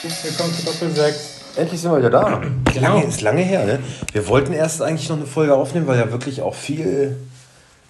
Willkommen 0.00 0.54
zu 0.54 0.64
Doppel 0.64 0.90
6. 0.92 1.56
Endlich 1.56 1.80
sind 1.80 1.90
wir 1.90 1.98
wieder 1.98 2.10
da. 2.10 2.40
Genau. 2.72 2.80
Lange, 2.80 3.04
ist 3.04 3.20
lange 3.20 3.42
her, 3.42 3.64
ne? 3.64 3.80
Wir 4.12 4.28
wollten 4.28 4.52
erst 4.52 4.80
eigentlich 4.80 5.08
noch 5.08 5.16
eine 5.16 5.26
Folge 5.26 5.56
aufnehmen, 5.56 5.88
weil 5.88 5.98
ja 5.98 6.12
wirklich 6.12 6.40
auch 6.40 6.54
viel, 6.54 7.16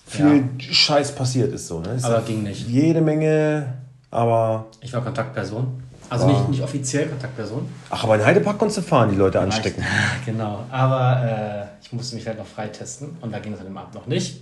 viel 0.06 0.36
ja. 0.58 0.72
Scheiß 0.72 1.14
passiert 1.14 1.52
ist. 1.52 1.66
So, 1.66 1.80
ne? 1.80 1.96
Ist 1.96 2.06
aber 2.06 2.22
ging 2.22 2.44
nicht. 2.44 2.66
Jede 2.66 3.02
Menge, 3.02 3.74
aber. 4.10 4.68
Ich 4.80 4.90
war 4.94 5.02
Kontaktperson. 5.02 5.82
Also 6.08 6.26
nicht, 6.26 6.48
nicht 6.48 6.62
offiziell 6.62 7.08
Kontaktperson. 7.08 7.68
Ach, 7.90 8.04
aber 8.04 8.14
in 8.14 8.24
Heidepark 8.24 8.58
konntest 8.58 8.78
du 8.78 8.82
fahren, 8.82 9.10
die 9.10 9.16
Leute 9.16 9.40
anstecken. 9.40 9.84
Genau, 10.24 10.64
aber 10.70 11.68
äh, 11.70 11.84
ich 11.84 11.92
musste 11.92 12.16
mich 12.16 12.26
halt 12.26 12.38
noch 12.38 12.46
freitesten 12.46 13.18
und 13.20 13.34
da 13.34 13.38
ging 13.38 13.52
es 13.52 13.60
an 13.60 13.66
dem 13.66 13.76
Abend 13.76 13.94
noch 13.94 14.06
nicht. 14.06 14.40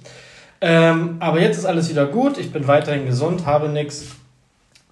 Ähm, 0.60 1.16
aber 1.18 1.40
jetzt 1.40 1.58
ist 1.58 1.64
alles 1.64 1.90
wieder 1.90 2.06
gut, 2.06 2.38
ich 2.38 2.52
bin 2.52 2.68
weiterhin 2.68 3.06
gesund, 3.06 3.44
habe 3.44 3.68
nichts. 3.68 4.04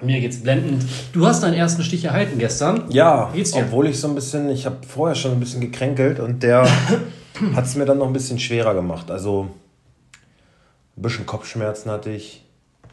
Mir 0.02 0.20
geht's 0.20 0.42
blendend. 0.42 0.84
Du 1.12 1.26
hast 1.26 1.42
deinen 1.42 1.54
ersten 1.54 1.82
Stich 1.82 2.04
erhalten 2.04 2.38
gestern. 2.38 2.84
Ja, 2.90 3.32
obwohl 3.54 3.86
ich 3.86 3.98
so 3.98 4.08
ein 4.08 4.14
bisschen, 4.14 4.50
ich 4.50 4.66
habe 4.66 4.78
vorher 4.86 5.14
schon 5.14 5.32
ein 5.32 5.40
bisschen 5.40 5.60
gekränkelt 5.60 6.18
und 6.18 6.42
der 6.42 6.66
hat 7.54 7.64
es 7.64 7.76
mir 7.76 7.84
dann 7.84 7.98
noch 7.98 8.06
ein 8.06 8.12
bisschen 8.12 8.38
schwerer 8.38 8.74
gemacht. 8.74 9.10
Also 9.10 9.48
ein 10.96 11.02
bisschen 11.02 11.26
Kopfschmerzen 11.26 11.90
hatte 11.90 12.10
ich, 12.10 12.44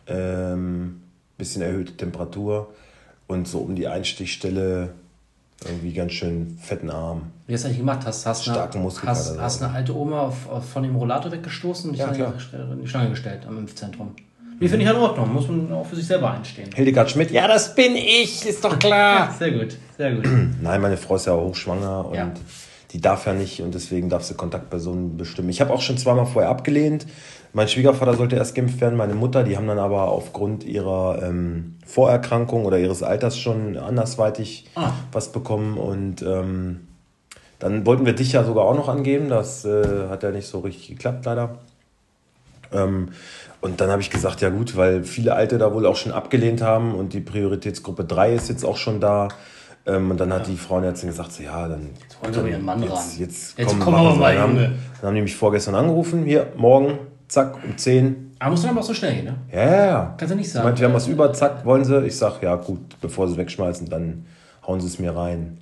ähm, 0.07 1.01
bisschen 1.37 1.63
erhöhte 1.63 1.97
Temperatur 1.97 2.71
und 3.27 3.47
so 3.47 3.59
um 3.59 3.75
die 3.75 3.87
Einstichstelle 3.87 4.89
irgendwie 5.65 5.93
ganz 5.93 6.13
schön 6.13 6.57
fetten 6.59 6.89
Arm. 6.89 7.31
Wie 7.47 7.53
hast 7.53 7.63
du 7.63 7.67
eigentlich 7.67 7.79
gemacht? 7.79 8.05
Hast, 8.05 8.25
hast, 8.25 8.43
Starken 8.43 8.79
eine, 8.79 8.91
hast, 9.05 9.39
hast 9.39 9.61
eine 9.61 9.73
alte 9.73 9.95
Oma 9.95 10.21
auf, 10.21 10.49
auf, 10.49 10.69
von 10.69 10.83
dem 10.83 10.95
Rollator 10.95 11.31
weggestoßen 11.31 11.89
und 11.89 11.97
dich 11.97 12.05
ja, 12.05 12.11
in 12.11 12.81
die 12.81 12.87
Schlange 12.87 13.09
gestellt 13.09 13.45
am 13.47 13.57
Impfzentrum? 13.57 14.15
Wie 14.61 14.69
finde 14.69 14.85
ich 14.85 14.91
in 14.91 14.95
Ordnung, 14.95 15.33
muss 15.33 15.47
man 15.47 15.73
auch 15.73 15.87
für 15.87 15.95
sich 15.95 16.05
selber 16.05 16.29
einstehen. 16.29 16.69
Hildegard 16.75 17.09
Schmidt, 17.09 17.31
ja, 17.31 17.47
das 17.47 17.73
bin 17.73 17.95
ich, 17.95 18.45
ist 18.45 18.63
doch 18.63 18.77
klar. 18.77 19.33
sehr 19.39 19.49
gut, 19.49 19.75
sehr 19.97 20.13
gut. 20.13 20.23
Nein, 20.61 20.79
meine 20.79 20.97
Frau 20.97 21.15
ist 21.15 21.25
ja 21.25 21.33
auch 21.33 21.47
hochschwanger 21.47 22.05
und 22.05 22.13
ja. 22.13 22.31
die 22.91 23.01
darf 23.01 23.25
ja 23.25 23.33
nicht 23.33 23.63
und 23.63 23.73
deswegen 23.73 24.07
darf 24.07 24.23
sie 24.23 24.35
Kontaktpersonen 24.35 25.17
bestimmen. 25.17 25.49
Ich 25.49 25.61
habe 25.61 25.73
auch 25.73 25.81
schon 25.81 25.97
zweimal 25.97 26.27
vorher 26.27 26.51
abgelehnt. 26.51 27.07
Mein 27.53 27.69
Schwiegervater 27.69 28.13
sollte 28.13 28.35
erst 28.35 28.53
geimpft 28.53 28.79
werden, 28.81 28.97
meine 28.97 29.15
Mutter, 29.15 29.43
die 29.43 29.57
haben 29.57 29.65
dann 29.65 29.79
aber 29.79 30.09
aufgrund 30.09 30.63
ihrer 30.63 31.23
ähm, 31.23 31.77
Vorerkrankung 31.87 32.65
oder 32.65 32.77
ihres 32.77 33.01
Alters 33.01 33.39
schon 33.39 33.77
andersweitig 33.77 34.67
ah. 34.75 34.91
was 35.11 35.31
bekommen 35.31 35.79
und 35.79 36.21
ähm, 36.21 36.81
dann 37.57 37.87
wollten 37.87 38.05
wir 38.05 38.13
dich 38.13 38.33
ja 38.33 38.43
sogar 38.43 38.65
auch 38.65 38.75
noch 38.75 38.89
angeben, 38.89 39.27
das 39.27 39.65
äh, 39.65 40.07
hat 40.07 40.21
ja 40.21 40.29
nicht 40.29 40.47
so 40.47 40.59
richtig 40.59 40.89
geklappt 40.89 41.25
leider. 41.25 41.57
Ähm, 42.73 43.09
und 43.61 43.79
dann 43.79 43.91
habe 43.91 44.01
ich 44.01 44.09
gesagt, 44.09 44.41
ja 44.41 44.49
gut, 44.49 44.75
weil 44.75 45.03
viele 45.03 45.35
Alte 45.35 45.57
da 45.57 45.73
wohl 45.73 45.85
auch 45.85 45.95
schon 45.95 46.11
abgelehnt 46.11 46.61
haben 46.61 46.95
und 46.95 47.13
die 47.13 47.19
Prioritätsgruppe 47.19 48.03
3 48.03 48.33
ist 48.33 48.49
jetzt 48.49 48.65
auch 48.65 48.77
schon 48.77 48.99
da. 48.99 49.29
Ähm, 49.85 50.11
und 50.11 50.19
dann 50.19 50.33
hat 50.33 50.47
die 50.47 50.57
Frauenärztin 50.57 51.09
gesagt, 51.09 51.31
so, 51.31 51.43
ja, 51.43 51.67
dann... 51.67 51.89
Jetzt 52.23 52.43
wir 52.43 52.51
ihren 52.51 52.65
Mann 52.65 52.81
jetzt, 52.81 52.91
ran. 52.91 52.99
Jetzt, 53.19 53.57
jetzt 53.57 53.79
kommen 53.79 54.03
wir 54.03 54.15
mal, 54.15 54.35
Junge. 54.35 54.61
Dann, 54.61 54.73
dann 54.99 55.07
haben 55.07 55.15
die 55.15 55.21
mich 55.21 55.35
vorgestern 55.35 55.75
angerufen, 55.75 56.23
hier, 56.23 56.47
morgen, 56.55 56.99
zack, 57.27 57.55
um 57.63 57.77
10. 57.77 58.33
Aber 58.39 58.51
muss 58.51 58.61
dann 58.61 58.71
aber 58.71 58.81
auch 58.81 58.85
so 58.85 58.93
schnell 58.93 59.15
gehen, 59.15 59.25
ne? 59.25 59.35
Ja, 59.51 59.65
ja, 59.65 59.85
ja. 59.85 60.15
Kannst 60.17 60.33
du 60.33 60.37
nicht 60.37 60.51
sagen. 60.51 60.63
Ich 60.63 60.65
meinte, 60.65 60.81
wir 60.81 60.87
haben 60.87 60.95
was 60.95 61.07
über, 61.07 61.33
zack, 61.33 61.65
wollen 61.65 61.85
sie? 61.85 62.03
Ich 62.05 62.17
sag, 62.17 62.41
ja 62.41 62.55
gut, 62.55 62.79
bevor 62.99 63.27
sie 63.27 63.37
wegschmeißen, 63.37 63.89
dann 63.89 64.25
hauen 64.65 64.81
sie 64.81 64.87
es 64.87 64.99
mir 64.99 65.15
rein. 65.15 65.59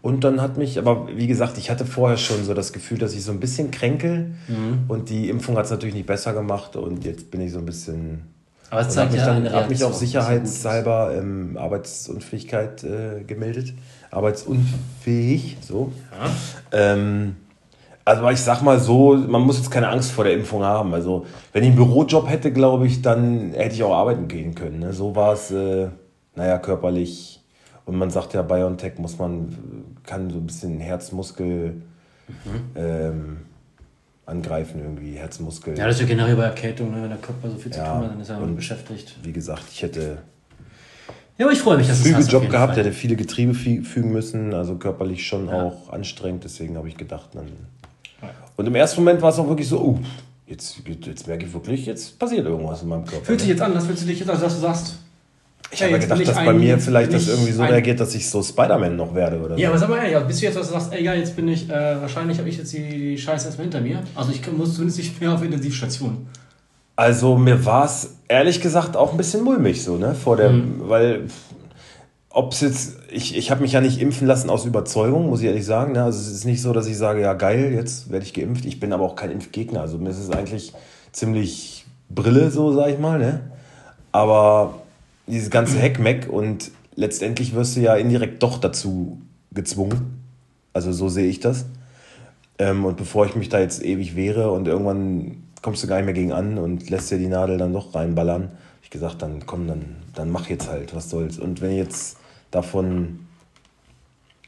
Und 0.00 0.22
dann 0.24 0.40
hat 0.40 0.56
mich, 0.56 0.78
aber 0.78 1.08
wie 1.14 1.26
gesagt, 1.26 1.58
ich 1.58 1.70
hatte 1.70 1.84
vorher 1.84 2.16
schon 2.16 2.44
so 2.44 2.54
das 2.54 2.72
Gefühl, 2.72 2.98
dass 2.98 3.14
ich 3.14 3.24
so 3.24 3.32
ein 3.32 3.40
bisschen 3.40 3.70
kränkel. 3.70 4.32
Mhm. 4.46 4.84
Und 4.88 5.08
die 5.08 5.28
Impfung 5.28 5.56
hat 5.56 5.64
es 5.64 5.70
natürlich 5.70 5.94
nicht 5.94 6.06
besser 6.06 6.32
gemacht. 6.32 6.76
Und 6.76 7.04
jetzt 7.04 7.30
bin 7.30 7.40
ich 7.40 7.52
so 7.52 7.58
ein 7.58 7.66
bisschen. 7.66 8.22
Aber 8.70 8.82
es 8.82 8.90
zeigt 8.90 9.12
mich 9.12 9.20
ja 9.20 9.26
dann, 9.26 9.50
habe 9.50 9.68
mich 9.68 9.82
auch 9.82 9.94
sicherheitshalber 9.94 11.14
ähm, 11.16 11.56
Arbeitsunfähigkeit 11.58 12.84
äh, 12.84 13.24
gemeldet. 13.26 13.72
Arbeitsunfähig, 14.10 15.56
so. 15.60 15.92
Ja. 16.12 16.30
Ähm, 16.92 17.36
also 18.04 18.28
ich 18.30 18.40
sag 18.40 18.62
mal 18.62 18.80
so, 18.80 19.14
man 19.16 19.42
muss 19.42 19.58
jetzt 19.58 19.70
keine 19.70 19.88
Angst 19.88 20.12
vor 20.12 20.24
der 20.24 20.32
Impfung 20.32 20.64
haben. 20.64 20.94
Also 20.94 21.26
wenn 21.52 21.62
ich 21.62 21.68
einen 21.68 21.76
Bürojob 21.76 22.28
hätte, 22.28 22.52
glaube 22.52 22.86
ich, 22.86 23.02
dann 23.02 23.52
hätte 23.52 23.74
ich 23.74 23.82
auch 23.82 23.94
arbeiten 23.94 24.28
gehen 24.28 24.54
können. 24.54 24.78
Ne? 24.78 24.92
So 24.94 25.14
war 25.14 25.34
es, 25.34 25.50
äh, 25.50 25.88
naja, 26.34 26.58
körperlich 26.58 27.37
und 27.88 27.96
man 27.96 28.10
sagt 28.10 28.34
ja, 28.34 28.42
BioNTech 28.42 28.98
muss 28.98 29.18
man, 29.18 29.48
kann 30.04 30.28
so 30.28 30.36
ein 30.36 30.46
bisschen 30.46 30.78
Herzmuskel 30.78 31.80
mhm. 32.28 32.60
ähm, 32.76 33.36
angreifen, 34.26 34.82
irgendwie, 34.82 35.14
Herzmuskel. 35.14 35.76
Ja, 35.76 35.86
das 35.86 35.96
ist 35.96 36.02
ja 36.02 36.06
generell 36.06 36.36
bei 36.36 36.44
Erkältung, 36.44 36.90
ne? 36.90 37.02
wenn 37.02 37.08
der 37.08 37.18
Körper 37.18 37.48
so 37.48 37.56
viel 37.56 37.72
zu 37.72 37.78
ja, 37.78 37.94
tun 37.94 38.04
hat, 38.04 38.10
dann 38.10 38.20
ist 38.20 38.28
er 38.28 38.40
beschäftigt. 38.40 39.16
Wie 39.22 39.32
gesagt, 39.32 39.64
ich 39.72 39.80
hätte. 39.80 40.18
Ja, 41.38 41.46
aber 41.46 41.52
ich 41.54 41.60
freue 41.60 41.78
mich, 41.78 41.88
dass 41.88 42.02
du 42.02 42.10
es 42.10 42.30
Job 42.30 42.50
gehabt, 42.50 42.74
Fall. 42.74 42.84
hätte 42.84 42.92
viele 42.92 43.16
Getriebe 43.16 43.54
fügen 43.54 44.12
müssen, 44.12 44.52
also 44.52 44.74
körperlich 44.74 45.26
schon 45.26 45.48
ja. 45.48 45.62
auch 45.62 45.90
anstrengend, 45.90 46.44
deswegen 46.44 46.76
habe 46.76 46.88
ich 46.88 46.96
gedacht, 46.98 47.30
dann. 47.32 47.46
Und 48.56 48.66
im 48.66 48.74
ersten 48.74 49.00
Moment 49.00 49.22
war 49.22 49.30
es 49.30 49.38
auch 49.38 49.48
wirklich 49.48 49.68
so, 49.68 49.82
uh, 49.82 49.98
jetzt, 50.46 50.82
jetzt 50.86 51.26
merke 51.26 51.46
ich 51.46 51.54
wirklich, 51.54 51.86
jetzt 51.86 52.18
passiert 52.18 52.44
irgendwas 52.44 52.82
in 52.82 52.88
meinem 52.88 53.06
Körper. 53.06 53.24
Fühlt 53.24 53.40
sich 53.40 53.48
jetzt 53.48 53.62
an, 53.62 53.72
als 53.74 53.86
würdest 53.86 54.04
du 54.04 54.08
dich 54.08 54.18
jetzt, 54.18 54.28
also 54.28 54.42
dass 54.42 54.56
du 54.56 54.60
sagst, 54.60 54.98
ich 55.70 55.82
habe 55.82 55.92
ja 55.92 55.98
gedacht, 55.98 56.26
dass 56.26 56.36
bei 56.36 56.52
mir 56.52 56.78
vielleicht 56.78 57.12
das 57.12 57.28
irgendwie 57.28 57.52
so 57.52 57.62
reagiert, 57.62 58.00
dass 58.00 58.14
ich 58.14 58.28
so 58.28 58.42
Spider-Man 58.42 58.96
noch 58.96 59.14
werde 59.14 59.38
oder 59.38 59.56
Ja, 59.56 59.68
so. 59.68 59.72
aber 59.72 59.78
sag 59.78 59.88
mal 59.90 59.98
ehrlich, 59.98 60.26
bist 60.26 60.40
du 60.40 60.46
jetzt, 60.46 60.56
dass 60.56 60.68
du 60.68 60.72
sagst, 60.72 60.92
ey, 60.92 61.04
ja, 61.04 61.14
jetzt 61.14 61.36
bin 61.36 61.48
ich, 61.48 61.68
äh, 61.68 62.00
wahrscheinlich 62.00 62.38
habe 62.38 62.48
ich 62.48 62.56
jetzt 62.56 62.72
die, 62.72 62.88
die 62.88 63.18
Scheiße 63.18 63.46
erstmal 63.46 63.64
hinter 63.64 63.80
mir. 63.80 64.02
Also 64.14 64.32
ich 64.32 64.40
muss 64.50 64.74
zumindest 64.74 64.98
nicht 64.98 65.20
mehr 65.20 65.32
auf 65.32 65.42
Intensivstation. 65.42 66.26
Also 66.96 67.36
mir 67.36 67.64
war 67.64 67.84
es 67.84 68.16
ehrlich 68.28 68.60
gesagt 68.60 68.96
auch 68.96 69.12
ein 69.12 69.16
bisschen 69.16 69.44
mulmig 69.44 69.84
so, 69.84 69.96
ne? 69.96 70.14
Vor 70.14 70.36
der, 70.36 70.50
mhm. 70.50 70.88
weil 70.88 71.28
ob 72.30 72.52
es 72.52 72.60
jetzt, 72.60 72.96
ich, 73.10 73.36
ich 73.36 73.50
habe 73.50 73.62
mich 73.62 73.72
ja 73.72 73.80
nicht 73.80 74.00
impfen 74.00 74.26
lassen 74.26 74.50
aus 74.50 74.64
Überzeugung, 74.64 75.28
muss 75.28 75.40
ich 75.40 75.46
ehrlich 75.46 75.64
sagen. 75.64 75.92
Ne? 75.92 76.04
Also 76.04 76.20
es 76.20 76.30
ist 76.30 76.44
nicht 76.44 76.62
so, 76.62 76.72
dass 76.72 76.86
ich 76.86 76.96
sage, 76.96 77.20
ja 77.20 77.34
geil, 77.34 77.72
jetzt 77.74 78.10
werde 78.10 78.24
ich 78.24 78.34
geimpft. 78.34 78.64
Ich 78.64 78.80
bin 78.80 78.92
aber 78.92 79.04
auch 79.04 79.16
kein 79.16 79.30
Impfgegner. 79.30 79.80
Also 79.80 79.98
mir 79.98 80.10
ist 80.10 80.18
es 80.18 80.30
eigentlich 80.30 80.72
ziemlich 81.12 81.86
Brille, 82.10 82.50
so 82.50 82.72
sag 82.72 82.90
ich 82.90 82.98
mal. 82.98 83.18
Ne? 83.18 83.40
Aber 84.12 84.74
dieses 85.28 85.50
ganze 85.50 85.78
Heckmeck 85.78 86.28
und 86.28 86.70
letztendlich 86.94 87.54
wirst 87.54 87.76
du 87.76 87.80
ja 87.80 87.94
indirekt 87.96 88.42
doch 88.42 88.58
dazu 88.58 89.20
gezwungen. 89.52 90.22
Also 90.72 90.92
so 90.92 91.08
sehe 91.08 91.28
ich 91.28 91.40
das. 91.40 91.66
Ähm, 92.58 92.84
und 92.84 92.96
bevor 92.96 93.26
ich 93.26 93.34
mich 93.36 93.48
da 93.48 93.60
jetzt 93.60 93.84
ewig 93.84 94.16
wehre 94.16 94.50
und 94.50 94.66
irgendwann 94.66 95.42
kommst 95.62 95.82
du 95.82 95.86
gar 95.86 95.96
nicht 95.96 96.06
mehr 96.06 96.14
gegen 96.14 96.32
an 96.32 96.58
und 96.58 96.90
lässt 96.90 97.10
dir 97.10 97.18
die 97.18 97.28
Nadel 97.28 97.58
dann 97.58 97.72
doch 97.72 97.94
reinballern, 97.94 98.50
ich 98.82 98.90
gesagt, 98.90 99.22
dann 99.22 99.44
komm, 99.46 99.66
dann, 99.66 99.96
dann 100.14 100.30
mach 100.30 100.48
jetzt 100.48 100.68
halt, 100.68 100.94
was 100.94 101.10
soll's. 101.10 101.38
Und 101.38 101.60
wenn 101.60 101.72
ich 101.72 101.78
jetzt 101.78 102.16
davon 102.50 103.20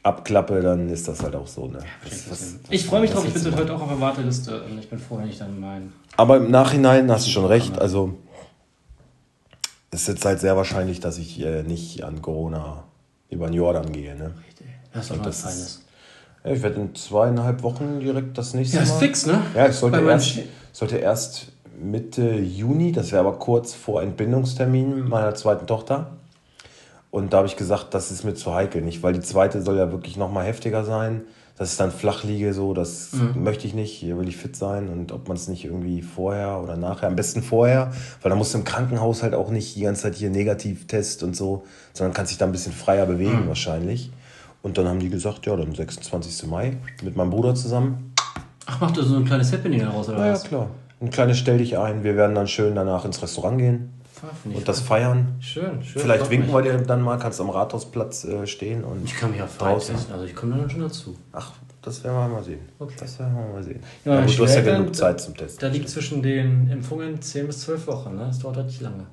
abklappe, 0.03 0.61
dann 0.61 0.89
ist 0.89 1.07
das 1.07 1.21
halt 1.21 1.35
auch 1.35 1.47
so. 1.47 1.67
Ne? 1.67 1.79
Was, 2.03 2.31
was, 2.31 2.55
ich 2.69 2.85
freue 2.85 3.01
mich 3.01 3.11
drauf, 3.11 3.25
ich 3.25 3.43
bin 3.43 3.55
heute 3.55 3.75
auch 3.75 3.81
auf 3.81 3.89
der 3.89 3.99
Warteliste 3.99 4.63
und 4.63 4.79
ich 4.79 4.89
bin 4.89 4.99
froh, 4.99 5.19
wenn 5.19 5.29
ich 5.29 5.37
dann 5.37 5.59
mein. 5.59 5.93
Aber 6.17 6.37
im 6.37 6.49
Nachhinein 6.49 7.11
hast 7.11 7.27
du 7.27 7.31
schon 7.31 7.45
recht, 7.45 7.79
also 7.79 8.17
ist 9.91 10.07
jetzt 10.07 10.25
halt 10.25 10.39
sehr 10.39 10.55
wahrscheinlich, 10.55 10.99
dass 10.99 11.17
ich 11.17 11.41
äh, 11.41 11.63
nicht 11.63 12.03
an 12.03 12.21
Corona 12.21 12.85
über 13.29 13.47
den 13.47 13.53
Jordan 13.53 13.91
gehe. 13.91 14.15
Ne? 14.15 14.33
Richtig. 14.47 14.67
Das 14.93 15.09
ist 15.09 15.25
was 15.25 15.41
Feines. 15.41 15.85
Ja, 16.43 16.51
ich 16.51 16.63
werde 16.63 16.81
in 16.81 16.95
zweieinhalb 16.95 17.61
Wochen 17.61 17.99
direkt 17.99 18.37
das 18.37 18.53
nächste 18.53 18.77
Mal. 18.77 18.85
Ja, 18.85 18.91
ist 18.91 18.99
fix, 18.99 19.25
ne? 19.25 19.41
Ja, 19.55 19.67
ich 19.67 19.75
sollte, 19.75 20.01
erst, 20.01 20.39
sollte 20.71 20.97
erst 20.97 21.51
Mitte 21.79 22.35
Juni, 22.35 22.91
das 22.91 23.11
wäre 23.11 23.25
aber 23.25 23.37
kurz 23.37 23.73
vor 23.73 24.01
Entbindungstermin 24.01 25.07
meiner 25.07 25.35
zweiten 25.35 25.67
Tochter. 25.67 26.11
Und 27.11 27.33
da 27.33 27.37
habe 27.37 27.47
ich 27.47 27.57
gesagt, 27.57 27.93
das 27.93 28.09
ist 28.11 28.23
mir 28.23 28.33
zu 28.33 28.53
heikel, 28.53 28.81
nicht, 28.81 29.03
weil 29.03 29.13
die 29.13 29.19
zweite 29.19 29.61
soll 29.61 29.77
ja 29.77 29.91
wirklich 29.91 30.15
noch 30.15 30.31
mal 30.31 30.45
heftiger 30.45 30.85
sein 30.85 31.21
dass 31.61 31.73
ich 31.73 31.77
dann 31.77 31.91
flach 31.91 32.23
liege, 32.23 32.55
so, 32.55 32.73
das 32.73 33.13
mhm. 33.13 33.43
möchte 33.43 33.67
ich 33.67 33.75
nicht. 33.75 33.91
Hier 33.91 34.17
will 34.17 34.27
ich 34.27 34.35
fit 34.35 34.55
sein 34.55 34.89
und 34.89 35.11
ob 35.11 35.27
man 35.27 35.37
es 35.37 35.47
nicht 35.47 35.63
irgendwie 35.63 36.01
vorher 36.01 36.59
oder 36.59 36.75
nachher, 36.75 37.05
am 37.05 37.15
besten 37.15 37.43
vorher, 37.43 37.91
weil 38.23 38.29
dann 38.29 38.39
musst 38.39 38.55
du 38.55 38.57
im 38.57 38.63
Krankenhaus 38.63 39.21
halt 39.21 39.35
auch 39.35 39.51
nicht 39.51 39.75
die 39.75 39.81
ganze 39.81 40.01
Zeit 40.01 40.15
hier 40.15 40.31
Negativtest 40.31 41.21
und 41.21 41.35
so, 41.35 41.63
sondern 41.93 42.15
kannst 42.15 42.31
dich 42.31 42.39
da 42.39 42.47
ein 42.47 42.51
bisschen 42.51 42.73
freier 42.73 43.05
bewegen 43.05 43.43
mhm. 43.43 43.47
wahrscheinlich. 43.47 44.09
Und 44.63 44.79
dann 44.79 44.87
haben 44.87 44.97
die 44.97 45.09
gesagt, 45.09 45.45
ja, 45.45 45.55
dann 45.55 45.75
26. 45.75 46.49
Mai 46.49 46.77
mit 47.03 47.15
meinem 47.15 47.29
Bruder 47.29 47.53
zusammen. 47.53 48.11
Ach, 48.65 48.81
macht 48.81 48.97
ihr 48.97 49.03
so 49.03 49.15
ein 49.15 49.25
kleines 49.25 49.53
Happening 49.53 49.81
daraus, 49.81 50.09
oder 50.09 50.25
ja, 50.25 50.33
was? 50.33 50.41
Ja, 50.41 50.49
klar. 50.49 50.67
Ein 50.99 51.11
kleines 51.11 51.37
Stell 51.37 51.59
dich 51.59 51.77
ein. 51.77 52.03
Wir 52.03 52.15
werden 52.15 52.33
dann 52.33 52.47
schön 52.47 52.73
danach 52.73 53.05
ins 53.05 53.21
Restaurant 53.21 53.59
gehen 53.59 54.00
und 54.45 54.67
das 54.67 54.79
feiern. 54.81 55.35
Schön, 55.39 55.83
schön. 55.83 56.01
Vielleicht 56.01 56.29
winken 56.29 56.53
wir 56.53 56.61
dir 56.61 56.77
dann 56.77 57.01
mal, 57.01 57.17
kannst 57.17 57.39
am 57.41 57.49
Rathausplatz 57.49 58.23
äh, 58.25 58.45
stehen 58.47 58.83
und. 58.83 59.05
Ich 59.05 59.15
kann 59.15 59.31
mich 59.31 59.41
auch 59.41 59.49
draußen. 59.57 59.95
Also 60.11 60.25
ich 60.25 60.35
komme 60.35 60.57
dann 60.57 60.69
schon 60.69 60.81
dazu. 60.81 61.17
Ach, 61.31 61.51
das 61.81 62.03
werden 62.03 62.15
wir 62.15 62.27
mal 62.27 62.43
sehen. 62.43 62.59
Okay. 62.79 62.93
Das 62.99 63.19
werden 63.19 63.35
wir 63.35 63.53
mal 63.53 63.63
sehen. 63.63 63.81
Ja, 64.05 64.19
ja, 64.19 64.25
du 64.25 64.43
hast 64.43 64.55
ja 64.55 64.61
genug 64.61 64.95
Zeit 64.95 65.19
zum 65.19 65.35
Testen. 65.35 65.59
Da 65.59 65.67
liegt 65.67 65.89
zwischen 65.89 66.21
den 66.21 66.69
Impfungen 66.69 67.21
10 67.21 67.47
bis 67.47 67.61
12 67.61 67.87
Wochen, 67.87 68.15
ne? 68.15 68.27
Das 68.27 68.39
dauert 68.39 68.57
halt 68.57 68.67
nicht 68.67 68.81
lange. 68.81 69.05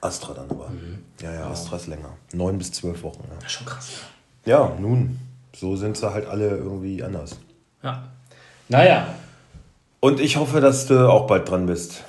Astra 0.00 0.34
dann 0.34 0.50
aber. 0.50 0.68
Mhm. 0.68 0.98
Ja, 1.22 1.32
ja, 1.32 1.50
Astra 1.50 1.76
ist 1.76 1.86
länger. 1.86 2.16
9 2.32 2.58
bis 2.58 2.72
12 2.72 3.02
Wochen. 3.02 3.22
Ja. 3.22 3.34
Das 3.36 3.46
ist 3.46 3.52
schon 3.52 3.66
krass. 3.66 3.90
Ja, 4.44 4.74
nun. 4.78 5.18
So 5.54 5.76
sind 5.76 5.96
sie 5.96 6.10
halt 6.10 6.26
alle 6.26 6.48
irgendwie 6.48 7.02
anders. 7.02 7.36
Ja. 7.82 8.08
Naja. 8.68 9.14
Und 10.00 10.20
ich 10.20 10.36
hoffe, 10.36 10.60
dass 10.60 10.86
du 10.86 11.10
auch 11.10 11.26
bald 11.26 11.48
dran 11.48 11.66
bist. 11.66 12.04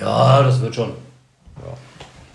Ja, 0.00 0.42
das 0.42 0.60
wird 0.60 0.74
schon. 0.74 0.90
Ja. 0.90 1.74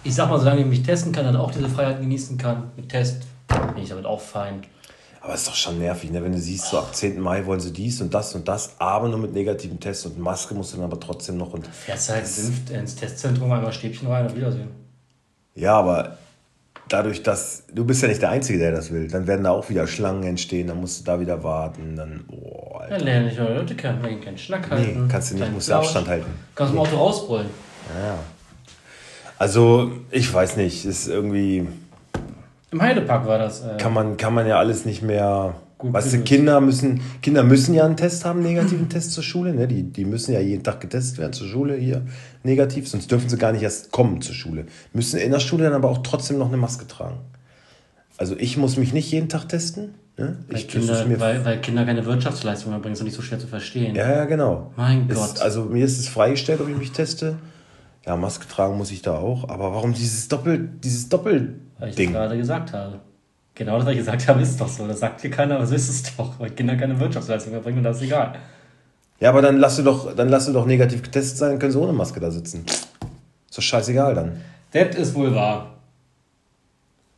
Ich 0.03 0.15
sag 0.15 0.29
mal, 0.29 0.39
solange 0.39 0.61
ich 0.61 0.67
mich 0.67 0.83
testen 0.83 1.11
kann, 1.11 1.25
dann 1.25 1.35
auch 1.35 1.51
diese 1.51 1.69
Freiheit 1.69 2.01
genießen 2.01 2.37
kann, 2.37 2.71
mit 2.75 2.89
Test, 2.89 3.23
bin 3.47 3.83
ich 3.83 3.89
damit 3.89 4.05
auch 4.05 4.19
fein. 4.19 4.61
Aber 5.21 5.33
es 5.33 5.41
ist 5.41 5.47
doch 5.47 5.55
schon 5.55 5.79
nervig, 5.79 6.11
ne? 6.11 6.21
wenn 6.21 6.33
du 6.33 6.37
siehst, 6.37 6.65
so 6.65 6.77
ab 6.77 6.93
10. 6.93 7.17
Mai 7.21 7.45
wollen 7.45 7.61
sie 7.61 7.71
dies 7.71 8.01
und 8.01 8.13
das 8.13 8.35
und 8.35 8.45
das, 8.45 8.75
aber 8.79 9.07
nur 9.07 9.19
mit 9.19 9.31
negativen 9.33 9.79
Tests 9.79 10.05
und 10.05 10.19
Maske 10.19 10.53
musst 10.53 10.73
du 10.73 10.77
dann 10.77 10.85
aber 10.85 10.99
trotzdem 10.99 11.37
noch. 11.37 11.53
Und 11.53 11.65
Fährst 11.67 12.09
halt 12.09 12.23
ins, 12.23 12.69
ins 12.69 12.95
Testzentrum, 12.95 13.49
einmal 13.49 13.71
Stäbchen 13.71 14.09
rein 14.09 14.27
und 14.27 14.35
Wiedersehen. 14.35 14.67
ja, 15.55 15.77
aber 15.79 16.17
dadurch, 16.93 17.23
dass 17.23 17.63
du 17.73 17.83
bist 17.85 18.01
ja 18.03 18.07
nicht 18.07 18.21
der 18.21 18.29
Einzige, 18.29 18.59
der 18.59 18.71
das 18.71 18.91
will, 18.91 19.07
dann 19.07 19.25
werden 19.25 19.43
da 19.43 19.51
auch 19.51 19.69
wieder 19.69 19.87
Schlangen 19.87 20.23
entstehen, 20.23 20.67
dann 20.67 20.79
musst 20.79 21.01
du 21.01 21.03
da 21.05 21.19
wieder 21.19 21.43
warten, 21.43 21.95
dann, 21.95 22.25
oh, 22.29 22.77
Alter. 22.77 22.99
lerne 22.99 23.31
ich 23.31 23.37
neue 23.37 23.55
Leute 23.55 23.75
kennen, 23.75 23.99
ich 24.05 24.23
keinen 24.23 24.37
Schnack 24.37 24.69
halten. 24.69 25.03
Nee, 25.03 25.11
kannst 25.11 25.31
du 25.31 25.35
nicht, 25.35 25.51
musst 25.51 25.69
du. 25.69 25.73
Abstand 25.73 26.07
halten. 26.07 26.31
Kannst 26.53 26.73
im 26.73 26.79
Auto 26.79 26.95
rausbrüllen. 26.95 27.47
Ja. 27.89 28.19
Also, 29.39 29.91
ich 30.11 30.31
weiß 30.31 30.55
nicht, 30.57 30.85
ist 30.85 31.07
irgendwie, 31.07 31.67
Im 32.71 32.81
Heidepark 32.81 33.25
war 33.25 33.39
das. 33.39 33.65
Äh, 33.65 33.77
kann 33.77 33.93
man, 33.93 34.15
kann 34.17 34.33
man 34.33 34.47
ja 34.47 34.57
alles 34.57 34.85
nicht 34.85 35.01
mehr. 35.01 35.55
Gut 35.83 35.91
weißt 35.91 36.13
du. 36.13 36.19
Kinder 36.21 36.61
müssen, 36.61 37.01
Kinder 37.21 37.43
müssen 37.43 37.73
ja 37.73 37.83
einen 37.83 37.97
Test 37.97 38.23
haben, 38.23 38.39
einen 38.39 38.53
negativen 38.53 38.87
Test 38.87 39.11
zur 39.11 39.21
Schule. 39.21 39.53
Ne? 39.53 39.67
Die, 39.67 39.83
die 39.83 40.05
müssen 40.05 40.31
ja 40.31 40.39
jeden 40.39 40.63
Tag 40.63 40.79
getestet 40.79 41.17
werden 41.17 41.33
zur 41.33 41.45
Schule 41.47 41.75
hier 41.75 42.03
negativ, 42.43 42.87
sonst 42.87 43.11
dürfen 43.11 43.27
sie 43.27 43.37
gar 43.37 43.51
nicht 43.51 43.63
erst 43.63 43.91
kommen 43.91 44.21
zur 44.21 44.33
Schule. 44.33 44.65
Müssen 44.93 45.19
in 45.19 45.31
der 45.31 45.41
Schule 45.41 45.65
dann 45.65 45.73
aber 45.73 45.89
auch 45.89 45.97
trotzdem 45.97 46.37
noch 46.37 46.47
eine 46.47 46.55
Maske 46.55 46.87
tragen. 46.87 47.17
Also 48.15 48.37
ich 48.37 48.55
muss 48.55 48.77
mich 48.77 48.93
nicht 48.93 49.11
jeden 49.11 49.27
Tag 49.27 49.49
testen. 49.49 49.95
Ne? 50.17 50.37
weil, 50.47 50.57
Ich, 50.57 50.69
Kinder, 50.69 51.05
mir, 51.05 51.19
weil, 51.19 51.43
weil 51.43 51.59
Kinder 51.59 51.83
keine 51.83 52.05
Wirtschaftsleistung 52.05 52.71
erbringen, 52.71 52.93
ist 52.93 52.99
doch 52.99 53.05
nicht 53.05 53.15
so 53.15 53.21
schwer 53.21 53.39
zu 53.39 53.47
verstehen. 53.47 53.93
ja, 53.93 54.09
ja, 54.09 54.23
genau. 54.23 54.71
Mein 54.77 55.09
Ist- 55.09 55.17
Gott. 55.17 55.41
Also 55.41 55.65
mir 55.65 55.83
ist 55.83 55.99
es 55.99 56.07
freigestellt, 56.07 56.61
ob 56.61 56.69
ich 56.69 56.77
mich 56.77 56.93
teste. 56.93 57.35
Ja, 58.05 58.15
Maske 58.15 58.47
tragen 58.47 58.77
muss 58.77 58.89
ich 58.91 59.01
da 59.01 59.17
auch. 59.17 59.49
Aber 59.49 59.73
warum 59.73 59.93
dieses 59.93 60.29
Doppel, 60.29 60.69
dieses 60.81 61.09
Weil 61.11 61.89
ich 61.89 61.95
gerade 61.97 62.37
gesagt 62.37 62.71
habe. 62.71 63.01
Genau 63.55 63.77
das, 63.77 63.85
was 63.85 63.91
ich 63.91 63.99
gesagt 63.99 64.27
habe, 64.27 64.41
ist 64.41 64.59
doch 64.59 64.67
so. 64.67 64.87
Das 64.87 64.99
sagt 64.99 65.21
hier 65.21 65.29
keiner, 65.29 65.55
aber 65.55 65.67
so 65.67 65.75
ist 65.75 65.89
es 65.89 66.15
doch. 66.15 66.39
Weil 66.39 66.49
Kinder 66.51 66.75
keine 66.75 66.99
Wirtschaftsleistung 66.99 67.53
erbringen 67.53 67.79
und 67.79 67.83
das 67.83 67.97
ist 67.97 68.03
egal. 68.03 68.35
Ja, 69.19 69.29
aber 69.29 69.41
dann 69.41 69.57
lass 69.57 69.75
du 69.77 69.83
doch, 69.83 70.15
dann 70.15 70.29
lass 70.29 70.47
du 70.47 70.53
doch 70.53 70.65
negativ 70.65 71.03
getestet 71.03 71.37
sein, 71.37 71.49
dann 71.51 71.59
können 71.59 71.71
sie 71.71 71.79
ohne 71.79 71.93
Maske 71.93 72.19
da 72.19 72.31
sitzen. 72.31 72.65
Ist 72.65 73.57
doch 73.57 73.61
scheißegal 73.61 74.15
dann. 74.15 74.41
Das 74.71 74.95
ist 74.95 75.13
wohl 75.13 75.33
wahr. 75.35 75.77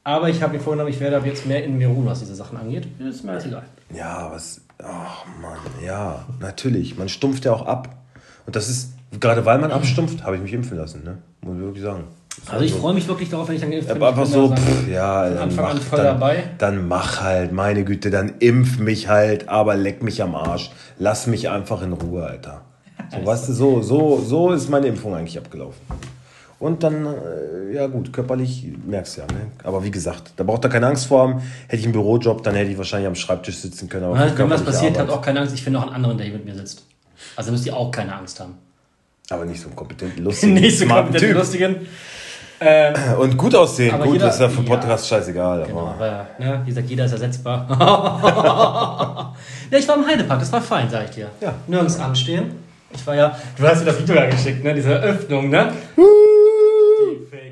Aber 0.04 0.30
ich 0.30 0.44
habe 0.44 0.54
mir 0.54 0.60
vorgenommen, 0.60 0.92
ich 0.92 1.00
werde 1.00 1.18
ab 1.18 1.26
jetzt 1.26 1.48
mehr 1.48 1.64
in 1.64 1.78
mir 1.78 1.88
ruhen, 1.88 2.06
was 2.06 2.20
diese 2.20 2.36
Sachen 2.36 2.58
angeht. 2.58 2.88
Ist 3.00 3.24
mir 3.24 3.32
alles 3.32 3.46
egal. 3.46 3.64
Ja, 3.92 4.30
was. 4.32 4.62
Ach 4.84 5.26
Mann, 5.42 5.58
ja, 5.84 6.26
natürlich. 6.40 6.98
Man 6.98 7.10
stumpft 7.10 7.46
ja 7.46 7.54
auch 7.54 7.66
ab. 7.66 7.96
Und 8.46 8.56
das 8.56 8.70
ist, 8.70 8.92
gerade 9.20 9.46
weil 9.46 9.58
man 9.58 9.72
abstumpft, 9.72 10.24
habe 10.24 10.36
ich 10.36 10.42
mich 10.44 10.54
impfen 10.54 10.78
lassen, 10.78 11.04
ne? 11.04 11.18
Muss 11.42 11.56
ich 11.56 11.62
wirklich 11.62 11.84
sagen. 11.84 12.04
Also 12.48 12.66
ich 12.66 12.74
freue 12.74 12.94
mich 12.94 13.08
wirklich 13.08 13.30
darauf, 13.30 13.48
wenn 13.48 13.56
ich 13.56 13.62
dann 13.62 13.72
geimpft 13.72 13.88
bin. 13.88 13.98
Aber 13.98 14.10
einfach 14.10 14.26
so, 14.26 14.54
pff, 14.56 14.88
ja, 14.90 15.30
dann 15.30 15.38
Anfang 15.38 15.66
an 15.66 15.78
mach, 15.78 15.84
voll 15.84 15.98
dann, 15.98 16.06
dabei. 16.20 16.44
dann 16.58 16.88
mach 16.88 17.22
halt, 17.22 17.52
meine 17.52 17.84
Güte, 17.84 18.10
dann 18.10 18.34
impf 18.40 18.78
mich 18.80 19.08
halt, 19.08 19.50
aber 19.50 19.76
leck 19.76 20.04
mich 20.04 20.22
am 20.22 20.36
Arsch. 20.36 20.72
Lass 21.00 21.28
mich 21.28 21.50
einfach 21.50 21.82
in 21.82 21.94
Ruhe, 21.94 22.24
Alter. 22.26 22.62
So, 23.12 23.26
weißt 23.26 23.50
du, 23.50 23.54
so, 23.54 23.82
so, 23.82 24.20
so 24.22 24.52
ist 24.52 24.70
meine 24.70 24.88
Impfung 24.88 25.16
eigentlich 25.16 25.38
abgelaufen. 25.38 25.80
Und 26.60 26.84
dann, 26.84 27.06
äh, 27.06 27.74
ja 27.74 27.88
gut, 27.88 28.12
körperlich 28.14 28.66
merkst 28.86 29.18
du 29.18 29.22
ja, 29.22 29.28
ne? 29.28 29.48
Aber 29.64 29.84
wie 29.84 29.92
gesagt, 29.92 30.34
da 30.38 30.44
braucht 30.44 30.64
er 30.64 30.70
keine 30.70 30.88
Angst 30.88 31.08
vor 31.08 31.22
haben. 31.24 31.42
Hätte 31.68 31.78
ich 31.80 31.84
einen 31.84 31.92
Bürojob, 31.94 32.44
dann 32.44 32.56
hätte 32.56 32.72
ich 32.72 32.78
wahrscheinlich 32.78 33.08
am 33.08 33.16
Schreibtisch 33.16 33.58
sitzen 33.58 33.90
können. 33.90 34.06
Aber 34.06 34.16
für 34.18 34.38
wenn 34.38 34.50
was 34.50 34.64
passiert, 34.64 34.94
hat 34.98 35.02
Arbeit- 35.08 35.16
auch 35.18 35.22
keine 35.22 35.42
Angst. 35.42 35.54
Ich 35.54 35.64
finde 35.64 35.80
auch 35.80 35.84
einen 35.84 35.94
anderen, 35.94 36.18
der 36.18 36.26
hier 36.28 36.36
mit 36.36 36.46
mir 36.46 36.56
sitzt. 36.56 36.84
Also 37.36 37.52
müsst 37.52 37.66
ihr 37.66 37.76
auch 37.76 37.92
keine 37.92 38.16
Angst 38.16 38.40
haben. 38.40 38.54
Aber 39.30 39.44
nicht 39.46 39.60
so 39.60 39.68
einen 39.68 39.76
kompetenten, 39.76 40.24
lustigen, 40.24 40.54
Nicht 40.62 40.78
so 40.80 40.86
smarten 40.86 41.06
kompetent 41.08 41.32
Typ. 41.32 41.38
lustigen. 41.40 41.76
Ähm, 42.60 42.94
Und 43.20 43.38
gut 43.38 43.54
aussehen, 43.54 43.98
gut, 44.00 44.14
jeder- 44.14 44.26
das 44.28 44.36
ist 44.36 44.42
ja 44.42 44.50
für 44.50 44.62
ja. 44.62 44.68
Podcast 44.76 45.08
scheißegal. 45.10 45.66
genau, 45.66 45.88
Aber 45.88 46.28
ne, 46.40 46.62
wie 46.64 46.70
gesagt, 46.70 46.90
jeder 46.90 47.06
ist 47.06 47.12
ersetzbar. 47.12 47.68
ja, 47.70 49.36
ich 49.78 49.88
war 49.88 49.96
im 49.98 50.08
Heidepark, 50.08 50.40
das 50.40 50.52
war 50.54 50.62
fein, 50.62 50.90
sag 50.90 51.06
ich 51.06 51.12
dir. 51.12 51.30
Ja. 51.42 51.54
Nirgends 51.68 52.00
anstehen. 52.00 52.64
Ich 52.94 53.06
war 53.06 53.16
ja, 53.16 53.38
du 53.58 53.68
hast 53.68 53.80
mir 53.80 53.86
das 53.88 54.00
Video 54.00 54.16
da 54.16 54.28
geschickt, 54.28 54.64
ne? 54.64 54.74
Diese 54.74 54.94
Öffnung, 54.96 55.50
ne? 55.50 55.74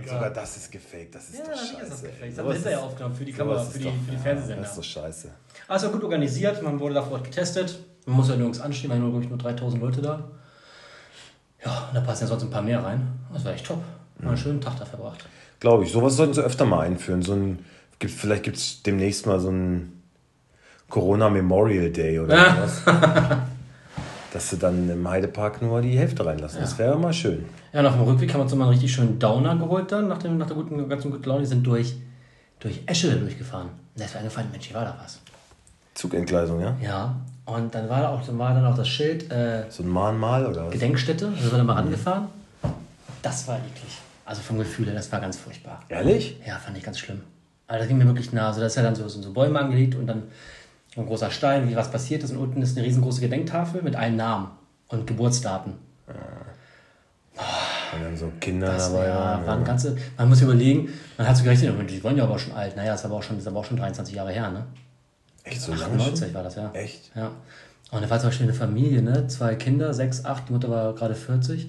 Sogar 0.06 0.30
das 0.30 0.58
ist 0.58 0.72
gefaked, 0.72 1.16
das 1.16 1.30
ist 1.30 1.40
Ja, 1.40 1.46
doch 1.46 1.52
scheiße. 1.60 1.82
ist 1.84 1.92
das 1.92 2.04
ey. 2.04 2.10
gefaked. 2.12 2.32
Das 2.32 2.38
haben 2.40 2.48
wir 2.48 2.54
hinterher 2.54 2.78
ist- 2.78 2.84
aufgenommen 2.84 3.16
für 3.16 3.26
die 3.26 3.34
Kamera, 3.34 3.62
ist 3.62 3.72
für 3.74 3.80
die, 3.80 3.84
doch- 3.86 3.92
für 4.06 4.12
die 4.12 4.16
ja, 4.18 4.22
Fernsehsender. 4.24 4.62
Das 4.62 4.72
ist 4.72 4.78
doch 4.78 4.84
scheiße. 4.84 5.30
Also 5.68 5.90
gut 5.90 6.04
organisiert, 6.04 6.62
man 6.64 6.80
wurde 6.80 6.94
da 6.96 7.02
vor 7.02 7.14
Ort 7.14 7.24
getestet. 7.26 7.80
Man 8.06 8.18
muss 8.18 8.30
ja 8.30 8.36
nirgends 8.36 8.60
anstehen, 8.62 8.90
weil 8.92 9.00
nur, 9.00 9.10
nur 9.20 9.38
3000 9.38 9.82
Leute 9.82 10.02
da. 10.02 10.24
Ja, 11.66 11.88
und 11.90 11.96
da 11.96 12.02
passen 12.02 12.24
ja 12.24 12.28
sonst 12.28 12.44
ein 12.44 12.50
paar 12.50 12.62
mehr 12.62 12.84
rein. 12.84 13.08
Das 13.34 13.44
war 13.46 13.54
echt 13.54 13.66
top. 13.66 13.80
Mal 14.24 14.30
einen 14.32 14.38
schönen 14.38 14.62
Tag 14.62 14.78
da 14.80 14.86
verbracht. 14.86 15.26
Glaube 15.60 15.84
ich. 15.84 15.92
Sowas 15.92 16.16
sollten 16.16 16.34
sie 16.34 16.42
öfter 16.44 16.66
mal 16.66 16.82
einführen. 16.82 17.22
So 17.22 17.34
ein, 17.34 17.60
gibt, 18.00 18.14
vielleicht 18.14 18.44
gibt 18.44 18.58
es 18.58 18.84
demnächst 18.84 19.26
mal 19.26 19.40
so 19.40 19.50
ein 19.50 20.02
Corona 20.90 21.30
Memorial 21.30 21.90
Day 21.90 22.20
oder 22.20 22.36
Ja. 22.36 22.58
was. 22.62 22.82
Dass 24.34 24.50
sie 24.50 24.58
dann 24.58 24.90
im 24.90 25.08
Heidepark 25.08 25.62
nur 25.62 25.82
die 25.82 25.98
Hälfte 25.98 26.26
reinlassen. 26.26 26.60
Das 26.62 26.78
wäre 26.80 26.98
mal 26.98 27.14
schön. 27.14 27.46
Ja, 27.72 27.84
nach 27.84 27.94
dem 27.94 28.02
Rückweg 28.04 28.30
haben 28.34 28.40
wir 28.40 28.44
uns 28.44 28.52
nochmal 28.52 28.66
einen 28.68 28.74
richtig 28.74 28.92
schönen 28.92 29.20
Downer 29.20 29.56
geholt 29.56 29.92
dann, 29.92 30.08
nach, 30.08 30.18
dem, 30.18 30.38
nach 30.40 30.48
der 30.48 30.56
guten, 30.56 30.90
ganzen 30.90 31.12
guten 31.12 31.24
Laune. 31.30 31.42
Die 31.42 31.46
sind 31.48 31.66
durch, 31.66 31.96
durch 32.60 32.82
Eschede 32.88 33.18
durchgefahren. 33.18 33.68
Und 33.68 34.00
da 34.00 34.06
ist 34.06 34.14
mir 34.16 34.22
eingefallen, 34.22 34.50
Mensch, 34.52 34.66
hier 34.68 34.76
war 34.76 34.86
da 34.86 34.98
was. 35.04 35.20
Zugentgleisung, 35.94 36.60
ja? 36.62 36.76
Ja, 36.82 37.16
und 37.46 37.76
dann 37.76 37.88
war, 37.90 38.02
da 38.02 38.10
auch, 38.10 38.26
dann 38.26 38.40
war 38.40 38.56
dann 38.56 38.66
auch 38.66 38.76
das 38.76 38.88
Schild 38.88 39.32
äh, 39.32 39.66
So 39.70 39.84
ein 39.84 39.90
Mahnmal 39.90 40.48
oder 40.48 40.66
was? 40.66 40.72
Gedenkstätte. 40.74 41.26
Da 41.30 41.40
sind 41.40 41.52
wir 41.52 41.58
dann 41.58 41.68
mal 41.68 41.74
rangefahren. 41.74 42.26
Das 43.22 43.48
war 43.48 43.58
eklig. 43.58 44.00
Also 44.26 44.42
vom 44.42 44.58
Gefühl 44.58 44.86
her, 44.88 44.94
das 44.94 45.12
war 45.12 45.20
ganz 45.20 45.38
furchtbar. 45.38 45.82
Ehrlich? 45.90 46.38
Ja, 46.46 46.58
fand 46.58 46.78
ich 46.78 46.84
ganz 46.84 47.00
schlimm. 47.00 47.22
Also 47.68 47.80
das 47.80 47.88
ging 47.88 47.98
mir 47.98 48.06
wirklich 48.06 48.32
nah. 48.32 48.48
Also 48.48 48.62
das 48.62 48.74
ist 48.74 48.76
ja 48.78 48.84
dann 48.84 48.96
so, 48.96 49.08
so 49.08 49.34
Bäume 49.34 49.60
angelegt 49.60 49.96
und 49.96 50.08
dann 50.08 50.24
ein 50.96 51.06
großer 51.06 51.32
Stein, 51.32 51.70
wie 51.70 51.76
was 51.76 51.92
passiert 51.92 52.24
ist. 52.24 52.32
Und 52.32 52.38
unten 52.38 52.62
ist 52.62 52.78
eine 52.78 52.86
riesengroße 52.86 53.22
Gedenktafel 53.22 53.82
mit 53.82 53.96
allen 53.96 54.16
Namen 54.16 54.52
und 54.88 55.08
Geburtsdaten. 55.08 55.74
Und 56.06 58.04
dann 58.04 58.18
so 58.18 58.32
Kinder 58.40 58.68
Das 58.68 58.92
dabei. 58.92 59.08
ja, 59.08 59.16
waren, 59.16 59.46
waren 59.46 59.60
ja. 59.60 59.66
ganze, 59.66 59.98
man 60.18 60.30
muss 60.30 60.42
überlegen, 60.42 60.90
man 61.18 61.28
hat 61.28 61.38
so 61.38 61.44
gerechnet, 61.44 61.74
oh, 61.78 61.84
die 61.84 62.04
wollen 62.04 62.18
ja 62.18 62.24
aber 62.24 62.40
schon 62.40 62.54
alt. 62.54 62.76
Naja, 62.76 62.92
das 62.92 63.02
ist 63.02 63.06
aber 63.06 63.16
auch 63.16 63.24
schon, 63.24 63.38
ist 63.38 63.48
aber 63.48 63.60
auch 63.60 63.66
schon 63.66 63.78
23 63.78 64.16
Jahre 64.16 64.32
her, 64.32 64.50
ne? 64.50 64.66
Echt 65.44 65.62
so 65.62 65.74
lange 65.74 65.96
98 65.96 66.26
schon? 66.26 66.34
war 66.34 66.44
das, 66.44 66.56
ja. 66.56 66.72
Echt? 66.74 67.12
Ja. 67.16 67.32
Und 67.92 68.02
da 68.02 68.10
war 68.10 68.20
zum 68.20 68.30
Beispiel 68.30 68.48
eine 68.48 68.56
Familie, 68.56 69.02
ne? 69.02 69.28
Zwei 69.28 69.56
Kinder, 69.56 69.94
sechs, 69.94 70.26
acht, 70.26 70.50
die 70.50 70.54
Mutter 70.54 70.70
war 70.70 70.94
gerade 70.94 71.16
40. 71.16 71.66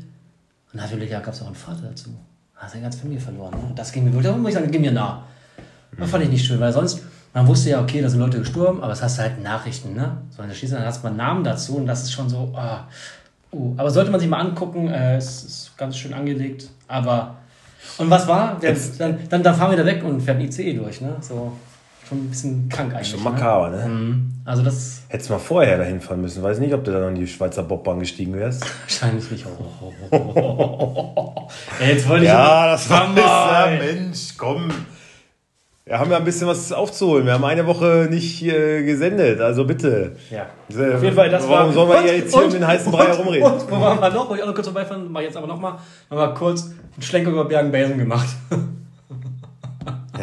Und 0.72 0.80
natürlich 0.80 1.10
ja, 1.10 1.20
gab 1.20 1.34
es 1.34 1.42
auch 1.42 1.46
einen 1.46 1.54
Vater 1.54 1.82
dazu. 1.82 2.10
Hat 2.56 2.70
seine 2.70 2.82
ganze 2.82 2.98
Familie 2.98 3.20
verloren. 3.20 3.52
Ne? 3.52 3.72
Das 3.74 3.92
ging 3.92 4.04
mir 4.04 4.12
wirklich, 4.12 4.30
da 4.30 4.36
muss 4.36 4.48
ich 4.48 4.54
sagen, 4.54 4.70
ging 4.70 4.80
mir 4.80 4.92
nah. 4.92 5.24
Das 5.98 6.10
fand 6.10 6.24
ich 6.24 6.31
nicht 6.31 6.44
schön, 6.44 6.60
weil 6.60 6.72
sonst, 6.72 7.02
man 7.32 7.46
wusste 7.46 7.70
ja, 7.70 7.81
okay, 7.81 8.00
da 8.00 8.08
sind 8.08 8.20
Leute 8.20 8.38
gestorben, 8.38 8.82
aber 8.82 8.93
es 8.93 9.02
hast 9.02 9.19
du 9.19 9.22
halt 9.22 9.43
Nachrichten, 9.43 9.94
ne? 9.94 10.19
So 10.31 10.43
in 10.43 10.48
der 10.48 10.55
Schieße, 10.55 10.74
dann 10.74 10.84
hast 10.84 10.98
du 10.98 11.02
mal 11.05 11.08
einen 11.10 11.19
Namen 11.19 11.44
dazu 11.44 11.76
und 11.76 11.86
das 11.86 12.02
ist 12.02 12.12
schon 12.12 12.29
so, 12.29 12.52
ah, 12.55 12.88
uh. 13.52 13.74
Aber 13.76 13.90
sollte 13.90 14.10
man 14.10 14.20
sich 14.20 14.29
mal 14.29 14.40
angucken, 14.40 14.88
äh, 14.88 15.17
es 15.17 15.44
ist 15.44 15.76
ganz 15.76 15.96
schön 15.96 16.14
angelegt, 16.14 16.69
aber. 16.88 17.36
Und 17.98 18.08
was 18.10 18.26
war? 18.26 18.58
Der, 18.60 18.74
dann, 18.98 19.19
dann, 19.29 19.43
dann 19.43 19.55
fahren 19.55 19.70
wir 19.70 19.76
da 19.76 19.84
weg 19.84 20.02
und 20.02 20.20
fährt 20.20 20.38
ein 20.38 20.46
ICE 20.46 20.74
durch, 20.74 21.00
ne? 21.00 21.17
So, 21.20 21.52
schon 22.08 22.19
ein 22.19 22.29
bisschen 22.31 22.69
krank 22.69 22.93
eigentlich. 22.94 23.08
Schon 23.11 23.23
makaber, 23.23 23.70
ne? 23.70 23.77
Ne? 23.82 23.89
Mhm. 23.89 24.31
Also 24.44 24.63
das 24.63 25.03
Hättest 25.08 25.31
mal 25.31 25.39
vorher 25.39 25.79
dahin 25.79 26.01
fahren 26.01 26.20
müssen. 26.20 26.43
Weiß 26.43 26.58
nicht, 26.58 26.75
ob 26.75 26.84
du 26.84 26.93
da 26.93 27.01
noch 27.01 27.08
in 27.08 27.15
die 27.15 27.27
Schweizer 27.27 27.63
Bobbahn 27.63 27.99
gestiegen 28.01 28.34
wärst. 28.34 28.65
Wahrscheinlich 28.82 29.31
nicht. 29.31 29.46
Oh. 30.11 31.49
Ey, 31.81 31.93
Jetzt 31.94 32.08
wollte 32.08 32.25
ich. 32.25 32.31
Ja, 32.31 32.73
das 32.73 32.89
war 32.91 33.08
mal. 33.08 33.79
Mensch, 33.79 34.34
komm. 34.37 34.70
Wir 35.87 35.99
haben 35.99 36.11
ja 36.11 36.17
ein 36.17 36.25
bisschen 36.25 36.49
was 36.49 36.73
aufzuholen. 36.73 37.27
Wir 37.27 37.34
haben 37.34 37.44
eine 37.44 37.67
Woche 37.67 38.08
nicht 38.11 38.43
äh, 38.43 38.82
gesendet, 38.84 39.41
also 39.43 39.67
bitte. 39.67 40.17
Ja. 40.31 40.46
Auf 40.94 41.03
jeden 41.03 41.15
Fall, 41.15 41.29
das 41.29 41.46
Warum 41.46 41.67
war. 41.69 41.73
sollen 41.75 41.89
wir 41.91 41.96
Und- 41.99 42.05
hier 42.05 42.17
jetzt 42.17 42.32
hier 42.32 42.39
und- 42.43 42.46
um 42.46 42.53
den 42.55 42.67
heißen 42.67 42.91
Brei 42.91 43.05
herumreden? 43.06 43.53
Und 43.53 43.70
wo 43.70 43.81
waren 43.81 44.01
wir 44.01 44.08
noch? 44.11 44.29
Wollte 44.31 44.37
ich 44.37 44.43
auch 44.44 44.46
noch 44.49 44.55
kurz 44.55 44.67
vorbeifahren, 44.67 45.13
mach 45.13 45.20
ich 45.20 45.27
jetzt 45.27 45.37
aber 45.37 45.46
nochmal. 45.46 45.73
Haben 46.11 46.19
wir 46.19 46.29
kurz 46.34 46.65
einen 46.94 47.03
Schlenker 47.03 47.31
über 47.32 47.44
Bergen-Belsen 47.44 47.99
gemacht. 47.99 48.29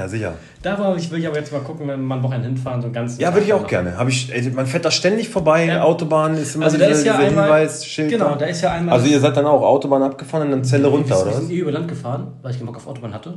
Ja, 0.01 0.07
sicher. 0.07 0.33
Da 0.63 0.79
war, 0.79 0.95
ich 0.95 1.11
will 1.11 1.19
ich 1.19 1.27
aber 1.27 1.37
jetzt 1.37 1.51
mal 1.51 1.61
gucken, 1.61 1.87
wenn 1.87 2.01
mal 2.01 2.15
ein 2.17 2.23
Wochenende 2.23 2.47
hinfahren, 2.47 2.81
so 2.81 2.87
einen 2.87 2.93
ganzen. 2.93 3.21
Ja, 3.21 3.33
würde 3.33 3.45
ich 3.45 3.53
auch 3.53 3.67
gerne. 3.67 3.97
Hab 3.97 4.07
ich, 4.07 4.33
ey, 4.33 4.49
man 4.51 4.65
fährt 4.65 4.83
da 4.83 4.91
ständig 4.91 5.29
vorbei, 5.29 5.65
Ja. 5.65 5.83
Autobahn 5.83 6.35
ist 6.37 6.55
immer 6.55 6.65
Also 6.65 6.77
da 6.77 6.87
dieser, 6.87 6.99
ist 6.99 7.05
ja 7.05 7.13
dieser 7.17 7.27
einmal. 7.27 7.45
Hinweisschild. 7.45 8.09
Genau, 8.09 8.35
da. 8.35 8.45
ist 8.45 8.61
ja 8.61 8.71
einmal. 8.71 8.95
Also 8.95 9.07
ihr 9.07 9.19
seid 9.19 9.37
dann 9.37 9.45
auch 9.45 9.61
Autobahn 9.61 10.01
abgefahren 10.03 10.45
und 10.47 10.51
dann 10.51 10.63
Zelle 10.63 10.87
runter, 10.87 11.09
wir, 11.09 11.17
oder 11.21 11.25
wir 11.27 11.33
sind 11.33 11.51
eh 11.51 11.57
über 11.59 11.71
Land 11.71 11.87
gefahren, 11.87 12.33
weil 12.41 12.51
ich 12.51 12.57
keinen 12.57 12.67
Bock 12.67 12.77
auf 12.77 12.87
Autobahn 12.87 13.13
hatte. 13.13 13.35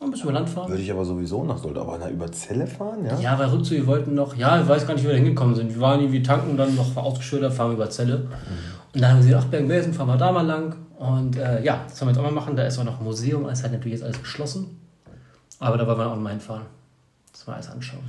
Ein 0.00 0.10
bisschen 0.12 0.26
über 0.26 0.34
Land 0.34 0.48
fahren. 0.48 0.68
Würde 0.70 0.80
ich 0.82 0.92
aber 0.92 1.04
sowieso 1.04 1.42
nach 1.42 1.58
Solda. 1.58 1.80
Aber 1.80 1.98
na, 1.98 2.08
über 2.08 2.30
Zelle 2.30 2.68
fahren, 2.68 3.04
ja? 3.04 3.18
Ja, 3.18 3.38
weil 3.38 3.48
rückzu, 3.48 3.72
wir 3.74 3.86
wollten 3.88 4.14
noch, 4.14 4.36
ja, 4.36 4.60
ich 4.60 4.68
weiß 4.68 4.86
gar 4.86 4.94
nicht, 4.94 5.02
wie 5.02 5.08
wir 5.08 5.14
da 5.14 5.18
hingekommen 5.18 5.56
sind. 5.56 5.74
Wir 5.74 5.80
waren 5.80 5.98
irgendwie 6.00 6.22
tanken, 6.22 6.56
dann 6.56 6.76
noch 6.76 6.96
ausgeschildert, 6.96 7.52
fahren 7.52 7.70
wir 7.70 7.74
über 7.74 7.90
Zelle. 7.90 8.28
Und 8.94 9.02
dann 9.02 9.10
haben 9.10 9.18
wir 9.18 9.26
gesagt, 9.26 9.44
ach, 9.46 9.50
Bergen-Belsen, 9.50 9.92
fahren 9.92 10.06
wir 10.06 10.16
da 10.16 10.30
mal 10.30 10.46
lang. 10.46 10.76
Und 10.98 11.36
äh, 11.36 11.62
ja, 11.64 11.80
das 11.88 12.00
wollen 12.00 12.08
wir 12.08 12.12
jetzt 12.12 12.18
auch 12.18 12.30
mal 12.30 12.40
machen. 12.40 12.54
Da 12.56 12.62
ist 12.64 12.78
auch 12.78 12.84
noch 12.84 12.98
ein 13.00 13.04
Museum, 13.04 13.48
ist 13.48 13.62
halt 13.62 13.72
natürlich 13.72 13.98
jetzt 13.98 14.04
alles 14.04 14.20
geschlossen. 14.20 14.80
Aber 15.60 15.76
da 15.76 15.86
wollen 15.86 15.98
wir 15.98 16.06
auch 16.10 16.16
mal 16.16 16.30
hinfahren. 16.30 16.66
Das 17.32 17.46
mal 17.46 17.54
alles 17.54 17.68
anschauen. 17.70 18.02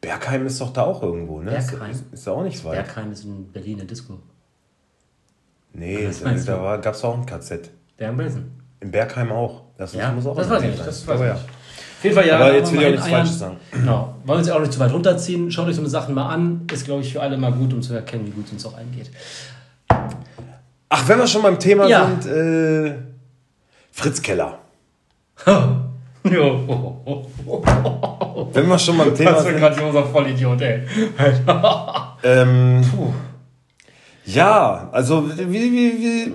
Bergheim 0.00 0.46
ist 0.46 0.60
doch 0.60 0.72
da 0.72 0.82
auch 0.82 1.02
irgendwo, 1.02 1.40
ne? 1.40 1.50
Bergheim? 1.52 1.90
Ist, 1.90 2.04
ist 2.12 2.26
da 2.26 2.32
auch 2.32 2.42
nicht 2.42 2.64
weit. 2.64 2.72
Bergheim 2.84 3.12
ist 3.12 3.24
in 3.24 3.50
Berlin 3.52 3.78
eine 3.80 3.86
Disco. 3.86 4.18
Nee, 5.74 6.06
Was 6.08 6.44
da, 6.44 6.76
gab 6.76 6.94
es 6.94 7.04
auch 7.04 7.16
ein 7.16 7.24
KZ. 7.24 7.70
Bergen-Belsen. 7.96 8.60
In 8.80 8.90
Bergheim 8.90 9.32
auch. 9.32 9.62
Das 9.78 9.94
Ja, 9.94 10.10
muss 10.12 10.26
auch 10.26 10.36
das 10.36 10.46
in 10.46 10.52
weiß 10.52 10.62
ich 10.64 10.70
nicht. 10.70 10.86
Das 10.86 11.06
weiß 11.06 11.20
ich 11.20 11.26
ja. 11.26 11.34
Auf 11.34 12.04
jeden 12.04 12.16
Fall, 12.16 12.26
ja. 12.26 12.36
Aber 12.36 12.54
jetzt 12.54 12.72
will 12.72 12.80
ich 12.80 12.86
auch 12.86 12.90
nichts 12.90 13.08
Falsches 13.08 13.38
sagen. 13.38 13.56
Genau. 13.70 14.14
Wollen 14.24 14.26
wir 14.26 14.34
uns 14.38 14.48
ja 14.48 14.54
auch 14.56 14.60
nicht 14.60 14.72
zu 14.72 14.80
weit 14.80 14.92
runterziehen. 14.92 15.50
Schaut 15.52 15.68
euch 15.68 15.76
so 15.76 15.82
eine 15.82 15.88
Sachen 15.90 16.14
mal 16.14 16.28
an. 16.28 16.66
Ist, 16.72 16.84
glaube 16.84 17.02
ich, 17.02 17.12
für 17.12 17.22
alle 17.22 17.36
mal 17.38 17.52
gut, 17.52 17.72
um 17.72 17.80
zu 17.80 17.94
erkennen, 17.94 18.26
wie 18.26 18.30
gut 18.32 18.46
es 18.46 18.52
uns 18.52 18.66
auch 18.66 18.74
eingeht. 18.76 19.10
Ach, 20.88 21.08
wenn 21.08 21.18
wir 21.18 21.26
schon 21.28 21.42
beim 21.42 21.58
Thema 21.58 21.86
Ja. 21.86 22.06
sind, 22.20 22.26
äh, 22.26 22.94
Fritz 23.92 24.20
Keller. 24.20 24.58
jo. 26.30 27.26
Wenn 28.52 28.68
wir 28.68 28.78
schon 28.78 28.98
beim 28.98 29.14
Thema 29.14 29.32
Das 29.32 29.44
wird 29.44 29.54
sind. 29.54 29.60
grandioser 29.60 30.04
Vollidiot, 30.06 30.60
ey. 30.60 30.82
Ähm, 32.24 32.82
ja, 34.24 34.88
also 34.92 35.28
wie, 35.28 35.48
wie, 35.48 35.72
wie, 35.72 36.32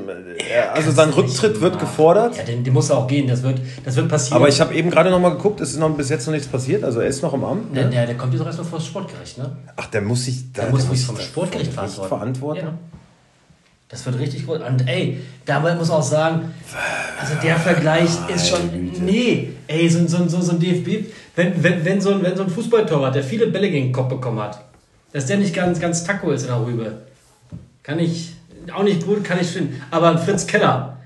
ja, 0.54 0.72
also 0.74 0.92
sein 0.92 1.10
Rücktritt 1.12 1.62
wird 1.62 1.80
gefordert. 1.80 2.36
Ja, 2.36 2.44
den, 2.44 2.62
den 2.66 2.74
muss 2.74 2.90
er 2.90 2.98
auch 2.98 3.08
gehen. 3.08 3.26
Das 3.30 3.42
wird, 3.42 3.62
das 3.86 3.96
wird 3.96 4.10
passieren. 4.10 4.36
Aber 4.36 4.50
ich 4.50 4.60
habe 4.60 4.74
eben 4.74 4.90
gerade 4.90 5.10
noch 5.10 5.22
mal 5.22 5.30
geguckt, 5.30 5.62
es 5.62 5.70
ist 5.72 5.80
noch 5.80 5.90
bis 5.92 6.10
jetzt 6.10 6.26
noch 6.28 6.34
nichts 6.34 6.50
passiert, 6.50 6.84
also 6.84 7.00
er 7.00 7.08
ist 7.08 7.24
noch 7.24 7.34
im 7.34 7.46
Amt. 7.46 7.74
Der, 7.74 7.86
Ne? 7.86 7.92
der, 7.92 8.06
der 8.08 8.18
kommt 8.18 8.34
jetzt 8.34 8.44
erstmal 8.46 8.68
vor 8.68 8.80
das 8.80 8.88
Sportgericht, 8.88 9.38
ne? 9.38 9.56
Ach, 9.78 9.86
der 9.88 10.02
muss 10.02 10.26
sich 10.26 10.52
da 10.52 10.64
Der 10.64 10.72
muss 10.72 10.90
sich 10.90 11.06
vom 11.06 11.18
Sportgericht 11.18 11.72
verantworten. 11.72 12.10
verantworten. 12.10 12.60
Ja. 12.66 12.74
Das 13.90 14.06
wird 14.06 14.20
richtig 14.20 14.46
gut. 14.46 14.62
Und 14.62 14.88
ey, 14.88 15.22
dabei 15.46 15.76
muss 15.76 15.88
man 15.88 15.98
auch 15.98 16.04
sagen, 16.04 16.54
also 17.20 17.36
der 17.42 17.58
Vergleich 17.58 18.10
ist 18.34 18.50
schon. 18.50 18.92
Nee, 19.04 19.54
ey, 19.68 19.90
so, 19.90 20.06
so, 20.08 20.28
so, 20.28 20.42
so 20.42 20.52
ein 20.54 20.60
DFB, 20.60 21.10
wenn, 21.36 21.64
wenn, 21.64 21.86
wenn, 21.86 22.02
so 22.02 22.12
ein, 22.12 22.22
wenn 22.22 22.36
so 22.36 22.44
ein 22.44 22.50
Fußballtorwart, 22.50 23.16
der 23.16 23.24
viele 23.24 23.48
Bälle 23.48 23.70
gegen 23.70 23.88
den 23.88 23.94
Kopf 23.94 24.10
bekommen 24.10 24.40
hat, 24.40 24.62
dass 25.14 25.26
der 25.26 25.38
nicht 25.38 25.56
ganz, 25.56 25.80
ganz 25.80 26.04
taco 26.04 26.32
ist 26.32 26.44
in 26.44 26.50
der 26.50 26.66
Rübe. 26.66 27.02
Kann 27.84 28.00
ich 28.00 28.34
auch 28.74 28.84
nicht 28.84 29.06
gut, 29.06 29.24
kann 29.24 29.40
ich 29.40 29.48
finden. 29.48 29.82
Aber 29.90 30.10
ein 30.10 30.18
Fritz 30.18 30.46
Keller, 30.46 30.98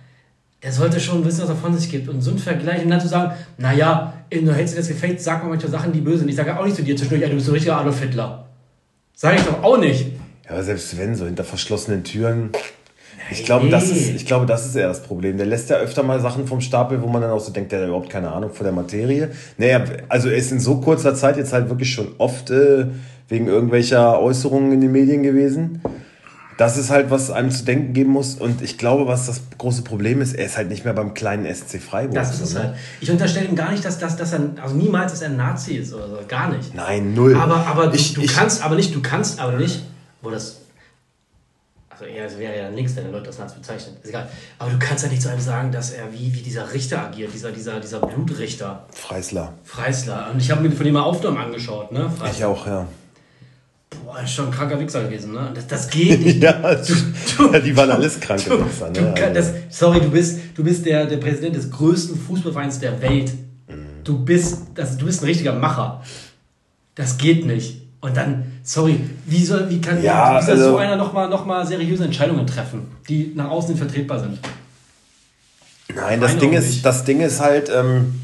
der 0.64 0.72
sollte 0.72 1.00
schon 1.00 1.24
wissen, 1.24 1.44
was 1.44 1.50
er 1.50 1.56
von 1.56 1.78
sich 1.78 1.90
gibt. 1.90 2.10
Und 2.10 2.22
so 2.22 2.32
ein 2.32 2.40
Vergleich, 2.40 2.84
und 2.84 2.90
dann 2.90 3.00
zu 3.00 3.08
sagen, 3.08 3.34
naja, 3.60 4.14
du 4.32 4.54
hältst 4.54 4.74
dir 4.74 4.80
das 4.80 4.88
Gefecht, 4.88 5.22
sag 5.22 5.44
mal 5.44 5.50
manchmal 5.50 5.72
Sachen, 5.72 5.94
die 5.94 6.02
böse 6.02 6.20
sind. 6.20 6.30
Ich 6.30 6.36
sage 6.36 6.58
auch 6.58 6.66
nicht 6.66 6.76
zu 6.76 6.84
dir 6.84 6.96
zwischendurch, 6.96 7.24
ey, 7.24 7.30
du 7.30 7.36
bist 7.36 7.46
so 7.46 7.52
ein 7.52 7.56
richtiger 7.56 7.78
Adolf 7.78 8.00
Hitler. 8.00 8.48
Sag 9.14 9.36
ich 9.36 9.44
doch 9.44 9.62
auch 9.62 9.78
nicht. 9.78 10.08
Ja, 10.52 10.56
aber 10.58 10.64
selbst 10.64 10.98
wenn, 10.98 11.16
so 11.16 11.26
hinter 11.26 11.44
verschlossenen 11.46 12.04
Türen. 12.04 12.50
Ich 13.30 13.46
glaube, 13.46 13.70
das 13.70 13.90
ist, 13.90 14.10
ich 14.10 14.26
glaube, 14.26 14.46
das 14.46 14.66
ist 14.66 14.76
eher 14.76 14.90
das 14.90 15.04
Problem. 15.04 15.38
Der 15.38 15.46
lässt 15.46 15.70
ja 15.70 15.78
öfter 15.78 16.04
mal 16.04 16.20
Sachen 16.20 16.48
vom 16.48 16.60
Stapel, 16.60 17.02
wo 17.02 17.08
man 17.08 17.22
dann 17.22 17.32
auch 17.32 17.40
so 17.40 17.54
denkt, 17.54 17.72
der 17.72 17.80
hat 17.82 17.88
überhaupt 17.88 18.10
keine 18.10 18.30
Ahnung 18.32 18.52
von 18.54 18.66
der 18.66 18.74
Materie. 18.74 19.30
Naja, 19.58 19.82
also 20.10 20.28
er 20.30 20.36
ist 20.36 20.52
in 20.52 20.60
so 20.60 20.82
kurzer 20.82 21.16
Zeit 21.16 21.38
jetzt 21.38 21.54
halt 21.54 21.70
wirklich 21.70 21.94
schon 21.94 22.10
oft 22.18 22.50
äh, 22.50 22.88
wegen 23.30 23.48
irgendwelcher 23.48 24.20
Äußerungen 24.20 24.74
in 24.74 24.82
den 24.82 24.92
Medien 24.92 25.24
gewesen. 25.24 25.82
Das 26.58 26.78
ist 26.78 26.90
halt, 26.92 27.10
was 27.10 27.32
einem 27.32 27.50
zu 27.52 27.64
denken 27.64 27.94
geben 27.94 28.12
muss. 28.12 28.36
Und 28.36 28.62
ich 28.62 28.78
glaube, 28.78 29.08
was 29.08 29.28
das 29.28 29.42
große 29.58 29.84
Problem 29.84 30.22
ist, 30.22 30.34
er 30.34 30.46
ist 30.46 30.58
halt 30.58 30.68
nicht 30.70 30.84
mehr 30.84 30.94
beim 30.94 31.14
kleinen 31.14 31.46
SC 31.54 31.80
Freiburg. 31.82 32.14
Das 32.16 32.34
ist 32.34 32.42
es 32.42 32.50
so, 32.52 32.60
ne? 32.60 32.66
halt. 32.66 32.76
Ich 33.00 33.10
unterstelle 33.10 33.48
ihm 33.48 33.56
gar 33.56 33.72
nicht, 33.72 33.86
dass, 33.86 33.98
dass, 33.98 34.18
dass 34.18 34.34
er, 34.34 34.42
also 34.62 34.76
niemals, 34.76 35.14
dass 35.14 35.22
er 35.22 35.30
ein 35.30 35.38
Nazi 35.38 35.76
ist 35.76 35.94
oder 35.94 36.10
so, 36.10 36.18
gar 36.28 36.50
nicht. 36.56 36.76
Nein, 36.76 37.14
null. 37.14 37.36
Aber, 37.36 37.66
aber 37.66 37.88
du, 37.88 37.96
Ich- 37.96 38.14
du 38.14 38.22
ich- 38.22 38.34
kannst 38.36 38.64
aber 38.64 38.76
nicht, 38.76 38.94
du 38.94 39.02
kannst 39.02 39.40
aber 39.40 39.54
nicht, 39.58 39.84
wo 40.22 40.30
das, 40.30 40.58
also 41.90 42.06
er 42.06 42.38
wäre 42.40 42.58
ja 42.58 42.70
links, 42.70 42.96
wenn 42.96 43.06
er 43.06 43.12
Leute 43.12 43.28
als 43.28 43.38
Nazi 43.40 43.56
bezeichnet, 43.58 43.96
ist 44.02 44.10
egal. 44.10 44.30
Aber 44.60 44.72
du 44.72 44.80
kannst 44.80 45.04
ja 45.04 45.10
nicht 45.10 45.22
zu 45.22 45.30
einem 45.30 45.42
sagen, 45.42 45.72
dass 45.72 45.92
er 45.92 46.12
wie, 46.14 46.34
wie 46.34 46.42
dieser 46.42 46.72
Richter 46.74 47.02
agiert, 47.04 47.34
dieser, 47.34 47.52
dieser, 47.52 47.80
dieser 47.80 48.00
Blutrichter, 48.00 48.86
Freisler. 48.94 49.54
Freisler. 49.64 50.32
Und 50.34 50.40
ich 50.42 50.50
habe 50.52 50.62
mir 50.62 50.72
von 50.72 50.86
ihm 50.86 50.94
mal 50.94 51.02
Aufnahmen 51.04 51.38
angeschaut, 51.38 51.92
ne? 51.92 52.10
Freisler. 52.10 52.38
Ich 52.38 52.46
auch, 52.46 52.66
ja. 52.68 52.88
Boah, 54.06 54.22
ist 54.22 54.32
schon 54.34 54.46
ein 54.46 54.52
kranker 54.52 54.80
Wichser 54.80 55.04
gewesen, 55.04 55.34
ne? 55.34 55.52
Das, 55.54 55.68
das 55.68 55.90
geht 55.90 56.22
nicht. 56.26 56.42
Ja, 56.42 56.62
ja, 56.72 57.60
die 57.60 57.76
waren 57.76 57.92
alles 57.92 58.20
kranke 58.20 58.50
Du, 58.50 58.66
Wichser, 58.66 58.90
du, 58.90 59.02
ne? 59.02 59.14
kann- 59.14 59.36
Also- 59.36 59.52
das, 59.68 59.78
sorry, 59.78 60.00
du 60.00 60.10
bist, 60.10 60.40
du 60.56 60.64
bist 60.64 60.86
der, 60.86 61.06
der 61.06 61.18
Präsident 61.18 61.56
des 61.58 61.70
größten 61.70 62.18
Fußballvereins 62.18 62.80
der 62.80 63.02
Welt. 63.02 63.34
Mhm. 63.68 64.04
Du 64.06 64.18
bist, 64.24 64.60
das, 64.76 64.98
du 64.98 65.06
bist 65.06 65.22
ein 65.22 65.26
richtiger 65.26 65.54
Macher. 65.54 66.02
Das 66.96 67.18
geht 67.18 67.46
nicht. 67.46 67.81
Und 68.02 68.18
dann, 68.18 68.44
sorry, 68.64 69.00
wie, 69.28 69.46
soll, 69.46 69.70
wie 69.70 69.80
kann 69.80 70.02
Ja, 70.02 70.40
wie 70.40 70.46
soll 70.46 70.56
also- 70.56 70.72
so 70.72 70.78
einer 70.78 70.96
nochmal 70.96 71.30
noch 71.30 71.46
mal 71.46 71.66
seriöse 71.66 72.04
Entscheidungen 72.06 72.48
treffen, 72.48 72.88
die 73.08 73.32
nach 73.36 73.50
außen 73.50 73.78
vertretbar 73.78 74.20
sind? 74.20 74.40
Nein, 75.94 76.20
das 76.20 76.38
Ding, 76.38 76.54
ist, 76.54 76.68
nicht. 76.68 76.86
das 76.86 77.04
Ding 77.04 77.20
ist 77.22 77.42
halt, 77.42 77.70
ähm, 77.70 78.20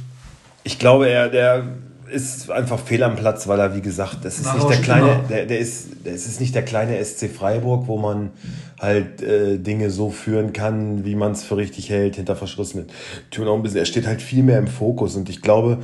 ich 0.63 0.79
glaube, 0.79 1.09
er 1.09 1.29
der 1.29 1.63
ist 2.09 2.49
einfach 2.49 2.79
fehl 2.79 3.03
am 3.03 3.15
Platz, 3.15 3.47
weil 3.47 3.59
er, 3.59 3.75
wie 3.75 3.81
gesagt, 3.81 4.23
das 4.23 4.37
ist 4.37 4.45
War 4.45 4.55
nicht 4.55 4.69
der 4.69 4.77
kleine, 4.77 5.23
der, 5.29 5.45
der 5.45 5.59
ist, 5.59 5.89
das 6.05 6.25
ist 6.25 6.39
nicht 6.39 6.55
der 6.55 6.63
kleine 6.63 7.03
SC 7.03 7.27
Freiburg, 7.29 7.87
wo 7.87 7.97
man 7.97 8.31
halt 8.79 9.21
äh, 9.21 9.57
Dinge 9.57 9.89
so 9.89 10.09
führen 10.09 10.53
kann, 10.53 11.03
wie 11.05 11.15
man 11.15 11.33
es 11.33 11.43
für 11.43 11.57
richtig 11.57 11.89
hält, 11.89 12.15
hinter 12.15 12.35
verschlossenen 12.35 12.87
Türen 13.29 13.49
auch 13.49 13.55
ein 13.55 13.63
bisschen. 13.63 13.79
Er 13.79 13.85
steht 13.85 14.07
halt 14.07 14.21
viel 14.21 14.43
mehr 14.43 14.59
im 14.59 14.67
Fokus 14.67 15.15
und 15.15 15.29
ich 15.29 15.41
glaube, 15.41 15.79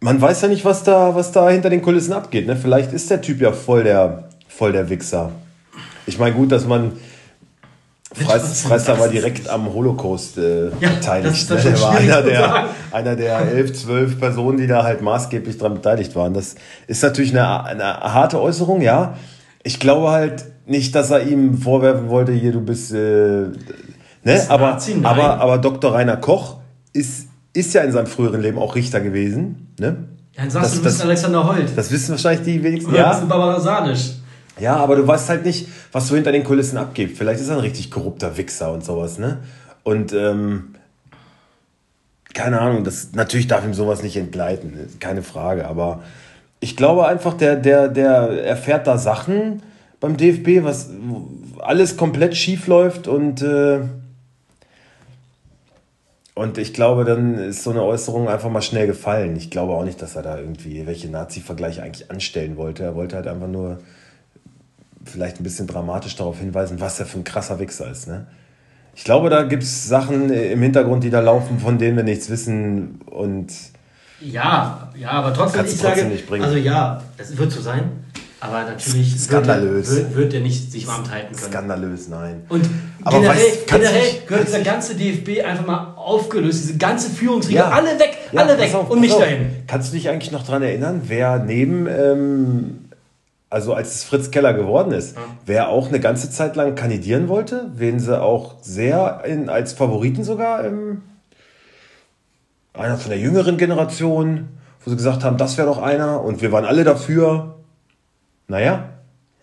man 0.00 0.20
weiß 0.20 0.42
ja 0.42 0.48
nicht, 0.48 0.64
was 0.64 0.84
da, 0.84 1.14
was 1.14 1.32
da 1.32 1.48
hinter 1.50 1.70
den 1.70 1.82
Kulissen 1.82 2.12
abgeht. 2.12 2.46
Ne? 2.46 2.56
Vielleicht 2.56 2.92
ist 2.92 3.10
der 3.10 3.20
Typ 3.20 3.40
ja 3.40 3.52
voll 3.52 3.84
der, 3.84 4.28
voll 4.48 4.72
der 4.72 4.88
Wichser. 4.90 5.32
Ich 6.06 6.18
meine, 6.18 6.34
gut, 6.34 6.52
dass 6.52 6.66
man 6.66 6.92
Freis, 8.14 8.62
Freisler 8.62 8.94
das 8.94 9.00
war 9.00 9.08
direkt 9.08 9.48
am 9.50 9.72
Holocaust 9.72 10.38
äh, 10.38 10.70
Ja, 10.80 10.88
beteiligt. 10.88 11.50
das 11.50 11.64
ist 11.64 11.66
ne? 11.66 11.72
Er 11.72 11.80
war 11.82 11.96
einer 11.98 12.22
der, 12.22 12.68
einer 12.90 13.16
der 13.16 13.38
elf, 13.40 13.74
zwölf 13.74 14.18
Personen, 14.18 14.56
die 14.56 14.66
da 14.66 14.82
halt 14.82 15.02
maßgeblich 15.02 15.58
dran 15.58 15.74
beteiligt 15.74 16.16
waren. 16.16 16.32
Das 16.32 16.54
ist 16.86 17.02
natürlich 17.02 17.32
eine, 17.32 17.64
eine 17.64 17.84
harte 18.00 18.40
Äußerung, 18.40 18.80
ja. 18.80 19.14
Ich 19.62 19.78
glaube 19.78 20.10
halt 20.10 20.46
nicht, 20.64 20.94
dass 20.94 21.10
er 21.10 21.26
ihm 21.26 21.58
vorwerfen 21.58 22.08
wollte, 22.08 22.32
hier, 22.32 22.52
du 22.52 22.62
bist, 22.62 22.92
äh, 22.92 22.96
ne? 22.96 24.46
Aber, 24.48 24.70
Nazi? 24.70 24.96
Aber, 25.02 25.40
aber 25.40 25.58
Dr. 25.58 25.92
Rainer 25.92 26.16
Koch 26.16 26.56
ist, 26.94 27.26
ist 27.52 27.74
ja 27.74 27.82
in 27.82 27.92
seinem 27.92 28.06
früheren 28.06 28.40
Leben 28.40 28.58
auch 28.58 28.74
Richter 28.74 29.00
gewesen, 29.00 29.67
ne? 29.80 29.96
Ja, 30.36 30.42
dann 30.42 30.50
sagst 30.50 30.66
Das- 30.66 30.72
du, 30.74 30.78
du 30.78 30.84
bist 30.84 31.02
Alexander 31.02 31.46
Holt. 31.48 31.76
Das 31.76 31.90
wissen 31.90 32.10
wahrscheinlich 32.12 32.44
die 32.44 32.62
wenigsten. 32.62 32.90
Oder 32.92 33.04
bist 33.08 33.14
Ja, 33.16 33.20
du 33.20 33.28
Barbara 33.28 33.60
Sanisch. 33.60 34.10
ja, 34.60 34.76
aber 34.76 34.96
du 34.96 35.06
weißt 35.06 35.28
halt 35.28 35.44
nicht, 35.44 35.68
was 35.92 36.08
so 36.08 36.14
hinter 36.14 36.32
den 36.32 36.44
Kulissen 36.44 36.76
abgeht. 36.78 37.16
Vielleicht 37.16 37.40
ist 37.40 37.48
er 37.48 37.54
ein 37.56 37.60
richtig 37.60 37.90
korrupter 37.90 38.36
Wichser 38.36 38.72
und 38.72 38.84
sowas, 38.84 39.18
ne? 39.18 39.38
Und 39.84 40.12
ähm, 40.12 40.74
keine 42.34 42.60
Ahnung, 42.60 42.84
das 42.84 43.08
natürlich 43.14 43.46
darf 43.48 43.64
ihm 43.64 43.74
sowas 43.74 44.02
nicht 44.02 44.16
entgleiten, 44.16 44.74
keine 45.00 45.22
Frage. 45.22 45.66
Aber 45.66 46.02
ich 46.60 46.76
glaube 46.76 47.06
einfach, 47.06 47.34
der, 47.34 47.56
der, 47.56 47.88
der 47.88 48.44
erfährt 48.44 48.86
da 48.86 48.98
Sachen 48.98 49.62
beim 50.00 50.16
DFB, 50.16 50.62
was 50.64 50.90
alles 51.60 51.96
komplett 51.96 52.36
schief 52.36 52.66
läuft 52.66 53.08
und 53.08 53.42
äh, 53.42 53.80
und 56.38 56.56
ich 56.56 56.72
glaube, 56.72 57.04
dann 57.04 57.34
ist 57.34 57.64
so 57.64 57.70
eine 57.70 57.82
Äußerung 57.82 58.28
einfach 58.28 58.48
mal 58.48 58.62
schnell 58.62 58.86
gefallen. 58.86 59.34
Ich 59.34 59.50
glaube 59.50 59.72
auch 59.72 59.82
nicht, 59.84 60.00
dass 60.00 60.14
er 60.14 60.22
da 60.22 60.38
irgendwie 60.38 60.86
welche 60.86 61.08
Nazi-Vergleiche 61.08 61.82
eigentlich 61.82 62.12
anstellen 62.12 62.56
wollte. 62.56 62.84
Er 62.84 62.94
wollte 62.94 63.16
halt 63.16 63.26
einfach 63.26 63.48
nur 63.48 63.78
vielleicht 65.04 65.40
ein 65.40 65.42
bisschen 65.42 65.66
dramatisch 65.66 66.14
darauf 66.14 66.38
hinweisen, 66.38 66.78
was 66.78 67.00
er 67.00 67.06
für 67.06 67.18
ein 67.18 67.24
krasser 67.24 67.58
Wichser 67.58 67.90
ist. 67.90 68.06
Ne? 68.06 68.28
Ich 68.94 69.02
glaube, 69.02 69.30
da 69.30 69.42
gibt 69.42 69.64
es 69.64 69.88
Sachen 69.88 70.30
im 70.30 70.62
Hintergrund, 70.62 71.02
die 71.02 71.10
da 71.10 71.18
laufen, 71.18 71.58
von 71.58 71.76
denen 71.76 71.96
wir 71.96 72.04
nichts 72.04 72.30
wissen. 72.30 73.00
Und 73.06 73.52
Ja, 74.20 74.92
ja, 74.96 75.10
aber 75.10 75.34
trotzdem, 75.34 75.64
ich 75.64 75.76
sage, 75.76 75.94
trotzdem 75.94 76.12
nicht 76.12 76.28
bringen. 76.28 76.44
also 76.44 76.56
ja, 76.56 77.02
das 77.16 77.36
wird 77.36 77.50
so 77.50 77.60
sein, 77.60 77.90
aber 78.38 78.62
natürlich 78.62 79.18
Skandalös. 79.18 79.90
Wird, 79.90 79.98
er, 79.98 80.04
wird, 80.10 80.16
wird 80.16 80.34
er 80.34 80.40
nicht 80.40 80.70
sich 80.70 80.88
Amt 80.88 81.10
halten 81.10 81.34
können. 81.34 81.50
skandalös, 81.50 82.06
nein. 82.06 82.42
Und 82.48 82.64
Aber 83.02 83.18
generell, 83.18 83.58
generell 83.66 84.10
gehört 84.26 84.46
dieser 84.46 84.60
ganze 84.60 84.94
DFB 84.94 85.44
einfach 85.44 85.66
mal 85.66 85.87
aufgelöst, 86.08 86.64
diese 86.64 86.76
ganze 86.78 87.10
Führungsriege, 87.10 87.58
Ja. 87.58 87.70
alle 87.70 87.98
weg, 87.98 88.16
Ja, 88.32 88.42
alle 88.42 88.58
weg 88.58 88.74
auf, 88.74 88.90
und 88.90 89.00
mich 89.00 89.12
auf. 89.12 89.20
dahin. 89.20 89.50
Kannst 89.66 89.92
du 89.92 89.96
dich 89.96 90.08
eigentlich 90.08 90.32
noch 90.32 90.44
daran 90.44 90.62
erinnern, 90.62 91.02
wer 91.04 91.38
neben, 91.38 91.86
ähm, 91.86 92.88
also 93.50 93.74
als 93.74 93.94
es 93.96 94.04
Fritz 94.04 94.30
Keller 94.30 94.52
geworden 94.54 94.92
ist, 94.92 95.16
wer 95.46 95.68
auch 95.68 95.88
eine 95.88 96.00
ganze 96.00 96.30
Zeit 96.30 96.56
lang 96.56 96.74
kandidieren 96.74 97.28
wollte, 97.28 97.70
wen 97.74 97.98
sie 98.00 98.20
auch 98.20 98.56
sehr 98.62 99.22
in, 99.26 99.48
als 99.48 99.72
Favoriten 99.72 100.24
sogar, 100.24 100.64
ähm, 100.64 101.02
einer 102.74 102.96
von 102.96 103.10
der 103.10 103.18
jüngeren 103.18 103.56
Generation, 103.56 104.48
wo 104.84 104.90
sie 104.90 104.96
gesagt 104.96 105.24
haben, 105.24 105.36
das 105.36 105.56
wäre 105.58 105.66
doch 105.66 105.78
einer 105.82 106.22
und 106.22 106.42
wir 106.42 106.52
waren 106.52 106.64
alle 106.64 106.84
dafür. 106.84 107.56
Naja, 108.46 108.90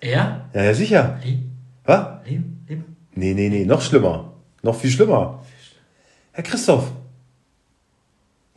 Er? 0.01 0.45
ja, 0.53 0.63
ja 0.63 0.73
sicher. 0.73 1.19
Leben, 1.23 1.51
Was? 1.85 2.05
leben, 2.25 2.65
leben. 2.67 2.95
Nee, 3.13 3.33
nee, 3.33 3.49
nee, 3.49 3.65
noch 3.65 3.81
schlimmer. 3.81 4.33
Noch 4.63 4.75
viel 4.75 4.89
schlimmer. 4.89 5.43
Herr 6.35 6.43
Christoph. 6.43 6.83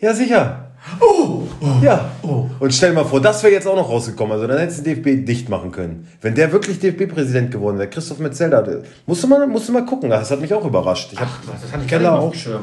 Ja, 0.00 0.12
sicher. 0.14 0.64
Oh, 1.00 1.42
ja. 1.82 2.10
Und 2.22 2.72
stell 2.72 2.90
dir 2.90 2.96
mal 2.96 3.04
vor, 3.04 3.20
das 3.20 3.42
wäre 3.42 3.52
jetzt 3.52 3.66
auch 3.66 3.74
noch 3.76 3.88
rausgekommen. 3.88 4.32
Also 4.32 4.46
dann 4.46 4.58
hättest 4.58 4.80
du 4.80 4.82
den 4.94 5.02
DFB 5.02 5.26
dicht 5.26 5.48
machen 5.48 5.70
können. 5.72 6.08
Wenn 6.20 6.34
der 6.34 6.50
wirklich 6.52 6.78
DFB-Präsident 6.78 7.50
geworden 7.50 7.78
wäre, 7.78 7.88
Christoph 7.88 8.18
Metzelder, 8.18 8.82
musst 9.06 9.22
du 9.22 9.26
mal, 9.28 9.46
musst 9.46 9.68
du 9.68 9.72
mal 9.72 9.84
gucken. 9.84 10.10
Das 10.10 10.30
hat 10.30 10.40
mich 10.40 10.52
auch 10.54 10.64
überrascht. 10.64 11.10
Ich 11.12 11.20
hab 11.20 11.28
Das 11.46 11.72
hatte 11.72 11.82
ich 11.82 11.88
Keller 11.88 12.10
gar 12.12 12.26
nicht 12.30 12.48
auch. 12.48 12.60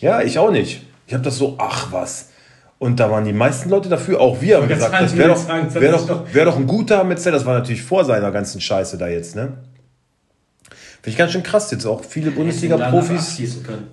Ja, 0.00 0.22
ich 0.22 0.38
auch 0.38 0.50
nicht. 0.50 0.82
Ich 1.06 1.14
habe 1.14 1.22
das 1.24 1.36
so, 1.38 1.54
ach 1.58 1.88
was. 1.92 2.28
Und 2.78 2.98
da 2.98 3.10
waren 3.10 3.24
die 3.24 3.32
meisten 3.32 3.70
Leute 3.70 3.88
dafür, 3.88 4.20
auch 4.20 4.40
wir 4.40 4.56
haben 4.56 4.66
gesagt, 4.68 4.92
das 4.92 5.16
wäre 5.16 5.28
doch, 5.28 5.48
wär 5.74 5.92
doch- 5.92 6.34
wär 6.34 6.44
doch 6.44 6.56
ein 6.56 6.66
guter 6.66 7.04
Metzelder. 7.04 7.38
Das 7.38 7.46
war 7.46 7.54
natürlich 7.54 7.82
vor 7.82 8.04
seiner 8.04 8.30
ganzen 8.32 8.60
Scheiße 8.60 8.98
da 8.98 9.06
jetzt, 9.08 9.36
ne? 9.36 9.52
Ich 11.10 11.16
ganz 11.16 11.32
schön 11.32 11.42
krass 11.42 11.70
jetzt 11.72 11.84
auch. 11.84 12.04
Viele 12.04 12.30
Bundesliga-Profis. 12.30 13.40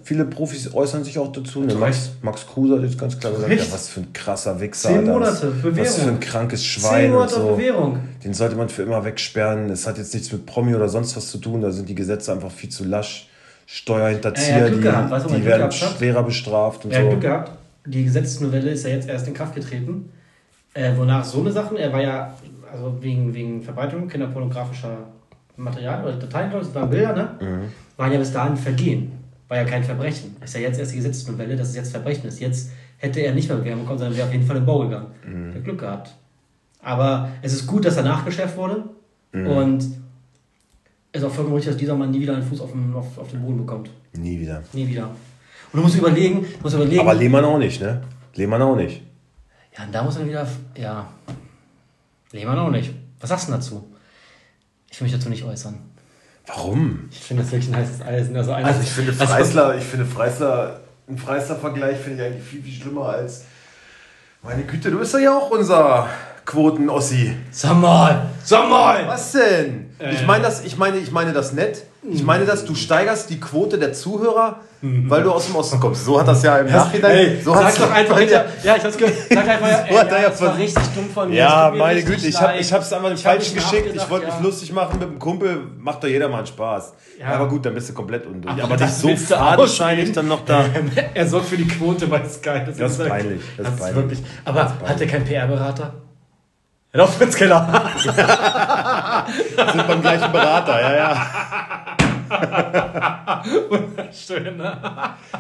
Viele 0.04 0.26
Profis 0.26 0.74
äußern 0.74 1.04
sich 1.04 1.18
auch 1.18 1.32
dazu. 1.32 1.62
Ne? 1.62 1.74
Max, 1.74 2.12
Max 2.22 2.46
Kruse 2.46 2.76
hat 2.76 2.84
jetzt 2.84 3.00
ganz 3.00 3.20
klar 3.20 3.34
gesagt, 3.34 3.52
ja, 3.52 3.64
was 3.72 3.90
für 3.90 4.02
ein 4.02 4.14
krasser 4.14 4.60
Wichser. 4.60 4.90
Zehn 4.90 5.06
Monate 5.06 5.48
Bewährung. 5.48 5.80
Was 5.80 5.98
für 5.98 6.10
ein 6.10 6.20
krankes 6.20 6.64
Schwein. 6.64 7.06
Zehn 7.06 7.12
Monate 7.12 7.34
so. 7.34 7.48
Bewährung. 7.48 8.00
Den 8.24 8.34
sollte 8.36 8.56
man 8.56 8.70
für 8.70 8.84
immer 8.84 9.04
wegsperren. 9.04 9.72
Es 9.72 9.88
hat 9.88 9.98
jetzt 9.98 10.14
nichts 10.14 10.32
mit 10.32 10.46
Promi 10.46 10.76
oder 10.76 10.88
sonst 10.88 11.18
was 11.18 11.32
zu 11.32 11.40
tun. 11.40 11.62
Da 11.62 11.72
sind 11.72 11.90
die 11.90 11.96
Gesetze 11.96 12.32
einfach 12.32 12.52
viel 12.52 12.70
zu 12.70 12.84
lasch. 12.84 13.28
Steuerhinterzieher, 13.66 14.68
ja, 14.68 14.70
die, 14.70 15.12
weißt 15.12 15.30
du, 15.30 15.36
die 15.36 15.46
werden 15.46 15.72
schwerer 15.72 16.24
bestraft 16.24 16.86
und 16.86 16.92
er 16.92 17.04
so. 17.04 17.10
Glück 17.10 17.22
gehabt. 17.22 17.52
Die 17.86 18.04
Gesetzesnovelle 18.04 18.72
ist 18.72 18.84
ja 18.84 18.90
jetzt 18.90 19.08
erst 19.08 19.28
in 19.28 19.34
Kraft 19.34 19.56
getreten. 19.56 20.12
Äh, 20.74 20.96
wonach 20.96 21.24
so 21.24 21.40
eine 21.40 21.52
Sachen, 21.52 21.78
er 21.78 21.92
war 21.94 22.02
ja 22.02 22.34
also 22.72 22.98
wegen, 23.02 23.34
wegen 23.34 23.62
Verbreitung 23.62 24.08
kinderpornografischer 24.08 25.08
Material 25.60 26.04
oder 26.04 26.14
Dateien, 26.14 26.50
glaube 26.50 26.66
ich, 26.66 26.72
das 26.72 26.82
waren 26.82 26.90
Bilder, 26.90 27.14
ne? 27.14 27.30
Mhm. 27.40 27.98
Waren 27.98 28.12
ja 28.12 28.20
bis 28.20 28.32
dahin 28.32 28.56
Vergehen. 28.56 29.12
War 29.48 29.58
ja 29.58 29.66
kein 29.66 29.84
Verbrechen. 29.84 30.36
Ist 30.44 30.56
ja 30.56 30.62
jetzt 30.62 30.80
erst 30.80 30.94
die 30.94 30.98
Gesetzesnovelle, 30.98 31.56
dass 31.56 31.70
es 31.70 31.76
jetzt 31.76 31.92
Verbrechen 31.92 32.28
ist. 32.28 32.40
Jetzt 32.40 32.72
hätte 32.98 33.20
er 33.22 33.34
nicht 33.34 33.50
mehr 33.50 33.58
Bewährung 33.58 33.82
bekommen, 33.82 34.00
sondern 34.00 34.18
wäre 34.18 34.28
auf 34.28 34.34
jeden 34.34 34.46
Fall 34.46 34.58
im 34.58 34.66
Bau 34.66 34.80
gegangen. 34.80 35.08
Mhm. 35.26 35.52
Der 35.54 35.62
Glück 35.62 35.80
gehabt. 35.80 36.16
Aber 36.82 37.30
es 37.42 37.54
ist 37.54 37.68
gut, 37.68 37.86
dass 37.86 37.98
er 37.98 38.04
nachgeschärft 38.04 38.56
wurde. 38.56 38.84
Mhm. 39.32 39.48
Und 39.48 39.84
es 41.12 41.22
ist 41.22 41.24
auch 41.24 41.32
vollkommen 41.32 41.56
richtig, 41.56 41.74
dass 41.74 41.80
dieser 41.80 41.96
Mann 41.96 42.12
nie 42.12 42.22
wieder 42.22 42.36
einen 42.36 42.44
Fuß 42.44 42.62
auf 42.62 42.72
den, 42.72 42.94
auf, 42.94 43.18
auf 43.18 43.32
den 43.32 43.42
Boden 43.42 43.58
bekommt. 43.58 43.90
Nie 44.14 44.40
wieder. 44.40 44.64
Nie 44.74 44.88
wieder. 44.88 45.08
Und 45.08 45.78
du 45.78 45.82
musst 45.82 45.98
überlegen, 45.98 46.46
musst 46.62 46.76
überlegen. 46.76 47.02
Aber 47.02 47.14
Lehmann 47.14 47.46
auch 47.46 47.58
nicht, 47.58 47.82
ne? 47.82 48.02
Lehmann 48.36 48.62
auch 48.62 48.76
nicht. 48.76 49.02
Ja, 49.78 49.86
und 49.86 49.94
da 49.94 50.04
muss 50.04 50.18
man 50.18 50.28
wieder, 50.28 50.48
ja. 50.76 51.08
Lehmann 52.32 52.58
auch 52.60 52.72
nicht. 52.72 52.94
Was 53.20 53.30
sagst 53.30 53.48
du 53.48 53.54
dazu? 53.54 53.88
Ich 54.92 55.00
will 55.00 55.06
mich 55.06 55.16
dazu 55.16 55.30
nicht 55.30 55.44
äußern. 55.44 55.80
Warum? 56.48 57.10
Ich 57.12 57.20
finde 57.20 57.44
das 57.44 57.52
wirklich 57.52 57.70
ein 57.70 57.76
heißes 57.76 58.02
Eisen. 58.02 58.36
Also, 58.36 58.54
also 58.54 58.82
ich 58.82 58.90
finde 58.90 59.14
Freisler, 59.14 59.66
also, 59.68 59.80
ich 59.80 59.86
finde 59.86 60.06
Freisler, 60.06 60.80
ein 61.08 61.18
Freisler-Vergleich 61.18 62.00
finde 62.00 62.24
ich 62.24 62.32
eigentlich 62.32 62.48
viel, 62.48 62.64
viel 62.64 62.82
schlimmer 62.82 63.10
als. 63.10 63.44
Meine 64.42 64.64
Güte, 64.64 64.90
du 64.90 65.00
bist 65.00 65.14
ja 65.14 65.38
auch 65.38 65.52
unser 65.52 66.08
Quoten-Ossi. 66.46 67.36
Sag 67.52 67.76
mal, 67.76 68.30
sag 68.44 68.70
mal! 68.70 69.08
Was 69.08 69.34
denn? 69.34 69.89
Äh. 70.00 70.14
Ich 70.14 70.26
meine 70.26 70.44
das, 70.44 70.64
ich 70.64 70.78
meine, 70.78 70.98
ich 70.98 71.12
meine 71.12 71.34
das 71.34 71.54
nett. 71.54 71.84
Ich 72.10 72.24
meine, 72.24 72.46
dass 72.46 72.64
du 72.64 72.76
steigerst 72.76 73.30
die 73.30 73.40
Quote 73.40 73.78
der 73.78 73.92
Zuhörer, 73.92 74.62
weil 74.82 75.24
du 75.24 75.32
aus 75.32 75.48
dem 75.48 75.58
Osten 75.58 75.82
kommst. 75.82 76.06
So 76.06 76.18
hat 76.18 76.30
das 76.30 76.42
ja 76.44 76.60
im 76.60 76.72
Nachhinein. 76.72 77.12
Ey, 77.12 77.42
so 77.44 77.54
sag 77.54 77.76
doch 77.76 77.92
einfach 77.92 78.22
ja, 78.22 78.46
ja, 78.64 78.78
ich 78.78 78.84
hab's 78.84 78.98
gehört. 78.98 79.16
Sag 79.30 79.48
einfach, 79.48 79.68
ey, 79.90 79.96
ja, 79.96 80.30
das 80.30 80.42
war 80.42 80.58
richtig 80.58 80.84
dumm 80.96 81.10
von 81.14 81.30
mir. 81.30 81.36
Ja, 81.36 81.74
meine 81.76 82.02
Güte, 82.02 82.26
ich, 82.26 82.40
hab, 82.40 82.58
ich 82.58 82.72
hab's 82.72 82.94
einfach 82.94 83.10
den 83.10 83.18
Falschen 83.18 83.54
geschickt. 83.54 83.94
Ich 83.94 84.10
wollte 84.10 84.28
mich 84.28 84.40
lustig 84.42 84.72
machen 84.72 85.00
mit 85.00 85.10
dem 85.10 85.20
Kumpel. 85.20 85.62
Macht 85.78 86.02
doch 86.02 86.08
jeder 86.08 86.30
mal 86.30 86.38
einen 86.38 86.48
Spaß. 86.48 86.94
Aber 87.28 87.50
gut, 87.50 87.66
dann 87.66 87.74
bist 87.74 87.90
du 87.90 87.94
komplett 87.94 88.26
undurch. 88.26 88.64
Aber, 88.64 88.78
nicht 88.78 88.94
so 88.94 89.14
fadenscheinig 89.16 90.14
dann 90.14 90.30
noch 90.30 90.46
da. 90.46 90.64
er 91.14 91.28
sorgt 91.28 91.48
für 91.48 91.58
die 91.58 91.68
Quote 91.68 92.08
bei 92.08 92.24
Sky. 92.24 92.62
Das, 92.66 92.78
das 92.78 92.98
ist 92.98 93.10
peinlich. 93.10 93.42
Das 93.58 93.68
ist 93.68 93.80
peinlich. 93.80 93.96
Wirklich. 93.96 94.20
Aber 94.46 94.64
hat 94.64 95.02
er 95.02 95.08
keinen 95.08 95.26
PR-Berater? 95.26 95.94
Ja, 96.92 97.02
doch, 97.02 97.10
Fritz 97.12 97.36
Keller. 97.36 97.92
Sind 99.28 99.88
beim 99.88 100.02
gleichen 100.02 100.32
Berater, 100.32 100.82
ja, 100.82 100.96
ja. 100.96 101.26
Wunderschön, 103.70 104.58
ne? 104.58 104.78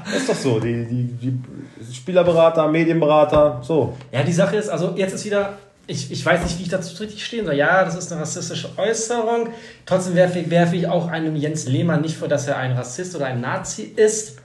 Das 0.05 0.15
ist 0.15 0.29
doch 0.29 0.35
so, 0.35 0.59
die, 0.59 0.85
die, 0.85 1.03
die 1.21 1.93
Spielerberater, 1.93 2.67
Medienberater, 2.67 3.59
so. 3.61 3.95
Ja, 4.11 4.23
die 4.23 4.33
Sache 4.33 4.55
ist, 4.55 4.69
also 4.69 4.93
jetzt 4.95 5.13
ist 5.13 5.25
wieder, 5.25 5.57
ich, 5.89 6.11
ich 6.11 6.25
weiß 6.25 6.43
nicht, 6.43 6.59
wie 6.59 6.63
ich 6.63 6.69
dazu 6.69 6.95
richtig 7.01 7.25
stehen 7.25 7.45
soll. 7.45 7.55
Ja, 7.55 7.83
das 7.83 7.95
ist 7.95 8.11
eine 8.11 8.21
rassistische 8.21 8.69
Äußerung. 8.77 9.49
Trotzdem 9.85 10.15
werfe 10.15 10.39
ich, 10.39 10.49
werfe 10.49 10.75
ich 10.75 10.87
auch 10.87 11.07
einem 11.07 11.35
Jens 11.35 11.67
Lehmann 11.67 12.01
nicht 12.01 12.15
vor, 12.15 12.27
dass 12.27 12.47
er 12.47 12.57
ein 12.57 12.73
Rassist 12.73 13.15
oder 13.15 13.25
ein 13.25 13.41
Nazi 13.41 13.83
ist. 13.95 14.37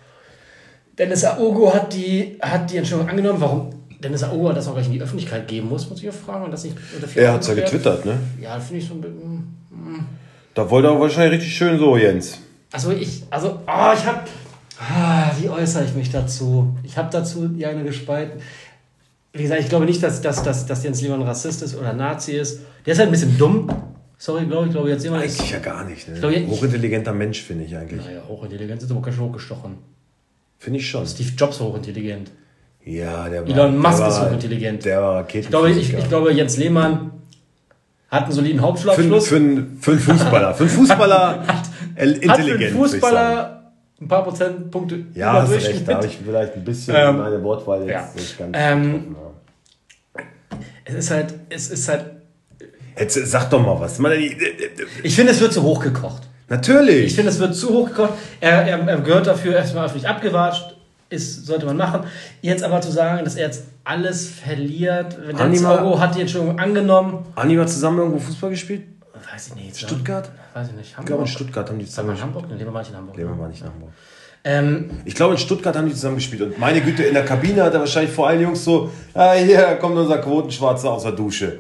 Dennis 0.99 1.25
Aogo 1.25 1.75
hat 1.75 1.93
die, 1.93 2.39
hat 2.41 2.71
die 2.71 2.79
Entscheidung 2.79 3.09
angenommen. 3.09 3.41
Warum 3.41 3.71
Dennis 4.05 4.23
Aogo 4.23 4.53
das 4.53 4.69
auch 4.69 4.75
gleich 4.75 4.87
in 4.87 4.93
die 4.93 5.03
Öffentlichkeit 5.03 5.49
geben 5.49 5.69
muss, 5.69 5.89
muss 5.89 6.03
ich 6.03 6.09
auch 6.09 6.15
fragen. 6.15 6.45
Und 6.45 6.51
das 6.51 6.65
nicht, 6.65 6.77
er 7.15 7.33
hat 7.33 7.41
es 7.41 7.49
ja 7.49 7.55
getwittert, 7.55 8.05
ne? 8.05 8.19
Ja, 8.41 8.61
finde 8.61 8.83
ich 8.83 8.89
so 8.89 8.95
ein 8.95 9.01
bisschen. 9.01 9.33
Mm. 9.71 10.07
Da 10.53 10.71
wollte 10.71 10.89
er 10.89 11.01
wahrscheinlich 11.01 11.41
richtig 11.41 11.57
schön 11.57 11.79
so, 11.79 11.97
Jens. 11.97 12.39
Also 12.71 12.93
ich, 12.93 13.23
also, 13.31 13.61
oh, 13.67 13.93
ich 13.95 14.05
hab, 14.05 14.29
ah, 14.79 15.31
wie 15.41 15.49
äußere 15.49 15.85
ich 15.85 15.95
mich 15.95 16.11
dazu? 16.11 16.77
Ich 16.83 16.99
habe 16.99 17.09
dazu 17.11 17.49
die 17.49 17.65
eine 17.65 17.83
gespalten. 17.83 18.41
Wie 19.33 19.43
gesagt, 19.43 19.63
ich 19.63 19.69
glaube 19.69 19.87
nicht, 19.87 20.03
dass, 20.03 20.21
dass, 20.21 20.43
dass, 20.43 20.67
dass 20.67 20.85
Jens 20.85 21.01
Lehmann 21.01 21.23
Rassist 21.23 21.63
ist 21.63 21.77
oder 21.77 21.93
Nazi 21.93 22.33
ist. 22.33 22.61
Der 22.85 22.93
ist 22.93 22.99
halt 22.99 23.09
ein 23.09 23.13
bisschen 23.13 23.39
dumm. 23.39 23.69
Sorry, 24.19 24.47
glaube 24.47 24.67
ich, 24.67 24.73
glaube 24.73 24.91
jetzt 24.91 25.03
jemand 25.03 25.25
Eigentlich 25.25 25.51
ja 25.51 25.59
gar 25.59 25.85
nicht. 25.85 26.09
Ne? 26.09 26.33
Ich 26.33 26.47
hochintelligenter 26.49 27.13
Mensch, 27.13 27.43
finde 27.43 27.65
ich 27.65 27.77
eigentlich. 27.77 28.05
Naja, 28.05 28.23
hochintelligent 28.29 28.83
ist 28.83 28.91
aber 28.91 29.03
ganz 29.03 29.17
schön 29.17 29.25
hochgestochen. 29.25 29.79
Finde 30.59 30.79
ich 30.79 30.89
schon. 30.89 31.07
Steve 31.07 31.31
Jobs 31.37 31.59
hochintelligent. 31.59 32.31
Ja, 32.85 33.29
der 33.29 33.43
war. 33.43 33.49
Elon 33.49 33.79
Musk 33.79 34.07
ist 34.07 34.21
hochintelligent. 34.21 34.85
Der 34.85 35.03
war 35.03 35.27
ich 35.33 35.49
glaube, 35.49 35.71
ich, 35.71 35.95
ich 35.95 36.09
glaube, 36.09 36.33
Jens 36.33 36.57
Lehmann 36.57 37.13
hat 38.11 38.25
einen 38.25 38.33
soliden 38.33 38.61
Hauptschulabschluss. 38.61 39.29
Für, 39.29 39.67
für, 39.81 39.99
für 39.99 40.11
einen 40.11 40.21
Fußballer. 40.21 40.55
für 40.55 40.65
einen 40.65 40.73
Fußballer 40.73 41.45
intelligent. 41.97 42.31
Hat 42.31 42.41
für 42.41 42.53
einen 42.53 42.77
Fußballer 42.77 43.73
ein 44.01 44.09
paar 44.09 44.25
Prozentpunkte 44.25 45.07
ja, 45.15 45.31
über 45.31 45.43
hast 45.43 45.53
recht, 45.53 45.89
da 45.89 45.95
habe 45.95 46.07
ich 46.07 46.19
vielleicht 46.25 46.55
ein 46.55 46.65
bisschen 46.65 46.95
ähm, 46.97 47.19
meine 47.19 47.43
Wortwahl 47.43 47.81
jetzt 47.81 47.91
ja. 47.91 48.11
nicht 48.15 48.39
ganz 48.39 48.57
ähm, 48.59 49.17
Es 50.85 50.95
ist 50.95 51.11
halt, 51.11 51.35
es 51.49 51.71
ist 51.71 51.89
halt. 51.89 52.05
Jetzt 52.99 53.15
sag 53.15 53.51
doch 53.51 53.61
mal 53.61 53.81
was. 53.81 53.99
Ich 55.03 55.17
finde, 55.17 55.33
es 55.33 55.41
wird 55.41 55.53
zu 55.53 55.63
hoch 55.63 55.83
gekocht. 55.83 56.23
Natürlich. 56.49 57.07
Ich 57.07 57.15
finde, 57.15 57.31
es 57.31 57.39
wird 57.39 57.57
zu 57.57 57.71
hoch 57.71 57.89
gekocht. 57.89 58.13
Er, 58.41 58.67
er, 58.67 58.87
er 58.87 59.01
gehört 59.01 59.27
dafür 59.27 59.57
erstmal 59.57 59.87
öffentlich 59.87 60.07
abgewatscht. 60.07 60.77
Ist, 61.11 61.47
sollte 61.47 61.67
man 61.67 61.77
machen. 61.77 62.05
Jetzt 62.41 62.65
aber 62.65 62.81
zu 62.81 62.91
sagen, 62.91 63.25
dass 63.25 63.37
er 63.37 63.47
jetzt 63.47 63.65
alles 63.85 64.29
verliert. 64.29 65.17
Wenn 65.25 65.37
Anima, 65.37 66.01
hat 66.01 66.17
die 66.17 66.23
Entschuldigung 66.23 66.59
angenommen. 66.59 67.27
Anima 67.35 67.67
zusammen 67.67 67.99
irgendwo 67.99 68.19
Fußball 68.19 68.51
gespielt? 68.51 68.83
Weiß 69.33 69.49
ich 69.49 69.55
nicht. 69.55 69.79
Stuttgart? 69.79 70.31
Weiß 70.55 70.69
ich 70.69 70.75
nicht. 70.75 70.97
Hamburg? 70.97 71.03
Ich 71.03 71.07
glaube, 71.07 71.23
in 71.23 71.29
Stuttgart 71.29 71.69
haben 71.69 71.79
die 71.79 71.87
zusammen 71.87 72.11
gespielt. 72.11 72.35
Hamburg? 72.35 72.51
Nee, 72.51 72.57
Leber 72.57 72.75
war 72.75 72.81
nicht 72.81 72.91
in 72.91 72.97
Hamburg. 72.97 73.17
Leber 73.17 73.39
war 73.39 73.49
nicht 73.49 73.61
in 73.61 73.67
Hamburg. 73.67 73.91
Ähm, 74.47 74.91
ich 75.05 75.15
glaube, 75.15 75.35
in 75.35 75.39
Stuttgart 75.39 75.77
haben 75.77 75.89
die 75.89 75.95
zusammen 75.95 76.17
gespielt. 76.17 76.43
Und 76.43 76.59
meine 76.59 76.81
Güte, 76.81 77.03
in 77.05 77.15
der 77.15 77.25
Kabine 77.25 77.63
hat 77.63 77.73
er 77.73 77.81
wahrscheinlich 77.81 78.13
vor 78.13 78.29
allen 78.29 78.43
Jungs 78.43 78.65
so, 78.65 78.91
ah, 79.15 79.33
hier 79.33 79.77
kommt 79.77 79.97
unser 79.97 80.19
Quotenschwarzer 80.19 80.91
aus 80.91 81.03
der 81.03 81.13
Dusche. 81.13 81.59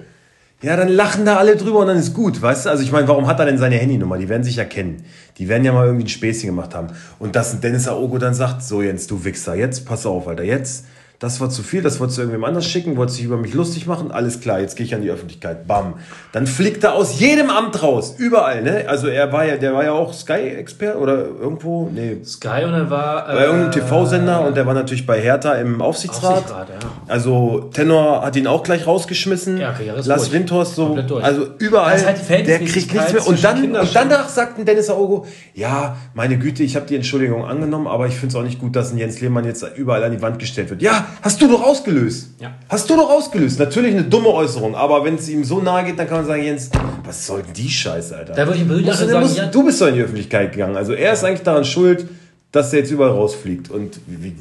Ja, 0.64 0.78
dann 0.78 0.88
lachen 0.88 1.26
da 1.26 1.36
alle 1.36 1.56
drüber 1.56 1.80
und 1.80 1.88
dann 1.88 1.98
ist 1.98 2.14
gut, 2.14 2.40
weißt 2.40 2.64
du? 2.64 2.70
Also 2.70 2.82
ich 2.82 2.90
meine, 2.90 3.06
warum 3.06 3.26
hat 3.26 3.38
er 3.38 3.44
denn 3.44 3.58
seine 3.58 3.76
Handynummer? 3.76 4.16
Die 4.16 4.30
werden 4.30 4.44
sich 4.44 4.56
ja 4.56 4.64
kennen. 4.64 5.04
Die 5.36 5.46
werden 5.46 5.62
ja 5.62 5.74
mal 5.74 5.84
irgendwie 5.84 6.06
ein 6.06 6.08
Späßchen 6.08 6.48
gemacht 6.48 6.74
haben. 6.74 6.86
Und 7.18 7.36
dass 7.36 7.60
Dennis 7.60 7.86
Aogo 7.86 8.16
dann 8.16 8.32
sagt, 8.32 8.62
so 8.62 8.80
Jens, 8.80 9.06
du 9.06 9.26
Wichser, 9.26 9.54
jetzt 9.56 9.84
pass 9.84 10.06
auf, 10.06 10.26
Alter, 10.26 10.42
jetzt 10.42 10.86
das 11.24 11.40
war 11.40 11.50
zu 11.50 11.62
viel, 11.62 11.82
das 11.82 11.98
wolltest 12.00 12.18
du 12.18 12.22
irgendwem 12.22 12.44
anders 12.44 12.66
schicken, 12.66 12.96
wolltest 12.96 13.18
dich 13.18 13.24
über 13.24 13.36
mich 13.36 13.54
lustig 13.54 13.86
machen, 13.86 14.12
alles 14.12 14.40
klar, 14.40 14.60
jetzt 14.60 14.76
gehe 14.76 14.84
ich 14.84 14.94
an 14.94 15.02
die 15.02 15.10
Öffentlichkeit, 15.10 15.66
bam. 15.66 15.94
Dann 16.32 16.46
fliegt 16.46 16.84
er 16.84 16.94
aus 16.94 17.18
jedem 17.18 17.50
Amt 17.50 17.82
raus, 17.82 18.14
überall, 18.18 18.62
ne? 18.62 18.84
Also 18.86 19.08
er 19.08 19.32
war 19.32 19.44
ja, 19.44 19.56
der 19.56 19.74
war 19.74 19.84
ja 19.84 19.92
auch 19.92 20.12
Sky-Expert 20.12 20.96
oder 20.96 21.24
irgendwo, 21.24 21.90
nee. 21.92 22.18
Sky 22.24 22.64
und 22.66 22.74
er 22.74 22.90
war... 22.90 23.26
Bei 23.26 23.38
äh, 23.38 23.44
irgendeinem 23.44 23.72
TV-Sender 23.72 24.42
äh, 24.42 24.46
und 24.46 24.56
der 24.56 24.66
war 24.66 24.74
natürlich 24.74 25.06
bei 25.06 25.20
Hertha 25.20 25.54
im 25.54 25.80
Aufsichtsrat. 25.80 26.44
Aufsichtsrat 26.44 26.68
ja. 26.68 26.88
Also 27.08 27.70
Tenor 27.72 28.22
hat 28.22 28.36
ihn 28.36 28.46
auch 28.46 28.62
gleich 28.62 28.86
rausgeschmissen. 28.86 29.58
Ja, 29.58 29.70
okay, 29.70 29.90
Lars 30.04 30.30
Windhorst 30.30 30.74
so, 30.74 30.96
also 31.22 31.46
überall, 31.58 32.04
halt 32.04 32.28
der 32.28 32.58
kriegt 32.58 32.92
nichts 32.92 33.12
mehr. 33.12 33.26
Und 33.26 33.42
dann, 33.42 33.74
und 33.74 33.94
danach 33.94 34.28
sagten 34.28 34.64
Dennis 34.64 34.90
Aogo, 34.90 35.26
ja, 35.54 35.96
meine 36.14 36.38
Güte, 36.38 36.62
ich 36.62 36.76
habe 36.76 36.86
die 36.86 36.96
Entschuldigung 36.96 37.44
angenommen, 37.44 37.86
aber 37.86 38.06
ich 38.06 38.14
finde 38.14 38.28
es 38.28 38.34
auch 38.34 38.42
nicht 38.42 38.60
gut, 38.60 38.76
dass 38.76 38.92
ein 38.92 38.98
Jens 38.98 39.20
Lehmann 39.20 39.44
jetzt 39.44 39.64
überall 39.76 40.04
an 40.04 40.12
die 40.12 40.20
Wand 40.20 40.38
gestellt 40.38 40.70
wird. 40.70 40.82
Ja, 40.82 41.06
hast 41.22 41.40
du 41.40 41.48
doch 41.48 41.62
ausgelöst. 41.62 42.30
Ja. 42.38 42.54
Hast 42.68 42.88
du 42.88 42.96
doch 42.96 43.10
ausgelöst. 43.10 43.58
Natürlich 43.58 43.92
eine 43.92 44.04
dumme 44.04 44.28
Äußerung, 44.28 44.74
aber 44.74 45.04
wenn 45.04 45.16
es 45.16 45.28
ihm 45.28 45.44
so 45.44 45.60
nahe 45.60 45.84
geht, 45.84 45.98
dann 45.98 46.06
kann 46.06 46.18
man 46.18 46.26
sagen, 46.26 46.42
Jens, 46.42 46.70
was 47.04 47.26
soll 47.26 47.42
denn 47.42 47.52
die 47.52 47.68
Scheiße, 47.68 48.16
Alter? 48.16 48.34
Da 48.34 48.46
würde 48.46 48.58
ich 48.58 48.66
musst, 48.66 48.98
sagen, 48.98 49.20
musst, 49.20 49.36
ja. 49.36 49.46
Du 49.46 49.64
bist 49.64 49.80
doch 49.80 49.88
in 49.88 49.94
die 49.94 50.02
Öffentlichkeit 50.02 50.52
gegangen. 50.52 50.76
Also 50.76 50.92
er 50.92 51.12
ist 51.12 51.24
eigentlich 51.24 51.42
daran 51.42 51.64
schuld, 51.64 52.06
dass 52.52 52.72
er 52.72 52.80
jetzt 52.80 52.90
überall 52.90 53.10
rausfliegt. 53.10 53.70
Und 53.70 53.98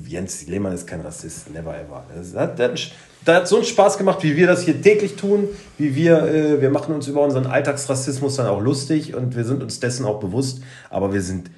Jens 0.07 0.47
Lehmann 0.47 0.73
ist 0.73 0.85
kein 0.85 1.01
Rassist, 1.01 1.51
never 1.51 1.73
ever. 1.75 2.03
Das 2.15 2.35
hat, 2.35 2.59
hat, 2.59 2.91
der 3.25 3.35
hat 3.35 3.47
so 3.47 3.55
einen 3.55 3.65
Spaß 3.65 3.97
gemacht, 3.97 4.23
wie 4.23 4.35
wir 4.35 4.47
das 4.47 4.63
hier 4.63 4.81
täglich 4.81 5.15
tun, 5.15 5.47
wie 5.77 5.95
wir, 5.95 6.23
äh, 6.23 6.61
wir 6.61 6.69
machen 6.69 6.93
uns 6.93 7.07
über 7.07 7.21
unseren 7.21 7.47
Alltagsrassismus 7.47 8.35
dann 8.35 8.47
auch 8.47 8.61
lustig 8.61 9.15
und 9.15 9.35
wir 9.35 9.45
sind 9.45 9.63
uns 9.63 9.79
dessen 9.79 10.05
auch 10.05 10.19
bewusst, 10.19 10.61
aber 10.89 11.13
wir 11.13 11.21
sind 11.21 11.49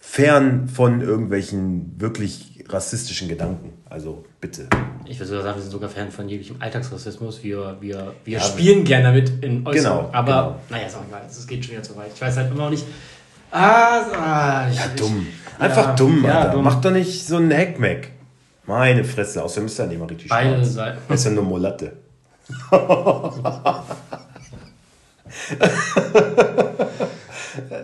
fern 0.00 0.68
von 0.68 1.02
irgendwelchen 1.02 2.00
wirklich 2.00 2.64
rassistischen 2.68 3.28
Gedanken. 3.28 3.74
Also 3.88 4.24
bitte. 4.40 4.68
Ich 5.04 5.18
würde 5.18 5.28
sogar 5.28 5.42
sagen, 5.44 5.56
wir 5.56 5.62
sind 5.62 5.70
sogar 5.70 5.90
Fan 5.90 6.10
von 6.10 6.28
jeglichem 6.28 6.56
Alltagsrassismus. 6.58 7.42
Wir, 7.42 7.76
wir, 7.80 8.14
wir 8.24 8.38
ja, 8.38 8.44
spielen 8.44 8.84
gerne 8.84 9.04
damit 9.04 9.44
in 9.44 9.66
Äußerungen. 9.66 10.06
Genau, 10.06 10.10
aber 10.12 10.32
genau. 10.32 10.60
naja, 10.70 10.88
sag 10.88 11.02
ich 11.04 11.10
mal, 11.10 11.22
es 11.28 11.46
geht 11.46 11.64
schon 11.64 11.74
wieder 11.74 11.82
zu 11.82 11.96
weit. 11.96 12.10
Ich 12.14 12.20
weiß 12.20 12.36
halt 12.36 12.50
immer 12.50 12.64
noch 12.64 12.70
nicht. 12.70 12.84
Ah, 13.52 14.02
ah 14.14 14.68
ich, 14.70 14.76
ja, 14.76 14.86
dumm. 14.96 15.26
Einfach 15.58 15.88
ja, 15.88 15.94
dumm, 15.94 16.24
Alter. 16.24 16.38
Ja, 16.38 16.52
dumm. 16.52 16.64
Mach 16.64 16.80
doch 16.80 16.92
nicht 16.92 17.26
so 17.26 17.36
einen 17.36 17.52
Hackmack. 17.52 18.08
Meine 18.66 19.04
Fresse, 19.04 19.42
außerdem 19.42 19.66
ist 19.66 19.78
er 19.78 19.86
nicht 19.86 19.98
mal 19.98 20.06
richtig 20.06 20.28
Beide. 20.28 20.64
Seiten. 20.64 21.12
Ist 21.12 21.24
ja 21.24 21.32
nur 21.32 21.44
Molatte. 21.44 21.92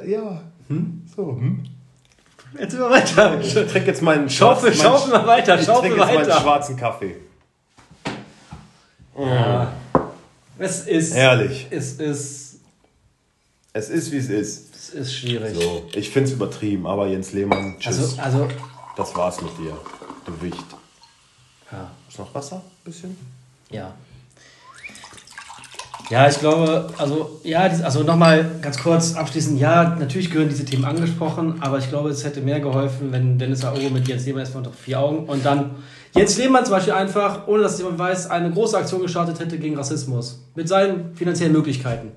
ja. 0.07 0.41
Hm? 0.69 1.03
So, 1.15 1.37
hm? 1.37 1.65
Jetzt 2.59 2.75
immer 2.75 2.91
weiter. 2.91 3.41
Ich 3.41 3.53
trinke 3.55 3.81
jetzt 3.87 4.03
meinen 4.03 4.29
Schaufel, 4.31 4.73
schwarzen- 4.75 4.83
schaufel 4.83 5.11
mal 5.13 5.27
weiter, 5.27 5.59
Ich 5.61 5.67
schaufel 5.67 5.91
trinke 5.91 5.99
jetzt 5.99 6.07
meinen 6.15 6.29
weiter. 6.29 6.41
schwarzen 6.41 6.77
Kaffee. 6.77 7.17
Es 10.59 10.87
ist. 10.87 11.15
Herrlich. 11.15 11.67
Es 11.71 11.95
ist. 11.95 12.57
Es 13.73 13.91
ist, 13.91 14.11
wie 14.11 14.17
es 14.17 14.29
ist. 14.31 14.75
Es 14.75 14.89
ist 14.91 15.15
schwierig. 15.15 15.55
So, 15.55 15.87
ich 15.95 16.09
finde 16.11 16.29
es 16.31 16.35
übertrieben, 16.35 16.87
aber 16.87 17.07
Jens 17.09 17.33
Lehmann, 17.33 17.77
tschüss. 17.79 17.99
Also, 18.19 18.23
also. 18.23 18.49
das 18.97 19.15
war's 19.15 19.41
mit 19.43 19.51
dir, 19.59 19.77
du 20.25 20.41
Wicht. 20.43 20.65
Ja. 21.71 21.91
Ist 22.09 22.19
noch 22.19 22.35
Wasser? 22.35 22.63
Bisschen? 22.85 23.17
Ja. 23.71 23.93
Ja, 26.09 26.29
ich 26.29 26.39
glaube, 26.39 26.89
also, 26.99 27.41
ja, 27.43 27.63
also 27.63 28.05
nochmal 28.05 28.49
ganz 28.63 28.79
kurz 28.81 29.17
abschließend, 29.17 29.61
ja, 29.61 29.97
natürlich 29.99 30.31
gehören 30.31 30.49
diese 30.49 30.65
Themen 30.65 30.85
angesprochen, 30.85 31.57
aber 31.61 31.79
ich 31.79 31.89
glaube, 31.89 32.11
es 32.11 32.25
hätte 32.25 32.41
mehr 32.41 32.61
geholfen, 32.61 33.11
wenn 33.11 33.39
Dennis 33.39 33.65
Aogo 33.65 33.91
mit 33.91 34.07
Jens 34.07 34.25
Lehmann 34.25 34.41
erstmal 34.41 34.65
unter 34.65 34.77
vier 34.77 35.01
Augen 35.01 35.27
und 35.27 35.45
dann 35.45 35.77
Jens 36.15 36.39
Lehmann 36.39 36.65
zum 36.65 36.75
Beispiel 36.75 36.93
einfach, 36.93 37.49
ohne 37.49 37.65
dass 37.65 37.79
jemand 37.79 37.99
weiß, 37.99 38.31
eine 38.31 38.51
große 38.51 38.79
Aktion 38.79 39.03
gestartet 39.03 39.41
hätte 39.41 39.59
gegen 39.59 39.77
Rassismus. 39.77 40.45
Mit 40.55 40.69
seinen 40.69 41.15
finanziellen 41.17 41.53
Möglichkeiten. 41.53 42.13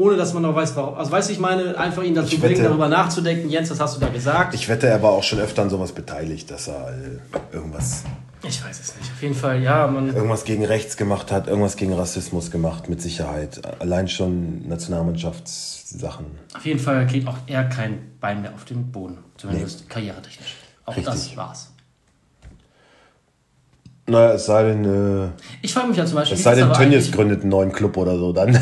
Ohne 0.00 0.16
dass 0.16 0.32
man 0.32 0.42
noch 0.42 0.54
weiß, 0.54 0.74
warum. 0.76 0.94
Also, 0.94 1.12
weißt 1.12 1.28
du, 1.28 1.32
ich 1.34 1.38
meine, 1.38 1.76
einfach 1.78 2.02
ihn 2.02 2.14
dazu 2.14 2.34
Ich 2.34 2.40
bringen, 2.40 2.54
wette- 2.56 2.68
darüber 2.68 2.88
nachzudenken. 2.88 3.50
Jens, 3.50 3.70
was 3.70 3.80
hast 3.80 3.96
du 3.96 4.00
da 4.00 4.08
gesagt? 4.08 4.54
Ich 4.54 4.68
wette, 4.68 4.86
er 4.86 5.02
war 5.02 5.10
auch 5.10 5.22
schon 5.22 5.38
öfter 5.40 5.62
an 5.62 5.68
sowas 5.70 5.92
beteiligt, 5.92 6.50
dass 6.50 6.68
er 6.68 6.88
äh, 6.90 7.54
irgendwas, 7.54 8.04
Ich 8.42 8.64
weiß 8.64 8.80
es 8.80 8.96
nicht. 8.96 9.10
Auf 9.12 9.20
jeden 9.22 9.34
Fall, 9.34 9.62
ja, 9.62 9.86
man. 9.86 10.14
irgendwas 10.14 10.44
gegen 10.44 10.64
rechts 10.64 10.96
gemacht 10.96 11.30
hat, 11.30 11.46
irgendwas 11.48 11.76
gegen 11.76 11.92
Rassismus 11.92 12.50
gemacht, 12.50 12.88
mit 12.88 13.02
Sicherheit. 13.02 13.60
Allein 13.80 14.08
schon 14.08 14.66
Nationalmannschaftssachen. 14.66 16.26
Auf 16.56 16.64
jeden 16.64 16.80
Fall 16.80 17.06
kriegt 17.06 17.28
auch 17.28 17.36
er 17.46 17.64
kein 17.64 18.12
Bein 18.20 18.42
mehr 18.42 18.54
auf 18.54 18.64
den 18.64 18.90
Boden. 18.90 19.18
Zumindest 19.36 19.88
karrieretechnisch. 19.90 20.56
Auch 20.86 20.96
Richtig. 20.96 21.12
das 21.14 21.36
war's. 21.36 21.69
Naja, 24.10 24.32
es 24.34 24.46
sei 24.46 24.62
denn, 24.64 24.84
äh, 24.84 25.28
Ich 25.62 25.72
frage 25.72 25.88
mich 25.88 25.96
ja 25.96 26.04
zum 26.04 26.16
Beispiel, 26.16 26.36
es 26.36 26.42
sei 26.42 26.54
denn, 26.56 26.72
Tönnies 26.72 27.12
gründet 27.12 27.42
einen 27.42 27.50
neuen 27.50 27.70
Club 27.72 27.96
oder 27.96 28.16
so 28.18 28.32
dann. 28.32 28.58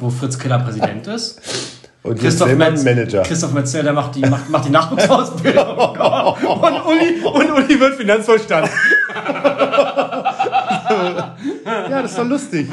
wo 0.00 0.08
Fritz 0.10 0.38
Keller 0.38 0.60
Präsident 0.60 1.06
ist. 1.08 1.40
Und 2.04 2.18
Christoph, 2.18 2.52
Metz, 2.56 2.82
Manager. 2.82 3.22
Christoph 3.22 3.52
Metzel, 3.52 3.84
der 3.84 3.92
macht 3.92 4.16
die, 4.16 4.22
macht, 4.26 4.50
macht 4.50 4.64
die 4.64 4.70
Nachwuchsausbildung. 4.70 5.62
Oh 6.04 6.34
und, 6.34 6.86
Uli, 6.86 7.20
und 7.24 7.52
Uli 7.52 7.78
wird 7.78 7.94
Finanzvorstand. 7.94 8.68
Ja, 11.64 12.02
das 12.02 12.10
ist 12.10 12.18
doch 12.18 12.26
lustig. 12.26 12.68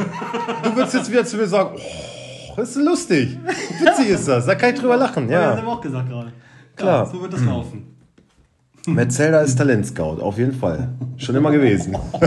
Du 0.63 0.75
würdest 0.75 0.95
jetzt 0.95 1.11
wieder 1.11 1.25
zu 1.25 1.37
mir 1.37 1.47
sagen, 1.47 1.75
oh, 1.75 2.53
das 2.57 2.69
ist 2.71 2.83
lustig. 2.83 3.37
Witzig 3.79 4.09
ist 4.09 4.27
das, 4.27 4.45
da 4.47 4.55
kann 4.55 4.73
ich 4.73 4.79
drüber 4.79 4.97
lachen. 4.97 5.29
Ja. 5.29 5.39
Das 5.39 5.45
Ja. 5.51 5.57
haben 5.57 5.65
wir 5.67 5.73
auch 5.73 5.81
gesagt 5.81 6.09
gerade. 6.09 6.33
Klar. 6.75 7.05
so 7.05 7.21
wird 7.21 7.33
das 7.33 7.43
laufen. 7.43 7.95
Metzelder 8.95 9.41
ist 9.41 9.57
Talentscout, 9.57 10.21
auf 10.21 10.37
jeden 10.37 10.53
Fall. 10.53 10.89
Schon 11.17 11.35
immer 11.35 11.51
gewesen. 11.51 11.95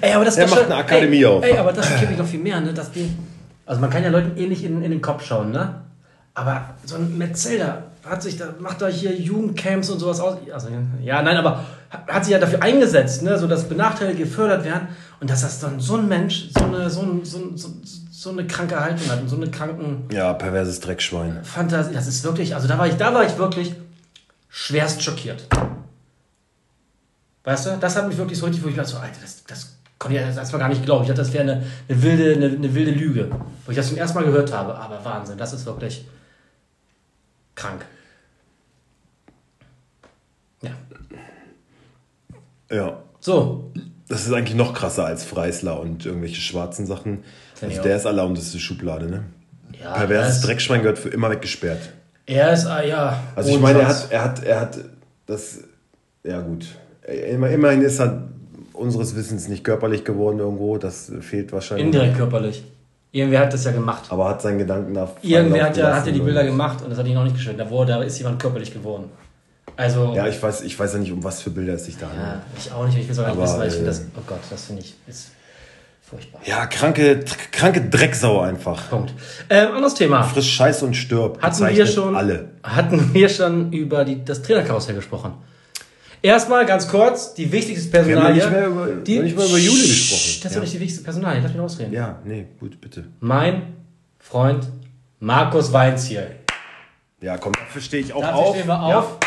Ey, 0.00 0.12
aber 0.14 0.24
das 0.24 0.36
Er 0.36 0.46
macht 0.48 0.56
schon- 0.58 0.66
eine 0.66 0.74
Akademie 0.76 1.18
ey, 1.18 1.24
auf. 1.26 1.44
Ey, 1.44 1.56
aber 1.56 1.72
das 1.72 1.88
kenne 1.96 2.12
ich 2.12 2.18
noch 2.18 2.26
viel 2.26 2.40
mehr, 2.40 2.60
ne? 2.60 2.72
Dass 2.74 2.90
die, 2.90 3.08
also 3.64 3.80
man 3.80 3.88
kann 3.90 4.02
ja 4.02 4.08
Leuten 4.10 4.36
eh 4.36 4.46
nicht 4.46 4.64
in, 4.64 4.82
in 4.82 4.90
den 4.90 5.00
Kopf 5.00 5.24
schauen, 5.24 5.52
ne? 5.52 5.82
Aber 6.34 6.70
so 6.84 6.96
ein 6.96 7.16
Metzelder 7.16 7.84
hat 8.04 8.22
sich 8.22 8.36
da, 8.36 8.46
macht 8.58 8.82
da 8.82 8.88
hier 8.88 9.14
Jugendcamps 9.16 9.88
und 9.90 9.98
sowas 10.00 10.20
aus. 10.20 10.36
Also, 10.52 10.68
ja, 11.02 11.22
nein, 11.22 11.36
aber 11.36 11.64
hat 12.08 12.24
sich 12.24 12.32
ja 12.32 12.38
dafür 12.38 12.62
eingesetzt, 12.62 13.22
ne? 13.22 13.38
So 13.38 13.46
dass 13.46 13.64
Benachteiligte 13.64 14.22
gefördert 14.24 14.64
werden 14.64 14.88
und 15.20 15.30
dass 15.30 15.42
das 15.42 15.60
dann 15.60 15.78
so 15.80 15.96
ein 15.96 16.08
Mensch 16.08 16.48
so 16.56 16.64
eine, 16.64 16.90
so, 16.90 17.02
ein, 17.02 17.24
so, 17.24 17.38
so, 17.54 17.68
so 18.10 18.30
eine 18.30 18.46
kranke 18.46 18.78
Haltung 18.78 19.08
hat 19.08 19.22
und 19.22 19.28
so 19.28 19.36
eine 19.36 19.50
kranken 19.50 20.04
Ja, 20.12 20.32
perverses 20.34 20.80
Dreckschwein. 20.80 21.38
Fantasie. 21.44 21.94
Das 21.94 22.06
ist 22.08 22.22
wirklich, 22.24 22.54
also 22.54 22.66
da 22.68 22.76
war 22.76 22.86
ich, 22.88 22.96
da 22.96 23.14
war 23.14 23.24
ich 23.24 23.38
wirklich 23.38 23.74
schwerst 24.56 25.02
schockiert. 25.02 25.46
Weißt 27.44 27.66
du, 27.66 27.76
das 27.78 27.94
hat 27.94 28.08
mich 28.08 28.16
wirklich 28.16 28.38
so 28.38 28.46
richtig, 28.46 28.64
wo 28.64 28.68
ich 28.68 28.74
dachte, 28.74 28.88
so, 28.88 28.96
Alter, 28.96 29.20
das, 29.20 29.44
das 29.44 29.76
konnte 29.98 30.16
ich 30.16 30.24
das 30.24 30.38
erstmal 30.38 30.60
gar 30.60 30.68
nicht 30.70 30.82
glauben. 30.82 31.02
Ich 31.02 31.08
dachte, 31.08 31.20
das 31.20 31.32
wäre 31.34 31.42
eine, 31.44 31.62
eine, 31.88 32.02
wilde, 32.02 32.32
eine, 32.34 32.56
eine 32.56 32.74
wilde 32.74 32.90
Lüge, 32.92 33.30
wo 33.64 33.70
ich 33.70 33.76
das 33.76 33.88
zum 33.88 33.98
ersten 33.98 34.16
Mal 34.18 34.24
gehört 34.24 34.52
habe. 34.52 34.74
Aber 34.74 35.04
Wahnsinn, 35.04 35.36
das 35.36 35.52
ist 35.52 35.66
wirklich 35.66 36.06
krank. 37.54 37.84
Ja. 40.62 40.70
Ja. 42.70 43.02
So, 43.20 43.70
Das 44.08 44.26
ist 44.26 44.32
eigentlich 44.32 44.56
noch 44.56 44.72
krasser 44.72 45.04
als 45.04 45.24
Freisler 45.24 45.78
und 45.80 46.06
irgendwelche 46.06 46.40
schwarzen 46.40 46.86
Sachen. 46.86 47.24
Find 47.54 47.72
ich 47.72 47.78
Also 47.78 47.80
auch. 47.80 47.84
der 47.84 47.96
ist 47.96 48.06
allerunterste 48.06 48.58
Schublade, 48.58 49.06
ne? 49.10 49.24
ja, 49.78 49.92
Perverses 49.92 50.36
er 50.36 50.38
ist, 50.38 50.46
Dreckschwein 50.46 50.80
gehört 50.80 50.98
für 50.98 51.10
immer 51.10 51.30
weggesperrt. 51.30 51.90
Er 52.26 52.52
ist, 52.52 52.66
ah, 52.66 52.82
ja. 52.82 53.20
Also 53.34 53.50
ich 53.50 53.60
meine, 53.60 53.80
er 53.80 53.88
hat, 53.88 54.10
er 54.10 54.24
hat, 54.24 54.44
er 54.44 54.60
hat 54.60 54.78
das, 55.26 55.58
ja 56.24 56.40
gut. 56.40 56.66
Immer, 57.06 57.50
immerhin 57.50 57.82
ist 57.82 58.00
er 58.00 58.24
unseres 58.72 59.14
Wissens 59.14 59.48
nicht 59.48 59.64
körperlich 59.64 60.04
geworden 60.04 60.40
irgendwo. 60.40 60.76
Das 60.76 61.10
fehlt 61.20 61.52
wahrscheinlich. 61.52 61.86
Indirekt 61.86 62.16
körperlich. 62.16 62.64
Irgendwer 63.12 63.40
hat 63.40 63.52
das 63.52 63.64
ja 63.64 63.70
gemacht. 63.70 64.04
Aber 64.10 64.28
hat 64.28 64.42
seinen 64.42 64.58
Gedanken 64.58 64.92
nach. 64.92 65.10
Irgendwer 65.22 65.66
hat 65.66 65.76
ja, 65.76 65.94
hat 65.94 66.06
ja 66.06 66.12
die 66.12 66.20
Bilder 66.20 66.40
und- 66.40 66.46
gemacht 66.46 66.82
und 66.82 66.90
das 66.90 66.98
hat 66.98 67.06
ihn 67.06 67.14
noch 67.14 67.24
nicht 67.24 67.36
geschön. 67.36 67.56
Da, 67.56 67.70
wurde, 67.70 67.92
da 67.92 68.02
ist 68.02 68.18
jemand 68.18 68.40
körperlich 68.40 68.72
geworden. 68.74 69.04
Also. 69.76 70.12
Ja, 70.14 70.26
ich 70.26 70.42
weiß, 70.42 70.62
ich 70.62 70.78
weiß 70.78 70.94
ja 70.94 70.98
nicht, 70.98 71.12
um 71.12 71.22
was 71.22 71.40
für 71.40 71.50
Bilder 71.50 71.74
es 71.74 71.84
sich 71.84 71.96
da 71.96 72.08
handelt. 72.08 72.26
Ja, 72.26 72.42
ich 72.58 72.72
auch 72.72 72.86
nicht. 72.86 72.98
Ich 72.98 73.04
will 73.04 73.12
es 73.12 73.18
auch 73.18 73.24
gar 73.24 73.34
nicht 73.34 73.42
wissen, 73.42 73.58
weil 73.58 73.68
ich 73.68 73.74
finde 73.74 73.90
äh, 73.90 73.92
das. 73.92 74.02
Oh 74.16 74.22
Gott, 74.26 74.40
das 74.50 74.64
finde 74.64 74.82
ich 74.82 74.94
ist 75.06 75.30
furchtbar. 76.08 76.40
Ja, 76.44 76.66
kranke, 76.66 77.20
kranke 77.50 77.82
Drecksau 77.82 78.40
einfach. 78.40 78.88
Punkt. 78.90 79.12
Ähm, 79.50 79.68
anderes 79.72 79.94
Thema. 79.94 80.22
Friss 80.22 80.46
Scheiß 80.46 80.82
und 80.82 80.94
stirb. 80.94 81.42
Hatten 81.42 81.66
wir 81.68 81.86
schon, 81.86 82.16
Alle. 82.16 82.50
hatten 82.62 83.10
wir 83.14 83.28
schon 83.28 83.72
über 83.72 84.04
die, 84.04 84.24
das 84.24 84.42
Trainerkarussell 84.42 84.94
gesprochen. 84.94 85.34
Erstmal 86.22 86.64
ganz 86.66 86.88
kurz, 86.88 87.34
die 87.34 87.50
wichtigste 87.52 87.92
Wir 87.92 88.16
haben 88.16 88.34
Personalie. 88.34 88.34
nicht 88.34 88.50
mehr 88.50 88.66
über, 88.66 88.86
die, 89.02 89.18
nicht 89.20 89.36
mehr 89.36 89.46
über 89.46 89.58
Juli 89.58 89.82
gesprochen. 89.82 90.40
Das 90.42 90.52
ist 90.52 90.54
ja. 90.54 90.60
nicht 90.60 90.72
die 90.74 90.80
wichtigste 90.80 91.04
Personalie. 91.04 91.40
Lass 91.42 91.52
mich 91.52 91.60
ausreden. 91.60 91.92
ja, 91.92 92.18
nee, 92.24 92.46
gut, 92.58 92.80
bitte. 92.80 93.04
Mein 93.20 93.74
Freund 94.18 94.66
Markus 95.20 95.72
Weinziel. 95.72 96.26
Ja, 97.20 97.38
komm, 97.38 97.52
dafür 97.52 97.80
stehe 97.80 98.02
ich 98.02 98.12
auch 98.12 98.20
Dafür 98.20 98.36
auf. 98.36 98.56
stehen 98.56 98.66
wir 98.68 98.80
auf. 98.82 99.18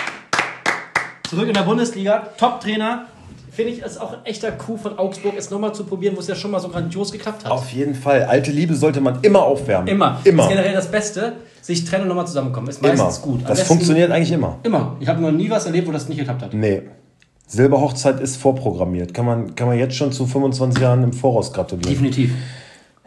Zurück 1.30 1.48
in 1.48 1.54
der 1.54 1.62
Bundesliga. 1.62 2.28
Top-Trainer. 2.38 3.06
Finde 3.52 3.74
ich, 3.74 3.80
ist 3.80 4.00
auch 4.00 4.14
ein 4.14 4.26
echter 4.26 4.52
Coup 4.52 4.80
von 4.80 4.98
Augsburg, 4.98 5.34
es 5.38 5.50
nochmal 5.50 5.74
zu 5.74 5.84
probieren, 5.84 6.16
wo 6.16 6.20
es 6.20 6.28
ja 6.28 6.36
schon 6.36 6.52
mal 6.52 6.60
so 6.60 6.70
grandios 6.70 7.12
geklappt 7.12 7.46
hat. 7.46 7.52
Auf 7.52 7.72
jeden 7.72 7.96
Fall. 7.96 8.24
Alte 8.24 8.52
Liebe 8.52 8.76
sollte 8.76 9.02
man 9.02 9.20
immer 9.22 9.44
aufwärmen. 9.44 9.88
Immer. 9.88 10.20
Immer. 10.24 10.44
Das 10.44 10.52
ist 10.52 10.56
generell 10.56 10.74
das 10.74 10.92
Beste. 10.92 11.34
Sich 11.62 11.84
trennen 11.86 12.04
und 12.04 12.10
nochmal 12.10 12.28
zusammenkommen. 12.28 12.70
Ist 12.70 12.84
immer. 12.84 12.94
meistens 12.94 13.22
gut. 13.22 13.42
Am 13.42 13.48
Das 13.48 13.64
funktioniert 13.64 14.12
eigentlich 14.12 14.32
immer. 14.32 14.60
Immer. 14.64 14.96
Ich 15.00 15.08
habe 15.08 15.22
noch 15.22 15.32
nie 15.32 15.50
was 15.50 15.66
erlebt, 15.66 15.88
wo 15.88 15.92
das 15.92 16.08
nicht 16.08 16.18
geklappt 16.18 16.42
hat. 16.44 16.54
Nee. 16.54 16.84
Silberhochzeit 17.48 18.20
ist 18.20 18.38
vorprogrammiert. 18.38 19.14
Kann 19.14 19.26
man, 19.26 19.56
kann 19.56 19.68
man 19.68 19.78
jetzt 19.78 19.96
schon 19.96 20.12
zu 20.12 20.28
25 20.28 20.82
Jahren 20.82 21.04
im 21.04 21.14
Voraus 21.14 21.52
gratulieren. 21.52 21.90
Definitiv. 21.90 22.32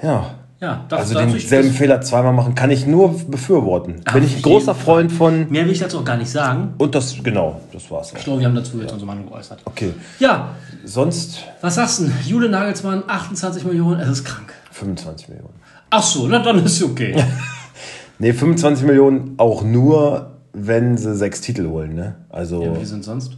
Ja. 0.02 0.34
Ja, 0.62 0.84
das, 0.88 1.00
Also 1.00 1.14
denselben 1.18 1.72
Fehler 1.72 2.00
zweimal 2.02 2.32
machen, 2.32 2.54
kann 2.54 2.70
ich 2.70 2.86
nur 2.86 3.18
befürworten. 3.26 4.00
Auf 4.06 4.14
Bin 4.14 4.22
ich 4.22 4.36
ein 4.36 4.42
großer 4.42 4.76
Freund 4.76 5.10
von. 5.10 5.50
Mehr 5.50 5.64
will 5.64 5.72
ich 5.72 5.80
dazu 5.80 5.98
auch 5.98 6.04
gar 6.04 6.16
nicht 6.16 6.30
sagen. 6.30 6.74
Und 6.78 6.94
das, 6.94 7.16
genau, 7.20 7.60
das 7.72 7.90
war's 7.90 8.12
Ich 8.16 8.22
glaube, 8.22 8.38
wir 8.38 8.46
haben 8.46 8.54
dazu 8.54 8.80
jetzt 8.80 8.92
unsere 8.92 9.08
Meinung 9.08 9.26
geäußert. 9.26 9.60
Okay. 9.64 9.92
Ja, 10.20 10.54
Sonst 10.84 11.40
was 11.60 11.74
sagst 11.74 11.98
du? 11.98 12.04
denn? 12.04 12.12
Jule 12.26 12.48
Nagelsmann, 12.48 13.02
28 13.04 13.64
Millionen, 13.64 13.98
es 14.00 14.08
ist 14.08 14.24
krank. 14.24 14.52
25 14.70 15.30
Millionen. 15.30 15.54
Ach 15.90 16.02
so, 16.02 16.28
na 16.28 16.38
dann 16.38 16.64
ist 16.64 16.80
okay. 16.82 17.22
Nee, 18.18 18.32
25 18.32 18.86
Millionen 18.86 19.34
auch 19.38 19.64
nur, 19.64 20.36
wenn 20.52 20.96
sie 20.96 21.16
sechs 21.16 21.40
Titel 21.40 21.66
holen, 21.66 21.96
ne? 21.96 22.14
Also 22.28 22.62
ja, 22.62 22.80
wie 22.80 22.84
sind 22.84 23.02
sonst? 23.02 23.36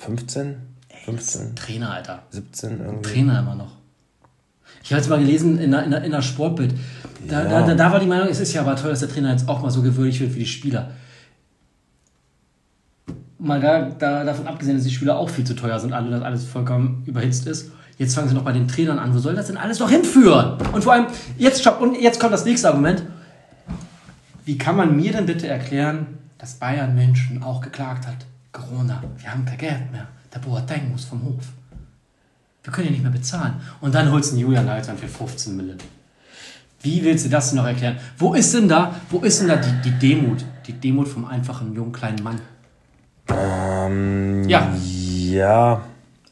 15? 0.00 0.56
15? 1.06 1.56
Trainer, 1.56 1.92
Alter. 1.94 2.24
17 2.28 2.80
irgendwie. 2.80 3.10
Trainer 3.10 3.38
immer 3.38 3.54
noch. 3.54 3.81
Ich 4.82 4.90
habe 4.92 5.00
jetzt 5.00 5.08
mal 5.08 5.18
gelesen 5.18 5.58
in 5.58 5.70
der, 5.70 5.84
in 5.84 5.90
der, 5.90 6.02
in 6.04 6.10
der 6.10 6.22
Sportbild. 6.22 6.74
Da, 7.28 7.44
Ja. 7.44 7.62
da, 7.66 7.74
da, 7.74 7.92
war 7.92 8.00
die 8.00 8.06
Meinung, 8.06 8.28
es 8.28 8.40
ist 8.40 8.52
ja 8.52 8.62
aber 8.62 8.76
toll, 8.76 8.90
dass 8.90 9.00
der 9.00 9.08
Trainer 9.08 9.30
jetzt 9.30 9.48
auch 9.48 9.62
mal 9.62 9.70
so 9.70 9.82
gewürdigt 9.82 10.20
wird 10.20 10.34
wie 10.34 10.40
die 10.40 10.46
Spieler. 10.46 10.90
Mal 13.38 13.60
da, 13.60 13.90
da, 13.90 14.24
davon 14.24 14.46
abgesehen, 14.46 14.76
dass 14.76 14.84
die 14.84 14.92
Spieler 14.92 15.18
auch 15.18 15.28
viel 15.28 15.44
zu 15.44 15.54
teuer 15.54 15.78
sind, 15.78 15.92
alle, 15.92 16.10
dass 16.10 16.22
alles 16.22 16.44
vollkommen 16.44 17.02
überhitzt 17.06 17.46
ist. 17.46 17.72
Jetzt 17.98 18.14
fangen 18.14 18.28
sie 18.28 18.34
noch 18.34 18.44
bei 18.44 18.52
den 18.52 18.66
Trainern 18.68 18.98
an. 18.98 19.14
Wo 19.14 19.18
soll 19.18 19.34
das 19.34 19.48
denn 19.48 19.56
alles 19.56 19.78
noch 19.78 19.90
hinführen? 19.90 20.58
Und 20.72 20.82
vor 20.82 20.94
allem, 20.94 21.06
jetzt, 21.38 21.66
und 21.66 22.00
jetzt 22.00 22.18
kommt 22.18 22.32
das 22.32 22.44
nächste 22.44 22.68
Argument. 22.68 23.02
Wie 24.44 24.58
kann 24.58 24.76
man 24.76 24.96
mir 24.96 25.12
denn 25.12 25.26
bitte 25.26 25.46
erklären, 25.46 26.06
dass 26.38 26.54
Bayern 26.54 26.94
München 26.94 27.42
auch 27.42 27.60
geklagt 27.60 28.06
hat? 28.06 28.26
Corona, 28.50 29.02
wir 29.18 29.30
haben 29.30 29.44
kein 29.44 29.58
Geld 29.58 29.92
mehr. 29.92 30.08
Der 30.34 30.40
Boateng 30.40 30.90
muss 30.90 31.04
vom 31.04 31.22
Hof. 31.24 31.44
Wir 32.64 32.72
können 32.72 32.86
ja 32.86 32.92
nicht 32.92 33.02
mehr 33.02 33.12
bezahlen. 33.12 33.54
Und 33.80 33.94
dann 33.94 34.10
holst 34.12 34.30
du 34.30 34.36
einen 34.36 34.42
Julian 34.46 34.66
Nagelsmann 34.66 34.98
für 34.98 35.08
15 35.08 35.56
Millionen. 35.56 35.80
Wie 36.80 37.04
willst 37.04 37.24
du 37.24 37.28
das 37.30 37.50
denn 37.50 37.58
noch 37.58 37.66
erklären? 37.66 37.96
Wo 38.18 38.34
ist 38.34 38.54
denn 38.54 38.68
da, 38.68 38.94
wo 39.10 39.20
ist 39.20 39.40
denn 39.40 39.48
da 39.48 39.56
die, 39.56 39.90
die 39.90 39.98
Demut? 39.98 40.44
Die 40.66 40.72
Demut 40.72 41.08
vom 41.08 41.24
einfachen, 41.24 41.74
jungen, 41.74 41.92
kleinen 41.92 42.22
Mann. 42.22 42.40
Ähm, 43.28 44.48
Ja. 44.48 44.72
Ja. 44.76 45.82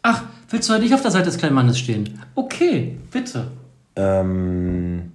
Ach, 0.03 0.25
willst 0.49 0.69
du 0.69 0.73
halt 0.73 0.83
nicht 0.83 0.95
auf 0.95 1.03
der 1.03 1.11
Seite 1.11 1.27
des 1.27 1.39
kleinen 1.39 1.55
Mannes 1.55 1.79
stehen? 1.79 2.21
Okay, 2.35 2.99
bitte. 3.11 3.49
Ähm, 3.97 5.13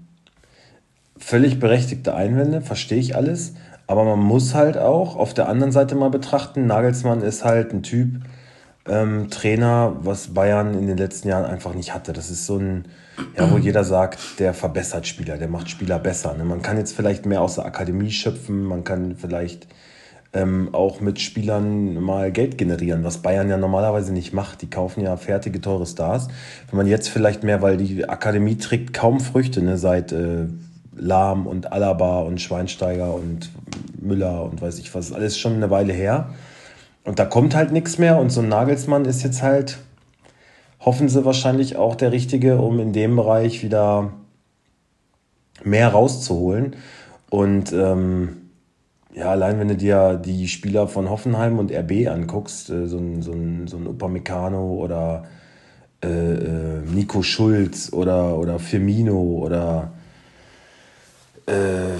völlig 1.18 1.60
berechtigte 1.60 2.16
Einwände, 2.16 2.62
verstehe 2.62 3.00
ich 3.00 3.16
alles. 3.16 3.54
Aber 3.88 4.04
man 4.04 4.20
muss 4.20 4.56
halt 4.56 4.78
auch 4.78 5.16
auf 5.16 5.34
der 5.34 5.48
anderen 5.48 5.72
Seite 5.72 5.96
mal 5.96 6.10
betrachten, 6.10 6.66
Nagelsmann 6.66 7.22
ist 7.22 7.44
halt 7.44 7.74
ein 7.74 7.84
Typ, 7.84 8.22
ähm, 8.88 9.30
Trainer, 9.30 9.96
was 10.02 10.34
Bayern 10.34 10.74
in 10.74 10.88
den 10.88 10.98
letzten 10.98 11.28
Jahren 11.28 11.46
einfach 11.46 11.74
nicht 11.74 11.94
hatte. 11.94 12.14
Das 12.14 12.30
ist 12.30 12.46
so 12.46 12.58
ein, 12.58 12.86
ja, 13.38 13.50
wo 13.52 13.58
jeder 13.58 13.84
sagt, 13.84 14.40
der 14.40 14.54
verbessert 14.54 15.08
Spieler, 15.08 15.38
der 15.38 15.48
macht 15.48 15.70
Spieler 15.70 16.00
besser. 16.00 16.36
Ne? 16.36 16.44
Man 16.44 16.62
kann 16.62 16.78
jetzt 16.78 16.96
vielleicht 16.96 17.26
mehr 17.26 17.42
aus 17.42 17.56
der 17.56 17.66
Akademie 17.66 18.12
schöpfen, 18.12 18.64
man 18.64 18.84
kann 18.84 19.16
vielleicht 19.16 19.68
ähm, 20.34 20.70
auch 20.74 21.00
mit 21.00 21.20
Spielern 21.20 21.96
mal 21.96 22.32
Geld 22.32 22.58
generieren, 22.58 23.04
was 23.04 23.20
Bayern 23.20 23.50
ja 23.50 23.58
normalerweise 23.58 24.14
nicht 24.14 24.34
macht. 24.34 24.62
Die 24.62 24.70
kaufen 24.70 25.02
ja 25.02 25.16
fertige, 25.18 25.62
teure 25.62 25.86
Stars. 25.86 26.28
Wenn 26.70 26.78
man 26.78 26.88
jetzt 26.88 27.10
vielleicht 27.10 27.44
mehr, 27.44 27.62
weil 27.62 27.78
die 27.78 28.08
Akademie 28.08 28.58
trägt 28.58 28.94
kaum 28.94 29.20
Früchte, 29.20 29.62
ne, 29.62 29.78
seit 29.78 30.12
äh, 30.12 30.46
Lahm 30.98 31.48
und 31.48 31.72
Alaba 31.72 32.20
und 32.20 32.40
Schweinsteiger 32.40 33.14
und 33.14 33.50
Müller 34.00 34.44
und 34.44 34.62
weiß 34.62 34.78
ich 34.80 34.94
was, 34.94 35.12
alles 35.12 35.38
schon 35.38 35.54
eine 35.54 35.70
Weile 35.70 35.94
her. 35.94 36.30
Und 37.06 37.20
da 37.20 37.26
kommt 37.26 37.56
halt 37.56 37.72
nichts 37.72 37.98
mehr 37.98 38.18
und 38.18 38.32
so 38.32 38.42
ein 38.42 38.50
Nagelsmann 38.50 39.06
ist 39.06 39.24
jetzt 39.24 39.44
halt, 39.44 39.78
hoffen 40.80 41.08
sie 41.08 41.24
wahrscheinlich 41.24 41.78
auch 41.78 41.96
der 41.96 42.12
Richtige, 42.12 42.58
um 42.58 42.80
in 42.80 42.94
dem 42.94 43.16
Bereich 43.16 43.64
wieder 43.64 44.12
mehr 45.64 45.90
rauszuholen. 45.90 46.76
Und 47.30 47.72
ähm, 47.72 48.38
ja, 49.14 49.30
allein 49.30 49.60
wenn 49.60 49.68
du 49.68 49.76
dir 49.76 50.16
die 50.16 50.48
Spieler 50.48 50.88
von 50.88 51.10
Hoffenheim 51.10 51.60
und 51.60 51.72
RB 51.72 52.08
anguckst, 52.08 52.70
äh, 52.70 52.88
so 52.88 52.98
ein, 52.98 53.22
so 53.22 53.32
ein, 53.32 53.68
so 53.68 53.78
ein 53.78 53.88
Upamecano 53.88 54.76
oder 54.76 55.26
äh, 56.04 56.08
äh, 56.08 56.82
Nico 56.94 57.24
Schulz 57.24 57.94
oder, 57.94 58.38
oder 58.38 58.60
Firmino 58.60 59.20
oder 59.20 59.94
äh, 61.46 61.98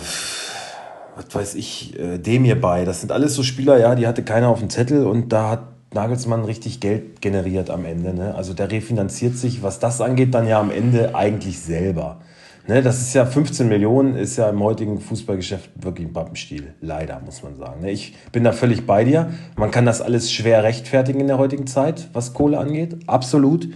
was 1.16 1.34
weiß 1.34 1.56
ich, 1.56 1.98
äh, 2.00 2.18
Demir 2.18 2.60
bei. 2.60 2.86
Das 2.86 3.02
sind 3.02 3.12
alles 3.12 3.36
so 3.36 3.44
Spieler, 3.44 3.80
ja, 3.80 3.96
die 3.96 4.08
hatte 4.08 4.24
keiner 4.24 4.50
auf 4.50 4.60
dem 4.60 4.70
Zettel 4.70 5.06
und 5.06 5.30
da 5.30 5.50
hat 5.52 5.64
Nagelsmann 5.94 6.44
richtig 6.44 6.80
Geld 6.80 7.22
generiert 7.22 7.70
am 7.70 7.86
Ende. 7.86 8.14
Ne? 8.14 8.36
Also 8.36 8.54
der 8.54 8.70
refinanziert 8.70 9.38
sich, 9.38 9.64
was 9.64 9.80
das 9.80 10.02
angeht, 10.02 10.34
dann 10.34 10.48
ja 10.48 10.60
am 10.60 10.72
Ende 10.72 11.16
eigentlich 11.16 11.60
selber. 11.60 12.20
Ne, 12.68 12.82
das 12.82 13.00
ist 13.00 13.14
ja 13.14 13.28
15 13.28 13.68
Millionen, 13.68 14.16
ist 14.16 14.38
ja 14.38 14.50
im 14.50 14.64
heutigen 14.64 15.00
Fußballgeschäft 15.00 15.70
wirklich 15.84 16.08
ein 16.08 16.14
Pappenstiel. 16.14 16.74
Leider, 16.82 17.22
muss 17.24 17.44
man 17.44 17.56
sagen. 17.56 17.82
Ne, 17.82 17.92
ich 17.92 18.16
bin 18.32 18.44
da 18.44 18.54
völlig 18.54 18.88
bei 18.88 19.04
dir. 19.04 19.32
Man 19.56 19.70
kann 19.70 19.86
das 19.86 20.02
alles 20.02 20.32
schwer 20.32 20.64
rechtfertigen 20.64 21.20
in 21.20 21.28
der 21.28 21.38
heutigen 21.38 21.68
Zeit, 21.68 22.10
was 22.14 22.34
Kohle 22.34 22.58
angeht. 22.58 22.98
Absolut. 23.06 23.70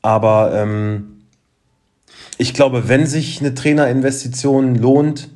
Aber 0.00 0.54
ähm, 0.54 1.18
ich 2.38 2.54
glaube, 2.54 2.88
wenn 2.88 3.04
sich 3.04 3.40
eine 3.40 3.54
Trainerinvestition 3.54 4.74
lohnt, 4.74 5.28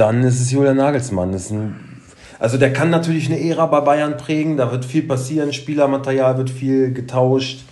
dann 0.00 0.22
ist 0.22 0.40
es 0.40 0.50
Julian 0.50 0.78
Nagelsmann. 0.78 1.34
Ein, 1.34 1.74
also 2.38 2.56
der 2.56 2.72
kann 2.72 2.88
natürlich 2.88 3.26
eine 3.26 3.38
Ära 3.38 3.66
bei 3.66 3.80
Bayern 3.80 4.16
prägen, 4.16 4.56
da 4.56 4.72
wird 4.72 4.86
viel 4.86 5.02
passieren, 5.02 5.52
Spielermaterial 5.52 6.38
wird 6.38 6.48
viel 6.48 6.92
getauscht. 6.94 7.64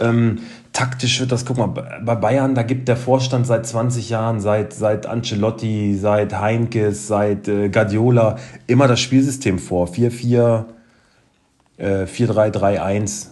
Ähm, 0.00 0.40
taktisch 0.72 1.20
wird 1.20 1.30
das, 1.30 1.44
guck 1.44 1.56
mal, 1.56 1.68
bei 1.68 2.14
Bayern, 2.16 2.56
da 2.56 2.64
gibt 2.64 2.88
der 2.88 2.96
Vorstand 2.96 3.46
seit 3.46 3.64
20 3.64 4.10
Jahren, 4.10 4.40
seit, 4.40 4.72
seit 4.72 5.06
Ancelotti, 5.06 5.96
seit 5.96 6.34
Heinkes, 6.38 7.06
seit 7.06 7.46
äh, 7.46 7.68
Guardiola 7.68 8.38
immer 8.66 8.88
das 8.88 8.98
Spielsystem 8.98 9.60
vor. 9.60 9.86
4-4, 9.86 10.64
äh, 11.76 12.04
4-3-3-1. 12.04 13.28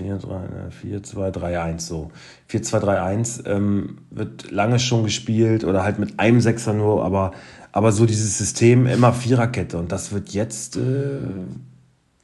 4-2-3-1 0.00 1.80
so. 1.80 2.10
4-2-3-1 2.50 3.46
ähm, 3.46 3.98
wird 4.10 4.50
lange 4.50 4.78
schon 4.78 5.04
gespielt 5.04 5.64
oder 5.64 5.82
halt 5.82 5.98
mit 5.98 6.18
einem 6.18 6.40
Sechser 6.40 6.72
nur, 6.72 7.04
aber, 7.04 7.32
aber 7.72 7.92
so 7.92 8.06
dieses 8.06 8.38
System 8.38 8.86
immer 8.86 9.12
Viererkette 9.12 9.78
und 9.78 9.92
das 9.92 10.12
wird 10.12 10.30
jetzt 10.30 10.76
äh, 10.76 11.18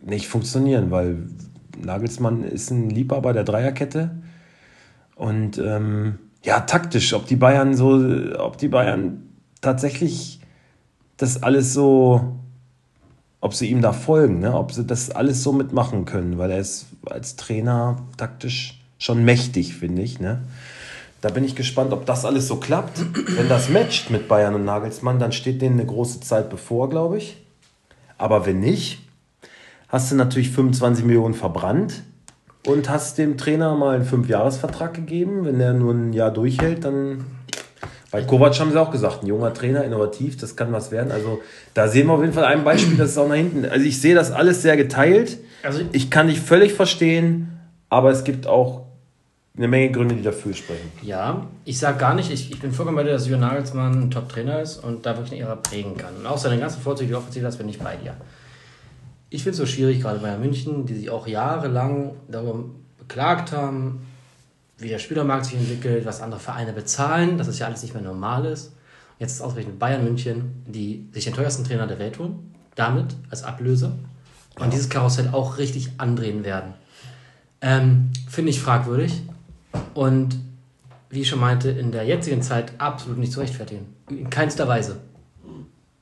nicht 0.04 0.28
funktionieren, 0.28 0.90
weil 0.90 1.18
Nagelsmann 1.80 2.44
ist 2.44 2.70
ein 2.70 2.90
Liebhaber 2.90 3.32
der 3.32 3.44
Dreierkette. 3.44 4.10
Und 5.14 5.58
ähm, 5.58 6.18
ja, 6.42 6.60
taktisch, 6.60 7.14
ob 7.14 7.26
die 7.26 7.36
Bayern 7.36 7.74
so, 7.74 8.00
ob 8.38 8.58
die 8.58 8.68
Bayern 8.68 9.22
tatsächlich 9.60 10.40
das 11.16 11.42
alles 11.42 11.72
so, 11.72 12.40
ob 13.42 13.54
sie 13.54 13.68
ihm 13.68 13.82
da 13.82 13.92
folgen, 13.92 14.38
ne? 14.38 14.54
ob 14.54 14.72
sie 14.72 14.84
das 14.84 15.10
alles 15.10 15.42
so 15.42 15.52
mitmachen 15.52 16.04
können, 16.06 16.38
weil 16.38 16.52
er 16.52 16.60
ist 16.60 16.86
als 17.04 17.34
Trainer 17.36 17.98
taktisch 18.16 18.80
schon 18.98 19.24
mächtig, 19.24 19.74
finde 19.74 20.00
ich. 20.00 20.20
Ne? 20.20 20.42
Da 21.20 21.28
bin 21.28 21.42
ich 21.42 21.56
gespannt, 21.56 21.92
ob 21.92 22.06
das 22.06 22.24
alles 22.24 22.46
so 22.46 22.56
klappt. 22.56 23.04
Wenn 23.36 23.48
das 23.48 23.68
matcht 23.68 24.10
mit 24.10 24.28
Bayern 24.28 24.54
und 24.54 24.64
Nagelsmann, 24.64 25.18
dann 25.18 25.32
steht 25.32 25.60
denen 25.60 25.78
eine 25.80 25.86
große 25.86 26.20
Zeit 26.20 26.50
bevor, 26.50 26.88
glaube 26.88 27.18
ich. 27.18 27.36
Aber 28.16 28.46
wenn 28.46 28.60
nicht, 28.60 29.00
hast 29.88 30.12
du 30.12 30.14
natürlich 30.14 30.50
25 30.50 31.04
Millionen 31.04 31.34
verbrannt 31.34 32.04
und 32.64 32.88
hast 32.88 33.18
dem 33.18 33.36
Trainer 33.36 33.74
mal 33.74 33.96
einen 33.96 34.04
Fünfjahresvertrag 34.04 34.94
gegeben. 34.94 35.44
Wenn 35.44 35.58
der 35.58 35.72
nur 35.72 35.92
ein 35.92 36.12
Jahr 36.12 36.30
durchhält, 36.30 36.84
dann. 36.84 37.24
Bei 38.12 38.22
Kovac 38.22 38.58
haben 38.60 38.70
sie 38.70 38.80
auch 38.80 38.92
gesagt, 38.92 39.22
ein 39.22 39.26
junger 39.26 39.52
Trainer, 39.52 39.82
innovativ, 39.84 40.36
das 40.36 40.54
kann 40.54 40.72
was 40.72 40.92
werden. 40.92 41.10
Also 41.10 41.40
da 41.74 41.88
sehen 41.88 42.06
wir 42.06 42.12
auf 42.12 42.20
jeden 42.20 42.32
Fall 42.32 42.44
ein 42.44 42.62
Beispiel, 42.62 42.96
das 42.96 43.10
ist 43.10 43.18
auch 43.18 43.26
nach 43.26 43.34
hinten. 43.34 43.64
Also 43.64 43.84
ich 43.84 44.00
sehe 44.00 44.14
das 44.14 44.30
alles 44.30 44.62
sehr 44.62 44.76
geteilt. 44.76 45.38
Also 45.64 45.80
ich 45.92 46.10
kann 46.10 46.28
dich 46.28 46.40
völlig 46.40 46.74
verstehen, 46.74 47.58
aber 47.88 48.10
es 48.10 48.22
gibt 48.22 48.46
auch 48.46 48.82
eine 49.56 49.66
Menge 49.66 49.90
Gründe, 49.90 50.14
die 50.14 50.22
dafür 50.22 50.54
sprechen. 50.54 50.92
Ja, 51.02 51.46
ich 51.64 51.78
sage 51.78 51.98
gar 51.98 52.14
nicht, 52.14 52.30
ich, 52.30 52.52
ich 52.52 52.60
bin 52.60 52.72
vollkommen 52.72 52.96
bei 52.96 53.02
dir, 53.02 53.12
dass 53.12 53.26
Jürgen 53.26 53.42
Nagelsmann 53.42 54.04
ein 54.04 54.10
Top-Trainer 54.10 54.60
ist 54.60 54.78
und 54.78 55.04
da 55.04 55.16
wirklich 55.16 55.40
eine 55.40 55.48
Ära 55.48 55.56
prägen 55.56 55.96
kann. 55.96 56.14
Und 56.16 56.26
auch 56.26 56.38
seine 56.38 56.58
ganzen 56.58 56.80
Vorzüge, 56.80 57.08
die 57.08 57.12
du 57.12 57.18
aufgezählt 57.18 57.46
hast, 57.46 57.56
bin 57.56 57.68
ich 57.68 57.78
bei 57.78 57.96
dir 57.96 58.14
ich 59.32 59.42
finde 59.42 59.52
es 59.52 59.56
so 59.56 59.66
schwierig, 59.66 60.02
gerade 60.02 60.18
bei 60.18 60.36
München, 60.36 60.84
die 60.84 60.94
sich 60.94 61.08
auch 61.08 61.26
jahrelang 61.26 62.12
darüber 62.28 62.64
beklagt 62.98 63.52
haben, 63.52 64.06
wie 64.82 64.88
der 64.88 64.98
Spielermarkt 64.98 65.46
sich 65.46 65.54
entwickelt, 65.58 66.04
was 66.04 66.20
andere 66.20 66.40
Vereine 66.40 66.72
bezahlen, 66.72 67.38
dass 67.38 67.48
es 67.48 67.58
ja 67.58 67.66
alles 67.66 67.82
nicht 67.82 67.94
mehr 67.94 68.02
normal 68.02 68.44
ist. 68.46 68.72
Jetzt 69.18 69.32
ist 69.32 69.40
ausgerechnet 69.40 69.78
Bayern 69.78 70.04
München, 70.04 70.62
die 70.66 71.08
sich 71.12 71.24
den 71.24 71.34
teuersten 71.34 71.64
Trainer 71.64 71.86
der 71.86 71.98
Welt 71.98 72.18
holen, 72.18 72.54
damit 72.74 73.14
als 73.30 73.44
Ablöse 73.44 73.92
und 74.56 74.64
ja. 74.64 74.70
dieses 74.70 74.88
Karussell 74.88 75.28
auch 75.32 75.58
richtig 75.58 75.90
andrehen 75.98 76.44
werden. 76.44 76.74
Ähm, 77.60 78.10
finde 78.28 78.50
ich 78.50 78.60
fragwürdig 78.60 79.22
und 79.94 80.36
wie 81.10 81.20
ich 81.20 81.28
schon 81.28 81.40
meinte, 81.40 81.70
in 81.70 81.92
der 81.92 82.04
jetzigen 82.04 82.42
Zeit 82.42 82.72
absolut 82.78 83.18
nicht 83.18 83.32
zu 83.32 83.40
rechtfertigen. 83.40 83.94
In 84.08 84.30
keinster 84.30 84.66
Weise. 84.66 84.98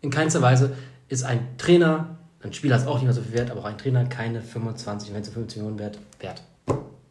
In 0.01 0.11
keinster 0.11 0.41
Weise 0.41 0.75
ist 1.09 1.25
ein 1.25 1.59
Trainer 1.59 2.17
ein 2.43 2.55
Spieler 2.55 2.77
ist 2.77 2.87
auch 2.87 2.95
nicht 2.95 3.05
mehr 3.05 3.13
so 3.13 3.21
viel 3.21 3.35
wert, 3.35 3.51
aber 3.51 3.61
auch 3.61 3.67
ein 3.67 3.77
Trainer 3.77 4.07
keine 4.07 4.41
25, 4.41 5.13
wenn 5.13 5.21
es 5.21 5.29
50 5.29 5.59
Millionen 5.59 5.79
wert, 5.79 5.99
wert. 6.21 6.43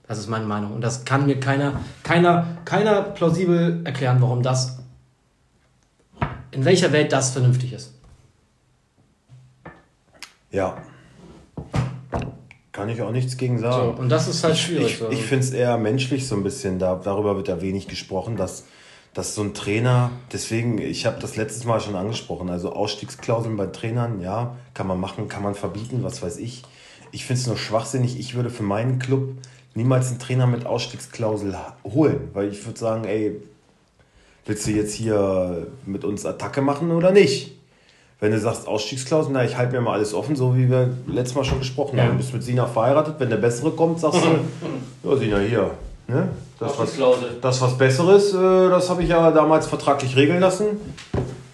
Das 0.09 0.17
ist 0.17 0.27
meine 0.27 0.45
Meinung. 0.45 0.73
Und 0.73 0.81
das 0.81 1.05
kann 1.05 1.27
mir 1.27 1.39
keiner, 1.39 1.81
keiner, 2.01 2.57
keiner 2.65 3.03
plausibel 3.03 3.81
erklären, 3.83 4.17
warum 4.21 4.41
das, 4.41 4.79
in 6.49 6.65
welcher 6.65 6.91
Welt 6.91 7.11
das 7.11 7.29
vernünftig 7.29 7.73
ist. 7.73 7.93
Ja. 10.49 10.81
Kann 12.71 12.89
ich 12.89 13.03
auch 13.03 13.11
nichts 13.11 13.37
gegen 13.37 13.59
sagen. 13.59 13.95
So, 13.95 14.01
und 14.01 14.09
das 14.09 14.27
ist 14.27 14.43
halt 14.43 14.57
schwierig. 14.57 14.99
Ich, 14.99 15.01
ich, 15.01 15.19
ich 15.19 15.25
finde 15.25 15.45
es 15.45 15.51
eher 15.51 15.77
menschlich 15.77 16.27
so 16.27 16.35
ein 16.35 16.41
bisschen, 16.41 16.79
da, 16.79 16.95
darüber 16.95 17.35
wird 17.35 17.47
ja 17.47 17.61
wenig 17.61 17.87
gesprochen, 17.87 18.35
dass 18.35 18.65
dass 19.13 19.33
so 19.33 19.41
ein 19.41 19.55
Trainer, 19.55 20.11
deswegen, 20.31 20.77
ich 20.77 21.07
habe 21.07 21.19
das 21.19 21.35
letztes 21.35 21.65
Mal 21.65 21.81
schon 21.81 21.95
angesprochen, 21.95 22.47
also 22.49 22.73
Ausstiegsklauseln 22.73 23.57
bei 23.57 23.65
Trainern, 23.65 24.21
ja, 24.21 24.55
kann 24.75 24.85
man 24.85 24.99
machen, 24.99 25.27
kann 25.27 25.41
man 25.41 25.55
verbieten, 25.55 26.03
was 26.03 26.21
weiß 26.21 26.37
ich. 26.37 26.61
Ich 27.11 27.25
finde 27.25 27.41
es 27.41 27.47
nur 27.47 27.57
schwachsinnig, 27.57 28.19
ich 28.19 28.35
würde 28.35 28.51
für 28.51 28.61
meinen 28.61 28.99
Club 28.99 29.31
niemals 29.79 30.09
einen 30.09 30.19
Trainer 30.19 30.45
mit 30.45 30.65
Ausstiegsklausel 30.65 31.55
holen, 31.85 32.29
weil 32.33 32.49
ich 32.49 32.65
würde 32.65 32.77
sagen, 32.77 33.05
ey, 33.05 33.41
willst 34.45 34.67
du 34.67 34.71
jetzt 34.71 34.93
hier 34.93 35.67
mit 35.85 36.03
uns 36.03 36.25
Attacke 36.25 36.61
machen 36.61 36.91
oder 36.91 37.11
nicht? 37.11 37.55
Wenn 38.19 38.33
du 38.33 38.39
sagst 38.39 38.67
Ausstiegsklausel, 38.67 39.31
na, 39.31 39.45
ich 39.45 39.55
halte 39.55 39.71
mir 39.71 39.81
mal 39.81 39.93
alles 39.93 40.13
offen, 40.13 40.35
so 40.35 40.57
wie 40.57 40.69
wir 40.69 40.89
letztes 41.07 41.35
Mal 41.35 41.45
schon 41.45 41.59
gesprochen 41.59 41.97
ja. 41.97 42.03
haben. 42.03 42.11
Du 42.11 42.17
bist 42.17 42.33
mit 42.33 42.43
Sina 42.43 42.65
verheiratet, 42.65 43.15
wenn 43.19 43.29
der 43.29 43.37
Bessere 43.37 43.71
kommt, 43.71 44.01
sagst 44.01 44.21
du, 44.21 45.09
ja, 45.09 45.15
Sina, 45.15 45.39
hier, 45.39 45.71
ne? 46.07 46.27
Das, 46.59 46.77
was, 46.77 46.97
das 47.39 47.61
was 47.61 47.77
Besseres, 47.77 48.33
äh, 48.33 48.69
das 48.69 48.89
habe 48.89 49.01
ich 49.03 49.07
ja 49.07 49.31
damals 49.31 49.65
vertraglich 49.65 50.17
regeln 50.17 50.41
lassen. 50.41 50.65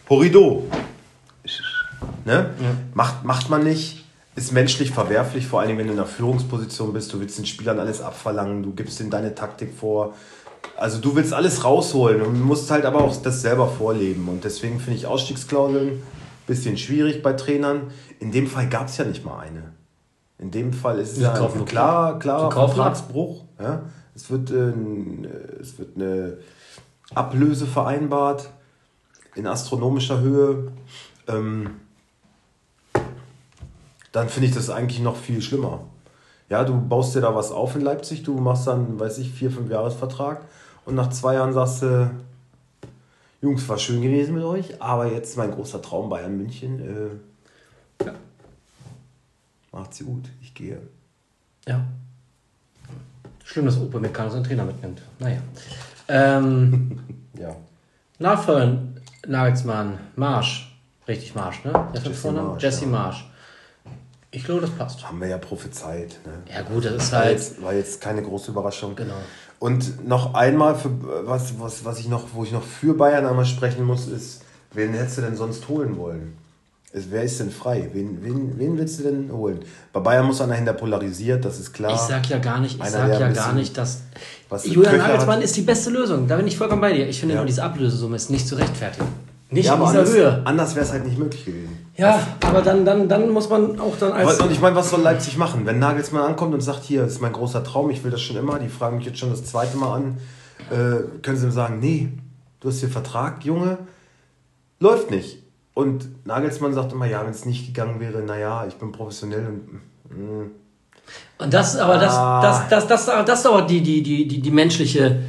Horrido. 0.09 0.63
Ne? 2.23 2.33
Ja. 2.33 2.49
Macht, 2.95 3.23
macht 3.23 3.51
man 3.51 3.63
nicht. 3.63 4.04
Ist 4.36 4.52
menschlich 4.52 4.91
verwerflich, 4.91 5.48
vor 5.48 5.62
allem 5.62 5.78
wenn 5.78 5.88
du 5.88 5.93
in 5.93 6.00
einer 6.00 6.08
Führungsposition 6.08 6.91
bist. 6.91 7.13
Du 7.13 7.19
willst 7.21 7.38
den 7.38 7.45
Spielern 7.45 7.80
alles 7.80 8.02
abverlangen, 8.02 8.63
du 8.63 8.74
gibst 8.74 9.00
ihnen 9.00 9.10
deine 9.10 9.34
Taktik 9.34 9.74
vor. 9.74 10.13
Also 10.76 11.00
du 11.00 11.15
willst 11.15 11.34
alles 11.34 11.63
rausholen 11.63 12.21
und 12.21 12.41
musst 12.41 12.69
halt 12.69 12.86
aber 12.86 13.02
auch 13.02 13.15
das 13.21 13.41
selber 13.41 13.67
vorleben. 13.67 14.28
Und 14.28 14.43
deswegen 14.43 14.80
finde 14.80 15.00
ich 15.00 15.08
Ausstiegsklauseln 15.08 15.88
ein 15.88 16.02
bisschen 16.48 16.78
schwierig 16.78 17.24
bei 17.24 17.34
Trainern. 17.34 17.91
In 18.19 18.32
dem 18.32 18.48
Fall 18.48 18.67
gab 18.67 18.88
es 18.88 18.98
ja 18.98 19.06
nicht 19.06 19.24
mal 19.24 19.39
eine. 19.39 19.74
In 20.38 20.52
dem 20.52 20.74
Fall 20.74 21.00
ist 21.00 21.13
es 21.13 21.19
ja 21.19 21.34
ein 21.34 21.65
klar, 21.65 22.19
klarer 22.19 22.52
Vertragsbruch. 22.52 23.45
Ja? 23.58 23.84
Es 24.15 24.30
wird, 24.30 24.52
äh, 24.52 24.74
es 25.62 25.80
wird 25.80 25.95
eine 25.95 26.39
Ablöse 27.13 27.65
vereinbart 27.65 28.50
in 29.36 29.48
astronomischer 29.48 30.19
Höhe, 30.19 30.71
ähm, 31.28 31.69
dann 34.15 34.30
finde 34.30 34.47
ich 34.47 34.56
das 34.56 34.69
eigentlich 34.69 35.01
noch 35.01 35.17
viel 35.17 35.41
schlimmer. 35.41 35.82
Ja, 36.49 36.63
du 36.63 36.80
baust 36.80 37.15
dir 37.15 37.21
da 37.21 37.36
was 37.36 37.51
auf 37.51 37.75
in 37.75 37.82
Leipzig, 37.82 38.23
du 38.23 38.38
machst 38.38 38.65
dann, 38.65 38.97
weiß 38.97 39.17
ich, 39.17 39.32
vier, 39.32 39.51
fünf 39.51 39.69
Jahresvertrag 39.69 40.45
und 40.86 40.95
nach 40.95 41.10
zwei 41.10 41.34
Jahren 41.34 41.51
sagst 41.51 41.82
du, 41.82 42.10
Jungs, 43.41 43.67
war 43.67 43.78
schön 43.78 44.01
gewesen 44.01 44.36
mit 44.36 44.43
euch, 44.45 44.82
aber 44.82 45.12
jetzt 45.12 45.38
mein 45.38 45.51
großer 45.51 45.82
Traum 45.82 46.10
Bayern 46.10 46.38
München. 46.38 47.19
Äh, 47.99 48.06
ja. 48.06 48.13
Macht's 49.73 49.99
gut, 49.99 50.30
ich 50.41 50.54
gehe. 50.54 50.80
Ja. 51.67 51.84
Schlimm, 53.43 53.65
dass 53.65 53.78
Opa 53.78 53.99
Meccano 53.99 54.30
seinen 54.30 54.45
Trainer 54.45 54.63
mitnimmt. 54.63 55.01
Naja. 55.19 55.39
Ähm, 56.08 56.99
ja. 57.38 57.54
Nachfolger 58.19 58.78
Nagelsmann, 59.28 59.99
Marsch. 60.15 60.73
Richtig 61.06 61.36
Marsch, 61.36 61.65
ne? 61.65 61.89
Der 61.93 62.01
Jesse? 62.01 62.32
Marsch, 62.32 62.63
Jesse. 62.63 62.88
Marsch. 62.88 63.25
Ich 64.36 64.43
glaube, 64.43 64.62
das 64.62 64.71
passt. 64.71 65.08
Haben 65.08 65.21
wir 65.21 65.30
ja 65.30 65.38
prophezeit. 65.38 66.19
Ne? 66.26 66.34
Ja, 66.54 66.62
gut, 66.62 66.84
das 66.84 66.95
ist 66.95 67.12
war 67.13 67.19
halt. 67.19 67.32
Jetzt, 67.32 67.62
war 67.63 67.74
jetzt 67.74 68.02
keine 68.02 68.21
große 68.21 68.52
Überraschung. 68.52 68.93
Genau. 68.93 69.13
Und 69.60 70.06
noch 70.06 70.34
einmal, 70.34 70.76
für, 70.76 70.89
was, 71.26 71.58
was, 71.58 71.86
was 71.86 72.00
ich 72.00 72.10
noch, 72.10 72.28
wo 72.34 72.43
ich 72.43 72.52
noch 72.52 72.63
für 72.63 72.93
Bayern 72.93 73.26
einmal 73.26 73.45
sprechen 73.45 73.86
muss, 73.86 74.08
ist, 74.08 74.41
wen 74.74 74.93
hättest 74.93 75.19
du 75.19 75.21
denn 75.21 75.38
sonst 75.38 75.69
holen 75.69 75.98
wollen? 75.98 76.38
Wer 76.91 77.24
ist 77.24 77.39
denn 77.39 77.50
frei? 77.50 77.89
Wen, 77.93 78.24
wen, 78.24 78.60
wen 78.60 78.78
willst 78.78 79.00
du 79.00 79.04
denn 79.04 79.32
holen? 79.32 79.60
Bei 79.93 80.02
Bayern 80.02 80.26
muss 80.26 80.41
einer 80.41 80.52
dahinter 80.52 80.74
polarisiert, 80.74 81.43
das 81.43 81.60
ist 81.60 81.74
klar. 81.74 81.93
Ich 81.93 82.00
sag 82.00 82.30
ja 82.30 82.38
gar 82.38 82.60
nicht, 82.60 82.78
ich 82.78 82.89
sag 82.89 83.10
ja 83.19 83.32
gar 83.32 83.54
nicht, 83.54 83.78
dass. 83.78 84.02
Julian 84.63 84.98
Nagelsmann 84.98 85.41
ist 85.41 85.56
die 85.56 85.62
beste 85.62 85.89
Lösung. 85.89 86.28
Da 86.28 86.36
bin 86.36 86.48
ich 86.48 86.58
vollkommen 86.58 86.82
bei 86.82 86.93
dir. 86.93 87.08
Ich 87.08 87.19
finde 87.19 87.36
ja. 87.36 87.41
nur, 87.41 87.48
diese 87.48 87.63
Ablösesumme 87.63 88.17
ist 88.17 88.30
nicht 88.30 88.48
zu 88.48 88.56
rechtfertigen. 88.56 89.08
Nicht 89.50 89.65
ja, 89.65 89.76
in 89.76 89.80
dieser 89.80 90.00
anders, 90.00 90.13
Höhe. 90.13 90.41
Anders 90.45 90.76
wäre 90.76 90.86
es 90.86 90.91
halt 90.91 91.06
nicht 91.06 91.17
möglich 91.17 91.45
gewesen. 91.45 91.85
Ja, 91.97 92.27
aber 92.41 92.62
dann, 92.62 92.84
dann, 92.84 93.08
dann 93.08 93.29
muss 93.29 93.49
man 93.49 93.79
auch 93.79 93.97
dann 93.97 94.12
als. 94.12 94.39
Und 94.39 94.51
ich 94.51 94.60
meine, 94.60 94.75
was 94.75 94.89
soll 94.89 95.01
Leipzig 95.01 95.38
machen? 95.38 95.65
Wenn 95.65 95.79
Nagelsmann 95.79 96.23
ankommt 96.23 96.53
und 96.53 96.62
sagt, 96.62 96.84
hier, 96.84 97.03
das 97.03 97.13
ist 97.13 97.21
mein 97.21 97.31
großer 97.31 97.63
Traum, 97.63 97.89
ich 97.89 98.03
will 98.03 98.12
das 98.12 98.21
schon 98.21 98.36
immer, 98.36 98.60
die 98.60 98.67
fragen 98.67 98.97
mich 98.97 99.05
jetzt 99.05 99.19
schon 99.19 99.29
das 99.29 99.45
zweite 99.45 99.77
Mal 99.77 99.95
an, 99.95 100.17
äh, 100.71 101.21
können 101.21 101.38
sie 101.38 101.45
ihm 101.45 101.51
sagen, 101.51 101.79
nee, 101.79 102.12
du 102.60 102.67
hast 102.67 102.79
hier 102.79 102.89
Vertrag, 102.89 103.45
Junge, 103.45 103.77
läuft 104.79 105.10
nicht. 105.10 105.39
Und 105.73 106.25
Nagelsmann 106.25 106.73
sagt 106.73 106.91
immer, 106.91 107.05
ja, 107.05 107.23
wenn 107.23 107.31
es 107.31 107.45
nicht 107.45 107.67
gegangen 107.67 107.99
wäre, 107.99 108.19
naja, 108.19 108.65
ich 108.67 108.75
bin 108.75 108.91
professionell 108.91 109.47
und. 109.47 109.73
Mh. 110.17 110.43
Mm. 110.43 110.51
Und 111.38 111.53
das, 111.53 111.77
aber 111.77 111.97
das, 111.97 112.13
ah. 112.13 112.41
das, 112.41 112.69
das, 112.69 112.88
das, 112.88 113.05
das, 113.05 113.25
das 113.25 113.43
dauert 113.43 113.69
die, 113.69 113.81
die, 113.81 114.01
die, 114.01 114.27
die, 114.27 114.41
die 114.41 114.51
menschliche 114.51 115.23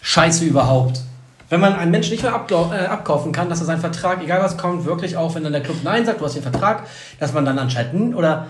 Scheiße 0.00 0.44
überhaupt. 0.44 1.00
Wenn 1.54 1.60
man 1.60 1.74
einen 1.74 1.92
Menschen 1.92 2.10
nicht 2.10 2.24
mehr 2.24 2.32
äh, 2.32 2.86
abkaufen 2.86 3.30
kann, 3.30 3.48
dass 3.48 3.60
er 3.60 3.66
seinen 3.66 3.80
Vertrag, 3.80 4.20
egal 4.24 4.42
was 4.42 4.56
kommt, 4.56 4.86
wirklich 4.86 5.16
auch, 5.16 5.36
wenn 5.36 5.44
dann 5.44 5.52
der 5.52 5.62
Club 5.62 5.76
Nein 5.84 6.04
sagt, 6.04 6.20
du 6.20 6.24
hast 6.24 6.34
den 6.34 6.42
Vertrag, 6.42 6.82
dass 7.20 7.32
man 7.32 7.44
dann 7.44 7.60
anscheinend, 7.60 8.16
oder 8.16 8.48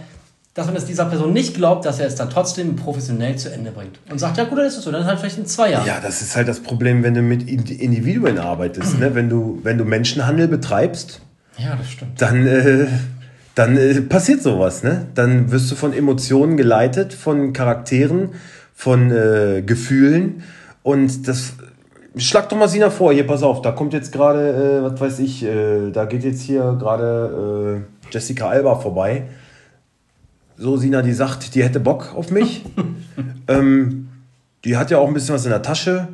dass 0.54 0.68
man 0.68 0.76
es 0.76 0.86
dieser 0.86 1.04
Person 1.04 1.34
nicht 1.34 1.54
glaubt, 1.54 1.84
dass 1.84 2.00
er 2.00 2.06
es 2.06 2.14
dann 2.14 2.30
trotzdem 2.30 2.76
professionell 2.76 3.36
zu 3.36 3.52
Ende 3.52 3.72
bringt. 3.72 3.98
Und 4.10 4.20
sagt, 4.20 4.38
ja 4.38 4.44
gut, 4.44 4.56
dann 4.56 4.64
ist 4.64 4.78
es 4.78 4.84
so, 4.84 4.90
dann 4.90 5.04
halt 5.04 5.18
vielleicht 5.18 5.36
in 5.36 5.44
zwei 5.44 5.72
Jahren. 5.72 5.86
Ja, 5.86 6.00
das 6.00 6.22
ist 6.22 6.34
halt 6.34 6.48
das 6.48 6.60
Problem, 6.60 7.02
wenn 7.02 7.12
du 7.12 7.20
mit 7.20 7.46
Individuen 7.46 8.38
arbeitest. 8.38 8.98
ne? 8.98 9.14
wenn, 9.14 9.28
du, 9.28 9.60
wenn 9.62 9.76
du 9.76 9.84
Menschenhandel 9.84 10.48
betreibst, 10.48 11.20
ja, 11.58 11.76
das 11.76 11.90
stimmt. 11.90 12.22
Dann, 12.22 12.46
äh, 12.46 12.86
dann 13.54 13.76
äh, 13.76 14.00
passiert 14.00 14.42
sowas. 14.42 14.82
Ne? 14.82 15.08
Dann 15.14 15.50
wirst 15.52 15.70
du 15.70 15.74
von 15.74 15.92
Emotionen 15.92 16.56
geleitet, 16.56 17.12
von 17.12 17.52
Charakteren, 17.52 18.30
von 18.74 19.10
äh, 19.10 19.62
Gefühlen. 19.62 20.42
Und 20.82 21.28
das. 21.28 21.52
Schlag 22.16 22.48
doch 22.48 22.56
mal 22.56 22.68
Sina 22.68 22.90
vor, 22.90 23.12
hier, 23.12 23.26
pass 23.26 23.42
auf, 23.42 23.60
da 23.60 23.72
kommt 23.72 23.92
jetzt 23.92 24.12
gerade, 24.12 24.80
äh, 24.80 24.82
was 24.82 25.00
weiß 25.00 25.18
ich, 25.18 25.42
äh, 25.42 25.90
da 25.90 26.04
geht 26.04 26.22
jetzt 26.22 26.42
hier 26.42 26.76
gerade 26.78 27.82
äh, 27.82 28.12
Jessica 28.12 28.48
Alba 28.48 28.76
vorbei. 28.76 29.24
So, 30.56 30.76
Sina, 30.76 31.02
die 31.02 31.12
sagt, 31.12 31.56
die 31.56 31.64
hätte 31.64 31.80
Bock 31.80 32.14
auf 32.14 32.30
mich. 32.30 32.64
ähm, 33.48 34.08
die 34.64 34.76
hat 34.76 34.92
ja 34.92 34.98
auch 34.98 35.08
ein 35.08 35.14
bisschen 35.14 35.34
was 35.34 35.44
in 35.44 35.50
der 35.50 35.62
Tasche. 35.62 36.08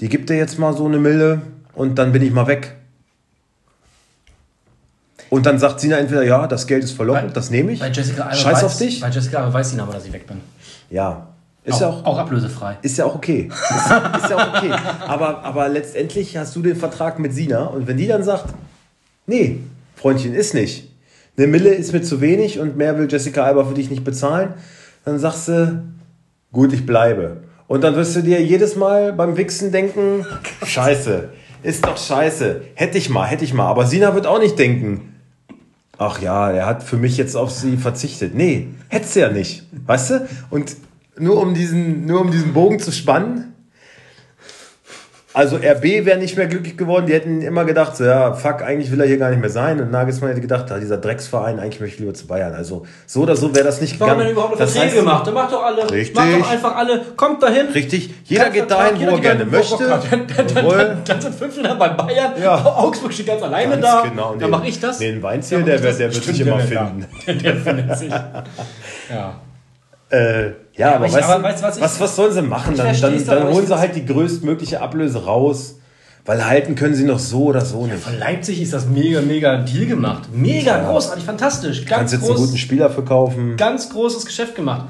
Die 0.00 0.08
gibt 0.08 0.30
dir 0.30 0.36
jetzt 0.36 0.58
mal 0.58 0.72
so 0.76 0.86
eine 0.86 0.98
Mille 0.98 1.42
und 1.74 1.96
dann 1.98 2.12
bin 2.12 2.22
ich 2.22 2.30
mal 2.30 2.46
weg. 2.46 2.76
Und 5.30 5.46
dann 5.46 5.58
sagt 5.58 5.80
Sina 5.80 5.96
entweder, 5.96 6.22
ja, 6.22 6.46
das 6.46 6.68
Geld 6.68 6.84
ist 6.84 6.92
verlockend, 6.92 7.36
das 7.36 7.50
nehme 7.50 7.72
ich. 7.72 7.80
Scheiß 7.80 8.44
weiß, 8.44 8.64
auf 8.64 8.78
dich. 8.78 9.00
Bei 9.00 9.10
Jessica 9.10 9.38
Alba 9.38 9.54
weiß 9.54 9.70
Sina 9.70 9.82
aber, 9.82 9.92
dass 9.94 10.06
ich 10.06 10.12
weg 10.12 10.28
bin. 10.28 10.40
Ja. 10.90 11.26
Ist 11.68 11.76
auch, 11.76 11.80
ja 11.80 11.88
auch, 11.88 12.04
auch 12.04 12.18
ablösefrei. 12.18 12.78
Ist 12.82 12.98
ja 12.98 13.04
auch 13.04 13.14
okay. 13.14 13.48
Ist, 13.48 14.22
ist 14.22 14.30
ja 14.30 14.36
auch 14.36 14.56
okay. 14.56 14.72
Aber, 15.06 15.44
aber 15.44 15.68
letztendlich 15.68 16.36
hast 16.36 16.56
du 16.56 16.62
den 16.62 16.76
Vertrag 16.76 17.18
mit 17.18 17.34
Sina 17.34 17.66
und 17.66 17.86
wenn 17.86 17.96
die 17.96 18.06
dann 18.06 18.22
sagt, 18.22 18.46
nee, 19.26 19.60
Freundchen, 19.96 20.34
ist 20.34 20.54
nicht. 20.54 20.88
Eine 21.36 21.46
Mille 21.46 21.70
ist 21.70 21.92
mir 21.92 22.02
zu 22.02 22.20
wenig 22.20 22.58
und 22.58 22.76
mehr 22.76 22.98
will 22.98 23.06
Jessica 23.10 23.44
Alba 23.44 23.64
für 23.64 23.74
dich 23.74 23.90
nicht 23.90 24.04
bezahlen, 24.04 24.54
dann 25.04 25.18
sagst 25.18 25.48
du, 25.48 25.82
gut, 26.52 26.72
ich 26.72 26.86
bleibe. 26.86 27.38
Und 27.66 27.84
dann 27.84 27.94
wirst 27.96 28.16
du 28.16 28.22
dir 28.22 28.42
jedes 28.42 28.76
Mal 28.76 29.12
beim 29.12 29.36
Wichsen 29.36 29.70
denken, 29.70 30.26
scheiße, 30.64 31.28
ist 31.62 31.84
doch 31.84 31.98
scheiße. 31.98 32.62
Hätte 32.74 32.98
ich 32.98 33.10
mal, 33.10 33.26
hätte 33.26 33.44
ich 33.44 33.52
mal. 33.52 33.68
Aber 33.68 33.86
Sina 33.86 34.14
wird 34.14 34.26
auch 34.26 34.40
nicht 34.40 34.58
denken, 34.58 35.14
ach 35.98 36.20
ja, 36.22 36.50
er 36.50 36.66
hat 36.66 36.82
für 36.82 36.96
mich 36.96 37.16
jetzt 37.16 37.36
auf 37.36 37.50
sie 37.50 37.76
verzichtet. 37.76 38.34
Nee, 38.34 38.68
hättest 38.88 39.16
ja 39.16 39.30
nicht. 39.30 39.64
Weißt 39.86 40.10
du? 40.10 40.28
Und 40.50 40.76
nur 41.18 41.40
um 41.40 41.54
diesen, 41.54 42.06
nur 42.06 42.20
um 42.20 42.30
diesen 42.30 42.52
Bogen 42.52 42.78
zu 42.78 42.92
spannen, 42.92 43.54
also 45.38 45.54
RB 45.54 46.04
wäre 46.04 46.18
nicht 46.18 46.36
mehr 46.36 46.48
glücklich 46.48 46.76
geworden. 46.76 47.06
Die 47.06 47.12
hätten 47.12 47.42
immer 47.42 47.64
gedacht, 47.64 47.96
so, 47.96 48.04
ja, 48.04 48.32
fuck, 48.32 48.60
eigentlich 48.62 48.90
will 48.90 49.00
er 49.00 49.06
hier 49.06 49.18
gar 49.18 49.30
nicht 49.30 49.40
mehr 49.40 49.50
sein. 49.50 49.80
Und 49.80 49.92
Nagelsmann 49.92 50.30
hätte 50.30 50.40
gedacht, 50.40 50.72
ah, 50.72 50.80
dieser 50.80 50.96
Drecksverein, 50.96 51.60
eigentlich 51.60 51.78
möchte 51.78 51.94
ich 51.94 52.00
lieber 52.00 52.14
zu 52.14 52.26
Bayern. 52.26 52.54
Also 52.54 52.86
so 53.06 53.20
oder 53.22 53.36
so 53.36 53.54
wäre 53.54 53.64
das 53.64 53.80
nicht 53.80 54.00
Warum 54.00 54.18
gegangen. 54.18 54.34
Warum 54.34 54.50
hat 54.50 54.58
er 54.58 54.66
überhaupt 54.66 54.80
eine 54.80 54.90
Verträge 54.90 54.96
gemacht? 54.96 55.26
Dann 55.28 55.34
macht 55.34 55.52
doch 55.52 55.62
alle, 55.62 55.90
richtig, 55.92 56.16
macht 56.16 56.40
doch 56.40 56.50
einfach 56.50 56.76
alle, 56.76 57.02
kommt 57.14 57.40
dahin. 57.40 57.68
Richtig, 57.68 58.14
jeder 58.24 58.50
geht 58.50 58.68
dahin, 58.68 58.98
wo 59.00 59.14
er 59.14 59.20
gerne 59.20 59.44
möchte. 59.44 59.76
Dann, 60.10 60.26
dann, 60.26 60.66
dann, 60.66 61.04
dann, 61.04 61.20
sind 61.20 61.34
fünf 61.34 61.56
Jahre 61.56 61.78
bei 61.78 61.88
Bayern, 61.90 62.32
ja. 62.42 62.64
Augsburg 62.64 63.12
steht 63.12 63.26
ganz 63.26 63.42
alleine 63.42 63.72
ganz 63.72 63.82
da. 63.82 64.02
Genau, 64.02 64.34
dann 64.34 64.50
mache 64.50 64.66
ich 64.66 64.80
das. 64.80 64.98
Den 64.98 65.22
Weinziel, 65.22 65.62
der, 65.62 65.78
der, 65.78 65.92
der 65.92 66.14
wird 66.14 66.24
sich 66.24 66.40
immer 66.40 66.58
finden. 66.58 67.06
Der 67.26 67.56
findet 67.56 67.96
sich. 67.96 68.10
Ja. 68.10 69.40
Äh, 70.10 70.52
ja, 70.78 70.94
aber, 70.94 71.06
ich, 71.06 71.12
weißt 71.12 71.28
aber, 71.28 71.42
weißt, 71.42 71.62
was, 71.62 71.80
was, 71.80 72.00
was 72.00 72.16
sollen 72.16 72.32
sie 72.32 72.42
machen? 72.42 72.76
Dann, 72.76 72.98
dann, 73.00 73.26
dann 73.26 73.52
holen 73.52 73.66
sie 73.66 73.78
halt 73.78 73.96
die 73.96 74.06
größtmögliche 74.06 74.80
Ablöse 74.80 75.24
raus. 75.24 75.74
Weil 76.24 76.44
halten 76.46 76.74
können 76.74 76.94
sie 76.94 77.04
noch 77.04 77.18
so 77.18 77.44
oder 77.44 77.62
so 77.62 77.86
nicht. 77.86 77.94
Ja, 77.94 78.10
von 78.10 78.18
Leipzig 78.18 78.60
ist 78.60 78.74
das 78.74 78.86
mega, 78.86 79.22
mega 79.22 79.62
Deal 79.62 79.86
gemacht. 79.86 80.24
Mega 80.30 80.76
ja. 80.76 80.90
großartig, 80.90 81.24
fantastisch. 81.24 81.86
Ganz 81.86 81.98
kannst 81.98 82.12
jetzt 82.12 82.22
groß, 82.22 82.36
einen 82.36 82.46
guten 82.46 82.58
Spieler 82.58 82.90
verkaufen. 82.90 83.56
Ganz 83.56 83.88
großes 83.88 84.26
Geschäft 84.26 84.54
gemacht. 84.54 84.88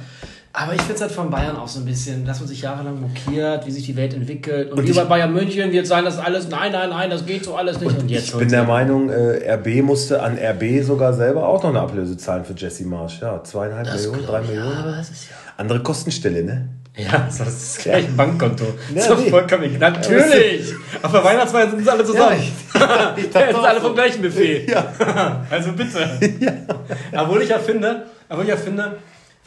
Aber 0.52 0.74
ich 0.74 0.80
finde 0.80 0.94
es 0.94 1.00
halt 1.02 1.12
von 1.12 1.30
Bayern 1.30 1.56
auch 1.56 1.68
so 1.68 1.80
ein 1.80 1.84
bisschen, 1.84 2.24
dass 2.24 2.40
man 2.40 2.48
sich 2.48 2.62
jahrelang 2.62 3.00
mokiert, 3.00 3.66
wie 3.66 3.70
sich 3.70 3.84
die 3.84 3.96
Welt 3.96 4.14
entwickelt. 4.14 4.72
Und, 4.72 4.78
und 4.78 4.88
wie 4.88 4.92
bei 4.92 5.04
Bayern 5.04 5.32
München 5.32 5.70
wird 5.72 5.86
sein, 5.86 6.04
dass 6.04 6.18
alles, 6.18 6.48
nein, 6.48 6.72
nein, 6.72 6.90
nein, 6.90 7.10
das 7.10 7.26
geht 7.26 7.44
so 7.44 7.54
alles 7.54 7.80
nicht. 7.80 7.92
Und, 7.92 8.02
und 8.02 8.10
jetzt 8.10 8.28
ich 8.28 8.36
bin 8.36 8.48
der 8.48 8.64
Meinung, 8.64 9.10
äh, 9.10 9.54
RB 9.54 9.82
musste 9.82 10.22
an 10.22 10.38
RB 10.38 10.82
sogar 10.82 11.12
selber 11.12 11.46
auch 11.46 11.62
noch 11.62 11.70
eine 11.70 11.80
Ablöse 11.80 12.16
zahlen 12.16 12.44
für 12.44 12.54
Jesse 12.54 12.84
Marsch. 12.84 13.20
Ja, 13.20 13.42
zweieinhalb 13.44 13.86
das 13.86 14.06
Millionen, 14.06 14.26
drei 14.26 14.40
Millionen. 14.40 14.72
Ja, 14.72 14.78
aber 14.80 14.92
das 14.92 15.10
ist 15.10 15.28
ja 15.28 15.36
andere 15.58 15.82
Kostenstelle, 15.82 16.42
ne? 16.42 16.68
Ja, 16.96 17.10
das 17.26 17.40
ist 17.40 17.76
das 17.76 17.84
gleiche 17.84 18.08
Bankkonto. 18.12 18.64
Ja, 18.94 19.02
so 19.02 19.14
nee. 19.14 19.30
vollkommen. 19.30 19.78
Natürlich! 19.78 20.74
Auf 21.02 21.12
der 21.12 21.24
Weihnachtsfeier 21.24 21.70
sind 21.70 21.84
sie 21.84 21.90
alle 21.90 22.04
zusammen. 22.04 22.38
Ja, 22.74 23.14
ich, 23.16 23.24
ich 23.24 23.32
sind 23.32 23.64
alle 23.64 23.80
vom 23.80 23.94
gleichen 23.94 24.22
Buffet. 24.22 24.68
Ja. 24.68 24.92
also 25.50 25.72
bitte. 25.72 25.98
Ja. 26.40 27.22
Obwohl 27.22 27.42
ich 27.42 27.50
ja 27.50 27.58
finde, 27.58 28.06
obwohl 28.28 28.44
ich 28.44 28.50
ja 28.50 28.56
finde, 28.56 28.96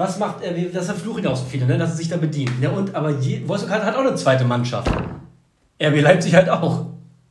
was 0.01 0.17
macht 0.17 0.43
er, 0.43 0.53
das 0.69 0.87
verfluchen 0.87 1.23
ja 1.23 1.29
auch 1.29 1.35
so 1.35 1.45
viele, 1.45 1.65
ne, 1.65 1.77
dass 1.77 1.91
er 1.91 1.95
sich 1.97 2.09
da 2.09 2.17
bedient. 2.17 2.51
Ja, 2.59 2.71
und, 2.71 2.95
aber 2.95 3.11
je, 3.11 3.47
Wolfsburg 3.47 3.71
hat 3.71 3.95
auch 3.95 3.99
eine 3.99 4.15
zweite 4.15 4.43
Mannschaft. 4.43 4.91
RB 5.81 6.01
Leipzig 6.01 6.33
halt 6.35 6.49
auch. 6.49 6.87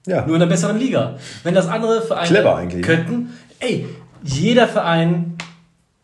Ja. 0.07 0.25
Nur 0.25 0.37
in 0.37 0.43
einer 0.43 0.51
besseren 0.51 0.79
Liga. 0.79 1.17
Wenn 1.43 1.55
das 1.55 1.67
andere 1.67 2.01
Vereine 2.01 2.29
Clever 2.29 2.57
eigentlich. 2.57 2.83
könnten, 2.83 3.31
ey, 3.59 3.87
jeder 4.23 4.69
Verein 4.69 5.37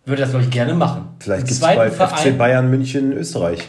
würde 0.05 0.23
das, 0.23 0.31
glaube 0.31 0.45
ich, 0.45 0.51
gerne 0.51 0.75
machen. 0.75 1.09
Vielleicht 1.21 1.47
gibt 1.47 1.53
es 1.53 1.61
bei 1.61 1.91
Verein, 1.91 2.17
FC 2.17 2.37
Bayern 2.37 2.69
München 2.69 3.13
Österreich. 3.13 3.67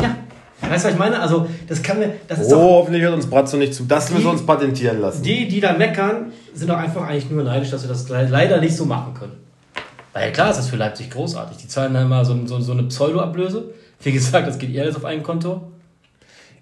Ja. 0.00 0.16
Weißt 0.60 0.84
du, 0.84 0.88
was 0.88 0.94
ich 0.94 0.98
meine? 0.98 1.20
Also, 1.20 1.48
das 1.68 1.82
kann 1.82 1.98
mir. 1.98 2.12
Das 2.26 2.40
ist 2.40 2.48
oh, 2.48 2.56
doch, 2.56 2.62
hoffentlich 2.62 3.02
hört 3.02 3.14
uns 3.14 3.26
Bratzo 3.26 3.56
nicht 3.56 3.74
zu. 3.74 3.84
Das 3.84 4.10
müssen 4.10 4.24
wir 4.24 4.30
uns 4.30 4.44
patentieren 4.44 5.00
lassen. 5.00 5.22
Die, 5.22 5.48
die 5.48 5.60
da 5.60 5.72
meckern, 5.72 6.32
sind 6.52 6.68
doch 6.68 6.76
einfach 6.76 7.06
eigentlich 7.06 7.30
nur 7.30 7.44
neidisch, 7.44 7.70
dass 7.70 7.82
wir 7.82 7.88
das 7.88 8.08
leider 8.08 8.60
nicht 8.60 8.76
so 8.76 8.84
machen 8.84 9.14
können. 9.14 9.47
Weil 10.18 10.32
klar 10.32 10.50
ist 10.50 10.56
das 10.56 10.68
für 10.68 10.76
Leipzig 10.76 11.10
großartig. 11.10 11.58
Die 11.58 11.68
zahlen 11.68 11.94
dann 11.94 12.08
mal 12.08 12.24
so, 12.24 12.36
so, 12.46 12.58
so 12.60 12.72
eine 12.72 12.82
Pseudo-Ablöse. 12.84 13.72
Wie 14.02 14.12
gesagt, 14.12 14.48
das 14.48 14.58
geht 14.58 14.74
eher 14.74 14.82
alles 14.82 14.96
auf 14.96 15.04
ein 15.04 15.22
Konto. 15.22 15.70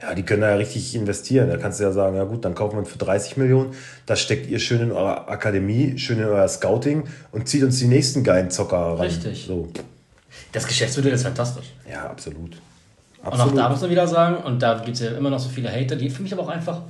Ja, 0.02 0.14
die 0.14 0.24
können 0.24 0.42
da 0.42 0.50
ja 0.50 0.56
richtig 0.56 0.94
investieren. 0.94 1.48
Da 1.48 1.56
kannst 1.56 1.80
du 1.80 1.84
ja 1.84 1.90
sagen, 1.90 2.16
ja 2.16 2.24
gut, 2.24 2.44
dann 2.44 2.54
kaufen 2.54 2.76
wir 2.76 2.84
für 2.84 2.98
30 2.98 3.38
Millionen. 3.38 3.72
Das 4.04 4.20
steckt 4.20 4.46
ihr 4.46 4.58
schön 4.58 4.82
in 4.82 4.92
eure 4.92 5.26
Akademie, 5.28 5.98
schön 5.98 6.18
in 6.18 6.26
euer 6.26 6.46
Scouting 6.46 7.04
und 7.32 7.48
zieht 7.48 7.62
uns 7.62 7.78
die 7.78 7.86
nächsten 7.86 8.22
geilen 8.22 8.50
Zocker 8.50 8.76
ran. 8.76 9.00
Richtig. 9.00 9.46
So. 9.46 9.70
Das 10.52 10.66
Geschäftsmodell 10.66 11.12
ist 11.12 11.22
fantastisch. 11.22 11.72
Ja, 11.90 12.10
absolut. 12.10 12.58
Absolut. 13.22 13.52
Und 13.52 13.58
auch 13.58 13.62
da 13.62 13.70
muss 13.70 13.80
man 13.80 13.90
wieder 13.90 14.06
sagen, 14.06 14.44
und 14.44 14.60
da 14.60 14.74
gibt 14.74 14.96
es 14.96 15.02
ja 15.02 15.12
immer 15.12 15.30
noch 15.30 15.38
so 15.38 15.48
viele 15.48 15.72
Hater, 15.72 15.96
die 15.96 16.10
für 16.10 16.22
mich 16.22 16.32
aber 16.32 16.42
auch 16.42 16.48
einfach. 16.48 16.82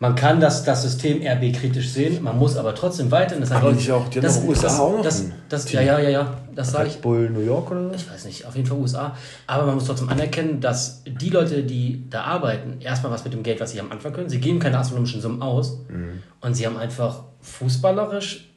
Man 0.00 0.14
kann 0.14 0.38
das, 0.38 0.62
das 0.64 0.82
System 0.82 1.26
RB 1.26 1.52
kritisch 1.52 1.90
sehen, 1.90 2.22
man 2.22 2.38
muss 2.38 2.56
aber 2.56 2.72
trotzdem 2.72 3.10
weiterhin. 3.10 3.40
Das, 3.40 3.50
aber 3.50 3.72
ich 3.72 3.90
auch, 3.90 4.06
die 4.08 4.20
das, 4.20 4.44
USA 4.44 4.62
das, 4.62 4.78
auch 4.78 4.92
noch 4.92 5.02
das, 5.02 5.24
das, 5.48 5.72
Ja, 5.72 5.80
ja, 5.80 5.98
ja, 5.98 6.08
ja, 6.08 6.34
das 6.54 6.70
sage 6.70 6.88
ich. 6.88 7.00
Bull 7.00 7.28
New 7.30 7.40
York 7.40 7.68
oder 7.72 7.88
so? 7.88 7.94
Ich 7.96 8.08
weiß 8.08 8.24
nicht, 8.26 8.46
auf 8.46 8.54
jeden 8.54 8.68
Fall 8.68 8.78
USA. 8.78 9.16
Aber 9.48 9.66
man 9.66 9.74
muss 9.74 9.86
trotzdem 9.86 10.08
anerkennen, 10.08 10.60
dass 10.60 11.02
die 11.04 11.30
Leute, 11.30 11.64
die 11.64 12.04
da 12.10 12.22
arbeiten, 12.22 12.80
erstmal 12.80 13.10
was 13.10 13.24
mit 13.24 13.32
dem 13.32 13.42
Geld, 13.42 13.60
was 13.60 13.72
sie 13.72 13.80
am 13.80 13.90
Anfang 13.90 14.12
können, 14.12 14.28
sie 14.28 14.38
geben 14.38 14.60
keine 14.60 14.78
astronomischen 14.78 15.20
Summen 15.20 15.42
aus 15.42 15.80
mhm. 15.88 16.22
und 16.42 16.54
sie 16.54 16.64
haben 16.64 16.76
einfach 16.76 17.24
fußballerisch 17.40 18.48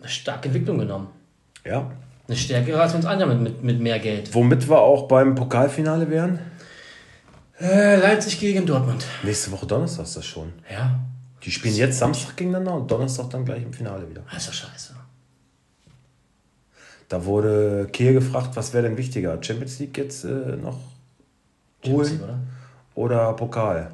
eine 0.00 0.08
starke 0.08 0.48
Entwicklung 0.48 0.78
genommen. 0.78 1.08
Ja. 1.66 1.90
Eine 2.26 2.36
stärkere 2.38 2.80
als 2.80 2.94
uns 2.94 3.04
andere 3.04 3.28
mit, 3.34 3.42
mit, 3.42 3.62
mit 3.62 3.80
mehr 3.80 3.98
Geld. 3.98 4.34
Womit 4.34 4.70
wir 4.70 4.78
auch 4.78 5.08
beim 5.08 5.34
Pokalfinale 5.34 6.08
wären? 6.08 6.38
Äh, 7.60 7.96
Leipzig 7.96 8.40
gegen 8.40 8.64
Dortmund. 8.64 9.04
Nächste 9.22 9.52
Woche 9.52 9.66
Donnerstag 9.66 10.04
ist 10.04 10.16
das 10.16 10.24
schon. 10.24 10.52
Ja. 10.70 10.98
Die 11.42 11.50
spielen 11.50 11.74
jetzt 11.74 11.98
Samstag 11.98 12.36
gegeneinander 12.36 12.74
und 12.74 12.90
Donnerstag 12.90 13.28
dann 13.30 13.44
gleich 13.44 13.62
im 13.62 13.72
Finale 13.72 14.08
wieder. 14.08 14.22
Das 14.32 14.42
ist 14.42 14.48
doch 14.48 14.54
scheiße. 14.54 14.94
Da 17.08 17.24
wurde 17.24 17.88
Kehl 17.92 18.14
gefragt, 18.14 18.50
was 18.54 18.72
wäre 18.72 18.84
denn 18.84 18.96
wichtiger? 18.96 19.42
Champions 19.42 19.78
League 19.78 19.98
jetzt 19.98 20.24
äh, 20.24 20.28
noch 20.28 20.78
holen? 21.84 22.08
League, 22.08 22.22
oder? 22.22 22.38
oder 22.94 23.32
Pokal? 23.34 23.90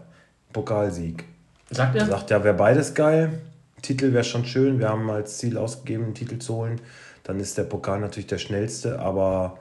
Pokalsieg. 0.52 1.24
Sagt 1.70 1.96
er? 1.96 2.06
Sagt 2.06 2.30
ja, 2.30 2.44
wäre 2.44 2.54
beides 2.54 2.94
geil. 2.94 3.40
Titel 3.82 4.12
wäre 4.12 4.24
schon 4.24 4.44
schön. 4.44 4.78
Wir 4.78 4.90
haben 4.90 5.10
als 5.10 5.38
Ziel 5.38 5.58
ausgegeben, 5.58 6.04
einen 6.04 6.14
Titel 6.14 6.38
zu 6.38 6.54
holen. 6.54 6.80
Dann 7.24 7.40
ist 7.40 7.58
der 7.58 7.64
Pokal 7.64 8.00
natürlich 8.00 8.28
der 8.28 8.38
schnellste, 8.38 9.00
aber 9.00 9.58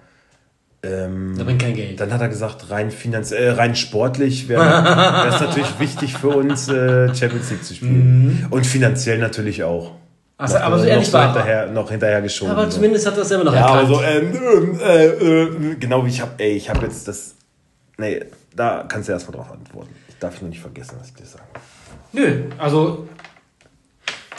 ähm, 0.86 1.36
da 1.38 1.44
bringt 1.44 1.62
kein 1.62 1.74
Geld. 1.74 2.00
Dann 2.00 2.14
hat 2.14 2.22
er 2.22 2.30
gesagt, 2.30 2.70
rein, 2.70 2.92
finanziell, 2.92 3.44
äh, 3.44 3.52
rein 3.52 3.76
sportlich 3.76 4.48
wäre 4.48 5.30
es 5.30 5.40
natürlich 5.42 5.80
wichtig 5.80 6.14
für 6.14 6.30
uns, 6.30 6.68
äh, 6.68 7.14
Champions 7.14 7.50
League 7.52 7.64
zu 7.64 7.74
spielen. 7.74 8.42
Mhm. 8.42 8.48
Und 8.52 8.66
finanziell 8.66 9.18
natürlich 9.18 9.64
auch. 9.64 9.92
Also, 10.38 10.58
aber 10.58 10.80
so 10.80 10.86
ehrlich 10.86 11.12
war 11.14 11.34
hinterher, 11.34 11.68
noch 11.68 11.90
hinterher 11.90 12.22
geschoben. 12.22 12.52
Aber 12.52 12.70
zumindest 12.70 13.08
hat 13.08 13.16
er 13.16 13.22
es 13.22 13.30
selber 13.30 13.46
noch 13.46 13.54
ja, 13.54 13.62
erkannt. 13.62 13.80
Also, 13.80 14.02
ähm, 14.02 14.80
äh, 14.80 15.06
äh, 15.06 15.76
genau 15.76 16.06
wie 16.06 16.10
ich 16.10 16.22
habe, 16.22 16.32
ey, 16.38 16.52
ich 16.52 16.70
habe 16.70 16.86
jetzt 16.86 17.08
das. 17.08 17.36
Nee, 17.98 18.22
da 18.54 18.84
kannst 18.88 19.08
du 19.08 19.14
erstmal 19.14 19.38
drauf 19.38 19.52
antworten. 19.52 19.96
Ich 20.10 20.18
darf 20.18 20.42
nur 20.42 20.50
nicht 20.50 20.62
vergessen, 20.62 20.98
was 21.00 21.08
ich 21.08 21.14
dir 21.14 21.26
sage. 21.26 21.44
Nö, 22.12 22.44
also, 22.58 23.08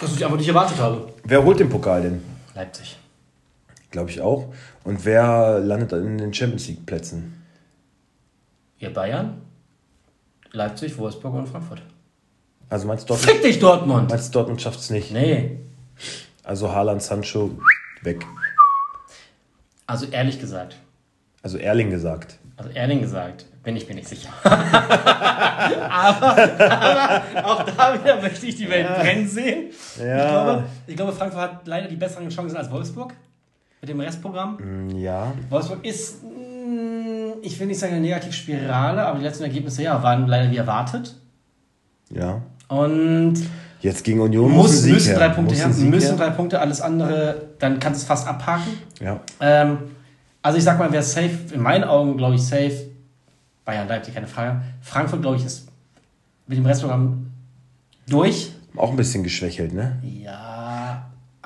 dass 0.00 0.14
ich 0.14 0.22
einfach 0.22 0.36
nicht 0.36 0.48
erwartet 0.48 0.78
habe. 0.78 1.08
Wer 1.24 1.42
holt 1.42 1.58
den 1.58 1.70
Pokal 1.70 2.02
denn? 2.02 2.22
Leipzig. 2.54 2.98
Glaube 3.90 4.10
ich 4.10 4.20
auch. 4.20 4.52
Und 4.84 5.04
wer 5.04 5.58
landet 5.60 5.92
in 5.92 6.18
den 6.18 6.34
Champions 6.34 6.68
League 6.68 6.86
Plätzen? 6.86 7.42
Ihr 8.78 8.92
Bayern, 8.92 9.42
Leipzig, 10.52 10.98
Wolfsburg 10.98 11.34
und 11.34 11.48
Frankfurt. 11.48 11.82
Also 12.68 12.86
meinst 12.86 13.04
du 13.04 13.14
Dortmund? 13.14 13.32
Fick 13.32 13.42
dich, 13.42 13.58
Dortmund! 13.58 14.10
Meinst 14.10 14.28
du 14.28 14.38
Dortmund 14.38 14.60
schafft 14.60 14.80
es 14.80 14.90
nicht? 14.90 15.12
Nee. 15.12 15.60
Also 16.42 16.72
Haaland, 16.72 17.02
Sancho, 17.02 17.50
weg. 18.02 18.26
Also 19.86 20.06
ehrlich 20.06 20.40
gesagt. 20.40 20.76
Also 21.42 21.58
Erling 21.58 21.90
gesagt. 21.90 22.38
Also 22.56 22.70
Erling 22.70 23.00
gesagt, 23.02 23.46
bin 23.62 23.76
ich 23.76 23.88
mir 23.88 23.94
nicht 23.94 24.08
sicher. 24.08 24.30
aber, 24.42 24.58
aber, 25.90 27.46
auch 27.46 27.62
da 27.62 27.94
wieder 27.94 28.20
möchte 28.20 28.46
ich 28.46 28.56
die 28.56 28.68
Welt 28.68 28.86
ja. 28.88 28.98
brennen 28.98 29.28
sehen. 29.28 29.70
Ja. 29.98 30.16
Ich, 30.16 30.30
glaube, 30.30 30.64
ich 30.86 30.96
glaube, 30.96 31.12
Frankfurt 31.12 31.40
hat 31.40 31.66
leider 31.66 31.86
die 31.86 31.96
besseren 31.96 32.28
Chancen 32.30 32.56
als 32.56 32.70
Wolfsburg 32.70 33.14
mit 33.86 33.94
dem 33.94 34.00
Restprogramm. 34.00 34.56
Mm, 34.56 34.96
ja. 34.96 35.32
Wolfsburg 35.48 35.84
ist, 35.84 36.24
mm, 36.24 37.38
ich 37.42 37.58
will 37.60 37.68
nicht 37.68 37.78
sagen 37.78 37.92
eine 37.92 38.02
Negativspirale, 38.02 39.06
aber 39.06 39.18
die 39.18 39.24
letzten 39.24 39.44
Ergebnisse 39.44 39.84
ja, 39.84 40.02
waren 40.02 40.26
leider 40.26 40.50
wie 40.50 40.56
erwartet. 40.56 41.14
Ja. 42.10 42.42
Und 42.68 43.36
jetzt 43.80 44.02
gegen 44.02 44.20
Union 44.20 44.50
muss, 44.50 44.72
müssen, 44.72 44.92
müssen 44.92 45.14
drei 45.14 45.28
Punkte 45.28 45.54
her, 45.54 45.68
müssen 45.68 46.16
drei 46.16 46.30
Punkte, 46.30 46.60
alles 46.60 46.80
andere, 46.80 47.42
dann 47.60 47.78
kannst 47.78 48.00
du 48.00 48.02
es 48.02 48.08
fast 48.08 48.26
abhaken. 48.26 48.72
Ja. 49.00 49.20
Ähm, 49.40 49.78
also 50.42 50.58
ich 50.58 50.64
sag 50.64 50.78
mal, 50.78 50.90
wer 50.90 51.02
safe, 51.02 51.54
in 51.54 51.60
meinen 51.60 51.84
Augen 51.84 52.16
glaube 52.16 52.34
ich 52.34 52.42
safe, 52.42 52.88
Bayern 53.64 53.86
Leipzig, 53.86 54.14
keine 54.14 54.26
Frage. 54.26 54.62
Frankfurt, 54.80 55.22
glaube 55.22 55.36
ich, 55.36 55.44
ist 55.44 55.68
mit 56.48 56.58
dem 56.58 56.66
Restprogramm 56.66 57.30
durch. 58.08 58.52
Auch 58.76 58.90
ein 58.90 58.96
bisschen 58.96 59.22
geschwächelt, 59.22 59.72
ne? 59.72 60.00
Ja, 60.02 60.45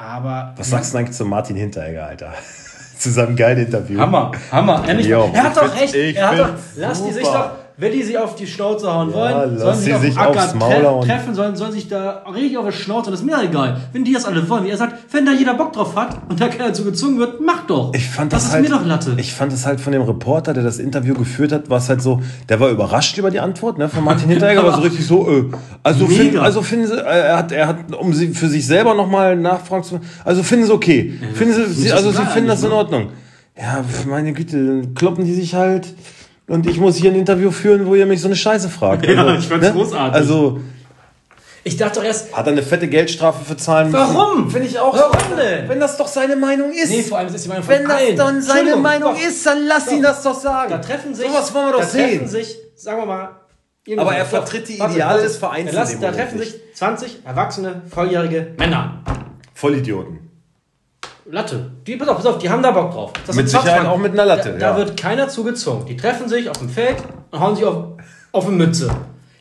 aber. 0.01 0.55
Was 0.57 0.71
sagst 0.71 0.95
du 0.95 0.99
eigentlich 0.99 1.17
zu 1.17 1.25
Martin 1.25 1.57
Hinteregger, 1.57 2.07
Alter? 2.07 2.33
zu 2.99 3.11
seinem 3.11 3.35
geilen 3.35 3.67
Interview. 3.67 3.99
Hammer, 3.99 4.33
Hammer. 4.53 4.85
Er, 4.87 5.01
jo, 5.01 5.31
er 5.33 5.45
hat 5.45 5.57
doch 5.57 5.75
recht. 5.75 5.95
Er 5.95 6.31
hat 6.31 6.39
doch, 6.39 6.49
lass 6.77 7.05
die 7.05 7.13
sich 7.13 7.25
doch 7.25 7.60
wenn 7.77 7.93
die 7.93 8.03
sich 8.03 8.19
auf 8.19 8.35
die 8.35 8.47
Schnauze 8.47 8.93
hauen 8.93 9.13
wollen, 9.13 9.59
sollen 9.59 9.77
sie 9.77 9.85
sich 9.85 10.19
auf 10.19 10.19
Acker 10.19 10.59
tre 10.59 11.01
treffen, 11.07 11.35
sollen, 11.35 11.57
sollen 11.57 11.73
sich 11.73 11.89
da 11.89 12.25
richtig 12.33 12.59
auf 12.59 12.67
die 12.67 12.73
Schnauze, 12.73 13.11
das 13.11 13.21
ist 13.21 13.27
mir 13.27 13.43
egal. 13.43 13.81
Wenn 13.93 14.05
die 14.05 14.13
das 14.13 14.25
alle 14.25 14.49
wollen, 14.49 14.65
wie 14.65 14.71
er 14.71 14.77
sagt, 14.77 15.13
wenn 15.13 15.25
da 15.25 15.33
jeder 15.33 15.55
Bock 15.55 15.73
drauf 15.73 15.97
hat 15.97 16.19
und 16.29 16.41
da 16.41 16.49
keiner 16.49 16.69
dazu 16.69 16.85
gezwungen 16.85 17.19
wird, 17.19 17.41
mach 17.41 17.67
doch. 17.67 17.93
Ich 17.95 18.09
fand 18.09 18.33
das, 18.33 18.43
das 18.43 18.49
ist 18.49 18.55
halt, 18.55 18.69
mir 18.69 18.77
doch 18.77 18.85
Latte. 18.85 19.15
Ich 19.17 19.33
fand 19.33 19.53
es 19.53 19.67
halt 19.67 19.81
von 19.81 19.93
dem 19.93 20.03
Reporter, 20.03 20.53
der 20.53 20.63
das 20.63 20.79
Interview 20.79 21.15
geführt 21.15 21.53
hat, 21.53 21.71
war 21.71 21.79
es 21.79 21.89
halt 21.89 22.03
so, 22.03 22.21
der 22.49 22.61
war 22.61 22.71
überrascht 22.71 23.17
über 23.19 23.31
die 23.31 23.41
Antwort 23.41 23.79
ne, 23.79 23.89
von 23.89 24.05
Martin 24.05 24.29
Hinteregger, 24.29 24.61
aber 24.61 24.75
so 24.75 24.81
richtig 24.83 25.07
so, 25.07 25.29
äh, 25.29 25.45
also, 25.83 26.07
find, 26.07 26.37
also 26.37 26.63
finden 26.63 26.87
sie, 26.87 26.95
äh, 26.95 27.29
er 27.29 27.37
hat, 27.39 27.53
er 27.53 27.67
hat, 27.69 27.95
um 27.97 28.13
sie 28.13 28.29
für 28.29 28.49
sich 28.49 28.67
selber 28.67 28.95
nochmal 28.95 29.37
nachfragen 29.37 29.85
zu, 29.85 30.01
also 30.25 30.43
finden 30.43 30.67
sie 30.67 30.73
okay. 30.73 31.15
Ja, 31.21 31.29
finden 31.35 31.73
sie, 31.73 31.93
also 31.93 32.11
sie 32.11 32.25
finden 32.27 32.49
das 32.49 32.63
in 32.63 32.73
Ordnung. 32.73 33.09
Ja, 33.57 33.85
meine 34.09 34.33
Güte, 34.33 34.89
kloppen 34.95 35.25
die 35.25 35.35
sich 35.35 35.55
halt 35.55 35.95
und 36.51 36.67
ich 36.67 36.81
muss 36.81 36.97
hier 36.97 37.13
ein 37.13 37.17
Interview 37.17 37.53
führen, 37.53 37.87
wo 37.87 37.95
ihr 37.95 38.07
mich 38.07 38.21
so 38.21 38.27
eine 38.27 38.35
Scheiße 38.35 38.69
fragt. 38.69 39.07
Also, 39.07 39.23
ja, 39.23 39.39
ich 39.39 39.47
fand's 39.47 39.67
ne? 39.69 39.73
großartig. 39.73 40.15
Also. 40.15 40.61
Ich 41.63 41.77
dachte 41.77 42.01
doch 42.01 42.05
erst. 42.05 42.35
Hat 42.35 42.47
er 42.47 42.53
eine 42.53 42.65
fette 42.65 42.89
Geldstrafe 42.89 43.45
für 43.45 43.57
zahlen 43.57 43.93
müssen? 43.93 44.03
Warum? 44.03 44.51
Finde 44.51 44.67
ich 44.67 44.77
auch. 44.79 44.93
Warum 44.97 45.37
denn? 45.37 45.69
Wenn 45.69 45.79
das 45.79 45.97
doch 45.97 46.09
seine 46.09 46.35
Meinung 46.35 46.73
ist. 46.73 46.91
Nee, 46.91 47.03
vor 47.03 47.19
allem 47.19 47.33
ist 47.33 47.45
die 47.45 47.49
Meinung 47.49 47.63
von 47.63 47.73
Wenn 47.73 47.87
das 47.87 48.01
dann 48.17 48.43
seine 48.43 48.77
Meinung 48.77 49.15
doch. 49.15 49.23
ist, 49.23 49.47
dann 49.47 49.65
lass 49.67 49.87
doch. 49.87 49.93
ihn 49.93 50.03
das 50.03 50.23
doch 50.25 50.35
sagen. 50.35 50.71
Da 50.73 50.79
treffen 50.79 51.15
sich. 51.15 51.29
was 51.33 51.55
wollen 51.55 51.67
wir 51.67 51.73
doch 51.73 51.81
da 51.81 51.87
sehen. 51.87 52.11
treffen 52.11 52.29
sich, 52.29 52.57
sagen 52.75 53.03
wir 53.03 53.07
mal. 53.07 53.29
Aber 53.97 54.17
er 54.17 54.25
vertritt 54.25 54.69
die 54.69 54.75
Ideale 54.75 55.23
des 55.23 55.37
Vereins. 55.37 55.71
Da, 55.71 55.85
da 55.85 56.11
treffen 56.11 56.39
sich 56.39 56.55
20 56.75 57.25
erwachsene, 57.25 57.83
volljährige 57.89 58.55
Männer. 58.59 59.05
Vollidioten. 59.55 60.30
Latte. 61.31 61.71
Die, 61.87 61.97
pass 61.97 62.09
auf, 62.09 62.17
pass 62.17 62.27
auf, 62.27 62.39
die 62.39 62.51
haben 62.51 62.63
da 62.63 62.73
Bock 62.73 62.93
drauf. 62.93 63.13
Das 63.27 63.37
mit 63.37 63.49
Sicherheit 63.49 63.87
auch 63.87 63.99
mit 63.99 64.13
einer 64.13 64.25
Latte. 64.25 64.51
Da, 64.53 64.59
ja. 64.59 64.73
da, 64.73 64.77
wird 64.77 64.97
keiner 64.97 65.29
zugezogen. 65.29 65.87
Die 65.87 65.97
treffen 65.97 66.29
sich 66.29 66.49
auf 66.49 66.59
dem 66.59 66.69
Feld 66.69 66.97
und 67.31 67.41
hauen 67.41 67.55
sich 67.55 67.65
auf, 67.65 67.85
auf 68.33 68.47
eine 68.47 68.57
Mütze. 68.57 68.91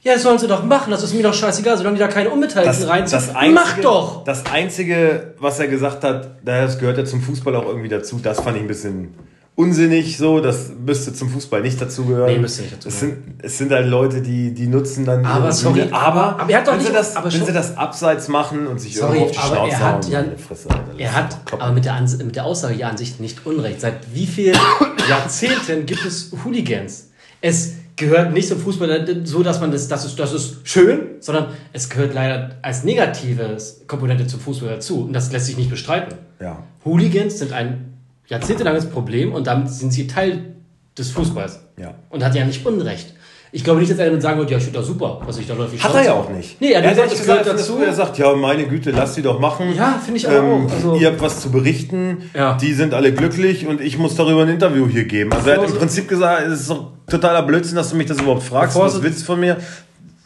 Ja, 0.02 0.14
das 0.14 0.24
sollen 0.24 0.40
sie 0.40 0.48
doch 0.48 0.64
machen, 0.64 0.92
das 0.92 1.04
ist 1.04 1.14
mir 1.14 1.24
doch 1.24 1.34
scheißegal, 1.34 1.78
solange 1.78 1.98
die 1.98 2.00
da 2.00 2.08
keine 2.08 2.30
Unbeteiligten 2.30 2.86
reinziehen. 2.86 3.54
Mach 3.54 3.80
doch! 3.80 4.24
Das 4.24 4.46
Einzige, 4.46 5.34
was 5.40 5.60
er 5.60 5.68
gesagt 5.68 6.06
hat, 6.06 6.38
das 6.46 6.80
gehört 6.80 6.98
ja 6.98 7.06
zum 7.06 7.22
Fußball 7.22 7.54
auch 7.56 7.66
irgendwie 7.66 7.90
dazu, 7.90 8.18
das 8.22 8.40
fand 8.40 8.56
ich 8.56 8.62
ein 8.62 8.68
bisschen 8.68 9.14
unsinnig, 9.60 10.18
so, 10.18 10.40
das 10.40 10.72
müsste 10.86 11.14
zum 11.14 11.30
Fußball 11.30 11.62
nicht 11.62 11.82
dazugehören. 11.82 12.32
Nee, 12.32 12.40
müsste 12.40 12.62
nicht 12.62 12.76
dazugehören. 12.76 13.12
Es 13.12 13.26
sind, 13.28 13.44
es 13.44 13.58
sind 13.58 13.72
halt 13.72 13.88
Leute, 13.88 14.22
die, 14.22 14.54
die 14.54 14.68
nutzen 14.68 15.04
dann 15.04 15.26
aber 15.26 15.52
sorry, 15.52 15.82
Bühne. 15.82 15.94
Aber, 15.94 16.40
aber 16.40 16.50
er 16.50 16.60
hat 16.60 16.68
doch 16.68 16.72
wenn, 16.72 16.80
nicht, 16.80 16.88
sie 16.88 16.94
das, 16.94 17.16
wenn 17.22 17.46
sie 17.46 17.52
das 17.52 17.76
abseits 17.76 18.30
machen 18.30 18.68
und 18.68 18.80
sich 18.80 18.96
sorry, 18.96 19.18
irgendwo 19.18 19.26
auf 19.26 19.32
die 19.32 19.54
Schnauze 19.54 19.72
er 19.72 19.80
hat, 19.80 20.10
ja, 20.10 20.24
Fresse, 20.38 20.70
Alter, 20.70 20.98
er 20.98 21.14
hat 21.14 21.38
aber 21.52 21.74
mit 21.74 21.84
der, 21.84 22.02
mit 22.24 22.36
der 22.38 22.46
Aussage 22.46 22.76
ja 22.76 22.88
an 22.88 22.96
sich 22.96 23.20
nicht 23.20 23.46
Unrecht. 23.46 23.82
Seit 23.82 23.96
wie 24.14 24.26
vielen 24.26 24.58
Jahrzehnten 25.10 25.86
gibt 25.86 26.06
es 26.06 26.32
Hooligans? 26.46 27.10
Es 27.42 27.74
gehört 27.98 28.32
nicht 28.32 28.48
zum 28.48 28.60
Fußball 28.60 29.26
so, 29.26 29.44
dass 29.44 29.60
man 29.60 29.74
das, 29.74 29.90
das 29.90 30.06
ist, 30.06 30.18
das 30.18 30.32
ist 30.32 30.60
schön, 30.64 31.02
sondern 31.20 31.48
es 31.74 31.90
gehört 31.90 32.14
leider 32.14 32.52
als 32.62 32.86
negatives 32.86 33.82
Komponente 33.88 34.26
zum 34.26 34.40
Fußball 34.40 34.70
dazu. 34.70 35.04
Und 35.04 35.12
das 35.12 35.34
lässt 35.34 35.48
sich 35.48 35.58
nicht 35.58 35.70
bestreiten. 35.70 36.18
Ja. 36.40 36.64
Hooligans 36.86 37.40
sind 37.40 37.52
ein 37.52 37.89
jahrzehntelanges 38.30 38.90
Problem 38.90 39.34
und 39.34 39.48
damit 39.48 39.70
sind 39.70 39.92
sie 39.92 40.08
Teil 40.08 40.56
des 40.98 41.12
Fußballs. 41.12 41.60
Ja. 41.78 41.96
Und 42.10 42.24
hat 42.24 42.36
ja 42.36 42.46
nicht 42.46 42.66
Unrecht. 42.66 43.14
Ich 43.52 43.64
glaube 43.64 43.80
nicht, 43.80 43.92
dass 43.92 43.98
er 43.98 44.06
damit 44.06 44.22
sagen 44.22 44.38
wird, 44.38 44.52
ja, 44.52 44.58
ich 44.58 44.64
finde 44.64 44.78
das 44.78 44.88
super, 44.88 45.22
was 45.26 45.40
ich 45.40 45.48
da 45.48 45.56
läuft. 45.56 45.84
Hat 45.84 45.96
er 45.96 46.06
ja 46.06 46.14
auch 46.14 46.30
nicht. 46.30 46.62
Nee, 46.62 46.72
er, 46.72 46.84
er 46.84 46.90
hat 46.92 47.10
gesagt, 47.10 47.20
gesagt, 47.20 47.48
dazu. 47.48 47.80
Er 47.84 47.94
sagt, 47.94 48.20
ja, 48.20 48.36
meine 48.36 48.68
Güte, 48.68 48.92
lass 48.92 49.16
sie 49.16 49.24
doch 49.24 49.40
machen. 49.40 49.74
Ja, 49.76 50.00
finde 50.04 50.20
ich 50.20 50.28
auch. 50.28 50.34
Ähm, 50.34 50.68
also, 50.70 50.96
ihr 50.96 51.08
habt 51.08 51.20
was 51.20 51.42
zu 51.42 51.50
berichten. 51.50 52.30
Ja. 52.36 52.58
Die 52.58 52.74
sind 52.74 52.94
alle 52.94 53.12
glücklich 53.12 53.66
und 53.66 53.82
ich 53.82 53.98
muss 53.98 54.16
darüber 54.16 54.44
ein 54.44 54.50
Interview 54.50 54.88
hier 54.88 55.06
geben. 55.06 55.34
Also 55.34 55.50
er 55.50 55.62
hat 55.62 55.68
im 55.68 55.76
Prinzip 55.76 56.08
gesagt, 56.08 56.48
es 56.48 56.62
ist 56.62 56.70
doch 56.70 56.92
totaler 57.10 57.42
Blödsinn, 57.42 57.76
dass 57.76 57.90
du 57.90 57.96
mich 57.96 58.06
das 58.06 58.20
überhaupt 58.20 58.44
fragst. 58.44 58.76
Bevor 58.76 58.86
was 58.86 59.02
willst 59.02 59.22
du 59.22 59.26
von 59.26 59.40
mir? 59.40 59.58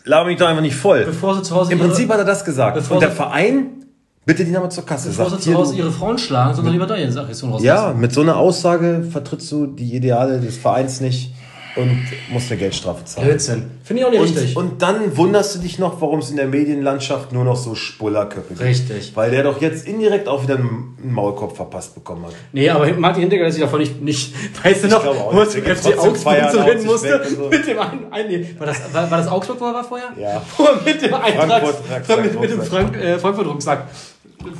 Laber 0.03 0.27
mich 0.27 0.37
doch 0.37 0.47
einfach 0.47 0.61
nicht 0.61 0.75
voll. 0.75 1.05
Bevor 1.05 1.35
sie 1.35 1.43
zu 1.43 1.55
Hause 1.55 1.71
Im 1.71 1.79
Prinzip 1.79 2.09
hat 2.09 2.17
er 2.17 2.25
das 2.25 2.43
gesagt. 2.43 2.91
und 2.91 3.01
der 3.01 3.11
Verein 3.11 3.82
Bitte 4.25 4.45
die 4.45 4.51
nochmal 4.51 4.71
zur 4.71 4.85
Kasse. 4.85 5.09
Bevor 5.09 5.29
sie 5.31 5.39
zu 5.39 5.53
Hause 5.53 5.75
ihre 5.75 5.91
Frauen 5.91 6.17
schlagen, 6.17 6.55
sondern 6.55 6.73
lieber 6.73 6.85
da 6.87 6.95
ihre 6.95 7.11
Sache 7.11 7.31
Ja, 7.61 7.93
mit 7.93 8.13
so 8.13 8.21
einer 8.21 8.37
Aussage 8.37 9.03
vertrittst 9.11 9.51
du 9.51 9.65
die 9.67 9.95
Ideale 9.95 10.39
des 10.39 10.57
Vereins 10.57 11.01
nicht. 11.01 11.33
und 11.75 12.05
musst 12.31 12.51
eine 12.51 12.59
Geldstrafe 12.59 13.03
zahlen. 13.03 13.27
Blödsinn. 13.29 13.71
Finde 13.83 14.01
ich 14.01 14.05
auch 14.05 14.11
nicht 14.11 14.19
Und, 14.21 14.27
richtig. 14.27 14.55
und 14.55 14.81
dann 14.83 15.17
wunderst 15.17 15.55
du 15.55 15.59
dich 15.59 15.79
noch, 15.79 15.99
warum 16.01 16.19
es 16.19 16.29
in 16.29 16.35
der 16.35 16.45
Medienlandschaft 16.45 17.31
nur 17.33 17.43
noch 17.43 17.55
so 17.55 17.73
Spullerköpfe 17.73 18.49
gibt. 18.53 18.61
Richtig. 18.61 19.11
Weil 19.15 19.31
der 19.31 19.41
doch 19.41 19.59
jetzt 19.59 19.87
indirekt 19.87 20.27
auch 20.27 20.43
wieder 20.43 20.55
einen 20.57 20.95
Maulkorb 21.03 21.55
verpasst 21.55 21.95
bekommen 21.95 22.25
hat. 22.27 22.33
Nee, 22.51 22.69
aber 22.69 22.93
Martin 22.93 23.21
Hinteregger 23.21 23.47
ist 23.47 23.55
sich 23.55 23.63
davon 23.63 23.79
nicht, 23.79 23.99
nicht 24.03 24.35
weißt 24.63 24.83
du 24.83 24.87
noch, 24.89 25.03
wo 25.03 25.39
er 25.39 25.45
FC 25.47 25.63
trotzdem 25.65 25.97
Augsburg 25.99 26.51
zu 26.51 26.57
rennen 26.63 26.85
musste. 26.85 27.21
so. 27.35 27.49
Mit 27.49 27.65
dem 27.67 27.79
einen, 27.79 27.99
ein, 28.11 28.27
nee, 28.27 28.45
war, 28.59 28.67
das, 28.67 28.93
war, 28.93 29.09
war 29.09 29.17
das 29.17 29.27
Augsburg, 29.27 29.59
wo 29.59 29.65
er 29.65 29.73
war 29.73 29.83
vorher? 29.83 30.09
Ja. 30.15 30.43
Wo 30.55 30.65
er 30.65 30.75
mit 30.85 31.01
dem 31.01 31.13
Eintracht, 31.15 31.63
Frankfurt- 31.89 32.21
mit, 32.23 32.39
mit 32.41 32.51
dem 32.51 32.61
Frank, 32.61 32.95
äh, 32.97 33.17
Frankfurt-Rucksack. 33.17 33.87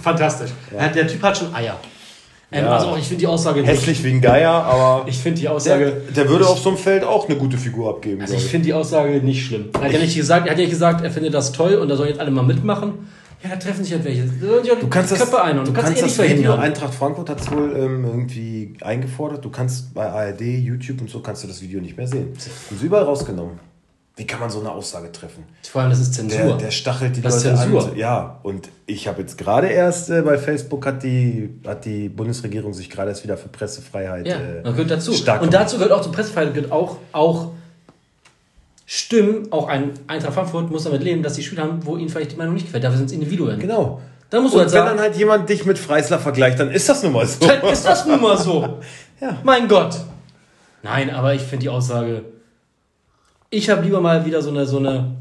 Fantastisch. 0.02 0.52
Ja. 0.74 0.88
Der 0.88 1.08
Typ 1.08 1.22
hat 1.22 1.38
schon 1.38 1.54
Eier. 1.54 1.78
Ähm, 2.52 2.66
Ja. 2.66 2.72
Also 2.76 2.88
auch, 2.88 2.98
ich 2.98 3.06
finde 3.06 3.22
die 3.22 3.28
Aussage 3.28 3.62
nicht. 3.62 3.70
Hässlich 3.70 4.04
wie 4.04 4.12
ein 4.12 4.22
Geier, 4.22 4.52
aber 4.52 5.08
Ich 5.08 5.18
finde 5.18 5.38
die 5.38 5.44
der, 5.44 5.54
Aussage. 5.54 6.02
der 6.16 6.30
würde 6.30 6.48
auf 6.48 6.60
so 6.60 6.70
einem 6.70 6.78
Feld 6.78 7.04
auch 7.04 7.28
eine 7.28 7.38
gute 7.38 7.58
Figur 7.58 7.90
abgeben. 7.90 8.22
Also 8.22 8.36
ich 8.36 8.46
finde 8.46 8.66
die 8.66 8.74
Aussage 8.74 9.22
nicht 9.24 9.46
schlimm. 9.46 9.70
Er 9.74 9.82
hat 9.82 9.92
ja 9.92 10.00
nicht 10.00 10.16
gesagt, 10.16 10.46
er 10.46 10.52
hat 10.52 10.58
ja 10.60 10.64
nicht 10.64 10.72
gesagt, 10.72 11.04
er 11.04 11.12
findet 11.12 11.34
das 11.34 11.52
toll 11.52 11.76
und 11.76 11.88
da 11.90 11.96
sollen 11.96 12.10
jetzt 12.10 12.20
alle 12.20 12.32
mal 12.32 12.44
mitmachen. 12.44 13.08
Ja, 13.44 13.50
da 13.50 13.56
treffen 13.58 13.84
sich 13.84 13.92
halt 13.94 14.06
welche. 14.06 14.24
Du 14.24 14.88
kannst 14.88 15.12
das, 15.12 15.20
Köpfe 15.20 15.44
ein 15.44 15.60
und 15.60 15.68
du, 15.68 15.74
kannst, 15.74 15.90
eh 15.90 15.94
nicht 15.94 16.06
das 16.06 16.18
Video, 16.18 16.26
verhindern. 16.26 16.60
Eintracht 16.62 16.94
Frankfurt 16.94 17.30
hat 17.30 17.42
es 17.42 17.52
wohl 17.52 17.76
ähm, 17.78 18.06
irgendwie 18.06 18.78
eingefordert. 18.82 19.44
Du 19.44 19.50
kannst 19.50 19.94
bei 19.94 20.08
ARD, 20.10 20.42
YouTube 20.42 21.02
und 21.02 21.10
so 21.10 21.20
kannst 21.20 21.44
du 21.44 21.48
das 21.50 21.62
Video 21.62 21.82
nicht 21.82 21.98
mehr 21.98 22.08
sehen. 22.08 22.28
Haben 22.70 22.80
sie 22.80 22.86
überall 22.86 23.04
rausgenommen. 23.04 23.60
Wie 24.16 24.28
kann 24.28 24.40
man 24.40 24.50
so 24.52 24.60
eine 24.60 24.72
Aussage 24.72 25.12
treffen? 25.12 25.44
Vor 25.64 25.82
allem, 25.82 25.90
das 25.90 26.00
ist 26.00 26.14
Zensur. 26.14 26.38
Der, 26.40 26.58
der 26.58 26.72
stachelt 26.72 27.16
die 27.18 27.22
Das 27.22 27.44
Leute 27.44 27.58
Zensur. 27.58 27.84
an. 27.92 27.98
Ja, 27.98 28.40
und 28.44 28.70
ich 28.86 29.08
habe 29.08 29.22
jetzt 29.22 29.40
gerade 29.40 29.68
erst 29.68 30.12
äh, 30.12 30.22
bei 30.22 30.38
Facebook 30.38 30.86
hat 30.86 31.02
die, 31.02 31.50
hat 31.66 31.84
die 31.86 32.10
Bundesregierung 32.10 32.74
sich 32.76 32.92
gerade 32.92 33.10
erst 33.10 33.24
wieder 33.24 33.38
für 33.38 33.50
Pressefreiheit 33.50 34.28
Ja, 34.28 34.36
äh, 34.36 34.62
gehört 34.64 34.92
dazu. 34.92 35.14
stark 35.14 35.42
Und 35.42 35.52
dazu 35.52 35.78
gehört 35.78 35.92
auch 35.94 36.02
zur 36.02 36.12
Pressefreiheit 36.12 36.54
gehört 36.54 36.72
auch, 36.72 36.98
auch 37.12 37.52
Stimmen, 38.86 39.52
auch 39.52 39.68
ein 39.68 39.92
Eintracht 40.08 40.34
Frankfurt 40.34 40.70
muss 40.70 40.84
damit 40.84 41.02
leben, 41.04 41.24
dass 41.24 41.34
die 41.34 41.42
Spieler 41.44 41.64
haben, 41.64 41.80
wo 41.86 41.98
ihnen 41.98 42.10
vielleicht 42.10 42.34
die 42.34 42.36
Meinung 42.36 42.54
nicht 42.54 42.66
gefällt. 42.68 42.84
Dafür 42.84 42.98
sind 42.98 43.08
es 43.08 43.14
Individuen. 43.14 43.58
Genau. 43.60 44.02
Dann 44.30 44.44
musst 44.44 44.54
du 44.54 44.58
Und 44.60 44.66
halt 44.66 44.74
wenn 44.74 44.80
sagen, 44.80 44.98
dann 44.98 45.00
halt 45.00 45.16
jemand 45.16 45.50
dich 45.50 45.66
mit 45.66 45.80
Freisler 45.80 46.20
vergleicht, 46.20 46.60
dann 46.60 46.70
ist 46.70 46.88
das 46.90 47.02
nun 47.02 47.14
mal 47.14 47.26
so. 47.26 47.48
dann 47.48 47.62
ist 47.64 47.84
das 47.86 48.06
nun 48.06 48.22
mal 48.22 48.38
so. 48.38 48.80
Ja. 49.22 49.38
Mein 49.44 49.70
Gott. 49.70 49.96
Nein, 50.82 51.10
aber 51.10 51.34
ich 51.34 51.42
finde 51.44 51.60
die 51.64 51.70
Aussage, 51.70 52.26
ich 53.54 53.70
habe 53.70 53.84
lieber 53.84 54.02
mal 54.02 54.26
wieder 54.26 54.42
so 54.42 54.50
eine, 54.50 54.66
so 54.66 54.78
eine 54.78 55.12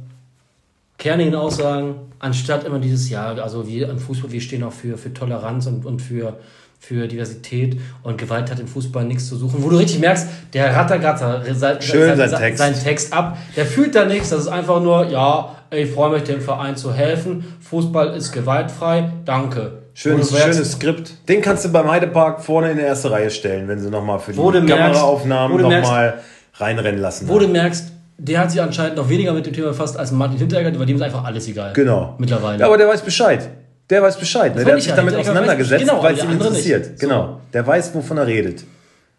kernigen 0.96 1.34
Aussagen, 1.34 1.96
anstatt 2.18 2.64
immer 2.64 2.78
dieses 2.78 3.10
Jahr, 3.10 3.38
also 3.42 3.68
wir 3.68 3.90
im 3.90 3.98
Fußball, 3.98 4.32
wir 4.32 4.40
stehen 4.40 4.62
auch 4.62 4.72
für, 4.72 4.96
für 4.96 5.12
Toleranz 5.12 5.66
und, 5.66 5.84
und 5.84 6.00
für, 6.00 6.38
für 6.80 7.08
Diversität 7.08 7.78
und 8.02 8.16
Gewalt 8.16 8.50
hat 8.50 8.58
im 8.58 8.68
Fußball 8.68 9.04
nichts 9.04 9.28
zu 9.28 9.36
suchen. 9.36 9.62
Wo 9.62 9.68
du 9.68 9.76
richtig 9.76 9.98
merkst, 9.98 10.26
der 10.54 10.72
sein, 10.72 11.82
Schön 11.82 12.16
sein 12.16 12.30
sein, 12.30 12.40
Text. 12.40 12.58
seinen 12.58 12.82
Text 12.82 13.12
ab. 13.12 13.36
Der 13.54 13.66
fühlt 13.66 13.94
da 13.94 14.06
nichts, 14.06 14.30
das 14.30 14.42
ist 14.42 14.48
einfach 14.48 14.80
nur, 14.80 15.08
ja, 15.08 15.56
ich 15.70 15.90
freue 15.90 16.12
mich, 16.12 16.22
dem 16.22 16.40
Verein 16.40 16.76
zu 16.76 16.94
helfen. 16.94 17.44
Fußball 17.60 18.14
ist 18.14 18.32
gewaltfrei, 18.32 19.12
danke. 19.26 19.82
Schönes, 19.94 20.30
schönes 20.30 20.72
Skript. 20.72 21.28
Den 21.28 21.42
kannst 21.42 21.66
du 21.66 21.68
beim 21.68 21.90
Heidepark 21.90 22.42
vorne 22.42 22.70
in 22.70 22.78
der 22.78 22.86
erste 22.86 23.10
Reihe 23.10 23.30
stellen, 23.30 23.68
wenn 23.68 23.78
sie 23.78 23.90
nochmal 23.90 24.20
für 24.20 24.32
die 24.32 24.38
Kameraaufnahmen 24.38 25.60
nochmal 25.60 26.20
reinrennen 26.54 27.00
lassen. 27.00 27.28
Wo 27.28 27.38
du 27.38 27.46
merkst, 27.46 27.92
der 28.22 28.38
hat 28.38 28.50
sich 28.52 28.62
anscheinend 28.62 28.96
noch 28.96 29.08
weniger 29.08 29.32
mit 29.32 29.44
dem 29.46 29.52
Thema 29.52 29.68
befasst 29.68 29.98
als 29.98 30.12
Martin 30.12 30.38
Hinteregger, 30.38 30.70
bei 30.78 30.84
dem 30.84 30.96
ist 30.96 31.02
einfach 31.02 31.24
alles 31.24 31.48
egal. 31.48 31.72
Genau. 31.72 32.14
Mittlerweile. 32.18 32.60
Ja, 32.60 32.66
aber 32.66 32.78
der 32.78 32.86
weiß 32.88 33.02
Bescheid. 33.02 33.48
Der 33.90 34.00
weiß 34.02 34.16
Bescheid. 34.16 34.54
Ne? 34.54 34.64
Der 34.64 34.72
hat 34.72 34.78
ich 34.78 34.84
sich 34.84 34.90
ja. 34.90 34.96
damit 34.96 35.16
auseinandergesetzt, 35.16 35.84
genau, 35.84 36.02
weil 36.02 36.14
es 36.14 36.22
ihn 36.24 36.30
interessiert. 36.30 36.84
So. 37.00 37.06
Genau. 37.06 37.40
Der 37.52 37.66
weiß, 37.66 37.92
wovon 37.94 38.18
er 38.18 38.26
redet. 38.26 38.64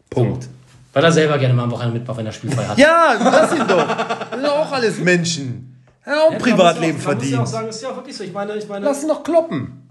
Punkt. 0.10 0.48
Weil 0.94 1.04
er 1.04 1.12
selber 1.12 1.38
gerne 1.38 1.54
mal 1.54 1.64
am 1.64 1.72
Wochenende 1.72 2.00
mitmacht, 2.00 2.18
wenn 2.18 2.26
er 2.26 2.32
spielfrei 2.32 2.64
hat. 2.64 2.78
Ja, 2.78 3.14
lass 3.20 3.52
ihn 3.52 3.68
doch. 3.68 3.88
Das 3.88 4.30
sind 4.32 4.44
doch 4.46 4.58
auch 4.60 4.72
alles 4.72 5.00
Menschen. 5.00 5.84
Er 6.06 6.14
hat 6.14 6.20
auch 6.20 6.28
ein 6.28 6.34
Ja, 6.34 6.40
Privatleben 6.40 7.00
auch- 7.02 7.06
Man 7.06 7.16
muss 7.18 7.30
ja 7.32 7.40
auch 7.40 7.42
verdient. 7.42 7.48
sagen, 7.48 7.68
ist 7.68 7.82
ja 7.82 7.90
auch 7.90 7.96
wirklich 7.98 8.16
so. 8.16 8.24
Ich 8.24 8.32
meine, 8.34 8.56
ich 8.56 8.68
meine 8.70 8.86
Lass 8.86 9.04
ihn 9.04 9.10
doch 9.10 9.24
kloppen. 9.24 9.83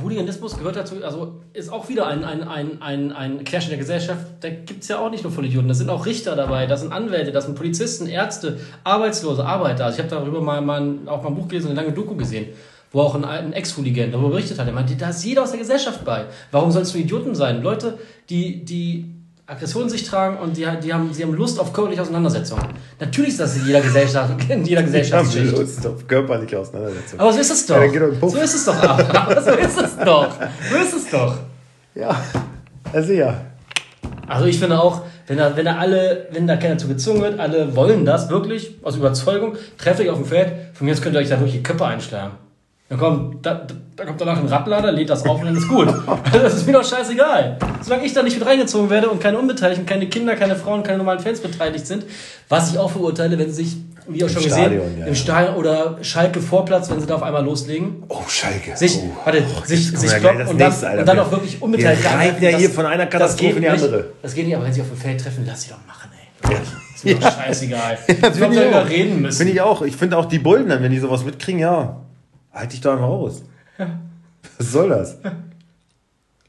Hooliganismus 0.00 0.56
gehört 0.56 0.76
dazu, 0.76 0.96
also 1.02 1.40
ist 1.52 1.72
auch 1.72 1.88
wieder 1.88 2.06
ein, 2.06 2.24
ein, 2.24 2.42
ein, 2.42 2.80
ein, 2.82 3.12
ein 3.12 3.44
Querschnitt 3.44 3.72
der 3.72 3.78
Gesellschaft. 3.78 4.26
Da 4.40 4.48
gibt 4.48 4.82
es 4.82 4.88
ja 4.88 4.98
auch 4.98 5.10
nicht 5.10 5.24
nur 5.24 5.32
Vollidioten. 5.32 5.68
Da 5.68 5.74
sind 5.74 5.90
auch 5.90 6.06
Richter 6.06 6.36
dabei, 6.36 6.66
da 6.66 6.76
sind 6.76 6.92
Anwälte, 6.92 7.32
da 7.32 7.40
sind 7.40 7.54
Polizisten, 7.56 8.06
Ärzte, 8.06 8.58
Arbeitslose, 8.84 9.44
Arbeiter. 9.44 9.84
Also 9.84 9.98
ich 9.98 10.04
habe 10.04 10.14
darüber 10.14 10.40
mal, 10.40 10.60
mal 10.60 10.98
auch 11.06 11.22
mal 11.22 11.28
ein 11.28 11.34
Buch 11.34 11.48
gelesen, 11.48 11.68
eine 11.68 11.80
lange 11.80 11.92
Doku 11.92 12.14
gesehen, 12.14 12.48
wo 12.90 13.02
auch 13.02 13.14
ein, 13.14 13.24
ein 13.24 13.52
Ex-Hooligan 13.52 14.12
darüber 14.12 14.30
berichtet 14.30 14.58
hat. 14.58 14.66
Er 14.66 14.72
meinte, 14.72 14.96
da 14.96 15.10
ist 15.10 15.24
jeder 15.24 15.42
aus 15.42 15.50
der 15.50 15.60
Gesellschaft 15.60 16.04
bei. 16.04 16.26
Warum 16.50 16.70
soll 16.70 16.82
es 16.82 16.94
nur 16.94 17.02
Idioten 17.02 17.34
sein? 17.34 17.62
Leute, 17.62 17.98
die, 18.30 18.64
die 18.64 19.11
Aggression 19.52 19.82
in 19.82 19.88
sich 19.90 20.04
tragen 20.04 20.38
und 20.38 20.56
die, 20.56 20.66
die, 20.82 20.92
haben, 20.92 21.12
sie 21.12 21.22
haben 21.22 21.34
Lust 21.34 21.60
auf 21.60 21.72
körperliche 21.72 22.00
Auseinandersetzungen. 22.00 22.64
Natürlich 22.98 23.32
ist 23.32 23.40
das 23.40 23.56
in 23.56 23.66
jeder 23.66 23.82
Gesellschaft, 23.82 24.32
in 24.48 24.64
jeder 24.64 24.64
Ich 24.64 24.76
habe 24.76 24.84
Gesellschaftsschicht. 24.86 25.58
Lust 25.58 25.86
auf 25.86 26.08
körperliche 26.08 26.58
Auseinandersetzung. 26.58 27.20
Aber 27.20 27.32
so 27.32 27.40
ist 27.40 27.50
es 27.50 27.66
doch. 27.66 27.82
Ja, 27.82 28.28
so 28.28 28.38
ist 28.38 28.54
es 28.54 28.64
doch. 28.64 28.82
Aber 28.82 29.42
so 29.42 29.50
ist 29.50 29.80
es 29.80 29.96
doch. 29.98 30.28
So 30.70 30.76
ist 30.76 30.94
es 30.94 31.10
doch. 31.10 31.36
Ja, 31.94 32.18
also 32.92 33.12
ja. 33.12 33.42
Also 34.26 34.46
ich 34.46 34.58
finde 34.58 34.80
auch, 34.80 35.02
wenn 35.26 35.36
da, 35.36 35.54
wenn 35.54 35.66
da 35.66 35.76
alle, 35.76 36.28
wenn 36.30 36.46
da 36.46 36.56
keiner 36.56 36.78
zu 36.78 36.88
gezwungen 36.88 37.20
wird, 37.20 37.38
alle 37.38 37.76
wollen 37.76 38.06
das 38.06 38.30
wirklich, 38.30 38.78
aus 38.82 38.96
Überzeugung, 38.96 39.56
treffe 39.76 40.02
ich 40.02 40.10
auf 40.10 40.16
dem 40.16 40.24
Feld, 40.24 40.52
von 40.72 40.86
mir 40.86 40.92
aus 40.92 41.02
könnt 41.02 41.14
ihr 41.14 41.20
euch 41.20 41.28
da 41.28 41.38
wirklich 41.38 41.56
die 41.56 41.62
Köpfe 41.62 41.84
einschlagen. 41.84 42.32
Dann 42.92 43.00
kommt, 43.00 43.46
da, 43.46 43.66
da 43.96 44.04
kommt 44.04 44.20
danach 44.20 44.36
ein 44.38 44.46
Radlader, 44.48 44.92
lädt 44.92 45.08
das 45.08 45.24
auf 45.24 45.40
und 45.40 45.46
dann 45.46 45.56
ist 45.56 45.66
gut. 45.66 45.88
Das 46.32 46.52
ist 46.54 46.66
mir 46.66 46.74
doch 46.74 46.84
scheißegal. 46.84 47.56
Solange 47.80 48.04
ich 48.04 48.12
da 48.12 48.22
nicht 48.22 48.38
mit 48.38 48.46
reingezogen 48.46 48.90
werde 48.90 49.08
und 49.08 49.18
keine 49.18 49.38
Unbeteiligten, 49.38 49.86
keine 49.86 50.08
Kinder, 50.10 50.36
keine 50.36 50.56
Frauen, 50.56 50.82
keine 50.82 50.98
normalen 50.98 51.18
Fans 51.20 51.40
beteiligt 51.40 51.86
sind, 51.86 52.04
was 52.50 52.70
ich 52.70 52.78
auch 52.78 52.90
verurteile, 52.90 53.38
wenn 53.38 53.50
sie 53.50 53.64
sich, 53.64 53.76
wie 54.08 54.22
auch 54.22 54.28
schon 54.28 54.42
gesehen, 54.42 54.64
Stadion, 54.64 54.98
ja, 54.98 55.06
im 55.06 55.08
ja. 55.08 55.14
Stadion 55.14 55.54
oder 55.56 55.96
Schalke 56.02 56.42
Vorplatz, 56.42 56.90
wenn 56.90 57.00
sie 57.00 57.06
da 57.06 57.14
auf 57.14 57.22
einmal 57.22 57.42
loslegen, 57.42 58.02
Oh, 58.10 58.20
Schalke. 58.28 58.76
sich, 58.76 58.98
oh. 58.98 59.10
warte, 59.24 59.42
sich, 59.64 59.86
kommen 59.88 59.96
sich 59.98 60.10
gleich 60.10 60.20
kloppen 60.20 60.46
und 60.48 60.60
dann, 60.60 60.68
nächste, 60.68 60.86
Alter. 60.88 61.00
und 61.00 61.08
dann 61.08 61.18
auch 61.20 61.30
wirklich 61.30 61.62
unbeteiligt 61.62 62.02
wir 62.02 62.10
reiten 62.10 62.44
ja 62.44 62.50
Das- 62.50 62.60
hier 62.60 62.70
von 62.70 62.84
einer 62.84 63.06
Katastrophe 63.06 63.56
in 63.56 63.62
die 63.62 63.70
nicht. 63.70 63.84
andere. 63.84 64.04
Das 64.20 64.34
geht 64.34 64.44
nicht, 64.44 64.54
aber 64.54 64.66
wenn 64.66 64.72
sie 64.74 64.82
auf 64.82 64.88
dem 64.88 64.98
Feld 64.98 65.18
treffen, 65.18 65.44
lass 65.46 65.62
sie 65.62 65.70
doch 65.70 65.78
machen, 65.86 66.10
ey. 66.12 66.50
Wirklich. 66.50 66.68
Ist 66.94 67.04
mir 67.06 67.14
doch 67.14 67.32
scheißegal. 67.42 67.98
Ja, 68.08 68.30
finde 68.30 68.48
ich 68.50 68.60
darüber 68.60 68.86
reden 68.86 69.22
müssen. 69.22 69.38
Finde 69.38 69.52
ich 69.54 69.60
auch. 69.62 69.80
Ich 69.80 69.96
finde 69.96 70.18
auch 70.18 70.26
die 70.26 70.38
Bullen 70.38 70.68
dann, 70.68 70.82
wenn 70.82 70.92
die 70.92 70.98
sowas 70.98 71.24
mitkriegen, 71.24 71.58
ja, 71.58 71.96
halt 72.52 72.72
dich 72.72 72.80
doch 72.80 72.92
einfach 72.92 73.06
aus. 73.08 73.42
Was 74.58 74.72
soll 74.72 74.90
das? 74.90 75.18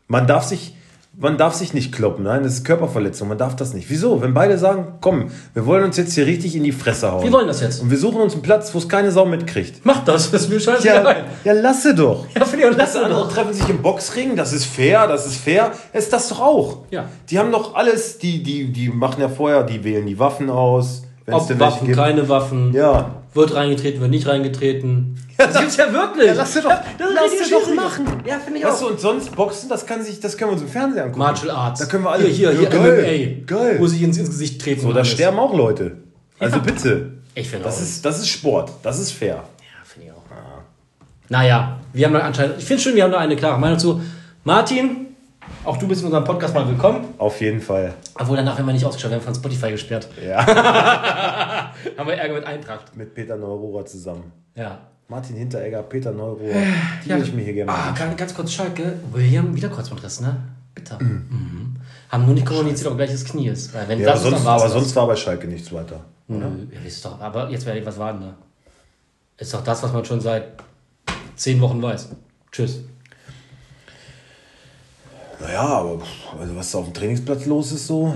Man 0.08 0.28
darf 0.28 0.44
sich, 0.44 0.76
man 1.18 1.38
darf 1.38 1.54
sich 1.54 1.74
nicht 1.74 1.92
kloppen, 1.94 2.24
nein, 2.26 2.44
das 2.44 2.54
ist 2.56 2.66
Körperverletzung, 2.66 3.28
man 3.30 3.38
darf 3.38 3.56
das 3.56 3.74
nicht. 3.74 3.90
Wieso? 3.90 4.22
Wenn 4.22 4.34
beide 4.34 4.58
sagen, 4.58 4.96
komm, 5.02 5.32
wir 5.54 5.66
wollen 5.66 5.84
uns 5.86 5.98
jetzt 5.98 6.14
hier 6.14 6.26
richtig 6.26 6.56
in 6.56 6.64
die 6.64 6.72
Fresse 6.72 7.12
hauen. 7.12 7.24
Wir 7.24 7.32
wollen 7.32 7.48
das 7.48 7.62
jetzt. 7.62 7.82
Und 7.82 7.90
wir 7.90 7.98
suchen 7.98 8.22
uns 8.22 8.34
einen 8.34 8.42
Platz, 8.42 8.74
wo 8.74 8.80
es 8.80 8.90
keine 8.90 9.12
Sau 9.12 9.26
mitkriegt. 9.26 9.86
Mach 9.86 10.04
das, 10.04 10.30
das 10.32 10.44
ist 10.44 10.50
mir 10.50 10.56
Ja, 10.56 10.62
scheißegal. 10.62 11.24
ja 11.44 11.54
lasse 11.54 11.96
doch. 11.96 12.26
Ja, 12.36 12.46
finde 12.46 12.70
ich 12.70 12.78
lasse 12.78 13.04
andere 13.04 13.22
doch. 13.22 13.32
treffen 13.32 13.54
sich 13.54 13.68
im 13.70 13.82
Boxring, 13.82 14.36
das 14.36 14.54
ist 14.54 14.66
fair, 14.66 15.08
das 15.08 15.26
ist 15.26 15.38
fair. 15.38 15.72
Ist 15.94 16.12
das 16.14 16.30
doch 16.30 16.42
auch. 16.42 16.78
Ja. 16.92 17.06
Die 17.30 17.40
haben 17.40 17.52
doch 17.52 17.76
alles, 17.76 18.18
die, 18.18 18.44
die, 18.44 18.72
die 18.72 18.90
machen 18.90 19.22
ja 19.22 19.30
vorher, 19.30 19.64
die 19.64 19.84
wählen 19.84 20.06
die 20.06 20.20
Waffen 20.20 20.50
aus. 20.50 21.04
Ob 21.32 21.58
Waffen, 21.60 21.92
keine 21.94 22.28
Waffen. 22.28 22.74
Ja. 22.74 23.23
Wird 23.34 23.56
reingetreten, 23.56 24.00
wird 24.02 24.12
nicht 24.12 24.28
reingetreten. 24.28 25.18
Das 25.38 25.58
gibt's 25.58 25.78
ja 25.78 25.92
wirklich. 25.92 26.28
Ja, 26.28 26.34
lass 26.34 26.54
sie 26.54 26.62
doch, 26.62 26.70
Das 26.70 27.08
ist 27.34 27.40
lass 27.42 27.48
sie 27.48 27.52
doch 27.52 27.74
machen. 27.74 28.06
Ja, 28.26 28.38
finde 28.40 28.60
ich 28.60 28.66
Weißt 28.66 28.82
du, 28.82 28.86
auch. 28.86 28.92
und 28.92 29.00
sonst 29.00 29.36
Boxen, 29.36 29.68
das, 29.70 29.86
kann 29.88 30.04
sich, 30.04 30.20
das 30.20 30.38
können 30.38 30.52
wir 30.52 30.54
uns 30.54 30.62
im 30.62 30.68
Fernsehen 30.68 31.02
angucken. 31.02 31.20
Martial 31.20 31.50
Arts. 31.52 31.80
Da 31.80 31.86
können 31.88 32.04
wir 32.04 32.12
alle. 32.12 32.26
Hier, 32.26 32.52
hier, 32.52 32.60
hier, 32.60 32.64
Ja, 32.64 32.70
geil. 32.70 33.42
MMA. 33.42 33.46
Geil. 33.48 33.78
Wo 33.80 33.88
sich 33.88 34.02
ins, 34.04 34.18
ins 34.20 34.30
Gesicht 34.30 34.62
treten. 34.62 34.82
So, 34.82 34.94
da 34.94 35.04
sterben 35.04 35.40
auch 35.40 35.54
Leute. 35.56 35.98
Also 36.40 36.58
Ja. 36.58 36.62
bitte. 36.62 37.12
Ich 37.36 37.50
finde 37.50 37.66
Das 37.66 37.78
auch. 37.78 37.82
ist, 37.82 38.06
das 38.06 38.20
ist 38.20 38.28
Sport. 38.30 38.72
Das 38.84 39.00
ist 39.00 39.12
fair. 39.12 39.36
Ja, 39.38 39.44
finde 39.84 40.08
ich 40.10 40.14
auch. 40.14 40.22
Naja, 41.30 41.80
wir 41.94 42.06
haben 42.06 42.14
da 42.14 42.20
anscheinend. 42.20 42.56
Ich 42.60 42.66
finde 42.66 42.84
schön, 42.84 42.96
wir 42.96 43.04
haben 43.04 43.12
da 43.12 43.18
eine 43.18 43.36
klare 43.36 43.60
Meinung 43.60 43.80
zu. 43.80 44.02
Martin, 44.44 45.13
auch 45.64 45.78
du 45.78 45.88
bist 45.88 46.02
in 46.02 46.08
unserem 46.08 46.24
Podcast 46.24 46.54
mal 46.54 46.68
willkommen. 46.68 47.14
Auf 47.18 47.40
jeden 47.42 47.62
Fall. 47.62 47.94
Obwohl 48.16 48.38
danach 48.38 48.58
haben 48.58 48.66
wir 48.66 48.74
nicht 48.74 48.86
ausgeschaut, 48.86 49.12
wir 49.12 49.18
haben 49.18 49.24
von 49.24 49.36
Spotify 49.36 49.72
gesperrt. 49.72 50.08
Ja. 50.26 50.46
Haben 51.98 52.08
wir 52.08 52.16
Ärger 52.16 52.36
mit 52.36 52.46
Eintracht. 52.46 52.96
Mit 52.96 53.14
Peter 53.14 53.36
Neururer 53.36 53.86
zusammen. 53.86 54.32
Ja. 54.56 54.80
Martin 55.08 55.36
Hinteregger, 55.36 55.84
Peter 55.84 56.12
Neururer. 56.12 56.54
Die 57.04 57.10
ja. 57.10 57.16
würde 57.16 57.28
ich 57.28 57.34
mir 57.34 57.44
hier 57.44 57.54
gerne 57.54 57.72
Ah, 57.72 57.94
ganz, 57.98 58.16
ganz 58.16 58.34
kurz 58.34 58.52
Schalke. 58.54 59.00
William, 59.12 59.56
wieder 59.56 59.70
Kreuzbandriss, 59.70 60.22
ne? 60.22 60.38
Bitter. 60.74 60.98
Mhm. 61.02 61.76
Haben 62.10 62.26
nur 62.26 62.34
nicht 62.34 62.46
kommuniziert, 62.46 62.90
ob 62.90 62.98
gleich 62.98 63.12
das 63.12 63.26
Knie 63.26 63.48
ist. 63.48 63.74
Weil 63.74 63.88
wenn 63.88 64.00
ja, 64.00 64.08
aber 64.08 64.16
das 64.16 64.24
ist, 64.24 64.30
sonst, 64.32 64.48
aber 64.48 64.70
sonst 64.70 64.96
war 64.96 65.08
bei 65.08 65.16
Schalke 65.16 65.48
nichts 65.48 65.72
weiter. 65.72 66.02
Nö, 66.28 66.40
ja, 66.72 66.88
ist 66.88 67.04
doch, 67.04 67.20
aber 67.20 67.50
jetzt 67.50 67.66
werde 67.66 67.80
ich 67.80 67.86
was 67.86 67.98
warten, 67.98 68.20
ne? 68.20 68.34
Ist 69.38 69.54
doch 69.54 69.64
das, 69.64 69.84
was 69.84 69.92
man 69.92 70.06
schon 70.06 70.22
seit 70.22 70.46
zehn 71.36 71.60
Wochen 71.60 71.82
weiß. 71.82 72.10
Tschüss. 72.52 72.80
Naja, 75.40 75.62
aber 75.62 76.00
also 76.40 76.56
was 76.56 76.72
da 76.72 76.78
auf 76.80 76.86
dem 76.86 76.94
Trainingsplatz 76.94 77.46
los 77.46 77.72
ist 77.72 77.88
so. 77.88 78.16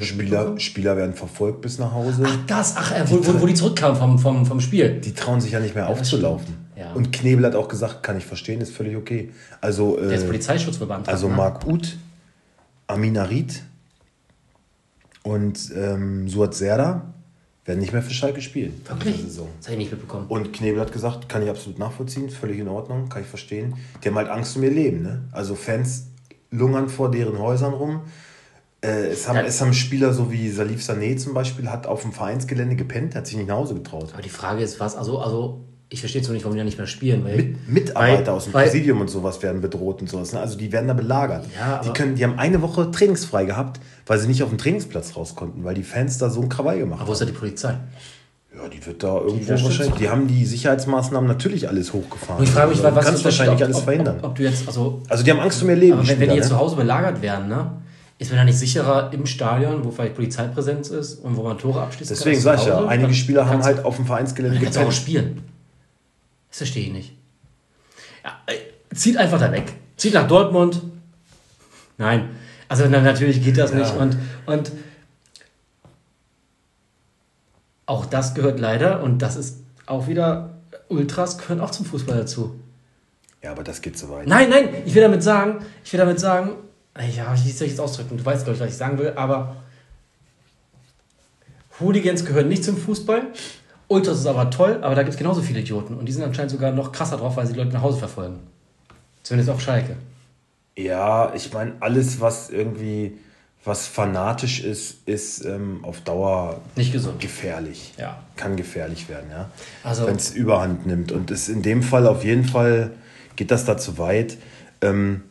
Spieler, 0.00 0.58
Spieler 0.58 0.96
werden 0.96 1.14
verfolgt 1.14 1.62
bis 1.62 1.78
nach 1.78 1.92
Hause. 1.92 2.24
Ach, 2.26 2.38
das, 2.46 2.76
ach, 2.76 2.92
äh, 2.92 3.04
wo, 3.08 3.16
wo, 3.26 3.40
wo 3.40 3.46
die 3.46 3.54
zurückkamen 3.54 3.96
vom, 3.96 4.18
vom, 4.18 4.46
vom 4.46 4.60
Spiel. 4.60 5.00
Die 5.00 5.12
trauen 5.14 5.40
sich 5.40 5.52
ja 5.52 5.60
nicht 5.60 5.74
mehr 5.74 5.88
aufzulaufen. 5.88 6.68
Ja. 6.76 6.92
Und 6.92 7.12
Knebel 7.12 7.44
hat 7.46 7.54
auch 7.54 7.68
gesagt, 7.68 8.02
kann 8.02 8.16
ich 8.16 8.26
verstehen, 8.26 8.60
ist 8.60 8.72
völlig 8.72 8.96
okay. 8.96 9.30
Also, 9.60 9.96
Der 9.96 10.12
ist 10.12 10.22
äh, 10.24 10.26
Polizeischutzverband. 10.26 11.08
also 11.08 11.28
ne? 11.28 11.34
Marc 11.34 11.66
Uth, 11.66 11.96
Amin 12.86 13.18
Arid 13.18 13.62
und 15.22 15.58
ähm, 15.74 16.28
Suat 16.28 16.54
Serda 16.54 17.14
werden 17.68 17.80
nicht 17.80 17.92
mehr 17.92 18.02
für 18.02 18.12
Schalke 18.12 18.40
spielen. 18.40 18.80
Wirklich? 18.86 19.22
Das 19.26 19.38
habe 19.38 19.72
ich 19.72 19.78
nicht 19.78 19.92
mitbekommen. 19.92 20.26
Und 20.28 20.52
Knebel 20.52 20.80
hat 20.80 20.90
gesagt, 20.90 21.28
kann 21.28 21.42
ich 21.42 21.50
absolut 21.50 21.78
nachvollziehen, 21.78 22.30
völlig 22.30 22.58
in 22.58 22.68
Ordnung, 22.68 23.10
kann 23.10 23.22
ich 23.22 23.28
verstehen. 23.28 23.74
Die 24.02 24.08
haben 24.08 24.16
halt 24.16 24.30
Angst 24.30 24.56
um 24.56 24.62
ihr 24.62 24.70
Leben. 24.70 25.02
Ne? 25.02 25.28
Also 25.32 25.54
Fans 25.54 26.06
lungern 26.50 26.88
vor 26.88 27.10
deren 27.10 27.38
Häusern 27.38 27.74
rum. 27.74 28.00
Äh, 28.80 29.08
es, 29.08 29.28
haben, 29.28 29.36
ja. 29.36 29.42
es 29.42 29.60
haben 29.60 29.74
Spieler, 29.74 30.14
so 30.14 30.32
wie 30.32 30.48
Salif 30.50 30.80
Sané 30.80 31.16
zum 31.18 31.34
Beispiel, 31.34 31.68
hat 31.68 31.86
auf 31.86 32.02
dem 32.02 32.12
Vereinsgelände 32.12 32.74
gepennt, 32.74 33.14
hat 33.14 33.26
sich 33.26 33.36
nicht 33.36 33.48
nach 33.48 33.56
Hause 33.56 33.74
getraut. 33.74 34.10
Aber 34.12 34.22
die 34.22 34.28
Frage 34.30 34.62
ist, 34.62 34.80
was, 34.80 34.96
also, 34.96 35.18
also 35.18 35.64
ich 35.90 36.00
verstehe 36.00 36.20
zwar 36.20 36.34
nicht, 36.34 36.44
warum 36.44 36.54
die 36.54 36.58
da 36.58 36.64
nicht 36.64 36.76
mehr 36.76 36.86
spielen. 36.86 37.24
Weil, 37.24 37.36
Mit, 37.36 37.68
Mitarbeiter 37.68 38.26
weil, 38.26 38.34
aus 38.34 38.44
dem 38.44 38.52
Präsidium 38.52 39.00
und 39.00 39.08
sowas 39.08 39.42
werden 39.42 39.62
bedroht 39.62 40.02
und 40.02 40.10
sowas. 40.10 40.32
Ne? 40.32 40.40
Also 40.40 40.58
die 40.58 40.70
werden 40.70 40.86
da 40.86 40.94
belagert. 40.94 41.46
Ja, 41.58 41.80
die, 41.82 41.90
können, 41.90 42.14
die 42.14 42.24
haben 42.24 42.38
eine 42.38 42.60
Woche 42.60 42.90
trainingsfrei 42.90 43.46
gehabt, 43.46 43.80
weil 44.06 44.18
sie 44.18 44.28
nicht 44.28 44.42
auf 44.42 44.50
den 44.50 44.58
Trainingsplatz 44.58 45.16
raus 45.16 45.34
konnten, 45.34 45.64
weil 45.64 45.74
die 45.74 45.82
Fans 45.82 46.18
da 46.18 46.28
so 46.28 46.40
einen 46.40 46.50
Krawall 46.50 46.78
gemacht 46.78 47.00
haben. 47.00 47.02
Aber 47.02 47.08
wo 47.08 47.12
ist 47.12 47.22
da 47.22 47.24
die 47.24 47.32
Polizei? 47.32 47.74
Ja, 48.54 48.68
die 48.68 48.84
wird 48.84 49.02
da 49.02 49.16
irgendwo 49.16 49.38
die 49.38 49.48
wahrscheinlich. 49.48 49.94
Die 49.94 50.08
haben 50.10 50.26
die 50.26 50.44
Sicherheitsmaßnahmen 50.44 51.26
natürlich 51.26 51.68
alles 51.68 51.92
hochgefahren. 51.94 52.40
Und 52.40 52.44
ich 52.44 52.50
frage 52.50 52.70
mich, 52.70 52.84
also, 52.84 52.96
was 52.96 53.04
kannst 53.06 53.24
wahrscheinlich 53.24 53.64
alles 53.64 53.80
verhindern. 53.80 54.18
Ob, 54.18 54.30
ob, 54.30 54.34
du 54.34 54.42
jetzt, 54.42 54.66
also, 54.66 55.02
also 55.08 55.24
die 55.24 55.30
haben 55.30 55.40
Angst 55.40 55.62
um 55.62 55.70
ihr 55.70 55.76
Leben. 55.76 56.06
Wenn, 56.06 56.20
wenn 56.20 56.28
die 56.30 56.36
jetzt 56.36 56.46
ne? 56.46 56.50
zu 56.50 56.58
Hause 56.58 56.76
belagert 56.76 57.22
werden, 57.22 57.48
ne? 57.48 57.70
Ist 58.18 58.30
man 58.30 58.38
da 58.38 58.44
nicht 58.44 58.58
sicherer 58.58 59.12
im 59.12 59.26
Stadion, 59.26 59.84
wo 59.84 59.92
vielleicht 59.92 60.16
Polizeipräsenz 60.16 60.88
ist 60.88 61.24
und 61.24 61.36
wo 61.36 61.44
man 61.44 61.56
Tore 61.56 61.80
abschließt? 61.80 62.10
Deswegen 62.10 62.40
sage 62.40 62.62
ich 62.62 62.66
ja, 62.66 62.84
einige 62.84 63.14
Spieler 63.14 63.48
haben 63.48 63.62
halt 63.62 63.84
auf 63.84 63.94
dem 63.94 64.06
Vereinsgelände 64.06 64.58
gepennt. 64.58 64.76
auch 64.76 64.90
spielen. 64.90 65.40
Das 66.48 66.58
verstehe 66.58 66.86
ich 66.86 66.92
nicht. 66.92 67.12
Ja, 68.24 68.38
äh, 68.46 68.94
zieht 68.94 69.16
einfach 69.16 69.40
da 69.40 69.52
weg. 69.52 69.72
Zieht 69.96 70.14
nach 70.14 70.26
Dortmund. 70.26 70.82
Nein. 71.98 72.30
Also 72.68 72.86
natürlich 72.86 73.42
geht 73.42 73.58
das 73.58 73.72
ja. 73.72 73.78
nicht. 73.78 73.94
Und, 73.96 74.16
und 74.46 74.72
auch 77.86 78.04
das 78.04 78.34
gehört 78.34 78.60
leider, 78.60 79.02
und 79.02 79.18
das 79.20 79.36
ist 79.36 79.60
auch 79.86 80.06
wieder, 80.06 80.58
Ultras 80.88 81.38
gehören 81.38 81.60
auch 81.60 81.70
zum 81.70 81.86
Fußball 81.86 82.18
dazu. 82.18 82.60
Ja, 83.42 83.52
aber 83.52 83.64
das 83.64 83.80
geht 83.80 83.98
so 83.98 84.10
weit. 84.10 84.26
Nein, 84.26 84.50
nein, 84.50 84.68
ich 84.84 84.94
will 84.94 85.02
damit 85.02 85.22
sagen, 85.22 85.64
ich 85.84 85.92
will 85.92 85.98
damit 85.98 86.20
sagen, 86.20 86.50
ja, 87.16 87.34
wie 87.34 87.50
soll 87.50 87.66
ich 87.66 87.74
das 87.74 87.80
ausdrücken? 87.80 88.18
Du 88.18 88.24
weißt, 88.24 88.44
glaube 88.44 88.56
ich, 88.56 88.60
was 88.60 88.70
ich 88.70 88.76
sagen 88.76 88.98
will, 88.98 89.12
aber 89.16 89.56
Hooligans 91.80 92.24
gehören 92.24 92.48
nicht 92.48 92.64
zum 92.64 92.76
Fußball. 92.76 93.28
Ultras 93.88 94.18
ist 94.18 94.26
aber 94.26 94.50
toll, 94.50 94.78
aber 94.82 94.94
da 94.94 95.02
gibt 95.02 95.14
es 95.14 95.18
genauso 95.18 95.40
viele 95.42 95.60
Idioten. 95.60 95.96
Und 95.96 96.06
die 96.06 96.12
sind 96.12 96.22
anscheinend 96.22 96.50
sogar 96.50 96.72
noch 96.72 96.92
krasser 96.92 97.16
drauf, 97.16 97.36
weil 97.36 97.46
sie 97.46 97.54
die 97.54 97.58
Leute 97.58 97.72
nach 97.72 97.82
Hause 97.82 97.98
verfolgen. 97.98 98.38
Zumindest 99.22 99.50
auf 99.50 99.60
Schalke. 99.60 99.96
Ja, 100.76 101.32
ich 101.34 101.52
meine, 101.52 101.72
alles, 101.80 102.20
was 102.20 102.50
irgendwie 102.50 103.18
was 103.64 103.86
fanatisch 103.86 104.60
ist, 104.60 105.06
ist 105.06 105.44
ähm, 105.44 105.80
auf 105.82 106.00
Dauer 106.00 106.60
nicht 106.76 106.92
gesund. 106.92 107.20
Gefährlich. 107.20 107.92
Ja. 107.98 108.22
Kann 108.36 108.56
gefährlich 108.56 109.08
werden, 109.08 109.30
ja. 109.30 109.50
Also, 109.82 110.06
Wenn 110.06 110.16
es 110.16 110.30
Überhand 110.30 110.86
nimmt. 110.86 111.12
Und 111.12 111.30
ist 111.30 111.48
in 111.48 111.62
dem 111.62 111.82
Fall 111.82 112.06
auf 112.06 112.24
jeden 112.24 112.44
Fall 112.44 112.92
geht 113.36 113.50
das 113.50 113.64
da 113.64 113.76
zu 113.76 113.98
weit. 113.98 114.36
Ähm, 114.80 115.22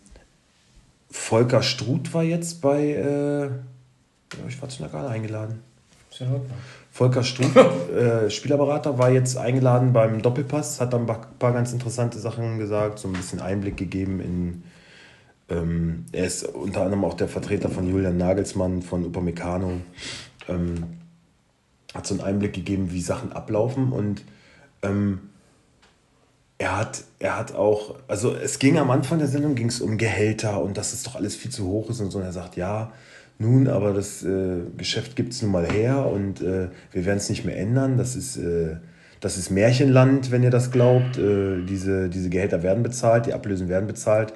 Volker 1.10 1.64
Struth 1.64 2.14
war 2.14 2.24
jetzt 2.24 2.62
bei, 2.62 2.94
äh, 2.94 3.50
ich 4.48 4.62
war 4.62 4.70
zu 4.70 4.84
einer 4.84 4.92
Gala 4.92 5.10
eingeladen. 5.10 5.64
Volker 6.98 7.24
Struth, 7.24 7.56
äh, 7.96 8.32
Spielerberater, 8.32 8.98
war 8.98 9.12
jetzt 9.12 9.38
eingeladen 9.38 9.94
beim 9.94 10.24
Doppelpass, 10.24 10.82
hat 10.82 10.94
dann 10.94 11.08
ein 11.08 11.20
paar 11.38 11.54
ganz 11.54 11.72
interessante 11.72 12.18
Sachen 12.18 12.58
gesagt, 12.58 12.98
so 12.98 13.08
ein 13.08 13.14
bisschen 13.14 13.40
Einblick 13.40 13.78
gegeben 13.78 14.20
in. 14.20 14.64
Ähm, 15.48 16.06
er 16.12 16.26
ist 16.26 16.44
unter 16.44 16.82
anderem 16.82 17.06
auch 17.06 17.14
der 17.14 17.28
Vertreter 17.28 17.70
von 17.70 17.88
Julian 17.88 18.18
Nagelsmann 18.18 18.82
von 18.82 19.06
Upamecano. 19.06 19.74
Ähm, 20.50 20.98
hat 21.94 22.08
so 22.08 22.16
einen 22.16 22.24
Einblick 22.24 22.54
gegeben, 22.54 22.92
wie 22.92 23.02
Sachen 23.02 23.32
ablaufen 23.32 23.92
und 23.92 24.24
ähm, 24.82 25.20
er 26.58 26.78
hat, 26.78 27.04
er 27.20 27.38
hat 27.38 27.54
auch, 27.54 27.94
also 28.08 28.34
es 28.34 28.58
ging 28.58 28.80
am 28.80 28.90
Anfang 28.90 29.20
der 29.20 29.28
Sendung 29.28 29.54
ging 29.54 29.68
es 29.68 29.82
um 29.82 30.00
Gehälter 30.00 30.64
und 30.64 30.78
dass 30.78 30.94
es 30.94 31.04
doch 31.04 31.14
alles 31.14 31.36
viel 31.36 31.52
zu 31.52 31.68
hoch 31.68 31.92
ist 31.92 32.00
und 32.00 32.10
so. 32.10 32.18
Und 32.18 32.24
er 32.24 32.34
sagt, 32.34 32.56
ja, 32.56 32.92
nun, 33.40 33.68
aber 33.68 33.94
das 33.94 34.24
äh, 34.24 34.62
Geschäft 34.78 35.16
gibt 35.16 35.34
es 35.34 35.42
nun 35.42 35.52
mal 35.52 35.70
her 35.70 36.06
und 36.08 36.42
äh, 36.42 36.70
wir 36.92 37.06
werden 37.06 37.18
es 37.18 37.30
nicht 37.30 37.46
mehr 37.46 37.58
ändern. 37.58 37.98
Das 37.98 38.16
ist, 38.16 38.38
äh, 38.38 38.78
das 39.20 39.38
ist 39.38 39.52
Märchenland, 39.52 40.32
wenn 40.32 40.44
ihr 40.44 40.50
das 40.50 40.72
glaubt. 40.72 41.18
Äh, 41.18 41.64
diese, 41.64 42.10
diese 42.10 42.30
Gehälter 42.30 42.64
werden 42.64 42.84
bezahlt, 42.84 43.28
die 43.28 43.34
Ablösen 43.34 43.70
werden 43.70 43.88
bezahlt. 43.88 44.34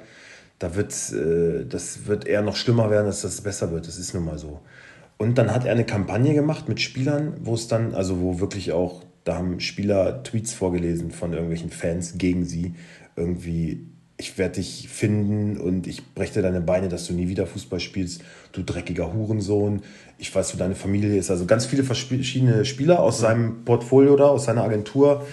Da 0.58 0.76
wird's, 0.76 1.12
äh, 1.12 1.66
das 1.66 2.06
wird 2.06 2.26
eher 2.26 2.42
noch 2.42 2.56
schlimmer 2.56 2.90
werden, 2.90 3.06
dass 3.06 3.22
das 3.22 3.40
besser 3.40 3.72
wird. 3.72 3.88
Das 3.88 3.98
ist 3.98 4.14
nun 4.14 4.24
mal 4.24 4.38
so. 4.38 4.60
Und 5.18 5.36
dann 5.38 5.52
hat 5.52 5.64
er 5.64 5.72
eine 5.72 5.84
Kampagne 5.84 6.34
gemacht 6.34 6.68
mit 6.68 6.80
Spielern, 6.80 7.34
wo 7.40 7.54
es 7.54 7.68
dann, 7.68 7.94
also 7.94 8.20
wo 8.20 8.40
wirklich 8.40 8.72
auch 8.72 9.02
da 9.24 9.36
haben 9.36 9.60
Spieler 9.60 10.22
Tweets 10.22 10.52
vorgelesen 10.52 11.10
von 11.10 11.32
irgendwelchen 11.32 11.70
Fans 11.70 12.18
gegen 12.18 12.44
sie. 12.44 12.74
Irgendwie, 13.16 13.86
ich 14.16 14.38
werde 14.38 14.56
dich 14.56 14.88
finden 14.88 15.58
und 15.58 15.86
ich 15.86 16.14
breche 16.14 16.42
deine 16.42 16.60
Beine, 16.60 16.88
dass 16.88 17.06
du 17.06 17.12
nie 17.12 17.28
wieder 17.28 17.46
Fußball 17.46 17.80
spielst, 17.80 18.22
du 18.52 18.62
dreckiger 18.62 19.12
Hurensohn. 19.12 19.82
Ich 20.18 20.34
weiß, 20.34 20.54
wo 20.54 20.58
deine 20.58 20.74
Familie 20.74 21.16
ist. 21.16 21.30
Also 21.30 21.46
ganz 21.46 21.66
viele 21.66 21.82
verschiedene 21.82 22.64
Spieler 22.64 23.00
aus 23.00 23.18
seinem 23.18 23.64
Portfolio 23.64 24.16
da, 24.16 24.26
aus 24.26 24.44
seiner 24.44 24.62
Agentur, 24.62 25.26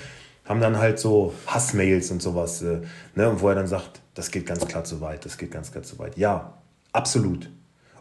haben 0.46 0.62
dann 0.62 0.80
halt 0.80 0.98
so 0.98 1.34
Hassmails 1.46 2.10
und 2.10 2.22
sowas. 2.22 2.62
Äh, 2.64 2.80
ne? 3.16 3.30
Und 3.30 3.42
wo 3.42 3.50
er 3.50 3.56
dann 3.56 3.68
sagt, 3.68 4.02
das 4.16 4.32
geht 4.32 4.46
ganz 4.46 4.66
klar 4.68 4.84
zu 4.84 5.02
weit, 5.02 5.24
das 5.24 5.38
geht 5.38 5.52
ganz 5.52 5.72
klar 5.72 5.84
zu 5.84 6.00
weit. 6.00 6.18
Ja, 6.18 6.58
absolut. 6.92 7.50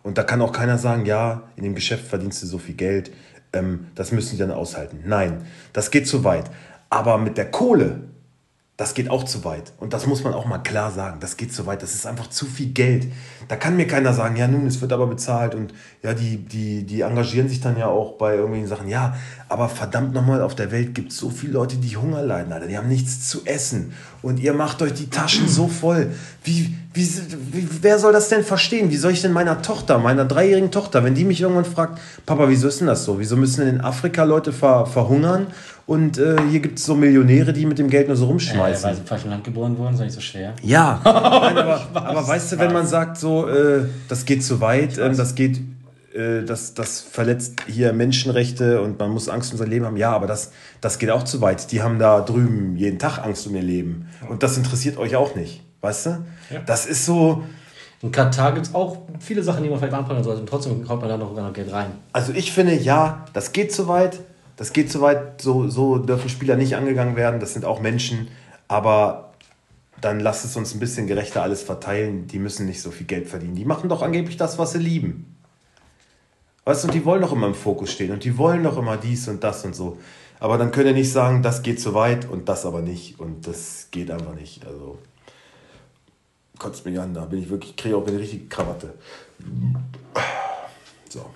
Und 0.02 0.16
da 0.16 0.22
kann 0.22 0.40
auch 0.40 0.52
keiner 0.52 0.78
sagen, 0.78 1.04
ja, 1.04 1.42
in 1.56 1.64
dem 1.64 1.74
Geschäft 1.74 2.06
verdienst 2.06 2.42
du 2.42 2.46
so 2.46 2.58
viel 2.58 2.74
Geld, 2.74 3.10
ähm, 3.52 3.88
das 3.94 4.12
müssen 4.12 4.32
die 4.32 4.38
dann 4.38 4.50
aushalten. 4.50 5.00
Nein, 5.04 5.46
das 5.72 5.90
geht 5.90 6.08
zu 6.08 6.24
weit. 6.24 6.50
Aber 6.88 7.18
mit 7.18 7.36
der 7.36 7.50
Kohle, 7.50 8.00
das 8.78 8.94
geht 8.94 9.10
auch 9.10 9.24
zu 9.24 9.44
weit. 9.44 9.72
Und 9.78 9.92
das 9.92 10.06
muss 10.06 10.22
man 10.22 10.34
auch 10.34 10.46
mal 10.46 10.58
klar 10.58 10.92
sagen. 10.92 11.18
Das 11.18 11.36
geht 11.36 11.52
zu 11.52 11.66
weit. 11.66 11.82
Das 11.82 11.96
ist 11.96 12.06
einfach 12.06 12.30
zu 12.30 12.46
viel 12.46 12.68
Geld. 12.68 13.08
Da 13.48 13.56
kann 13.56 13.76
mir 13.76 13.88
keiner 13.88 14.14
sagen, 14.14 14.36
ja 14.36 14.46
nun, 14.46 14.68
es 14.68 14.80
wird 14.80 14.92
aber 14.92 15.08
bezahlt. 15.08 15.56
Und 15.56 15.74
ja, 16.00 16.14
die, 16.14 16.36
die, 16.36 16.84
die 16.84 17.00
engagieren 17.00 17.48
sich 17.48 17.60
dann 17.60 17.76
ja 17.76 17.88
auch 17.88 18.18
bei 18.18 18.36
irgendwelchen 18.36 18.68
Sachen. 18.68 18.88
Ja, 18.88 19.16
aber 19.48 19.68
verdammt 19.68 20.14
nochmal, 20.14 20.42
auf 20.42 20.54
der 20.54 20.70
Welt 20.70 20.94
gibt 20.94 21.10
es 21.10 21.18
so 21.18 21.28
viele 21.28 21.54
Leute, 21.54 21.78
die 21.78 21.96
Hunger 21.96 22.22
leiden, 22.22 22.52
Alter. 22.52 22.68
Die 22.68 22.78
haben 22.78 22.86
nichts 22.86 23.28
zu 23.28 23.44
essen. 23.46 23.94
Und 24.20 24.40
ihr 24.40 24.52
macht 24.52 24.82
euch 24.82 24.94
die 24.94 25.08
Taschen 25.08 25.48
so 25.48 25.68
voll. 25.68 26.10
Wie, 26.42 26.74
wie, 26.92 27.08
wie, 27.52 27.68
wer 27.82 27.98
soll 27.98 28.12
das 28.12 28.28
denn 28.28 28.42
verstehen? 28.42 28.90
Wie 28.90 28.96
soll 28.96 29.12
ich 29.12 29.22
denn 29.22 29.32
meiner 29.32 29.62
Tochter, 29.62 29.98
meiner 29.98 30.24
dreijährigen 30.24 30.70
Tochter, 30.70 31.04
wenn 31.04 31.14
die 31.14 31.24
mich 31.24 31.40
irgendwann 31.40 31.64
fragt, 31.64 32.00
Papa, 32.26 32.48
wieso 32.48 32.68
ist 32.68 32.80
denn 32.80 32.88
das 32.88 33.04
so? 33.04 33.20
Wieso 33.20 33.36
müssen 33.36 33.64
denn 33.64 33.76
in 33.76 33.80
Afrika 33.80 34.24
Leute 34.24 34.52
ver, 34.52 34.86
verhungern 34.86 35.46
und 35.88 36.18
äh, 36.18 36.36
hier 36.50 36.60
gibt 36.60 36.78
es 36.78 36.84
so 36.84 36.94
Millionäre, 36.94 37.54
die 37.54 37.64
mit 37.64 37.78
dem 37.78 37.88
Geld 37.88 38.08
nur 38.08 38.16
so 38.16 38.26
rumschmeißen. 38.26 38.84
Äh, 38.84 38.88
weil 38.88 38.94
sie 38.94 39.00
im 39.00 39.06
falschen 39.06 39.30
Land 39.30 39.42
geboren 39.44 39.78
wurden, 39.78 39.94
ist 39.94 40.00
nicht 40.00 40.12
so 40.12 40.20
schwer. 40.20 40.52
Ja, 40.62 41.00
Nein, 41.04 41.56
aber, 41.56 41.80
aber, 41.94 42.28
weißt 42.28 42.52
du, 42.52 42.58
wenn 42.58 42.74
man 42.74 42.86
sagt, 42.86 43.16
so, 43.16 43.48
äh, 43.48 43.86
das 44.06 44.26
geht 44.26 44.44
zu 44.44 44.60
weit, 44.60 44.98
ähm, 44.98 45.16
das 45.16 45.34
geht, 45.34 45.60
äh, 46.18 46.44
das, 46.44 46.74
das 46.74 47.00
verletzt 47.00 47.62
hier 47.66 47.92
Menschenrechte 47.92 48.82
und 48.82 48.98
man 48.98 49.10
muss 49.10 49.28
Angst 49.28 49.52
um 49.52 49.58
sein 49.58 49.70
Leben 49.70 49.86
haben. 49.86 49.96
Ja, 49.96 50.12
aber 50.12 50.26
das, 50.26 50.52
das 50.80 50.98
geht 50.98 51.10
auch 51.10 51.22
zu 51.22 51.40
weit. 51.40 51.72
Die 51.72 51.82
haben 51.82 51.98
da 51.98 52.20
drüben 52.20 52.76
jeden 52.76 52.98
Tag 52.98 53.18
Angst 53.18 53.46
um 53.46 53.54
ihr 53.54 53.62
Leben. 53.62 54.08
Und 54.28 54.42
das 54.42 54.56
interessiert 54.56 54.98
euch 54.98 55.16
auch 55.16 55.34
nicht. 55.34 55.62
Weißt 55.80 56.06
du? 56.06 56.10
Ja. 56.50 56.60
Das 56.66 56.86
ist 56.86 57.06
so. 57.06 57.44
In 58.02 58.12
Katar 58.12 58.52
gibt 58.52 58.66
es 58.66 58.74
auch 58.74 58.98
viele 59.18 59.42
Sachen, 59.42 59.62
die 59.62 59.70
man 59.70 59.78
vielleicht 59.78 59.94
anprangern 59.94 60.22
sollte. 60.22 60.40
Und 60.40 60.48
trotzdem 60.48 60.84
kommt 60.84 61.00
man 61.00 61.08
da 61.08 61.16
noch, 61.16 61.34
noch 61.34 61.52
Geld 61.52 61.72
rein. 61.72 61.92
Also 62.12 62.32
ich 62.32 62.52
finde, 62.52 62.74
ja, 62.74 63.24
das 63.32 63.52
geht 63.52 63.72
zu 63.72 63.88
weit 63.88 64.20
das 64.58 64.72
geht 64.72 64.90
zu 64.90 65.00
weit, 65.00 65.40
so, 65.40 65.68
so 65.68 65.98
dürfen 65.98 66.28
Spieler 66.28 66.56
nicht 66.56 66.74
angegangen 66.74 67.14
werden, 67.14 67.38
das 67.38 67.52
sind 67.52 67.64
auch 67.64 67.80
Menschen, 67.80 68.26
aber 68.66 69.32
dann 70.00 70.18
lasst 70.18 70.44
es 70.44 70.56
uns 70.56 70.74
ein 70.74 70.80
bisschen 70.80 71.06
gerechter 71.06 71.42
alles 71.42 71.62
verteilen, 71.62 72.26
die 72.26 72.40
müssen 72.40 72.66
nicht 72.66 72.82
so 72.82 72.90
viel 72.90 73.06
Geld 73.06 73.28
verdienen. 73.28 73.54
Die 73.54 73.64
machen 73.64 73.88
doch 73.88 74.02
angeblich 74.02 74.36
das, 74.36 74.58
was 74.58 74.72
sie 74.72 74.78
lieben. 74.78 75.37
Weißt 76.68 76.84
du, 76.84 76.88
und 76.88 76.94
die 76.94 77.02
wollen 77.06 77.22
doch 77.22 77.32
immer 77.32 77.46
im 77.46 77.54
Fokus 77.54 77.92
stehen 77.92 78.10
und 78.10 78.24
die 78.24 78.36
wollen 78.36 78.62
doch 78.62 78.76
immer 78.76 78.98
dies 78.98 79.26
und 79.26 79.42
das 79.42 79.64
und 79.64 79.74
so. 79.74 79.96
Aber 80.38 80.58
dann 80.58 80.70
könnt 80.70 80.86
ihr 80.86 80.92
nicht 80.92 81.10
sagen, 81.10 81.42
das 81.42 81.62
geht 81.62 81.80
zu 81.80 81.94
weit 81.94 82.28
und 82.28 82.46
das 82.46 82.66
aber 82.66 82.82
nicht 82.82 83.18
und 83.18 83.46
das 83.46 83.88
geht 83.90 84.10
einfach 84.10 84.34
nicht. 84.34 84.66
Also 84.66 84.98
kotzt 86.58 86.84
mich 86.84 87.00
an, 87.00 87.14
da 87.14 87.24
bin 87.24 87.42
ich 87.42 87.48
wirklich, 87.48 87.74
kriege 87.74 87.96
auch 87.96 88.06
eine 88.06 88.18
richtige 88.18 88.48
Krawatte. 88.48 88.92
So. 91.08 91.30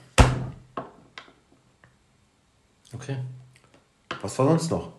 Okay. 2.93 3.17
Was 4.21 4.39
war 4.39 4.49
sonst 4.49 4.71
noch? 4.71 4.93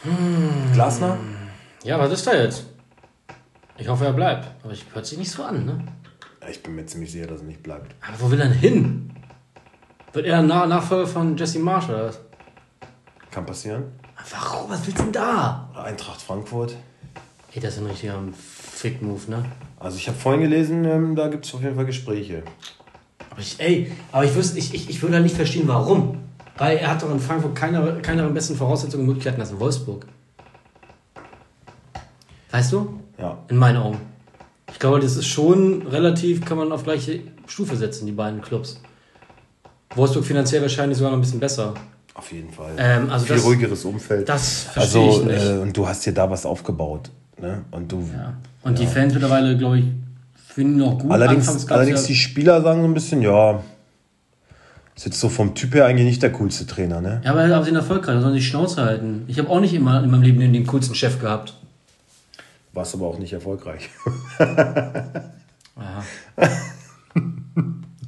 Hm. 0.00 0.72
Glasner? 0.72 1.18
Ja, 1.84 1.98
was 1.98 2.10
ist 2.10 2.26
da 2.26 2.32
jetzt? 2.32 2.64
Ich 3.76 3.86
hoffe, 3.86 4.06
er 4.06 4.14
bleibt. 4.14 4.48
Aber 4.64 4.72
ich 4.72 4.86
hört 4.94 5.04
sich 5.04 5.18
nicht 5.18 5.30
so 5.30 5.42
an, 5.42 5.66
ne? 5.66 5.84
Ich 6.50 6.62
bin 6.62 6.74
mir 6.74 6.84
ziemlich 6.86 7.12
sicher, 7.12 7.26
dass 7.26 7.40
er 7.40 7.46
nicht 7.46 7.62
bleibt. 7.62 7.94
Aber 8.00 8.20
wo 8.20 8.30
will 8.30 8.40
er 8.40 8.48
denn 8.48 8.58
hin? 8.58 9.12
Wird 10.12 10.26
er 10.26 10.42
Nach 10.42 10.66
Nachfolger 10.66 11.06
von 11.06 11.36
Jesse 11.36 11.60
Marsh 11.60 11.88
oder 11.88 12.06
was? 12.06 12.20
Kann 13.30 13.46
passieren. 13.46 13.84
Warum? 14.30 14.68
Was 14.70 14.84
willst 14.84 14.98
du 14.98 15.04
denn 15.04 15.12
da? 15.12 15.70
Eintracht 15.74 16.20
Frankfurt. 16.20 16.76
Ey, 17.54 17.60
das 17.60 17.74
ist 17.74 17.80
ein 17.80 17.86
richtiger 17.86 18.18
Fick-Move, 18.32 19.30
ne? 19.30 19.44
Also 19.78 19.96
ich 19.96 20.08
habe 20.08 20.18
vorhin 20.18 20.42
gelesen, 20.42 20.84
ähm, 20.84 21.16
da 21.16 21.28
gibt 21.28 21.46
es 21.46 21.54
auf 21.54 21.62
jeden 21.62 21.76
Fall 21.76 21.86
Gespräche. 21.86 22.42
Aber 23.30 23.40
ich, 23.40 23.58
ey, 23.58 23.92
aber 24.12 24.24
ich, 24.24 24.34
wüsste, 24.34 24.58
ich, 24.58 24.74
ich, 24.74 24.90
ich 24.90 25.02
würde 25.02 25.14
halt 25.14 25.24
nicht 25.24 25.36
verstehen, 25.36 25.66
warum. 25.66 26.18
Weil 26.58 26.78
er 26.78 26.90
hat 26.90 27.02
doch 27.02 27.10
in 27.10 27.20
Frankfurt 27.20 27.54
keine, 27.54 28.00
keine 28.02 28.28
besseren 28.28 28.56
Voraussetzungen 28.56 29.02
und 29.02 29.06
Möglichkeiten 29.06 29.40
als 29.40 29.52
in 29.52 29.60
Wolfsburg. 29.60 30.06
Weißt 32.50 32.72
du? 32.72 33.00
Ja. 33.18 33.38
In 33.48 33.56
meinen 33.56 33.78
Augen. 33.78 34.00
Ich 34.80 34.82
glaube, 34.82 34.98
das 34.98 35.14
ist 35.14 35.26
schon 35.26 35.86
relativ, 35.88 36.42
kann 36.42 36.56
man 36.56 36.72
auf 36.72 36.84
gleiche 36.84 37.20
Stufe 37.46 37.76
setzen, 37.76 38.06
die 38.06 38.12
beiden 38.12 38.40
Clubs. 38.40 38.80
Wolfsburg 39.94 40.24
finanziell 40.24 40.62
wahrscheinlich 40.62 40.96
sogar 40.96 41.10
noch 41.10 41.18
ein 41.18 41.20
bisschen 41.20 41.38
besser. 41.38 41.74
Auf 42.14 42.32
jeden 42.32 42.50
Fall. 42.50 42.72
Ähm, 42.78 43.10
also 43.10 43.26
Viel 43.26 43.36
das- 43.36 43.44
ruhigeres 43.44 43.84
Umfeld. 43.84 44.26
das 44.26 44.62
verstehe 44.62 45.02
also, 45.02 45.20
ich 45.20 45.26
nicht. 45.26 45.46
Äh, 45.46 45.58
und 45.58 45.76
du 45.76 45.86
hast 45.86 46.06
dir 46.06 46.14
da 46.14 46.30
was 46.30 46.46
aufgebaut. 46.46 47.10
Ne? 47.38 47.60
Und 47.72 47.92
du. 47.92 48.08
Ja. 48.16 48.32
Und 48.62 48.78
die 48.78 48.86
Fans 48.86 49.12
mittlerweile, 49.12 49.58
glaube 49.58 49.80
ich, 49.80 49.84
finden 50.48 50.80
auch 50.80 50.98
gut. 50.98 51.10
Allerdings, 51.10 51.70
allerdings 51.70 52.00
ja, 52.00 52.06
die 52.06 52.16
Spieler 52.16 52.62
sagen 52.62 52.80
so 52.80 52.88
ein 52.88 52.94
bisschen, 52.94 53.20
ja, 53.20 53.62
ist 54.96 55.04
jetzt 55.04 55.20
so 55.20 55.28
vom 55.28 55.54
Typ 55.54 55.74
her 55.74 55.84
eigentlich 55.84 56.06
nicht 56.06 56.22
der 56.22 56.32
coolste 56.32 56.66
Trainer, 56.66 57.02
ne? 57.02 57.20
Ja, 57.22 57.32
aber, 57.32 57.44
aber 57.44 57.58
sie 57.58 57.64
sind 57.66 57.76
erfolgreich, 57.76 58.14
da 58.14 58.22
sollen 58.22 58.32
die 58.32 58.40
Schnauze 58.40 58.82
halten. 58.82 59.24
Ich 59.28 59.38
habe 59.38 59.50
auch 59.50 59.60
nicht 59.60 59.74
immer 59.74 60.02
in 60.02 60.10
meinem 60.10 60.22
Leben 60.22 60.40
den 60.40 60.66
coolsten 60.66 60.94
Chef 60.94 61.20
gehabt. 61.20 61.52
Warst 62.72 62.94
aber 62.94 63.06
auch 63.06 63.18
nicht 63.18 63.32
erfolgreich. 63.32 63.90
Aha. 64.38 66.04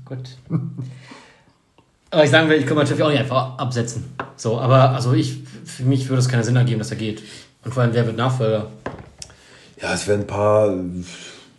Gut. 0.04 0.38
Aber 2.10 2.24
ich 2.24 2.30
sagen 2.30 2.48
will, 2.48 2.58
ich 2.58 2.66
kann 2.66 2.76
natürlich 2.76 3.02
auch 3.02 3.10
nicht 3.10 3.20
einfach 3.20 3.58
absetzen. 3.58 4.14
So, 4.36 4.60
aber 4.60 4.90
also 4.90 5.14
ich, 5.14 5.42
für 5.64 5.84
mich 5.84 6.08
würde 6.08 6.20
es 6.20 6.28
keinen 6.28 6.44
Sinn 6.44 6.56
ergeben, 6.56 6.78
dass 6.78 6.90
er 6.90 6.98
geht. 6.98 7.22
Und 7.64 7.72
vor 7.72 7.82
allem, 7.82 7.94
wer 7.94 8.06
wird 8.06 8.16
Nachfolger? 8.16 8.70
Ja, 9.80 9.94
es 9.94 10.06
werden 10.06 10.22
ein 10.22 10.26
paar 10.26 10.70
äh, 10.70 10.80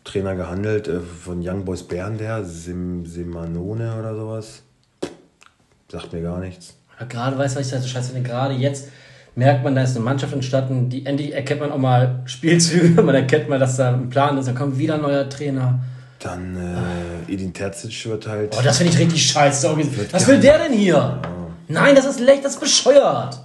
Trainer 0.03 0.35
gehandelt, 0.35 0.87
äh, 0.87 0.99
von 0.99 1.41
Young 1.45 1.65
Boys 1.65 1.83
Bern 1.83 2.17
der, 2.17 2.45
Sim, 2.45 3.05
Simanone 3.05 3.97
oder 3.97 4.15
sowas. 4.15 4.61
Sagt 5.89 6.13
mir 6.13 6.21
gar 6.21 6.39
nichts. 6.39 6.75
Gerade, 7.09 7.37
weißt 7.37 7.55
du, 7.55 7.59
was 7.59 7.73
ich 7.73 7.81
so 7.81 7.87
scheiße 7.87 8.13
finde? 8.13 8.29
Gerade 8.29 8.53
jetzt 8.53 8.89
merkt 9.35 9.63
man, 9.63 9.75
da 9.75 9.83
ist 9.83 9.95
eine 9.95 10.05
Mannschaft 10.05 10.33
entstanden, 10.33 10.89
die 10.89 11.05
endlich 11.05 11.33
erkennt 11.33 11.61
man 11.61 11.71
auch 11.71 11.77
mal 11.77 12.21
Spielzüge, 12.25 13.01
man 13.03 13.15
erkennt 13.15 13.49
mal, 13.49 13.59
dass 13.59 13.77
da 13.77 13.93
ein 13.93 14.09
Plan 14.09 14.37
ist, 14.37 14.47
dann 14.47 14.55
kommt 14.55 14.77
wieder 14.77 14.95
ein 14.95 15.01
neuer 15.01 15.29
Trainer. 15.29 15.79
Dann 16.19 16.55
äh, 16.55 17.33
Edin 17.33 17.53
Terzic 17.53 18.05
wird 18.05 18.27
halt. 18.27 18.55
Oh, 18.57 18.61
das 18.63 18.77
finde 18.77 18.93
ich 18.93 18.99
richtig 18.99 19.25
scheiße. 19.25 19.75
Was 20.11 20.27
will 20.27 20.39
der 20.39 20.57
denn 20.57 20.73
hier? 20.73 21.21
Nein, 21.67 21.95
das 21.95 22.05
ist 22.05 22.19
leicht, 22.19 22.45
das 22.45 22.53
ist 22.53 22.59
bescheuert. 22.59 23.39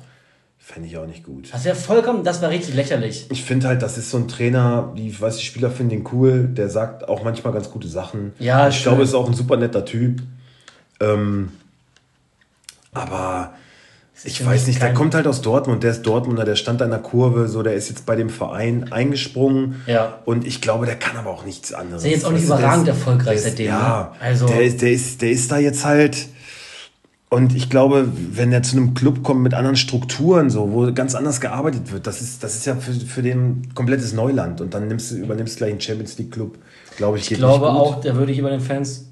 Fände 0.59 0.86
ich 0.86 0.99
auch 0.99 1.07
nicht 1.07 1.24
gut. 1.24 1.49
Das 1.53 1.64
wäre 1.64 1.74
vollkommen, 1.74 2.24
das 2.24 2.43
war 2.43 2.51
richtig 2.51 2.74
lächerlich. 2.74 3.26
Ich 3.30 3.43
finde 3.43 3.68
halt, 3.68 3.80
das 3.80 3.97
ist 3.97 4.11
so 4.11 4.18
ein 4.18 4.28
Trainer, 4.28 4.93
die, 4.97 5.09
ich 5.09 5.18
weiß, 5.20 5.39
die 5.39 5.45
Spieler 5.45 5.70
finden 5.70 5.95
ihn 5.95 6.09
cool, 6.12 6.45
der 6.45 6.68
sagt 6.68 7.09
auch 7.09 7.24
manchmal 7.24 7.55
ganz 7.55 7.70
gute 7.70 7.89
Sachen. 7.89 8.32
Ja, 8.39 8.68
ich 8.68 8.74
schön. 8.74 8.91
glaube, 8.91 9.03
ist 9.03 9.14
auch 9.14 9.26
ein 9.26 9.34
super 9.34 9.57
netter 9.57 9.86
Typ. 9.86 10.20
Ähm, 11.01 11.53
aber 12.93 13.55
ich 14.25 14.45
weiß 14.45 14.66
nicht, 14.66 14.83
der 14.83 14.95
kommt 14.95 15.14
halt 15.14 15.27
aus 15.27 15.43
Dortmund, 15.43 15.83
der 15.85 15.93
ist 15.93 16.03
Dortmunder, 16.03 16.45
der 16.45 16.57
stand 16.57 16.81
da 16.81 16.85
in 16.87 16.91
der 16.91 17.01
Kurve, 17.01 17.47
so, 17.49 17.62
der 17.62 17.75
ist 17.75 17.89
jetzt 17.89 18.05
bei 18.05 18.16
dem 18.16 18.31
Verein 18.31 18.93
eingesprungen. 18.93 19.83
Ja. 19.87 20.19
Und 20.25 20.47
ich 20.47 20.61
glaube, 20.61 20.87
der 20.87 20.97
kann 20.97 21.16
aber 21.16 21.31
auch 21.31 21.45
nichts 21.45 21.73
anderes. 21.73 22.03
Ist 22.03 22.09
ja 22.11 22.14
jetzt 22.16 22.25
auch 22.25 22.33
nicht 22.33 22.49
der 22.49 22.57
überragend 22.59 22.89
ist- 22.89 22.95
erfolgreich 22.95 23.25
der 23.27 23.35
ist- 23.35 23.45
seitdem, 23.45 23.66
Ja, 23.66 24.12
ne? 24.14 24.21
Also- 24.21 24.47
der, 24.47 24.62
ist, 24.62 24.83
der, 24.83 24.91
ist, 24.93 25.23
der 25.23 25.31
ist 25.31 25.51
da 25.53 25.59
jetzt 25.59 25.85
halt. 25.85 26.27
Und 27.31 27.55
ich 27.55 27.69
glaube, 27.69 28.09
wenn 28.33 28.53
er 28.53 28.62
zu 28.62 28.77
einem 28.77 28.95
Club 28.95 29.23
kommt 29.23 29.43
mit 29.43 29.53
anderen 29.53 29.77
Strukturen, 29.77 30.49
so, 30.49 30.73
wo 30.73 30.91
ganz 30.95 31.14
anders 31.14 31.41
gearbeitet 31.43 31.93
wird, 31.93 32.07
das 32.07 32.23
ist, 32.23 32.43
das 32.43 32.55
ist 32.57 32.64
ja 32.64 32.75
für, 32.75 32.93
für 32.95 33.23
den 33.23 33.69
komplettes 33.75 34.14
Neuland. 34.14 34.62
Und 34.62 34.73
dann 34.73 34.89
nimmst 34.89 35.11
du, 35.11 35.16
übernimmst 35.16 35.55
du 35.57 35.59
gleich 35.59 35.71
einen 35.73 35.81
Champions 35.81 36.16
League 36.16 36.33
Club. 36.33 36.57
Glaube 36.97 37.19
ich, 37.19 37.25
Ich 37.25 37.29
geht 37.29 37.39
glaube 37.39 37.66
nicht 37.66 37.75
gut. 37.75 37.81
auch, 37.87 38.01
der 38.01 38.16
würde 38.16 38.33
hier 38.33 38.43
bei 38.45 38.51
den 38.51 38.61
Fans 38.62 39.05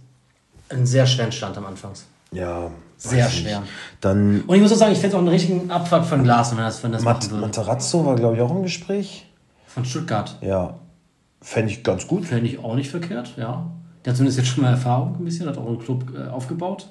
einen 0.71 0.87
sehr 0.87 1.07
schweren 1.07 1.31
Stand 1.31 1.59
am 1.59 1.67
Anfang. 1.67 1.93
Ja, 2.33 2.71
Sehr 2.97 3.29
schwer. 3.29 3.63
Dann 4.01 4.43
Und 4.43 4.57
ich 4.57 4.63
muss 4.63 4.73
auch 4.73 4.77
sagen, 4.77 4.93
ich 4.93 4.99
fände 4.99 5.09
es 5.09 5.15
auch 5.15 5.19
einen 5.21 5.29
richtigen 5.29 5.71
Abfuck 5.71 6.05
von 6.05 6.23
Glas, 6.23 6.51
wenn 6.53 6.59
das, 6.59 6.83
wenn 6.83 6.93
das 6.93 7.03
Mat 7.03 7.19
machen 7.19 7.31
würde. 7.31 7.47
Materazzo 7.47 8.05
war, 8.05 8.17
glaube 8.17 8.37
ich, 8.37 8.43
auch 8.43 8.51
im 8.51 8.63
Gespräch. 8.63 9.27
Von 9.67 9.85
Stuttgart. 9.85 10.39
Ja, 10.41 10.79
fände 11.43 11.73
ich 11.73 11.85
ganz 11.85 12.07
gut. 12.07 12.25
Fände 12.25 12.49
ich 12.49 12.59
auch 12.59 12.75
nicht 12.75 12.91
verkehrt, 12.91 13.35
ja. 13.37 13.71
Der 14.05 14.13
hat 14.13 14.17
zumindest 14.17 14.39
jetzt 14.39 14.49
schon 14.49 14.63
mal 14.63 14.71
Erfahrung 14.71 15.17
ein 15.19 15.25
bisschen, 15.25 15.49
hat 15.49 15.59
auch 15.59 15.67
einen 15.67 15.79
Club 15.79 16.13
äh, 16.17 16.29
aufgebaut. 16.29 16.89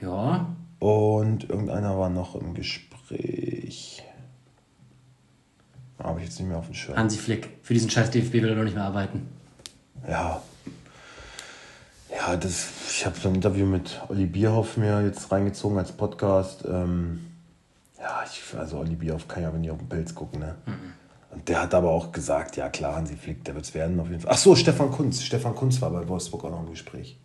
Ja. 0.00 0.46
Und 0.78 1.48
irgendeiner 1.48 1.98
war 1.98 2.10
noch 2.10 2.34
im 2.34 2.54
Gespräch. 2.54 4.02
Habe 5.98 6.20
ich 6.20 6.26
jetzt 6.26 6.38
nicht 6.38 6.48
mehr 6.48 6.58
auf 6.58 6.66
dem 6.66 6.74
Schirm. 6.74 6.96
Hansi 6.96 7.16
Flick. 7.16 7.48
Für 7.62 7.72
diesen 7.72 7.88
scheiß 7.88 8.10
DFB 8.10 8.34
will 8.34 8.50
er 8.50 8.56
noch 8.56 8.64
nicht 8.64 8.74
mehr 8.74 8.84
arbeiten. 8.84 9.26
Ja. 10.06 10.42
Ja, 12.16 12.36
das, 12.36 12.66
ich 12.90 13.04
habe 13.06 13.16
so 13.20 13.28
ein 13.28 13.34
Interview 13.36 13.66
mit 13.66 14.00
Olli 14.08 14.26
Bierhoff 14.26 14.76
mir 14.76 15.02
jetzt 15.04 15.30
reingezogen 15.32 15.78
als 15.78 15.92
Podcast. 15.92 16.64
Ähm, 16.66 17.26
ja, 17.98 18.22
ich, 18.24 18.42
also 18.58 18.78
Olli 18.78 18.94
Bierhoff 18.94 19.26
kann 19.28 19.42
ja 19.42 19.48
aber 19.48 19.58
nicht 19.58 19.70
auf 19.70 19.78
den 19.78 19.88
Pilz 19.88 20.14
gucken, 20.14 20.40
ne? 20.40 20.54
Und 21.30 21.48
der 21.48 21.62
hat 21.62 21.74
aber 21.74 21.90
auch 21.90 22.12
gesagt, 22.12 22.56
ja 22.56 22.68
klar, 22.68 22.94
Hansi 22.96 23.16
Flick, 23.16 23.44
der 23.44 23.54
wird 23.56 23.64
es 23.64 23.74
werden 23.74 23.98
auf 23.98 24.08
jeden 24.08 24.20
Fall. 24.20 24.30
Ach 24.32 24.38
so, 24.38 24.54
Stefan 24.54 24.92
Kunz. 24.92 25.22
Stefan 25.22 25.54
Kunz 25.56 25.80
war 25.82 25.90
bei 25.90 26.06
Wolfsburg 26.08 26.44
auch 26.44 26.50
noch 26.50 26.60
im 26.60 26.70
Gespräch. 26.70 27.18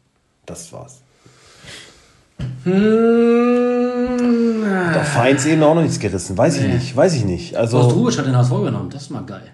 Das 0.48 0.74
war's. 0.74 1.02
Hm, 2.64 4.64
Auf 4.96 5.08
Vereinsebene 5.10 5.64
auch 5.66 5.76
noch 5.76 5.82
nichts 5.84 6.00
gerissen. 6.00 6.36
Weiß 6.38 6.56
ich 6.56 6.64
Nee. 6.64 6.74
nicht, 6.74 6.96
weiß 6.96 7.14
ich 7.14 7.26
nicht. 7.26 7.56
Also, 7.56 7.80
Rubisch 7.82 8.18
hat 8.18 8.26
den 8.26 8.36
HSV 8.36 8.50
genommen, 8.64 8.90
das 8.90 9.04
ist 9.04 9.10
mal 9.12 9.24
geil. 9.26 9.52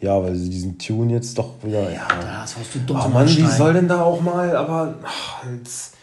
Ja, 0.00 0.22
weil 0.22 0.34
sie 0.34 0.48
diesen 0.50 0.78
Tune 0.78 1.12
jetzt 1.12 1.36
doch 1.38 1.54
wieder. 1.62 1.90
Ja, 1.92 2.08
Das 2.42 2.56
hast 2.56 2.74
du 2.74 2.78
dumm 2.80 3.00
Oh 3.04 3.08
Mann, 3.08 3.28
wie 3.28 3.46
soll 3.46 3.74
denn 3.74 3.88
da 3.88 4.02
auch 4.02 4.20
mal, 4.20 4.56
aber 4.56 4.94
ach, 5.02 5.44
jetzt, 5.56 5.94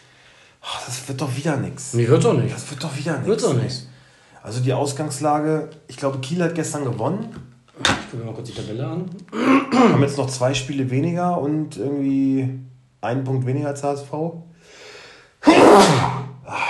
ach, 0.62 0.84
das 0.86 1.06
wird 1.08 1.20
doch 1.20 1.34
wieder 1.36 1.56
nichts. 1.56 1.94
Nee, 1.94 2.06
wird 2.08 2.24
doch 2.24 2.34
nicht. 2.34 2.54
Das 2.54 2.70
wird 2.70 2.82
doch 2.82 2.96
wieder 2.96 3.12
nichts. 3.14 3.26
Wird 3.26 3.42
doch 3.42 3.54
nicht. 3.54 3.86
Also 4.42 4.60
die 4.60 4.72
Ausgangslage, 4.72 5.68
ich 5.88 5.96
glaube, 5.96 6.18
Kiel 6.20 6.42
hat 6.42 6.54
gestern 6.54 6.84
gewonnen, 6.84 7.34
Ich 7.82 7.88
gucke 8.10 8.16
mir 8.18 8.24
mal 8.24 8.34
kurz 8.34 8.48
die 8.48 8.54
Tabelle 8.54 8.86
an. 8.86 9.10
haben 9.72 10.02
jetzt 10.02 10.16
noch 10.16 10.28
zwei 10.28 10.54
Spiele 10.54 10.90
weniger 10.90 11.38
und 11.38 11.76
irgendwie 11.76 12.58
einen 13.00 13.24
Punkt 13.24 13.46
weniger 13.46 13.68
als 13.68 13.82
HSV. 13.82 14.12
Ah, 16.46 16.62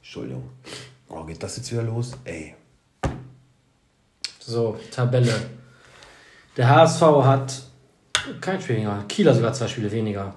Entschuldigung. 0.00 0.44
Oh, 1.08 1.24
geht 1.24 1.42
das 1.42 1.56
jetzt 1.56 1.70
wieder 1.72 1.82
los? 1.82 2.12
Ey. 2.24 2.54
So, 4.38 4.78
Tabelle. 4.90 5.34
Der 6.56 6.68
HSV 6.68 7.00
hat 7.02 7.62
kein 8.40 8.60
Spiel 8.60 8.76
weniger. 8.76 9.04
Kieler 9.08 9.34
sogar 9.34 9.52
zwei 9.52 9.68
Spiele 9.68 9.90
weniger. 9.92 10.34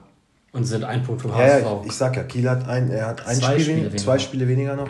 Und 0.51 0.65
sind 0.65 0.83
ein 0.83 1.01
Punkt 1.03 1.21
vom 1.23 1.31
Ja, 1.31 1.37
HSV. 1.37 1.63
ja, 1.65 1.81
ich 1.85 1.93
sag 1.93 2.15
ja, 2.15 2.23
Kiel 2.23 2.47
hat 2.49 2.67
ein, 2.67 2.91
er 2.91 3.07
hat 3.07 3.25
ein 3.25 3.35
Zwei 3.35 3.53
Spiel 3.53 3.63
Spiele 3.63 3.77
weniger, 3.85 3.97
zwei 3.97 4.19
Spiele 4.19 4.47
weniger 4.47 4.75
noch. 4.75 4.89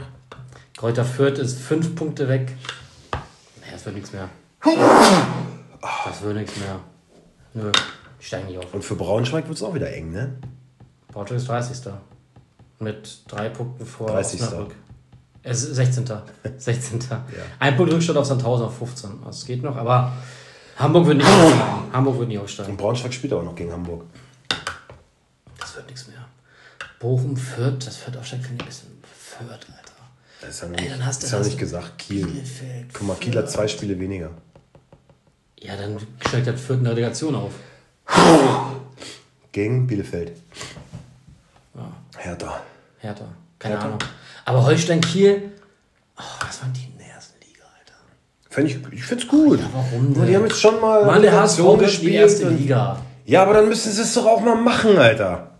Kräuter 0.78 1.05
Fürth 1.05 1.39
ist 1.39 1.59
fünf 1.59 1.95
Punkte 1.95 2.28
weg. 2.28 2.51
Nee, 3.13 3.67
das 3.71 3.86
wird 3.86 3.95
nichts 3.95 4.11
mehr. 4.11 4.30
Das 6.05 6.21
wird 6.21 6.36
nichts 6.36 6.57
mehr. 6.57 6.80
Nö, 7.53 7.71
die 8.19 8.26
steigen 8.26 8.47
nicht 8.47 8.57
auf. 8.57 8.74
Und 8.74 8.84
für 8.84 8.95
Braunschweig 8.95 9.47
wird 9.47 9.57
es 9.57 9.63
auch 9.63 9.74
wieder 9.74 9.93
eng, 9.93 10.11
ne? 10.11 10.36
Porto 11.11 11.34
ist 11.36 11.47
30. 11.47 11.93
Mit 12.80 13.21
drei 13.28 13.47
Punkten 13.49 13.86
vor 13.86 14.07
30.. 14.07 14.41
Osnabrück. 14.41 14.76
Es 15.43 15.63
ist 15.63 15.76
16. 15.76 16.05
16. 16.57 16.99
Ein 17.59 17.78
Punkt 17.78 17.93
Rückstand 17.93 18.17
auf 18.17 18.26
Sandhausen 18.26 18.65
auf 18.65 18.78
15. 18.78 19.09
Also 19.26 19.30
es 19.30 19.45
geht 19.45 19.61
noch, 19.63 19.78
aber 19.78 20.11
Hamburg 20.78 21.05
wird 21.07 21.17
nicht 21.17 21.28
aufsteigen. 21.28 21.93
Hamburg 21.93 22.19
wird 22.19 22.28
nicht 22.30 22.39
aufsteigen. 22.39 22.71
Und 22.71 22.78
Braunschweig 22.78 23.13
spielt 23.13 23.34
auch 23.34 23.43
noch 23.43 23.55
gegen 23.55 23.71
Hamburg. 23.71 24.05
Das 25.59 25.76
wird 25.76 25.86
nichts 25.88 26.07
mehr. 26.07 26.26
Bochum, 26.99 27.36
Fürth, 27.38 27.86
das 27.86 27.97
Fürth 27.97 28.17
aufsteigen 28.17 28.43
finde 28.43 28.63
ich 28.63 28.65
ein 28.65 28.67
bisschen 28.69 29.03
Fürth, 29.03 29.49
Alter. 29.51 29.93
Das 30.41 30.49
ist 30.49 30.61
ja 30.61 30.67
noch 30.67 30.78
Ey, 30.78 30.82
nicht, 30.84 30.93
dann 30.95 31.05
hast 31.05 31.24
du- 31.24 31.28
noch 31.28 31.34
hast 31.39 31.45
nicht 31.47 31.57
gesagt. 31.59 31.97
Kiel. 31.99 32.26
Bielefeld, 32.26 32.93
Guck 32.93 33.07
mal, 33.07 33.15
Kiel 33.17 33.38
hat 33.38 33.49
zwei 33.49 33.67
Spiele 33.67 33.99
weniger. 33.99 34.32
Ja, 35.59 35.78
dann 35.78 35.97
steigt 36.28 36.47
der 36.47 36.57
Fürth 36.57 36.80
in 36.80 36.84
der 36.86 36.93
Relegation 36.93 37.36
auf. 37.36 37.53
Gegen 39.51 39.88
Bielefeld. 39.88 40.34
Ja, 41.76 41.91
Hertha. 42.17 42.61
Hertha. 42.97 43.26
Keine 43.59 43.76
Hertha. 43.76 43.88
Ahnung. 43.88 43.99
Aber 44.45 44.63
Holstein 44.65 44.99
Kiel, 44.99 45.51
oh, 46.17 46.21
was 46.41 46.61
waren 46.61 46.74
die 46.74 46.89
Fänd 48.54 48.70
ich 48.70 48.78
ich 48.91 49.04
find's 49.04 49.28
gut. 49.28 49.60
Ja, 49.60 49.66
warum 49.74 50.14
Aber 50.16 50.26
Die 50.26 50.32
denn? 50.32 50.36
haben 50.36 50.47
jetzt 50.47 50.62
schon 50.62 50.80
mal 50.80 51.04
Mann, 51.06 51.24
der 51.24 51.32
HSV 51.32 51.58
in 51.60 51.80
die 52.01 52.14
erste 52.14 52.49
Liga. 52.49 52.99
Ja, 53.26 53.41
aber 53.41 53.56
dann 53.56 53.68
müssen 53.68 53.91
sie 53.91 53.99
es 54.04 54.14
doch 54.14 54.28
auch 54.28 54.41
mal 54.41 54.54
machen, 54.56 54.95
Alter. 54.99 55.56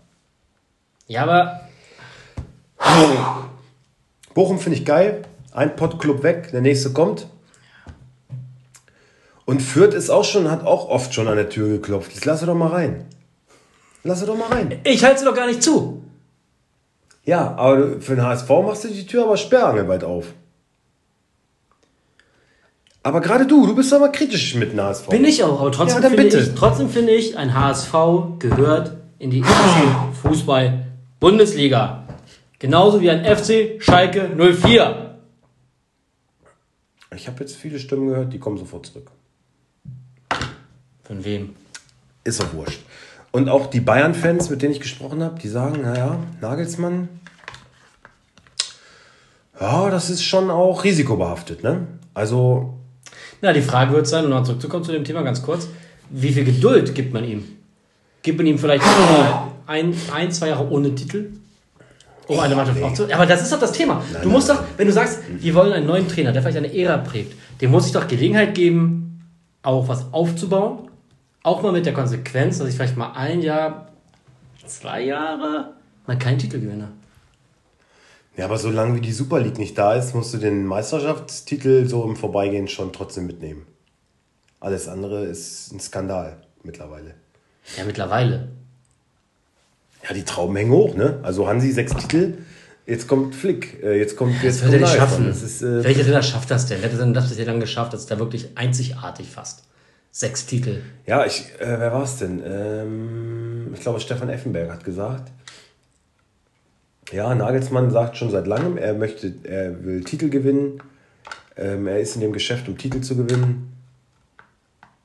Ja, 1.08 1.24
aber 1.24 1.60
Bochum 4.32 4.60
finde 4.60 4.78
ich 4.78 4.84
geil. 4.84 5.22
Ein 5.52 5.74
Pottclub 5.74 6.22
weg, 6.22 6.50
der 6.52 6.60
nächste 6.60 6.92
kommt. 6.92 7.26
Und 9.44 9.60
Fürth 9.60 9.92
ist 9.94 10.08
auch 10.08 10.24
schon, 10.24 10.48
hat 10.48 10.64
auch 10.64 10.88
oft 10.88 11.12
schon 11.14 11.26
an 11.26 11.34
der 11.36 11.48
Tür 11.48 11.66
geklopft. 11.68 12.12
Jetzt 12.14 12.26
lass 12.26 12.40
sie 12.40 12.46
doch 12.46 12.54
mal 12.54 12.68
rein. 12.70 13.06
Lass 14.04 14.20
sie 14.20 14.26
doch 14.26 14.36
mal 14.38 14.48
rein. 14.48 14.80
ich 14.84 15.02
halte 15.04 15.18
sie 15.18 15.24
doch 15.24 15.34
gar 15.34 15.48
nicht 15.48 15.64
zu. 15.64 16.00
Ja, 17.24 17.56
aber 17.56 18.00
für 18.00 18.14
den 18.14 18.24
HSV 18.24 18.48
machst 18.50 18.84
du 18.84 18.88
die 18.88 19.04
Tür 19.04 19.24
aber 19.24 19.36
sperrangelweit 19.36 20.04
auf. 20.04 20.26
Aber 23.04 23.20
gerade 23.20 23.46
du, 23.46 23.66
du 23.66 23.74
bist 23.76 23.92
mal 23.92 24.10
kritisch 24.10 24.54
mit 24.54 24.72
dem 24.72 24.80
HSV. 24.80 25.08
Bin 25.10 25.26
ich 25.26 25.44
auch, 25.44 25.60
aber 25.60 25.70
trotzdem 25.70 26.02
Ja, 26.02 26.08
finde 26.08 26.22
bitte. 26.24 26.40
ich, 26.40 26.54
trotzdem 26.54 26.88
finde 26.88 27.12
ich, 27.12 27.36
ein 27.36 27.54
HSV 27.54 27.92
gehört 28.38 28.96
in 29.18 29.30
die 29.30 29.40
erste 29.40 30.22
Fußball 30.22 30.86
Bundesliga. 31.20 32.04
Genauso 32.58 33.02
wie 33.02 33.10
ein 33.10 33.22
FC 33.24 33.82
Schalke 33.82 34.30
04. 34.34 35.16
Ich 37.14 37.26
habe 37.28 37.40
jetzt 37.40 37.56
viele 37.56 37.78
Stimmen 37.78 38.08
gehört, 38.08 38.32
die 38.32 38.38
kommen 38.38 38.56
sofort 38.56 38.86
zurück. 38.86 39.10
Von 41.02 41.22
wem? 41.26 41.54
Ist 42.24 42.40
doch 42.40 42.54
wurscht. 42.54 42.80
Und 43.32 43.50
auch 43.50 43.66
die 43.66 43.80
Bayern-Fans, 43.80 44.48
mit 44.48 44.62
denen 44.62 44.72
ich 44.72 44.80
gesprochen 44.80 45.22
habe, 45.22 45.38
die 45.38 45.48
sagen, 45.48 45.82
naja, 45.82 46.20
Nagelsmann, 46.40 47.10
ja, 49.60 49.90
das 49.90 50.08
ist 50.08 50.22
schon 50.24 50.50
auch 50.50 50.84
risikobehaftet, 50.84 51.62
ne? 51.62 51.86
Also, 52.14 52.78
Na, 53.42 53.52
die 53.52 53.62
Frage 53.62 53.92
wird 53.92 54.06
sein, 54.06 54.24
um 54.24 54.30
noch 54.30 54.42
zurückzukommen 54.42 54.84
zu 54.84 54.92
dem 54.92 55.04
Thema 55.04 55.22
ganz 55.22 55.42
kurz, 55.42 55.68
wie 56.10 56.32
viel 56.32 56.44
Geduld 56.44 56.94
gibt 56.94 57.12
man 57.12 57.24
ihm? 57.24 57.44
Gibt 58.22 58.38
man 58.38 58.46
ihm 58.46 58.58
vielleicht 58.58 58.84
ein, 59.66 59.94
ein, 60.12 60.32
zwei 60.32 60.48
Jahre 60.48 60.68
ohne 60.70 60.94
Titel? 60.94 61.30
Um 62.26 62.40
eine 62.40 62.54
Mannschaft 62.54 62.78
nee. 62.78 62.84
aufzunehmen? 62.84 63.14
Aber 63.14 63.26
das 63.26 63.42
ist 63.42 63.52
doch 63.52 63.60
das 63.60 63.72
Thema. 63.72 64.02
du 64.22 64.30
musst 64.30 64.48
doch, 64.48 64.62
wenn 64.76 64.86
du 64.86 64.92
sagst, 64.92 65.20
wir 65.28 65.54
wollen 65.54 65.72
einen 65.72 65.86
neuen 65.86 66.08
Trainer, 66.08 66.32
der 66.32 66.40
vielleicht 66.40 66.56
eine 66.56 66.74
Ära 66.74 66.98
prägt, 66.98 67.34
dem 67.60 67.70
muss 67.70 67.86
ich 67.86 67.92
doch 67.92 68.08
Gelegenheit 68.08 68.54
geben, 68.54 69.22
auch 69.62 69.88
was 69.88 70.12
aufzubauen. 70.12 70.88
Auch 71.42 71.62
mal 71.62 71.72
mit 71.72 71.84
der 71.84 71.92
Konsequenz, 71.92 72.58
dass 72.58 72.68
ich 72.68 72.74
vielleicht 72.74 72.96
mal 72.96 73.12
ein 73.12 73.42
Jahr, 73.42 73.88
zwei 74.66 75.02
Jahre, 75.02 75.74
mal 76.06 76.18
keinen 76.18 76.38
Titel 76.38 76.60
gewinne. 76.60 76.88
Ja, 78.36 78.44
aber 78.46 78.58
solange 78.58 78.96
wie 78.96 79.00
die 79.00 79.12
Super 79.12 79.40
League 79.40 79.58
nicht 79.58 79.76
da 79.78 79.94
ist, 79.94 80.14
musst 80.14 80.34
du 80.34 80.38
den 80.38 80.66
Meisterschaftstitel 80.66 81.86
so 81.86 82.04
im 82.04 82.16
Vorbeigehen 82.16 82.68
schon 82.68 82.92
trotzdem 82.92 83.26
mitnehmen. 83.26 83.66
Alles 84.60 84.88
andere 84.88 85.24
ist 85.24 85.72
ein 85.72 85.80
Skandal 85.80 86.38
mittlerweile. 86.62 87.14
Ja, 87.76 87.84
mittlerweile. 87.84 88.48
Ja, 90.08 90.14
die 90.14 90.24
Trauben 90.24 90.56
hängen 90.56 90.72
hoch, 90.72 90.94
ne? 90.94 91.20
Also 91.22 91.46
Hansi 91.48 91.70
sechs 91.72 91.94
Titel, 91.94 92.38
jetzt 92.86 93.08
kommt 93.08 93.34
Flick, 93.34 93.82
äh, 93.82 93.98
jetzt 93.98 94.16
kommt 94.16 94.42
jetzt 94.42 94.62
Das 94.62 94.70
wird 94.70 94.82
er 94.82 94.86
nicht 94.88 94.96
schaffen. 94.96 95.28
Ist, 95.30 95.62
äh, 95.62 95.84
Welcher 95.84 96.02
Trainer 96.02 96.22
schafft 96.22 96.50
das 96.50 96.66
denn? 96.66 96.78
Wer 96.82 96.92
hat 96.92 97.00
denn 97.00 97.14
das 97.14 97.28
bisher 97.28 97.46
dann 97.46 97.60
geschafft? 97.60 97.92
Das 97.92 98.00
ist 98.00 98.10
da 98.10 98.18
wirklich 98.18 98.56
einzigartig 98.56 99.28
fast. 99.28 99.64
Sechs 100.10 100.46
Titel. 100.46 100.82
Ja, 101.06 101.24
ich, 101.26 101.40
äh, 101.58 101.66
wer 101.66 101.92
war 101.92 102.04
es 102.04 102.18
denn? 102.18 102.42
Ähm, 102.44 103.70
ich 103.74 103.80
glaube, 103.80 103.98
Stefan 104.00 104.28
Effenberg 104.28 104.70
hat 104.70 104.84
gesagt. 104.84 105.32
Ja, 107.12 107.34
Nagelsmann 107.34 107.90
sagt 107.90 108.16
schon 108.16 108.30
seit 108.30 108.46
langem, 108.46 108.76
er 108.76 108.94
möchte, 108.94 109.32
er 109.44 109.84
will 109.84 110.02
Titel 110.04 110.28
gewinnen. 110.30 110.80
Ähm, 111.56 111.86
er 111.86 112.00
ist 112.00 112.14
in 112.16 112.20
dem 112.20 112.32
Geschäft, 112.32 112.68
um 112.68 112.76
Titel 112.78 113.00
zu 113.00 113.16
gewinnen. 113.16 113.70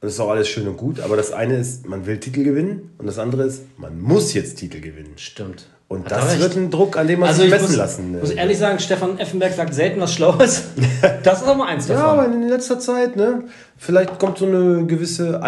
Das 0.02 0.14
ist 0.14 0.20
auch 0.22 0.30
alles 0.30 0.48
schön 0.48 0.66
und 0.68 0.78
gut, 0.78 1.02
aber 1.02 1.18
das 1.18 1.34
eine 1.34 1.58
ist, 1.58 1.86
man 1.86 2.06
will 2.06 2.20
Titel 2.20 2.44
gewinnen 2.44 2.92
und 2.98 3.06
das 3.06 3.20
andere 3.20 3.44
ist, 3.44 3.64
man 3.78 4.00
muss 4.00 4.34
jetzt 4.34 4.58
Titel 4.58 4.80
gewinnen. 4.80 5.12
Stimmt. 5.18 5.68
Und 5.90 6.06
Hat 6.06 6.12
das 6.12 6.40
wird 6.40 6.56
ein 6.56 6.70
Druck, 6.72 6.98
an 6.98 7.08
dem 7.08 7.20
man 7.20 7.30
Also 7.30 7.42
sich 7.42 7.48
ich 7.48 7.54
messen 7.54 7.68
muss, 7.72 7.76
lassen. 7.76 8.20
muss 8.20 8.30
äh. 8.32 8.36
ehrlich 8.38 8.58
sagen, 8.60 8.80
Stefan 8.80 9.18
Effenberg 9.20 9.54
sagt 9.54 9.74
selten 9.74 10.00
was 10.00 10.14
Schlaues. 10.14 10.64
Das 11.24 11.42
ist 11.42 11.48
mal 11.48 11.68
eins 11.68 11.88
Ja, 11.88 11.96
davon. 11.96 12.20
aber 12.20 12.26
in 12.34 12.48
letzter 12.48 12.80
Zeit, 12.80 13.16
ne? 13.16 13.44
Vielleicht 13.78 14.20
kommt 14.20 14.38
so 14.38 14.46
eine 14.46 14.86
gewisse 14.86 15.42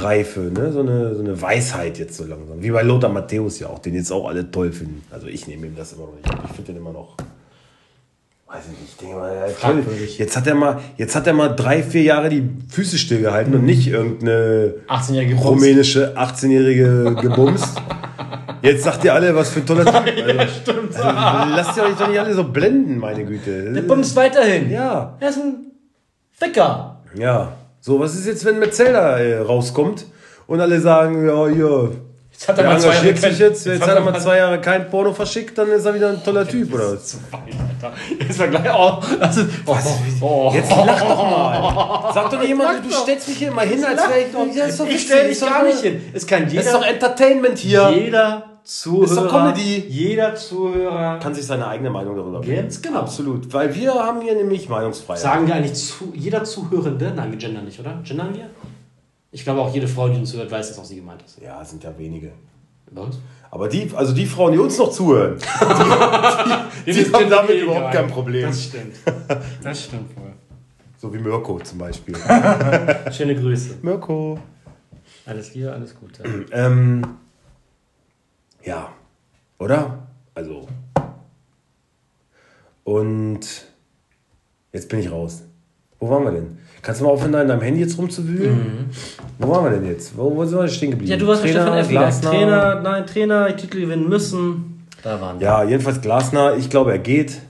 Altersreife, 0.00 0.40
ne? 0.40 0.72
So 0.72 0.80
eine, 0.80 1.14
so 1.14 1.22
eine 1.22 1.40
Weisheit 1.40 1.98
jetzt 1.98 2.16
so 2.16 2.24
langsam. 2.24 2.62
Wie 2.62 2.70
bei 2.70 2.82
Lothar 2.82 3.10
Matthäus 3.10 3.58
ja 3.60 3.68
auch, 3.68 3.78
den 3.78 3.94
jetzt 3.94 4.10
auch 4.10 4.28
alle 4.28 4.50
toll 4.50 4.72
finden. 4.72 5.02
Also 5.10 5.26
ich 5.26 5.46
nehme 5.46 5.66
ihm 5.66 5.76
das 5.76 5.92
immer 5.92 6.06
noch 6.06 6.14
nicht. 6.14 6.28
Ich 6.48 6.52
finde 6.56 6.72
den 6.72 6.76
immer 6.80 6.92
noch. 6.92 7.16
Weiß 8.46 8.64
ich 8.64 8.80
nicht, 8.80 8.90
ich 8.90 8.96
denke 8.96 9.16
mal, 9.16 9.32
ja. 9.32 9.46
Fragwürdig. 9.46 10.18
Jetzt 10.18 10.36
hat 10.36 10.46
er 10.46 10.56
mal, 10.56 10.80
jetzt 10.96 11.14
hat 11.14 11.26
er 11.26 11.34
mal 11.34 11.48
drei, 11.50 11.84
vier 11.84 12.02
Jahre 12.02 12.28
die 12.28 12.48
Füße 12.68 12.98
stillgehalten 12.98 13.54
und 13.54 13.64
nicht 13.64 13.86
irgendeine 13.86 14.74
18-jährige 14.88 15.36
Bums. 15.36 15.46
rumänische 15.46 16.16
18-jährige 16.16 17.14
gebumst. 17.20 17.80
Jetzt 18.62 18.82
sagt 18.82 19.04
ihr 19.04 19.14
alle, 19.14 19.34
was 19.36 19.50
für 19.50 19.60
ein 19.60 19.66
toller 19.66 19.84
Typ. 19.84 19.94
Also, 20.38 20.52
Stimmt. 20.62 20.96
also, 20.96 21.54
lasst 21.54 21.76
ihr 21.76 21.84
euch 21.84 21.94
doch 21.96 22.08
nicht 22.08 22.18
alle 22.18 22.34
so 22.34 22.44
blenden, 22.44 22.98
meine 22.98 23.24
Güte. 23.24 23.72
Der 23.72 23.82
bumst 23.82 24.16
weiterhin. 24.16 24.68
Ja. 24.70 25.16
Er 25.20 25.28
ist 25.28 25.38
ein 25.38 25.70
Ficker. 26.32 27.02
Ja. 27.14 27.52
So, 27.82 27.98
was 27.98 28.14
ist 28.14 28.26
jetzt, 28.26 28.44
wenn 28.44 28.58
Metzelder 28.58 29.18
äh, 29.18 29.38
rauskommt 29.38 30.04
und 30.46 30.60
alle 30.60 30.80
sagen, 30.80 31.26
ja, 31.26 31.48
hier, 31.48 31.92
Jetzt 32.40 32.48
hat 32.48 32.58
er 32.58 32.64
mal 32.64 32.80
zwei 32.80 32.94
Jahre 32.94 33.12
kein- 33.12 33.36
jetzt, 33.36 33.66
jetzt 33.66 33.82
hat 33.82 33.96
er 33.96 34.00
mal 34.00 34.18
zwei 34.18 34.38
Jahre 34.38 34.60
kein 34.62 34.88
Porno 34.88 35.12
verschickt, 35.12 35.58
dann 35.58 35.68
ist 35.72 35.84
er 35.84 35.94
wieder 35.94 36.08
ein 36.08 36.24
toller 36.24 36.48
Typ, 36.48 36.72
oder. 36.72 36.92
Jetzt 36.94 37.18
war 38.38 38.48
gleich. 38.48 38.64
Oh, 38.74 38.98
das 39.20 39.36
ist, 39.36 39.48
oh, 39.66 39.76
oh, 40.22 40.50
Jetzt 40.54 40.70
lach 40.70 41.02
doch 41.02 41.30
mal. 41.30 42.10
Sag 42.14 42.30
doch 42.30 42.38
nicht 42.38 42.48
jemand, 42.48 42.82
du 42.82 42.90
stellst 42.90 43.28
mich 43.28 43.36
hier 43.36 43.48
immer 43.48 43.60
hin, 43.60 43.84
als 43.84 44.00
wäre 44.00 44.20
ich... 44.20 44.56
Ja, 44.56 44.64
ist 44.64 44.80
doch 44.80 44.86
Ich 44.86 45.02
stelle 45.02 45.28
dich 45.28 45.38
doch 45.38 45.50
gar 45.50 45.64
nicht 45.64 45.80
hin. 45.80 46.00
Es 46.14 46.26
kann 46.26 46.44
Das 46.44 46.52
jeder. 46.54 46.64
ist 46.64 46.72
doch 46.72 46.86
Entertainment 46.86 47.58
hier. 47.58 47.90
jeder 47.90 48.44
Zuhörer. 48.64 49.04
Ist 49.04 49.16
doch 49.18 49.28
Comedy. 49.28 49.84
Jeder 49.88 50.34
Zuhörer. 50.34 51.18
Kann 51.18 51.34
sich 51.34 51.44
seine 51.44 51.66
eigene 51.66 51.90
Meinung 51.90 52.16
darüber 52.16 52.40
bilden. 52.40 52.62
Ganz 52.62 52.80
genau. 52.80 53.00
Absolut. 53.00 53.52
Weil 53.52 53.74
wir 53.74 53.92
haben 53.92 54.22
hier 54.22 54.34
nämlich 54.34 54.66
Meinungsfreiheit. 54.66 55.20
Sagen 55.20 55.46
wir 55.46 55.54
eigentlich 55.56 55.74
zu, 55.74 56.12
jeder 56.14 56.44
Zuhörende? 56.44 57.12
Nein, 57.14 57.32
wir 57.32 57.38
gendern 57.38 57.66
nicht, 57.66 57.78
oder? 57.80 58.00
Gendern 58.02 58.34
wir? 58.34 58.46
Ich 59.32 59.44
glaube 59.44 59.60
auch 59.60 59.72
jede 59.72 59.86
Frau, 59.86 60.08
die 60.08 60.18
uns 60.18 60.34
hört, 60.34 60.50
weiß, 60.50 60.68
dass 60.68 60.78
auch 60.78 60.84
sie 60.84 60.96
gemeint 60.96 61.22
ist. 61.22 61.40
Ja, 61.40 61.64
sind 61.64 61.84
ja 61.84 61.96
wenige. 61.96 62.32
Was? 62.90 63.18
Aber 63.52 63.68
die, 63.68 63.90
also 63.94 64.12
die 64.12 64.26
Frauen, 64.26 64.52
die 64.52 64.58
uns 64.58 64.76
noch 64.78 64.90
zuhören, 64.90 65.36
die, 66.86 66.92
die, 66.92 67.04
die 67.04 67.12
haben 67.12 67.30
damit 67.30 67.62
überhaupt 67.62 67.92
kein 67.94 68.08
Problem. 68.08 68.46
Das 68.48 68.64
stimmt. 68.64 68.94
Das 69.62 69.84
stimmt 69.84 70.16
wohl. 70.16 70.32
So 70.98 71.12
wie 71.14 71.18
Mirko 71.18 71.58
zum 71.60 71.78
Beispiel. 71.78 72.14
Schöne 73.12 73.34
Grüße. 73.34 73.78
Mirko. 73.82 74.38
Alles 75.26 75.54
Liebe, 75.54 75.72
alles 75.72 75.94
Gute. 75.94 76.22
Ähm, 76.52 77.02
ja, 78.64 78.92
oder? 79.58 80.06
Also. 80.34 80.68
Und 82.84 83.40
jetzt 84.72 84.88
bin 84.88 85.00
ich 85.00 85.10
raus. 85.10 85.42
Wo 85.98 86.10
waren 86.10 86.24
wir 86.24 86.32
denn? 86.32 86.58
Kannst 86.82 87.00
du 87.00 87.04
mal 87.04 87.10
aufhören, 87.10 87.34
in 87.34 87.48
deinem 87.48 87.60
Handy 87.60 87.80
jetzt 87.80 87.98
rumzuwühlen? 87.98 88.86
Wo 89.38 89.48
waren 89.50 89.64
wir 89.64 89.78
denn 89.78 89.86
jetzt? 89.86 90.16
Wo, 90.16 90.34
wo 90.34 90.44
sind 90.44 90.58
wir 90.58 90.68
stehen 90.68 90.90
geblieben? 90.90 91.10
Ja, 91.10 91.18
du 91.18 91.26
warst 91.26 91.42
Stefan 91.42 91.78
Effenberg. 91.78 91.88
Glasner. 91.90 92.30
Trainer, 92.30 92.80
nein, 92.80 93.06
Trainer, 93.06 93.56
Titel 93.56 93.80
gewinnen 93.80 94.08
müssen. 94.08 94.86
Da 95.02 95.20
waren 95.20 95.38
wir. 95.38 95.46
Ja, 95.46 95.64
jedenfalls 95.64 96.00
Glasner. 96.00 96.56
Ich 96.56 96.70
glaube, 96.70 96.92
er 96.92 96.98
geht. 96.98 97.40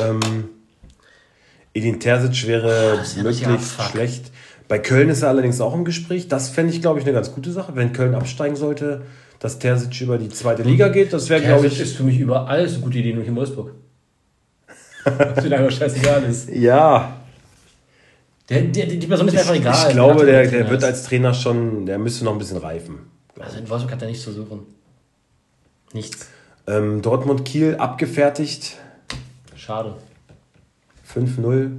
Ähm, 0.00 0.20
Edin 1.74 2.00
Terzic 2.00 2.46
wäre 2.46 3.00
richtig 3.00 3.22
möglichst 3.22 3.48
abfuck. 3.48 3.92
schlecht. 3.92 4.32
Bei 4.68 4.78
Köln 4.78 5.08
ist 5.10 5.22
er 5.22 5.28
allerdings 5.28 5.60
auch 5.60 5.74
im 5.74 5.84
Gespräch. 5.84 6.28
Das 6.28 6.48
fände 6.48 6.72
ich, 6.72 6.80
glaube 6.80 6.98
ich, 6.98 7.04
eine 7.04 7.14
ganz 7.14 7.32
gute 7.32 7.52
Sache. 7.52 7.72
Wenn 7.76 7.92
Köln 7.92 8.14
absteigen 8.14 8.56
sollte, 8.56 9.02
dass 9.38 9.58
Terzic 9.58 10.00
über 10.00 10.18
die 10.18 10.28
zweite 10.28 10.62
Liga 10.62 10.88
geht, 10.88 11.12
das 11.12 11.28
wäre, 11.28 11.40
glaube 11.40 11.66
ich. 11.66 11.80
ist 11.80 11.96
für 11.96 12.04
mich 12.04 12.18
überall 12.18 12.66
so 12.68 12.76
eine 12.76 12.84
gute 12.84 12.98
Idee, 12.98 13.12
nur 13.12 13.24
in 13.24 13.36
Wolfsburg. 13.36 13.72
Was 15.04 15.44
einfach 15.44 15.70
scheißegal 15.70 16.22
ist. 16.24 16.48
Ja, 16.50 17.21
Der, 18.48 18.62
der, 18.62 18.86
die 18.86 19.06
Person 19.06 19.28
ist 19.28 19.34
mir 19.34 19.40
einfach 19.40 19.54
egal. 19.54 19.86
ich 19.88 19.94
glaube, 19.94 20.26
der, 20.26 20.46
der 20.48 20.68
wird 20.68 20.82
ist. 20.82 20.84
als 20.84 21.04
Trainer 21.04 21.32
schon, 21.32 21.86
der 21.86 21.98
müsste 21.98 22.24
noch 22.24 22.32
ein 22.32 22.38
bisschen 22.38 22.58
reifen. 22.58 23.10
Also 23.38 23.58
in 23.58 23.68
Wolfsburg 23.68 23.92
hat 23.92 24.02
er 24.02 24.08
nichts 24.08 24.24
zu 24.24 24.32
suchen. 24.32 24.60
Nichts. 25.92 26.28
Ähm, 26.66 27.02
Dortmund 27.02 27.44
Kiel 27.44 27.76
abgefertigt, 27.76 28.76
Schade. 29.56 29.94
5-0. 31.14 31.70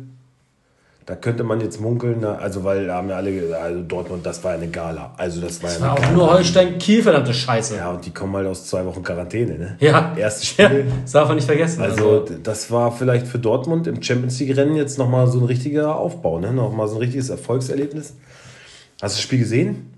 Da 1.06 1.16
könnte 1.18 1.44
man 1.44 1.60
jetzt 1.60 1.82
munkeln, 1.82 2.20
na, 2.22 2.36
also 2.36 2.64
weil 2.64 2.88
da 2.88 2.96
haben 2.96 3.10
ja 3.10 3.18
alle 3.18 3.34
gesagt, 3.34 3.62
also 3.62 3.82
Dortmund, 3.82 4.26
das 4.26 4.42
war 4.42 4.52
ja 4.54 4.58
eine 4.58 4.70
Gala. 4.70 5.14
Also 5.18 5.42
das 5.42 5.62
war 5.62 5.70
Das 5.70 5.80
ja 5.80 5.86
war 5.86 5.92
eine 5.92 5.98
auch 6.00 6.02
Gala. 6.04 6.14
nur 6.18 6.32
Holstein 6.32 6.78
Kiel, 6.78 7.04
verdammte 7.04 7.34
Scheiße. 7.34 7.76
Ja, 7.76 7.92
und 7.92 8.06
die 8.06 8.12
kommen 8.12 8.34
halt 8.38 8.48
aus 8.48 8.68
zwei 8.68 8.86
Wochen 8.86 9.04
Quarantäne, 9.04 9.58
ne? 9.58 9.76
Ja. 9.82 10.16
Erstes 10.16 10.56
Ja, 10.56 10.68
Spiel. 10.70 10.86
das 11.02 11.12
darf 11.12 11.28
man 11.28 11.36
nicht 11.36 11.46
vergessen. 11.46 11.82
Also 11.82 12.22
d- 12.22 12.38
das 12.42 12.72
war 12.72 12.90
vielleicht 12.94 13.28
für 13.28 13.38
Dortmund 13.38 13.86
im 13.88 14.02
Champions 14.02 14.40
League-Rennen 14.40 14.76
jetzt 14.78 14.98
nochmal 14.98 15.28
so 15.28 15.40
ein 15.40 15.46
richtiger 15.46 15.98
Aufbau, 15.98 16.40
ne? 16.40 16.54
Nochmal 16.54 16.88
so 16.88 16.96
ein 16.96 17.00
richtiges 17.00 17.30
Erfolgserlebnis. 17.30 18.14
Hast 19.02 19.16
du 19.16 19.18
das 19.18 19.22
Spiel 19.22 19.40
gesehen? 19.40 19.90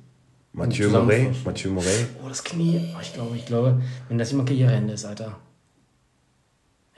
Mathieu 0.53 0.89
Morey. 0.89 1.29
Mathieu 1.43 1.69
Morey. 1.69 2.07
Oh, 2.25 2.29
das 2.29 2.43
Knie. 2.43 2.81
Oh, 2.95 2.99
ich 2.99 3.13
glaube, 3.13 3.35
ich 3.35 3.45
glaube, 3.45 3.79
wenn 4.09 4.17
das 4.17 4.31
jemand 4.31 4.49
Karriereende 4.49 4.93
ist, 4.93 5.05
Alter. 5.05 5.37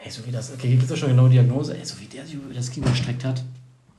Ey, 0.02 0.12
so 0.12 0.26
wie 0.26 0.32
das. 0.32 0.54
Okay, 0.54 0.68
hier 0.70 0.78
gibt 0.78 0.90
es 0.90 0.98
schon 0.98 1.10
genau 1.10 1.28
Diagnose. 1.28 1.76
Ey, 1.76 1.84
so 1.84 2.00
wie 2.00 2.06
der 2.06 2.24
sich 2.24 2.36
über 2.36 2.54
das 2.54 2.72
Knie 2.72 2.84
gestreckt 2.86 3.26
hat. 3.26 3.44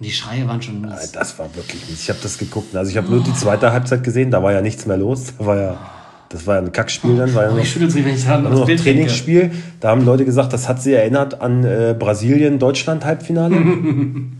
Und 0.01 0.07
die 0.07 0.12
Schreie 0.12 0.46
waren 0.46 0.62
schon 0.62 0.80
mies. 0.80 1.11
Das 1.12 1.38
war 1.38 1.53
wirklich 1.57 1.88
mies. 1.88 2.03
Ich 2.03 2.09
habe 2.09 2.20
das 2.22 2.38
geguckt. 2.38 2.74
Also 2.76 2.90
ich 2.90 2.96
habe 2.96 3.09
nur 3.11 3.22
die 3.22 3.34
zweite 3.34 3.72
Halbzeit 3.72 4.05
gesehen, 4.05 4.30
da 4.30 4.42
war 4.42 4.53
ja 4.53 4.61
nichts 4.61 4.86
mehr 4.86 4.96
los. 4.96 5.32
Da 5.38 5.46
war 5.46 5.57
ja, 5.57 5.76
das 6.28 6.46
war 6.46 6.57
ja 6.57 6.62
ein 6.62 6.70
Kackspiel 6.72 7.16
dann, 7.16 7.34
war 7.34 7.44
ja 7.44 7.49
Oh, 7.49 7.55
nur, 7.55 7.62
ich 7.62 7.70
schüttel 7.70 7.90
sie, 7.90 8.05
wenn 8.05 8.14
ich 8.14 8.28
an 8.28 8.44
das 8.44 8.53
noch 8.53 8.66
Bild. 8.66 8.80
Trainingsspiel. 8.80 9.51
Da 9.80 9.88
haben 9.88 10.05
Leute 10.05 10.24
gesagt, 10.24 10.53
das 10.53 10.68
hat 10.68 10.80
sie 10.80 10.92
erinnert 10.92 11.40
an 11.40 11.64
äh, 11.64 11.96
Brasilien-Deutschland-Halbfinale. 11.99 13.57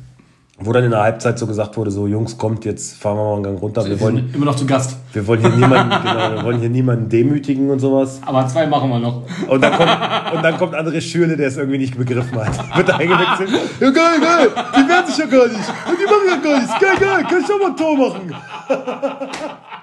wo 0.61 0.73
dann 0.73 0.85
in 0.85 0.91
der 0.91 1.03
Halbzeit 1.03 1.39
so 1.39 1.47
gesagt 1.47 1.77
wurde, 1.77 1.91
so 1.93 2.07
Jungs, 2.09 2.37
kommt, 2.37 2.65
jetzt 2.65 2.97
fahren 2.99 3.17
wir 3.17 3.23
mal 3.25 3.35
einen 3.35 3.43
Gang 3.45 3.63
runter. 3.63 3.85
Wir 3.85 3.91
Wir 3.93 4.01
wollen, 4.01 4.17
sind 4.17 4.35
immer 4.35 4.47
noch 4.47 4.57
zu 4.57 4.67
Gast. 4.67 4.97
wir 5.13 5.25
wollen 5.27 5.41
hier 5.41 5.51
niemanden, 5.51 5.91
genau, 6.03 6.31
wir 6.35 6.43
wollen 6.45 6.61
hier 6.61 6.69
niemanden 6.69 7.09
demütigen 7.09 7.71
und 7.71 7.79
sowas. 7.79 8.21
Aber 8.27 8.47
zwei 8.49 8.67
machen 8.67 8.91
wir 8.91 8.99
noch. 8.99 9.23
Und 9.47 9.61
dann 9.63 9.73
kommt, 9.73 9.91
und 10.35 10.43
dann 10.43 10.59
kommt 10.59 10.75
André 10.75 11.01
Schürle, 11.01 11.37
der 11.37 11.49
es 11.49 11.57
irgendwie 11.57 11.79
nicht 11.79 11.97
begriffen 11.97 12.37
hat. 12.45 12.77
Wird 12.77 12.91
eingewechselt. 12.91 13.51
Ja, 13.81 13.91
geil, 13.91 14.21
geil. 14.21 14.51
Die 14.77 14.89
wehren 14.89 15.07
sich 15.07 15.19
ja 15.19 15.27
gar 15.27 15.47
nicht. 15.47 15.69
Und 15.89 15.99
die 16.01 16.05
machen 16.05 16.27
ja 16.29 16.37
gar 16.51 16.59
nichts. 16.61 16.75
Geil, 16.81 16.97
geil. 16.99 17.25
Kann 17.29 17.41
ich 17.41 17.53
auch 17.53 17.59
mal 17.61 17.71
ein 17.71 17.77
Tor 17.77 17.97
machen. 17.97 18.35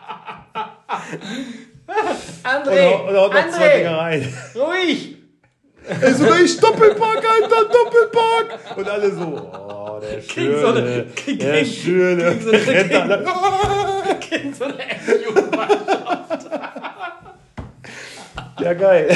André! 2.44 2.94
Und, 3.02 3.10
und 3.10 3.16
haut 3.18 3.34
noch 3.34 3.50
zwei 3.50 3.78
Dinger 3.78 3.92
André! 3.92 3.98
rein. 3.98 4.34
Ruhig! 4.56 5.15
Ey, 6.02 6.14
sogar 6.14 6.40
ich 6.42 6.60
Doppelpack, 6.60 7.18
Alter, 7.18 7.66
Doppelpack! 7.66 8.78
Und 8.78 8.90
alle 8.90 9.12
so, 9.14 9.52
oh, 9.54 10.00
der 10.00 10.18
Gegen 10.36 10.60
so 10.60 10.68
eine- 10.68 10.82
Schöne, 10.86 11.06
gegen- 11.26 11.40
der 11.40 11.66
Schöne. 11.66 12.36
gegen 12.36 12.42
so 12.42 12.50
eine- 12.52 13.02
alle, 13.04 14.16
Gegen 14.30 14.54
so 14.54 14.64
eine 14.66 14.74
Jugendmannschaft. 15.26 16.50
Ja, 18.60 18.74
geil. 18.74 19.10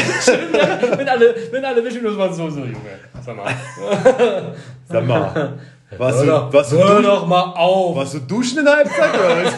wenn 0.98 1.10
alle, 1.10 1.36
wenn 1.52 1.66
alle 1.66 1.84
wischen, 1.84 2.04
das 2.04 2.18
war 2.18 2.32
so, 2.34 2.50
so, 2.50 2.60
Junge. 2.60 3.00
Sag 3.26 3.36
mal. 3.36 3.56
Sag 4.88 5.08
mal, 5.08 5.54
was 5.98 6.16
Hör 6.18 6.22
du, 6.26 6.30
doch, 6.32 6.54
was 6.54 6.70
du, 6.70 6.78
hör 6.78 6.88
duschen, 6.88 7.04
doch 7.04 7.26
mal 7.28 7.42
auf. 7.56 7.96
was 7.96 8.12
du 8.12 8.20
duschen 8.20 8.60
in 8.60 8.66
der 8.66 8.76
Halbzeit, 8.76 9.14
oder 9.14 9.44
was? 9.44 9.54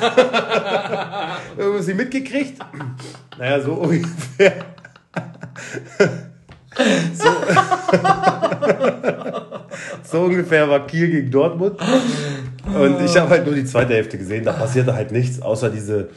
Irgendwas 1.58 1.88
nicht 1.88 1.98
mitgekriegt? 1.98 2.62
Naja, 3.38 3.60
so 3.60 3.74
ungefähr. 3.74 4.54
So, 7.14 7.30
so 10.12 10.22
ungefähr 10.22 10.70
war 10.70 10.86
Kiel 10.88 11.10
gegen 11.10 11.32
Dortmund. 11.32 11.80
Und 12.66 13.02
ich 13.02 13.18
habe 13.18 13.30
halt 13.30 13.46
nur 13.46 13.56
die 13.56 13.66
zweite 13.66 13.94
Hälfte 13.94 14.18
gesehen. 14.18 14.44
Da 14.46 14.54
passierte 14.54 14.94
halt 14.94 15.12
nichts, 15.12 15.42
außer 15.42 15.70
diese 15.70 16.10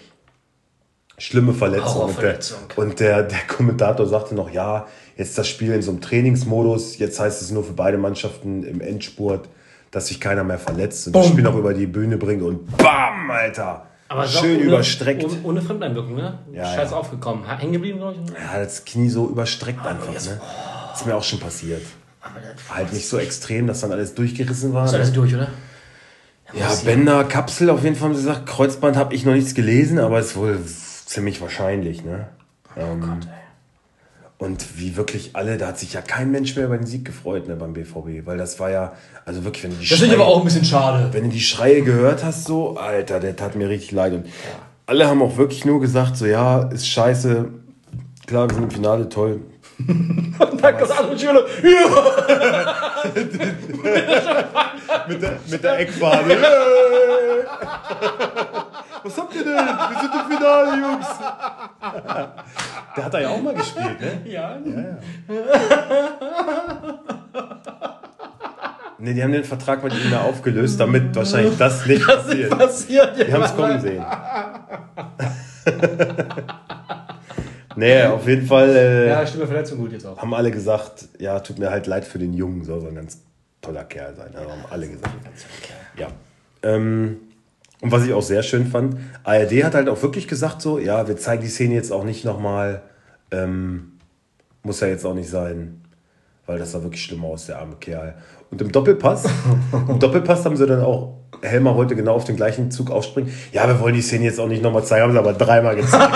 schlimme 1.18 1.52
Verletzung. 1.52 2.02
Und, 2.02 2.20
der, 2.20 2.38
und 2.76 3.00
der, 3.00 3.22
der 3.22 3.40
Kommentator 3.46 4.06
sagte 4.06 4.34
noch, 4.34 4.50
ja, 4.50 4.86
jetzt 5.16 5.38
das 5.38 5.48
Spiel 5.48 5.72
in 5.72 5.82
so 5.82 5.90
einem 5.90 6.00
Trainingsmodus. 6.00 6.98
Jetzt 6.98 7.20
heißt 7.20 7.42
es 7.42 7.50
nur 7.50 7.64
für 7.64 7.72
beide 7.72 7.98
Mannschaften 7.98 8.64
im 8.64 8.80
Endspurt, 8.80 9.48
dass 9.90 10.08
sich 10.08 10.20
keiner 10.20 10.44
mehr 10.44 10.58
verletzt 10.58 11.06
und 11.06 11.14
das 11.14 11.28
Spiel 11.28 11.44
noch 11.44 11.56
über 11.56 11.72
die 11.72 11.86
Bühne 11.86 12.16
bringt. 12.16 12.42
Und 12.42 12.76
BAM, 12.76 13.30
Alter! 13.30 13.86
Aber 14.08 14.26
Schön 14.28 14.56
ohne, 14.56 14.64
überstreckt. 14.64 15.24
Ohne, 15.24 15.36
ohne 15.42 15.62
Fremdeinwirkung, 15.62 16.14
ne? 16.16 16.38
Ja, 16.52 16.64
Scheiß 16.74 16.90
ja. 16.90 16.96
aufgekommen. 16.96 17.44
Hängen 17.48 17.72
geblieben, 17.72 17.98
glaube 17.98 18.16
ich. 18.22 18.30
Ja, 18.32 18.58
das 18.62 18.84
Knie 18.84 19.08
so 19.08 19.28
überstreckt 19.28 19.84
einfach. 19.86 20.12
jetzt- 20.12 20.28
Ne? 20.28 20.40
Ist 20.94 21.06
mir 21.06 21.16
auch 21.16 21.24
schon 21.24 21.40
passiert. 21.40 21.82
Aber 22.20 22.34
das 22.40 22.74
Halt 22.76 22.92
nicht 22.92 23.08
so 23.08 23.18
extrem, 23.18 23.66
dass 23.66 23.80
dann 23.80 23.92
alles 23.92 24.14
durchgerissen 24.14 24.72
war. 24.72 24.84
ist 24.84 24.92
ne? 24.92 24.98
alles 24.98 25.12
durch, 25.12 25.34
oder? 25.34 25.48
Ja, 26.52 26.72
Bänder, 26.84 27.24
Kapsel, 27.24 27.68
auf 27.70 27.82
jeden 27.82 27.96
Fall 27.96 28.10
haben 28.10 28.14
sie 28.14 28.22
gesagt. 28.22 28.46
Kreuzband 28.46 28.96
habe 28.96 29.14
ich 29.14 29.24
noch 29.24 29.32
nichts 29.32 29.54
gelesen, 29.54 29.98
aber 29.98 30.20
ist 30.20 30.36
wohl 30.36 30.60
ziemlich 31.06 31.40
wahrscheinlich. 31.40 32.04
Ne? 32.04 32.28
Ähm, 32.76 33.00
Gott, 33.00 33.10
ey. 33.26 33.43
Und 34.44 34.78
wie 34.78 34.96
wirklich 34.96 35.30
alle, 35.32 35.56
da 35.56 35.68
hat 35.68 35.78
sich 35.78 35.94
ja 35.94 36.02
kein 36.02 36.30
Mensch 36.30 36.54
mehr 36.54 36.66
über 36.66 36.76
den 36.76 36.86
Sieg 36.86 37.04
gefreut 37.04 37.48
ne, 37.48 37.56
beim 37.56 37.72
BVB, 37.72 38.26
weil 38.26 38.36
das 38.36 38.60
war 38.60 38.70
ja, 38.70 38.92
also 39.24 39.44
wirklich, 39.44 39.64
wenn 39.64 39.70
du 39.70 39.76
die, 39.78 39.88
Das 39.88 39.98
finde 39.98 40.14
ich 40.14 40.20
Schreie, 40.20 40.22
aber 40.26 40.34
auch 40.34 40.38
ein 40.40 40.44
bisschen 40.44 40.64
schade. 40.64 41.08
wenn 41.12 41.24
du 41.24 41.30
die 41.30 41.40
Schreie 41.40 41.82
gehört 41.82 42.22
hast, 42.22 42.44
so, 42.44 42.76
Alter, 42.76 43.20
der 43.20 43.36
tat 43.36 43.56
mir 43.56 43.68
richtig 43.68 43.92
leid. 43.92 44.12
Und 44.12 44.26
alle 44.86 45.08
haben 45.08 45.22
auch 45.22 45.36
wirklich 45.36 45.64
nur 45.64 45.80
gesagt, 45.80 46.16
so, 46.16 46.26
ja, 46.26 46.62
ist 46.64 46.86
scheiße, 46.86 47.48
klar, 48.26 48.48
wir 48.48 48.54
sind 48.54 48.64
im 48.64 48.70
Finale, 48.70 49.08
toll. 49.08 49.40
Und 49.78 50.62
dann 50.62 50.78
kommt 50.78 50.90
andere 50.90 51.18
Schüler. 51.18 51.44
Ja! 51.62 53.14
Mit 55.08 55.20
der, 55.20 55.38
mit 55.50 55.62
der 55.62 55.80
Eckfahne. 55.80 56.34
Was 59.04 59.18
habt 59.18 59.34
ihr 59.34 59.44
denn? 59.44 59.54
Wir 59.54 60.00
sind 60.00 60.14
im 60.14 60.36
Finale, 60.36 60.80
Jungs. 60.82 61.06
Der 62.96 63.04
hat 63.04 63.14
da 63.14 63.20
ja 63.20 63.28
auch 63.28 63.42
mal 63.42 63.54
gespielt, 63.54 64.00
ne? 64.00 64.20
ja. 64.30 64.56
Ne, 68.98 69.12
die 69.12 69.22
haben 69.22 69.32
den 69.32 69.44
Vertrag 69.44 69.84
mit 69.84 69.92
ihm 69.92 70.10
da 70.10 70.22
aufgelöst, 70.22 70.80
damit 70.80 71.14
wahrscheinlich 71.14 71.58
das 71.58 71.84
nicht 71.86 72.02
Das 72.08 72.24
passiert. 72.26 72.58
passiert. 72.58 73.18
Die 73.28 73.32
haben 73.32 73.42
es 73.42 73.54
kommen 73.54 73.80
sehen. 73.80 74.04
nee, 77.76 78.02
auf 78.04 78.26
jeden 78.26 78.46
Fall 78.46 78.68
äh, 78.70 79.08
Ja, 79.08 79.26
schlimme 79.26 79.46
Verletzung 79.46 79.78
gut 79.78 79.92
jetzt 79.92 80.06
auch. 80.06 80.16
haben 80.16 80.32
alle 80.32 80.50
gesagt, 80.50 81.06
ja, 81.18 81.38
tut 81.40 81.58
mir 81.58 81.70
halt 81.70 81.86
leid 81.86 82.04
für 82.04 82.18
den 82.18 82.32
Jungen, 82.32 82.64
soll 82.64 82.80
so 82.80 82.88
ein 82.88 82.94
ganz 82.94 83.20
toller 83.60 83.84
Kerl 83.84 84.14
sein. 84.14 84.34
Also 84.34 84.50
haben 84.50 84.64
alle 84.70 84.88
gesagt. 84.88 85.12
Ja. 85.98 86.06
Ähm, 86.62 87.18
und 87.84 87.92
was 87.92 88.04
ich 88.06 88.14
auch 88.14 88.22
sehr 88.22 88.42
schön 88.42 88.66
fand, 88.66 88.96
ARD 89.24 89.62
hat 89.62 89.74
halt 89.74 89.88
auch 89.90 90.00
wirklich 90.02 90.26
gesagt 90.26 90.62
so, 90.62 90.78
ja, 90.78 91.06
wir 91.06 91.16
zeigen 91.18 91.42
die 91.42 91.48
Szene 91.48 91.74
jetzt 91.74 91.92
auch 91.92 92.04
nicht 92.04 92.24
nochmal, 92.24 92.80
ähm, 93.30 93.98
muss 94.62 94.80
ja 94.80 94.88
jetzt 94.88 95.04
auch 95.04 95.12
nicht 95.14 95.28
sein, 95.28 95.82
weil 96.46 96.58
das 96.58 96.72
sah 96.72 96.82
wirklich 96.82 97.02
schlimm 97.04 97.22
aus, 97.24 97.44
der 97.46 97.58
arme 97.58 97.76
Kerl. 97.78 98.14
Und 98.50 98.62
im 98.62 98.72
Doppelpass, 98.72 99.26
im 99.88 99.98
Doppelpass 99.98 100.44
haben 100.46 100.56
sie 100.56 100.66
dann 100.66 100.82
auch, 100.82 101.18
Helmer 101.42 101.76
wollte 101.76 101.94
genau 101.94 102.14
auf 102.14 102.24
den 102.24 102.36
gleichen 102.36 102.70
Zug 102.70 102.90
aufspringen. 102.90 103.30
Ja, 103.52 103.68
wir 103.68 103.78
wollen 103.80 103.94
die 103.94 104.00
Szene 104.02 104.24
jetzt 104.24 104.40
auch 104.40 104.48
nicht 104.48 104.62
nochmal 104.62 104.84
zeigen, 104.84 105.02
haben 105.04 105.12
sie 105.12 105.18
aber 105.18 105.34
dreimal 105.34 105.76
gezeigt. 105.76 106.10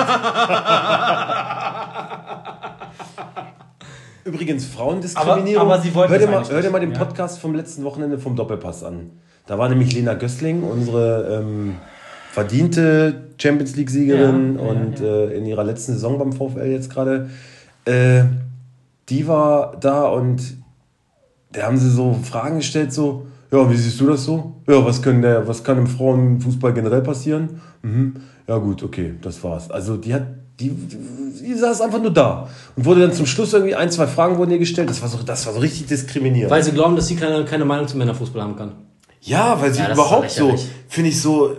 Übrigens, 4.25 4.67
Frauendiskriminierung. 4.67 5.65
Aber- 5.67 5.75
aber 5.75 5.83
sie 5.83 5.95
wollten 5.95 6.13
hör 6.13 6.19
dir, 6.19 6.27
mal, 6.29 6.49
hör 6.49 6.63
dir 6.63 6.71
mal 6.71 6.81
den. 6.81 6.93
Podcast 6.93 7.39
vom 7.41 7.55
letzten 7.55 7.85
Wochenende 7.85 8.19
vom 8.19 8.37
Doppelpass 8.37 8.85
an. 8.85 9.11
Da 9.49 9.59
war 9.59 9.69
nämlich 9.69 9.95
Lena 9.95 10.15
Gößling, 10.15 10.63
unsere 10.63 11.41
ähm, 11.41 11.77
verdiente 12.31 13.29
Champions 13.39 13.75
League-Siegerin 13.77 14.57
Ja, 14.57 14.63
ja, 14.63 14.71
und 14.71 15.01
Äh, 15.01 15.37
in 15.39 15.47
ihrer 15.47 15.65
letzten 15.65 15.93
Saison 15.93 16.19
beim 16.19 16.33
VfL 16.33 16.71
jetzt 16.71 16.91
gerade. 16.91 17.31
Äh, 17.87 18.25
die 19.09 19.27
war 19.27 19.77
da 19.81 20.07
und 20.09 20.43
da 21.53 21.63
haben 21.63 21.79
sie 21.79 21.91
so 21.91 22.19
Fragen 22.23 22.59
gestellt, 22.59 22.93
so, 22.93 23.27
ja, 23.51 23.71
wie 23.71 23.77
siehst 23.77 23.99
du 24.01 24.07
das 24.07 24.25
so? 24.25 24.57
Ja, 24.69 24.85
was, 24.85 25.01
können 25.01 25.23
der, 25.23 25.49
was 25.49 25.65
kann 25.65 25.79
im 25.79 25.87
Frauenfußball 25.87 26.75
generell 26.75 27.01
passieren? 27.01 27.63
Mhm. 27.81 28.17
Ja, 28.47 28.59
gut, 28.59 28.83
okay, 28.83 29.15
das 29.23 29.43
war's. 29.43 29.71
Also 29.71 29.97
die 29.97 30.13
hat, 30.13 30.25
die, 30.61 30.71
die 30.71 31.55
saß 31.55 31.81
einfach 31.81 32.03
nur 32.03 32.13
da 32.13 32.49
und 32.77 32.85
wurde 32.85 33.01
dann 33.01 33.15
zum 33.15 33.25
Schluss 33.25 33.55
irgendwie 33.55 33.75
ein, 33.75 33.91
zwei 33.91 34.07
Fragen 34.07 34.37
wurden 34.37 34.51
ihr 34.51 34.59
gestellt. 34.59 34.91
Das 34.91 35.01
war 35.01 35.09
so, 35.09 35.19
das 35.25 35.47
war 35.47 35.55
so 35.55 35.61
richtig 35.61 35.87
diskriminierend. 35.87 36.51
Weil 36.51 36.63
sie 36.63 36.73
glauben, 36.73 36.97
dass 36.97 37.07
sie 37.07 37.17
keine, 37.17 37.47
keine 37.47 37.65
Meinung 37.65 37.89
zum 37.89 37.99
Männerfußball 37.99 38.43
haben 38.43 38.57
kann. 38.57 38.73
Ja, 39.29 39.61
weil 39.61 39.73
sie 39.73 39.81
Ja, 39.83 39.93
überhaupt 39.93 40.31
so, 40.31 40.55
finde 40.89 41.11
ich 41.11 41.21
so, 41.21 41.55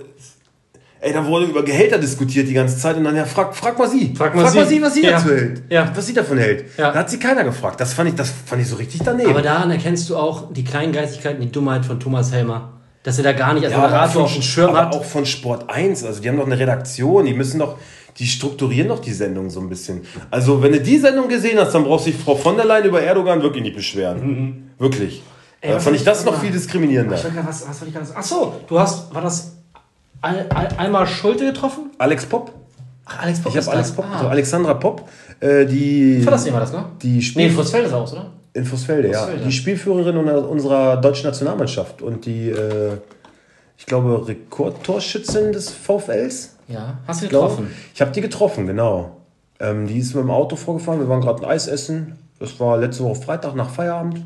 ey, 1.01 1.13
da 1.13 1.25
wurde 1.25 1.45
über 1.45 1.63
Gehälter 1.63 1.97
diskutiert 1.97 2.47
die 2.47 2.53
ganze 2.53 2.77
Zeit 2.77 2.97
und 2.97 3.03
dann, 3.05 3.15
ja, 3.15 3.25
frag, 3.25 3.55
frag 3.55 3.77
mal 3.79 3.87
sie. 3.89 4.13
Frag 4.15 4.35
mal 4.35 4.47
sie. 4.49 4.81
was 4.81 4.93
sie 4.93 5.03
Ja. 5.03 5.11
dazu 5.11 5.29
hält. 5.29 5.63
Ja. 5.69 5.91
Was 5.95 6.05
sie 6.07 6.13
davon 6.13 6.37
hält. 6.37 6.65
Ja. 6.77 6.91
Da 6.91 6.99
hat 6.99 7.09
sie 7.09 7.19
keiner 7.19 7.43
gefragt. 7.43 7.79
Das 7.79 7.93
fand 7.93 8.09
ich, 8.09 8.15
das 8.15 8.31
fand 8.45 8.61
ich 8.61 8.67
so 8.67 8.75
richtig 8.75 9.01
daneben. 9.03 9.29
Aber 9.29 9.41
daran 9.41 9.71
erkennst 9.71 10.09
du 10.09 10.17
auch 10.17 10.51
die 10.51 10.63
Kleingeistigkeit 10.63 11.35
und 11.35 11.41
die 11.41 11.51
Dummheit 11.51 11.85
von 11.85 11.99
Thomas 11.99 12.31
Helmer. 12.31 12.73
Dass 13.03 13.17
er 13.17 13.23
da 13.23 13.31
gar 13.31 13.53
nicht 13.53 13.63
als 13.63 13.71
Ja, 13.71 13.77
aber 13.79 13.87
Moderator 13.87 14.21
auch 14.23 14.25
auf 14.25 14.33
dem 14.33 14.41
Schirm 14.41 14.69
aber 14.71 14.79
hat. 14.87 14.93
auch 14.95 15.05
von 15.05 15.25
Sport 15.25 15.69
1. 15.69 16.03
Also 16.03 16.21
die 16.21 16.27
haben 16.27 16.37
doch 16.37 16.45
eine 16.45 16.59
Redaktion, 16.59 17.25
die 17.25 17.33
müssen 17.33 17.59
doch, 17.59 17.77
die 18.17 18.27
strukturieren 18.27 18.89
doch 18.89 18.99
die 18.99 19.13
Sendung 19.13 19.49
so 19.49 19.61
ein 19.61 19.69
bisschen. 19.69 20.01
Also 20.29 20.61
wenn 20.61 20.73
du 20.73 20.81
die 20.81 20.97
Sendung 20.97 21.29
gesehen 21.29 21.57
hast, 21.57 21.73
dann 21.73 21.85
braucht 21.85 22.03
sich 22.03 22.15
Frau 22.15 22.35
von 22.35 22.57
der 22.57 22.65
Leyen 22.65 22.83
über 22.85 23.01
Erdogan 23.01 23.41
wirklich 23.41 23.63
nicht 23.63 23.75
beschweren. 23.77 24.71
Wirklich. 24.77 25.23
Ey, 25.61 25.75
was 25.75 25.83
fand 25.83 25.95
ich 25.95 26.03
das 26.03 26.19
ich- 26.21 26.25
noch 26.25 26.39
viel 26.39 26.51
diskriminierender. 26.51 27.15
Ich 27.15 27.23
nicht, 27.23 27.35
was, 27.47 27.67
was 27.67 27.81
ich 27.81 27.93
ganz. 27.93 28.11
Ach 28.15 28.23
so, 28.23 28.53
du 28.67 28.79
hast, 28.79 29.13
war 29.13 29.21
das 29.21 29.53
Al, 30.21 30.45
Al, 30.53 30.67
Alma 30.77 31.05
Schulte 31.05 31.45
getroffen? 31.45 31.91
Alex 31.97 32.25
Popp. 32.25 32.51
Ach, 33.05 33.21
Alex 33.23 33.39
Popp 33.41 33.55
Ich 33.55 33.61
habe 33.61 33.71
Alex. 33.75 33.91
Popp, 33.91 34.05
Ah. 34.09 34.15
also 34.17 34.27
Alexandra 34.27 34.73
Popp, 34.75 35.09
äh, 35.39 35.65
die, 35.65 36.21
Verlassen 36.21 36.53
war 36.53 36.59
das, 36.61 36.71
ne? 36.71 36.85
die 37.01 37.15
Nee, 37.15 37.21
Spiel 37.21 37.51
Fußfeld 37.51 37.87
ist 37.87 37.93
aus, 37.93 38.13
oder? 38.13 38.27
in 38.53 38.65
Fußfelde, 38.65 39.09
ja. 39.11 39.27
Die 39.45 39.51
Spielführerin 39.51 40.17
unserer- 40.17 40.97
deutschen 40.97 41.27
Nationalmannschaft 41.27 42.01
und 42.01 42.25
die, 42.25 42.49
äh, 42.49 42.97
ich 43.77 43.85
glaube, 43.85 44.27
Rekordtorschützin 44.27 45.51
des 45.53 45.69
VfLs. 45.71 46.55
Ja. 46.67 46.97
Hast 47.07 47.21
du 47.23 47.27
glaube, 47.27 47.47
getroffen? 47.49 47.71
Ich 47.93 48.01
habe 48.01 48.11
die 48.11 48.21
getroffen, 48.21 48.67
genau. 48.67 49.17
Ähm, 49.59 49.87
die 49.87 49.97
ist 49.99 50.13
mit 50.15 50.23
dem 50.23 50.31
Auto 50.31 50.55
vorgefahren. 50.55 50.99
Wir 50.99 51.09
waren 51.09 51.21
gerade 51.21 51.43
ein 51.43 51.49
Eis 51.49 51.67
essen. 51.67 52.17
Das 52.39 52.59
war 52.59 52.77
letzte 52.77 53.03
Woche 53.03 53.21
Freitag 53.21 53.55
nach 53.55 53.69
Feierabend. 53.69 54.21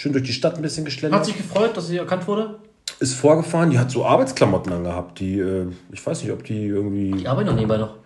Schön 0.00 0.12
durch 0.12 0.24
die 0.24 0.32
Stadt 0.32 0.56
ein 0.56 0.62
bisschen 0.62 0.84
Hat 0.84 0.86
geschlendert. 0.86 1.26
sich 1.26 1.36
gefreut, 1.36 1.76
dass 1.76 1.88
sie 1.88 1.98
erkannt 1.98 2.26
wurde? 2.26 2.58
Ist 3.00 3.12
vorgefahren. 3.12 3.68
Die 3.68 3.78
hat 3.78 3.90
so 3.90 4.06
Arbeitsklamotten 4.06 4.72
angehabt. 4.72 5.20
Die, 5.20 5.38
äh, 5.38 5.66
ich 5.92 6.06
weiß 6.06 6.22
nicht, 6.22 6.32
ob 6.32 6.42
die 6.42 6.64
irgendwie. 6.64 7.10
Die 7.10 7.28
arbeiten 7.28 7.48
noch 7.48 7.54
nebenbei 7.54 7.76
noch. 7.76 7.96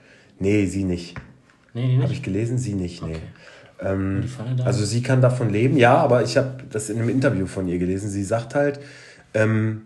Nee, 0.40 0.66
sie 0.66 0.82
nicht. 0.82 1.14
Nee, 1.72 1.86
die 1.86 1.92
Habe 1.98 2.08
nicht. 2.08 2.14
ich 2.18 2.22
gelesen, 2.24 2.58
sie 2.58 2.74
nicht. 2.74 3.00
Nee. 3.06 3.14
Pfanne 3.78 4.56
da. 4.56 4.64
Also 4.64 4.84
sie 4.84 5.04
kann 5.04 5.20
davon 5.20 5.50
leben, 5.50 5.76
ja, 5.76 5.96
aber 5.96 6.24
ich 6.24 6.36
habe 6.36 6.64
das 6.68 6.90
in 6.90 6.98
einem 6.98 7.10
Interview 7.10 7.46
von 7.46 7.68
ihr 7.68 7.78
gelesen. 7.78 8.10
Sie 8.10 8.24
sagt 8.24 8.56
halt, 8.56 8.80
ähm, 9.32 9.82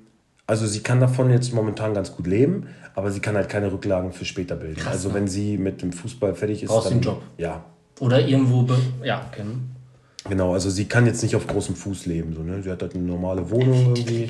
also 0.46 0.66
sie 0.66 0.80
kann 0.80 1.00
davon 1.00 1.28
jetzt 1.30 1.52
momentan 1.52 1.92
ganz 1.92 2.16
gut 2.16 2.26
leben, 2.26 2.68
aber 2.94 3.10
sie 3.10 3.20
kann 3.20 3.34
halt 3.36 3.50
keine 3.50 3.70
Rücklagen 3.70 4.12
für 4.12 4.24
später 4.24 4.56
bilden. 4.56 4.80
also 4.86 5.12
wenn 5.12 5.28
sie 5.28 5.58
mit 5.58 5.82
dem 5.82 5.92
Fußball 5.92 6.34
fertig 6.34 6.62
ist, 6.62 6.70
Brauchst 6.70 6.86
dann, 6.86 6.94
einen 6.94 7.02
Job. 7.02 7.20
Ja, 7.36 7.66
Oder 8.00 8.26
irgendwo. 8.26 8.66
Ja, 9.04 9.26
okay. 9.30 9.42
Genau. 10.28 10.52
Also 10.52 10.70
sie 10.70 10.86
kann 10.86 11.06
jetzt 11.06 11.22
nicht 11.22 11.36
auf 11.36 11.46
großem 11.46 11.76
Fuß 11.76 12.06
leben. 12.06 12.34
So, 12.34 12.42
ne? 12.42 12.62
Sie 12.62 12.70
hat 12.70 12.82
halt 12.82 12.94
eine 12.94 13.04
normale 13.04 13.50
Wohnung 13.50 13.94
irgendwie. 13.94 14.28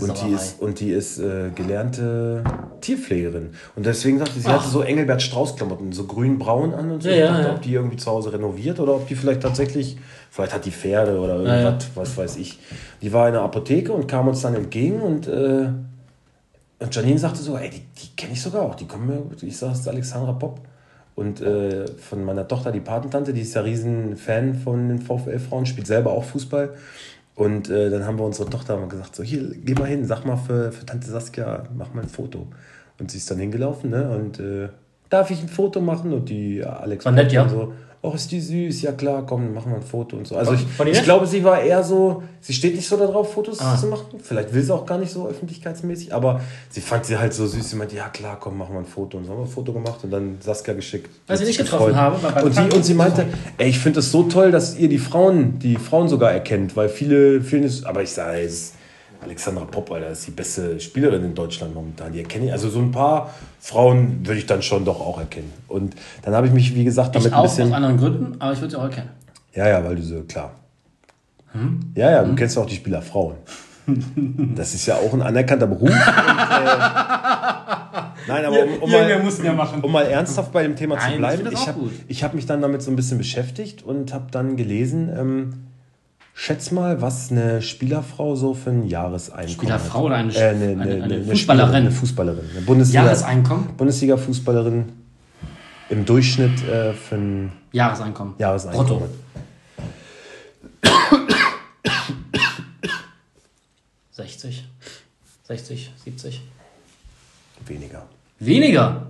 Und 0.00 0.20
die 0.24 0.32
ist, 0.32 0.60
und 0.60 0.80
die 0.80 0.90
ist 0.90 1.18
äh, 1.20 1.50
gelernte 1.54 2.42
Tierpflegerin. 2.80 3.50
Und 3.76 3.86
deswegen 3.86 4.18
sagte 4.18 4.34
sie, 4.34 4.40
sie 4.40 4.48
Ach. 4.48 4.60
hatte 4.60 4.68
so 4.68 4.82
Engelbert 4.82 5.22
Strauß-Klamotten, 5.22 5.92
so 5.92 6.04
grün-braun 6.06 6.74
an 6.74 6.90
und 6.90 7.02
so. 7.04 7.08
Ja, 7.08 7.14
ich 7.14 7.22
dachte, 7.22 7.42
ja. 7.42 7.54
ob 7.54 7.62
die 7.62 7.74
irgendwie 7.74 7.96
zu 7.96 8.10
Hause 8.10 8.32
renoviert 8.32 8.80
oder 8.80 8.94
ob 8.96 9.06
die 9.06 9.14
vielleicht 9.14 9.42
tatsächlich, 9.42 9.96
vielleicht 10.30 10.54
hat 10.54 10.64
die 10.64 10.72
Pferde 10.72 11.20
oder 11.20 11.36
irgendwas, 11.36 11.88
was 11.94 12.16
weiß 12.16 12.36
ich. 12.36 12.58
Die 13.00 13.12
war 13.12 13.28
in 13.28 13.34
der 13.34 13.42
Apotheke 13.42 13.92
und 13.92 14.08
kam 14.08 14.26
uns 14.26 14.42
dann 14.42 14.56
entgegen 14.56 15.00
und, 15.00 15.28
äh, 15.28 15.68
und 16.78 16.94
Janine 16.94 17.18
sagte 17.18 17.38
so, 17.38 17.56
ey, 17.56 17.70
die, 17.70 17.82
die 18.02 18.16
kenne 18.16 18.32
ich 18.32 18.42
sogar 18.42 18.62
auch, 18.62 18.74
die 18.74 18.88
kommen 18.88 19.06
mir, 19.06 19.22
ich 19.40 19.56
sag, 19.56 19.70
das 19.70 19.80
ist 19.80 19.88
Alexandra 19.88 20.32
Popp. 20.32 20.60
Und 21.16 21.40
äh, 21.40 21.86
von 21.88 22.24
meiner 22.24 22.46
Tochter, 22.46 22.70
die 22.70 22.80
Patentante, 22.80 23.32
die 23.32 23.40
ist 23.40 23.54
ja 23.54 23.62
riesen 23.62 24.16
Fan 24.16 24.54
von 24.54 24.88
den 24.88 24.98
VfL-Frauen, 25.00 25.64
spielt 25.64 25.86
selber 25.86 26.12
auch 26.12 26.24
Fußball. 26.24 26.74
Und 27.34 27.70
äh, 27.70 27.90
dann 27.90 28.04
haben 28.04 28.18
wir 28.18 28.24
unsere 28.24 28.48
Tochter 28.48 28.78
gesagt, 28.86 29.16
so 29.16 29.22
hier, 29.22 29.50
geh 29.64 29.74
mal 29.74 29.86
hin, 29.86 30.04
sag 30.04 30.24
mal 30.26 30.36
für, 30.36 30.70
für 30.72 30.84
Tante 30.84 31.08
Saskia, 31.08 31.64
mach 31.74 31.92
mal 31.94 32.02
ein 32.02 32.08
Foto. 32.08 32.46
Und 32.98 33.10
sie 33.10 33.16
ist 33.16 33.30
dann 33.30 33.38
hingelaufen, 33.38 33.90
ne? 33.90 34.10
Und 34.10 34.40
äh, 34.40 34.68
darf 35.08 35.30
ich 35.30 35.42
ein 35.42 35.48
Foto 35.48 35.80
machen? 35.80 36.12
Und 36.12 36.28
die 36.28 36.62
Alex 36.62 37.04
War 37.06 37.12
nett, 37.12 37.32
ja? 37.32 37.48
so, 37.48 37.72
oh, 38.06 38.14
ist 38.14 38.30
die 38.30 38.40
süß, 38.40 38.82
ja 38.82 38.92
klar, 38.92 39.24
komm, 39.26 39.52
machen 39.54 39.70
wir 39.72 39.76
ein 39.76 39.82
Foto 39.82 40.16
und 40.16 40.26
so. 40.26 40.36
Also 40.36 40.52
ich, 40.54 40.64
ich 40.92 41.02
glaube, 41.02 41.26
sie 41.26 41.42
war 41.44 41.60
eher 41.60 41.82
so, 41.82 42.22
sie 42.40 42.52
steht 42.52 42.76
nicht 42.76 42.86
so 42.88 42.96
darauf, 42.96 43.32
Fotos 43.32 43.58
Ah. 43.60 43.76
zu 43.76 43.86
machen. 43.88 44.06
Vielleicht 44.22 44.54
will 44.54 44.62
sie 44.62 44.72
auch 44.72 44.86
gar 44.86 44.98
nicht 44.98 45.10
so 45.12 45.26
öffentlichkeitsmäßig, 45.28 46.14
aber 46.14 46.40
sie 46.70 46.80
fand 46.80 47.04
sie 47.04 47.16
halt 47.18 47.34
so 47.34 47.46
süß. 47.46 47.68
Sie 47.70 47.76
meinte, 47.76 47.96
ja 47.96 48.08
klar, 48.08 48.38
komm, 48.40 48.58
machen 48.58 48.74
wir 48.74 48.80
ein 48.80 48.86
Foto. 48.86 49.18
Und 49.18 49.24
so 49.24 49.30
haben 49.32 49.38
wir 49.40 49.44
ein 49.44 49.50
Foto 49.50 49.72
gemacht 49.72 49.98
und 50.04 50.10
dann 50.10 50.36
Saskia 50.40 50.74
geschickt. 50.74 51.10
Hat 51.28 51.38
dich 51.40 51.46
sich 51.48 51.58
getroffen 51.58 51.86
gefreut. 51.88 51.96
habe, 51.96 52.22
war 52.22 52.44
Und 52.44 52.54
sie, 52.54 52.76
und 52.76 52.84
sie 52.84 52.94
meinte, 52.94 53.26
ey, 53.58 53.68
ich 53.70 53.78
finde 53.78 54.00
es 54.00 54.12
so 54.12 54.22
toll, 54.24 54.50
dass 54.52 54.78
ihr 54.78 54.88
die 54.88 54.98
Frauen, 54.98 55.58
die 55.58 55.76
Frauen 55.76 56.08
sogar 56.08 56.32
erkennt, 56.32 56.76
weil 56.76 56.88
viele, 56.88 57.40
vielen 57.40 57.64
ist, 57.64 57.84
aber 57.84 58.02
ich 58.02 58.10
sage, 58.12 58.40
es 58.40 58.52
ist 58.52 58.74
Alexandra 59.22 59.64
Popp, 59.64 59.90
Alter, 59.92 60.10
ist 60.10 60.26
die 60.26 60.30
beste 60.30 60.78
Spielerin 60.80 61.24
in 61.24 61.34
Deutschland 61.34 61.74
momentan. 61.74 62.12
Die 62.12 62.20
erkenne 62.20 62.46
ich. 62.46 62.52
Also 62.52 62.68
so 62.68 62.78
ein 62.80 62.90
paar 62.90 63.34
Frauen 63.60 64.26
würde 64.26 64.38
ich 64.38 64.46
dann 64.46 64.62
schon 64.62 64.84
doch 64.84 65.00
auch 65.00 65.18
erkennen. 65.18 65.52
Und 65.68 65.94
dann 66.22 66.34
habe 66.34 66.46
ich 66.46 66.52
mich, 66.52 66.74
wie 66.74 66.84
gesagt, 66.84 67.14
damit 67.14 67.28
Ich 67.28 67.32
ein 67.32 67.38
auch 67.38 67.42
bisschen. 67.44 67.68
aus 67.68 67.74
anderen 67.74 67.96
Gründen, 67.98 68.36
aber 68.40 68.52
ich 68.52 68.60
würde 68.60 68.70
sie 68.72 68.78
auch 68.78 68.84
erkennen. 68.84 69.10
Ja, 69.54 69.68
ja, 69.68 69.84
weil 69.84 69.96
du 69.96 70.02
so, 70.02 70.22
klar. 70.22 70.54
Hm? 71.52 71.80
Ja, 71.94 72.10
ja, 72.10 72.24
du 72.24 72.34
kennst 72.34 72.58
auch 72.58 72.66
die 72.66 72.74
Spieler 72.74 73.02
Frauen. 73.02 73.36
Das 74.54 74.74
ist 74.74 74.86
ja 74.86 74.96
auch 74.96 75.12
ein 75.14 75.22
anerkannter 75.22 75.68
Beruf. 75.68 75.88
Und, 75.88 75.96
äh, 75.96 76.02
nein, 78.26 78.44
aber 78.44 78.64
um, 78.64 78.82
um, 78.82 78.90
mal, 78.90 79.54
machen. 79.54 79.80
um 79.80 79.92
mal 79.92 80.02
ernsthaft 80.02 80.50
bei 80.52 80.64
dem 80.64 80.74
Thema 80.74 80.96
Nein, 80.96 81.04
zu 81.04 81.12
ich 81.12 81.18
bleiben, 81.18 81.48
ich 81.52 81.56
auch 81.56 81.66
habe 81.68 81.90
hab 82.10 82.34
mich 82.34 82.46
dann 82.46 82.62
damit 82.62 82.82
so 82.82 82.90
ein 82.90 82.96
bisschen 82.96 83.18
beschäftigt 83.18 83.84
und 83.84 84.12
habe 84.12 84.26
dann 84.32 84.56
gelesen, 84.56 85.08
ähm, 85.16 85.65
schätz 86.38 86.70
mal, 86.70 87.00
was 87.00 87.30
eine 87.32 87.62
Spielerfrau 87.62 88.36
so 88.36 88.52
für 88.52 88.68
ein 88.70 88.86
Jahreseinkommen 88.86 89.48
Spielerfrau 89.48 89.98
hat. 90.00 90.04
oder 90.04 90.14
eine- 90.16 90.34
äh, 90.34 90.48
eine, 90.50 90.82
eine- 90.82 91.02
eine, 91.04 91.24
Fußballerin? 91.24 91.74
Eine 91.74 91.90
Fußballerin. 91.90 92.44
Eine 92.50 92.60
Bundesliga, 92.60 93.04
Jahreseinkommen? 93.04 93.68
Bundesliga-Fußballerin 93.76 94.84
im 95.88 96.04
Durchschnitt 96.04 96.62
äh, 96.68 96.92
für 96.92 97.14
ein 97.16 97.52
Jahreseinkommen. 97.72 98.34
Jahreseinkommen. 98.38 98.86
Brutto. 98.86 99.08
60, 104.12 104.64
60, 105.44 105.90
70. 106.04 106.42
Weniger. 107.66 108.06
Weniger. 108.38 109.06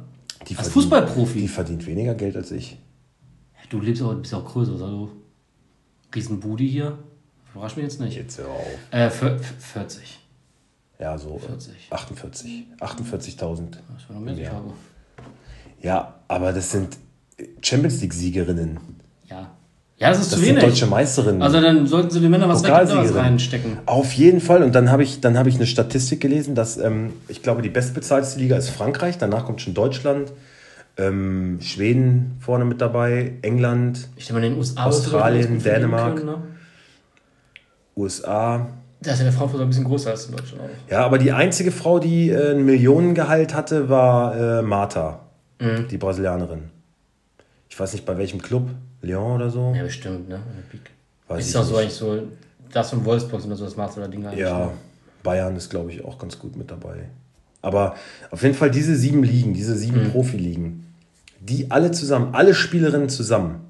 Die 0.48 0.56
Als 0.56 0.68
verdient- 0.68 0.72
Fußballprofi. 0.72 1.40
Die 1.40 1.48
verdient 1.48 1.86
weniger 1.86 2.14
Geld 2.14 2.36
als 2.36 2.50
ich. 2.52 2.78
Du 3.68 3.80
lebst 3.80 4.02
auch, 4.02 4.14
bist 4.14 4.32
auch 4.34 4.44
größer, 4.44 4.74
oder 4.74 4.86
du? 4.88 5.10
Riesenbudi 6.14 6.68
hier. 6.68 6.98
Überrascht 7.56 7.76
mich 7.78 7.84
jetzt 7.84 8.00
nicht. 8.00 8.16
Jetzt 8.16 8.38
hör 8.38 8.48
auf. 8.48 8.66
Äh, 8.90 9.08
vier- 9.08 9.38
40. 9.72 10.18
Ja, 11.00 11.16
so 11.16 11.38
40. 11.38 11.72
48. 11.90 12.64
48.000. 12.80 13.78
Das 13.96 14.08
war 14.08 14.16
noch 14.16 14.20
mehr, 14.22 14.34
Ja. 14.34 14.44
Chicago. 14.50 14.74
Ja, 15.82 16.14
aber 16.28 16.52
das 16.52 16.70
sind 16.70 16.96
Champions 17.62 18.00
League-Siegerinnen. 18.02 18.78
Ja. 19.28 19.50
Ja, 19.98 20.10
das 20.10 20.18
ist 20.20 20.32
Das 20.32 20.38
zu 20.38 20.44
sind 20.44 20.56
wenig. 20.56 20.64
deutsche 20.70 20.86
Meisterinnen. 20.86 21.40
Also 21.42 21.58
dann 21.60 21.86
sollten 21.86 22.10
sie 22.10 22.20
den 22.20 22.30
Männern 22.30 22.50
was 22.50 22.62
was 22.62 23.14
reinstecken. 23.14 23.78
Auf 23.86 24.12
jeden 24.12 24.40
Fall. 24.42 24.62
Und 24.62 24.74
dann 24.74 24.90
habe 24.90 25.02
ich, 25.02 25.20
dann 25.22 25.38
habe 25.38 25.48
ich 25.48 25.54
eine 25.56 25.66
Statistik 25.66 26.20
gelesen, 26.20 26.54
dass 26.54 26.76
ähm, 26.76 27.14
ich 27.28 27.42
glaube, 27.42 27.62
die 27.62 27.70
bestbezahlteste 27.70 28.38
Liga 28.38 28.56
ist 28.58 28.68
Frankreich. 28.68 29.16
Danach 29.16 29.46
kommt 29.46 29.62
schon 29.62 29.72
Deutschland, 29.72 30.32
ähm, 30.98 31.58
Schweden 31.62 32.36
vorne 32.40 32.66
mit 32.66 32.80
dabei, 32.82 33.32
England, 33.40 34.08
Ich 34.16 34.26
denke 34.26 34.40
mal, 34.40 34.46
in 34.46 34.52
den 34.52 34.58
USA 34.58 34.84
Australien, 34.84 35.62
Dänemark. 35.62 36.16
Können, 36.16 36.26
ne? 36.26 36.38
USA. 37.96 38.66
Da 39.00 39.12
ist 39.12 39.18
ja 39.18 39.24
der 39.24 39.32
Frauenfußball 39.32 39.66
ein 39.66 39.68
bisschen 39.70 39.84
größer 39.84 40.10
als 40.10 40.26
in 40.26 40.36
Deutschland 40.36 40.62
auch. 40.62 40.90
Ja, 40.90 41.04
aber 41.04 41.18
die 41.18 41.32
einzige 41.32 41.70
Frau, 41.72 41.98
die 41.98 42.30
äh, 42.30 42.52
ein 42.52 42.64
Millionengehalt 42.64 43.54
hatte, 43.54 43.88
war 43.88 44.36
äh, 44.60 44.62
Marta, 44.62 45.20
Mhm. 45.58 45.88
die 45.88 45.96
Brasilianerin. 45.96 46.64
Ich 47.70 47.78
weiß 47.80 47.92
nicht 47.94 48.04
bei 48.04 48.16
welchem 48.18 48.42
Club, 48.42 48.68
Lyon 49.00 49.36
oder 49.36 49.48
so. 49.50 49.72
Ja, 49.74 49.82
bestimmt, 49.84 50.28
ne? 50.28 50.40
Weiß 51.28 51.46
ist 51.46 51.54
doch 51.54 51.62
so 51.64 51.76
eigentlich 51.76 51.94
so, 51.94 52.22
das 52.72 52.90
von 52.90 53.04
Wolfsburg 53.04 53.40
sind 53.40 53.54
so 53.56 53.64
das 53.64 53.76
Maß 53.76 53.96
oder 53.96 54.08
Dinge 54.08 54.28
eigentlich. 54.28 54.40
Ja, 54.40 54.66
ne? 54.66 54.70
Bayern 55.22 55.56
ist, 55.56 55.70
glaube 55.70 55.90
ich, 55.92 56.04
auch 56.04 56.18
ganz 56.18 56.38
gut 56.38 56.56
mit 56.56 56.70
dabei. 56.70 57.08
Aber 57.62 57.96
auf 58.30 58.42
jeden 58.42 58.54
Fall 58.54 58.70
diese 58.70 58.94
sieben 58.96 59.22
Ligen, 59.22 59.54
diese 59.54 59.74
sieben 59.76 60.04
Mhm. 60.04 60.10
Profiligen, 60.12 60.86
die 61.40 61.70
alle 61.70 61.90
zusammen, 61.90 62.34
alle 62.34 62.54
Spielerinnen 62.54 63.08
zusammen, 63.08 63.60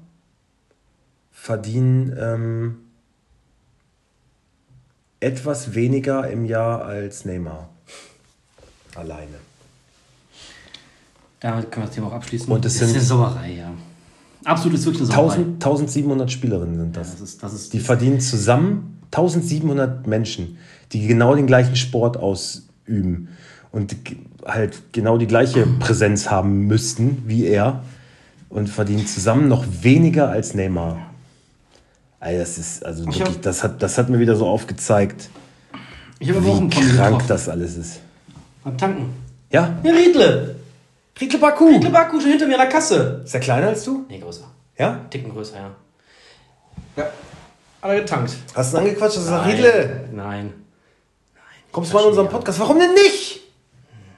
verdienen 1.31 2.15
ähm, 2.19 2.75
etwas 5.19 5.73
weniger 5.73 6.29
im 6.29 6.45
Jahr 6.45 6.83
als 6.85 7.25
Neymar. 7.25 7.69
Alleine. 8.95 9.37
Damit 11.39 11.71
können 11.71 11.83
wir 11.83 11.87
das 11.87 11.95
Thema 11.95 12.07
auch 12.07 12.13
abschließen. 12.13 12.51
Und 12.51 12.65
das 12.65 12.73
ist 12.73 12.79
sind- 12.79 12.89
eine 12.95 13.01
Sauerei, 13.01 13.51
ja. 13.53 13.71
Absolut 14.43 14.77
ist 14.79 14.85
wirklich 14.85 15.03
eine 15.03 15.11
Sauerei. 15.11 15.35
1000, 15.37 15.63
1700 15.63 16.31
Spielerinnen 16.31 16.77
sind 16.77 16.97
das. 16.97 17.11
Das 17.11 17.21
ist, 17.21 17.43
das 17.43 17.53
ist 17.53 17.73
Die 17.73 17.79
verdienen 17.79 18.19
zusammen 18.19 18.99
1700 19.11 20.07
Menschen, 20.07 20.57
die 20.93 21.05
genau 21.07 21.35
den 21.35 21.47
gleichen 21.47 21.75
Sport 21.75 22.17
ausüben 22.17 23.29
und 23.71 23.95
halt 24.45 24.81
genau 24.93 25.17
die 25.17 25.27
gleiche 25.27 25.65
Präsenz 25.79 26.29
haben 26.29 26.61
müssten 26.67 27.23
wie 27.27 27.45
er 27.45 27.83
und 28.49 28.69
verdienen 28.69 29.05
zusammen 29.05 29.47
noch 29.47 29.65
weniger 29.81 30.29
als 30.29 30.53
Neymar. 30.53 31.06
Ey, 32.19 32.37
das 32.39 32.57
ist 32.57 32.83
also 32.85 33.03
Ich 33.09 33.19
wirklich, 33.19 33.35
hab- 33.35 33.41
das 33.43 33.63
hat, 33.63 33.81
das 33.81 33.97
hat 33.97 34.09
mir 34.09 34.19
wieder 34.19 34.35
so 34.35 34.47
aufgezeigt, 34.47 35.29
wie 36.19 36.31
krank 36.31 36.71
getroffen. 36.71 37.25
das 37.27 37.47
alles 37.49 37.77
ist. 37.77 37.99
Beim 38.63 38.77
Tanken. 38.77 39.13
Ja? 39.51 39.77
Ja, 39.83 39.91
Riedle. 39.93 40.55
Riedle 41.21 41.39
Baku! 41.39 41.67
Riedle 41.69 41.89
Baku 41.91 42.19
schon 42.19 42.31
hinter 42.31 42.47
mir 42.47 42.55
an 42.55 42.61
der 42.61 42.69
Kasse. 42.69 43.21
Ist 43.23 43.33
er 43.33 43.39
kleiner 43.39 43.67
als 43.67 43.83
du? 43.83 44.05
Nee, 44.09 44.19
größer. 44.19 44.45
Ja? 44.77 44.99
Ticken 45.09 45.31
größer, 45.31 45.55
ja. 45.57 45.71
Ja. 46.95 47.09
Aber 47.81 47.95
getankt. 47.95 48.35
Hast 48.55 48.73
du 48.73 48.77
ihn 48.77 48.83
angequatscht? 48.83 49.17
Das 49.17 49.23
ist 49.25 49.29
Nein. 49.29 49.49
Riedle! 49.51 50.09
Nein. 50.11 50.53
Kommst 51.71 51.91
du 51.91 51.95
mal 51.95 52.01
in 52.03 52.09
unseren 52.09 52.29
Podcast? 52.29 52.59
Warum 52.59 52.79
denn 52.79 52.93
nicht? 52.93 53.41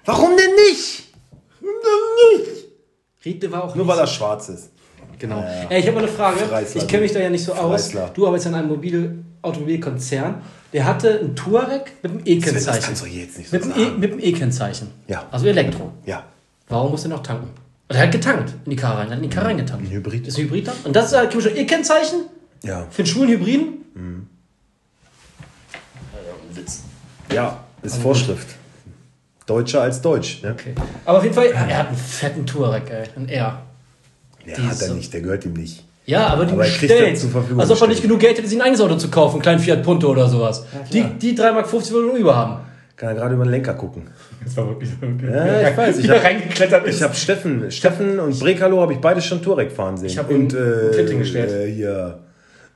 Warum 0.05 0.31
denn 0.37 0.55
nicht? 0.69 1.03
Riedle 3.25 3.51
war 3.51 3.63
auch 3.65 3.75
Nur 3.75 3.85
nicht 3.85 3.93
weil 3.93 3.99
er 4.03 4.07
schwarz 4.07 4.49
ist. 4.49 4.69
Genau. 5.19 5.43
Ey, 5.69 5.79
ich 5.81 5.85
habe 5.87 5.95
mal 5.97 6.03
eine 6.03 6.11
Frage. 6.11 6.39
Freisler. 6.39 6.81
Ich 6.81 6.87
kenne 6.87 7.03
mich 7.03 7.11
da 7.11 7.19
ja 7.19 7.29
nicht 7.29 7.43
so 7.43 7.53
aus. 7.53 7.83
Freisler. 7.91 8.09
Du 8.13 8.25
arbeitest 8.25 8.47
in 8.47 8.55
einem 8.55 8.69
Mobil 8.69 9.23
Automobilkonzern. 9.41 10.41
Der 10.73 10.85
hatte 10.85 11.19
einen 11.19 11.35
Touareg 11.35 11.91
mit 12.03 12.11
dem 12.11 12.17
Das 12.19 12.27
E-Kennzeichen. 12.27 12.81
kannst 12.83 13.01
du 13.03 13.05
jetzt 13.07 13.37
nicht 13.37 13.49
so 13.49 13.55
Mit 13.55 13.65
dem 13.65 13.71
E- 13.71 13.83
sagen. 13.85 13.99
mit 13.99 14.11
dem 14.13 14.19
E-Kennzeichen. 14.19 14.87
Ja. 15.07 15.25
Also 15.31 15.47
Elektro. 15.47 15.91
Ja. 16.05 16.23
Warum 16.67 16.91
muss 16.91 17.03
er 17.03 17.09
noch 17.09 17.23
tanken? 17.23 17.49
Und 17.87 17.95
er 17.95 18.03
hat 18.03 18.11
getankt 18.11 18.53
in 18.65 18.69
die 18.69 18.75
Karre 18.75 18.99
rein. 18.99 19.07
Er 19.07 19.11
hat 19.17 19.23
in 19.23 19.29
die 19.29 19.35
Karre 19.35 19.47
reingetankt. 19.47 19.85
Ein 19.85 19.91
Hybrid. 19.91 20.27
Ist 20.27 20.37
ein 20.37 20.43
Hybrid 20.45 20.67
da? 20.67 20.73
Und 20.83 20.95
das 20.95 21.07
ist 21.07 21.17
halt 21.17 21.33
schon 21.33 21.55
E-Kennzeichen 21.55 22.19
Ja. 22.63 22.85
für 22.91 22.99
einen 22.99 23.07
schwulen 23.07 23.29
Hybriden? 23.31 24.27
Ja, 27.33 27.63
ist 27.81 27.97
Vorschrift. 27.97 28.47
Deutscher 29.45 29.81
als 29.81 30.01
Deutsch. 30.01 30.43
Ne? 30.43 30.51
Okay. 30.51 30.75
Aber 31.05 31.17
auf 31.17 31.23
jeden 31.23 31.33
Fall, 31.35 31.47
er 31.47 31.77
hat 31.79 31.87
einen 31.87 31.97
fetten 31.97 32.45
Touareg, 32.45 32.89
ey. 32.91 33.07
Ein 33.15 33.27
R. 33.29 33.61
Ja, 34.49 34.55
Die 34.57 34.61
hat 34.63 34.73
ist 34.73 34.81
er 34.81 34.87
so- 34.89 34.93
nicht, 34.95 35.13
der 35.13 35.21
gehört 35.21 35.45
ihm 35.45 35.53
nicht. 35.53 35.83
Ja, 36.05 36.27
aber 36.27 36.45
die 36.45 36.53
Aber 36.53 36.65
er 36.65 36.71
bestellen. 36.71 37.11
das 37.13 37.21
zur 37.21 37.29
Verfügung 37.29 37.59
Als 37.61 37.69
ob 37.69 37.81
er 37.81 37.87
nicht 37.87 38.01
genug 38.01 38.19
Geld 38.19 38.37
hätte, 38.37 38.47
sich 38.47 38.57
ein 38.57 38.61
eigenes 38.63 38.81
Auto 38.81 38.95
zu 38.95 39.09
kaufen. 39.09 39.35
Einen 39.35 39.41
kleinen 39.43 39.59
Fiat 39.59 39.83
Punto 39.83 40.09
oder 40.09 40.27
sowas. 40.27 40.65
die, 40.91 41.03
die 41.03 41.35
3,50 41.37 41.53
Mark 41.53 41.71
würde 41.91 42.11
er 42.13 42.15
über 42.17 42.35
haben. 42.35 42.61
Kann 42.95 43.09
er 43.09 43.15
gerade 43.15 43.35
über 43.35 43.43
den 43.45 43.51
Lenker 43.51 43.75
gucken. 43.75 44.07
Das 44.43 44.57
war 44.57 44.67
wirklich 44.67 44.89
so. 44.89 45.05
Ja, 45.27 45.69
ich 45.69 45.77
weiß. 45.77 45.99
Ich 45.99 46.09
habe 46.09 46.23
reingeklettert 46.23 46.85
ist. 46.87 46.95
ich 46.97 47.03
hab 47.03 47.15
Steffen, 47.15 47.69
Steffen 47.71 48.19
und 48.19 48.37
Brekalo 48.39 48.81
habe 48.81 48.93
ich 48.93 48.99
beide 48.99 49.21
schon 49.21 49.41
Touareg 49.41 49.71
fahren 49.71 49.97
sehen. 49.97 50.07
Ich 50.07 50.17
hab 50.17 50.29
und 50.31 50.53
äh, 50.53 51.05
gestellt. 51.17 51.51
äh, 51.51 51.71
hier 51.71 52.19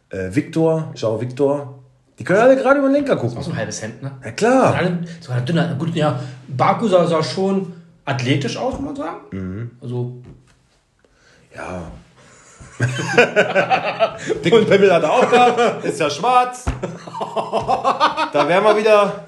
äh, 0.10 0.30
Victor, 0.34 0.91
schau 0.95 1.20
Victor. 1.20 1.80
Die 2.20 2.24
können 2.24 2.40
alle 2.40 2.56
gerade 2.56 2.80
über 2.80 2.88
den 2.90 2.94
Lenker 2.94 3.16
gucken. 3.16 3.41
so 3.41 3.50
ein 3.52 3.58
halbes 3.58 3.82
Hemd, 3.82 4.04
ne? 4.04 4.12
Ja 4.24 4.32
klar. 4.32 4.76
Alle, 4.76 5.00
sogar 5.20 5.41
dünner. 5.41 5.76
Gut, 5.80 5.95
ja, 5.95 6.20
Baku 6.48 6.88
sah, 6.88 7.08
sah 7.08 7.24
schon 7.24 7.74
athletisch 8.06 8.56
aus, 8.58 8.76
kann 8.76 8.86
man 8.86 8.95
sagen. 8.95 9.18
Mhm. 9.32 9.72
Also, 9.82 10.22
Ja. 11.55 11.91
Dicken 14.43 14.65
Pimmel 14.65 14.91
hat 14.93 15.03
er 15.03 15.11
auch 15.11 15.30
gehabt. 15.30 15.85
Ist 15.85 15.99
ja 15.99 16.09
schwarz. 16.09 16.65
Da 18.34 18.47
wären 18.47 18.63
wir 18.63 18.77
wieder. 18.77 19.25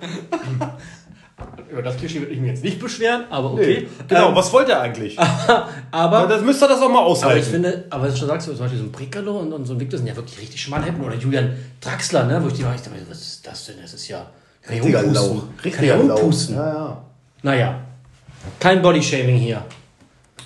über 1.69 1.81
das 1.81 1.97
Klischee 1.97 2.19
würde 2.21 2.31
ich 2.31 2.39
mich 2.39 2.49
jetzt 2.49 2.63
nicht 2.63 2.79
beschweren, 2.79 3.25
aber 3.29 3.53
okay. 3.53 3.87
Genau, 4.07 4.29
Ähm, 4.29 4.35
was 4.35 4.51
wollt 4.51 4.67
ihr 4.69 4.79
eigentlich? 4.79 5.17
aber, 5.91 6.27
Das 6.27 6.41
müsst 6.41 6.63
ihr 6.63 6.67
das 6.67 6.81
auch 6.81 6.89
mal 6.89 6.99
aber 6.99 7.07
ich 7.07 7.11
aushalten. 7.11 7.51
finde, 7.51 7.85
aber 7.89 8.03
was 8.05 8.13
du 8.13 8.19
schon 8.19 8.27
sagst, 8.29 8.47
zum 8.47 8.57
Beispiel 8.57 8.79
so 8.79 8.85
ein 8.85 8.91
Bricalo 8.91 9.39
und, 9.39 9.53
und 9.53 9.65
so 9.65 9.73
ein 9.73 9.79
Victor 9.79 9.97
sind 9.97 10.07
ja 10.07 10.15
wirklich 10.15 10.39
richtig 10.39 10.61
schmale 10.61 10.85
Hemden. 10.85 11.03
Oder 11.03 11.15
Julian 11.15 11.53
Draxler, 11.81 12.23
ne? 12.25 12.41
wo 12.43 12.47
ich 12.47 12.53
die 12.53 12.65
war, 12.65 12.73
ich 12.73 12.81
dachte, 12.81 12.97
was 13.09 13.21
ist 13.21 13.45
das 13.45 13.65
denn? 13.65 13.75
Das 13.81 13.93
ist 13.93 14.07
ja. 14.07 14.25
Richtiger. 14.69 15.03
Lauch. 15.03 15.43
Ich 15.63 15.91
umpusten. 15.93 16.55
Ja, 16.55 16.73
ja. 16.73 17.01
Naja, 17.43 17.79
kein 18.59 18.81
Bodyshaming 18.81 19.37
hier. 19.37 19.63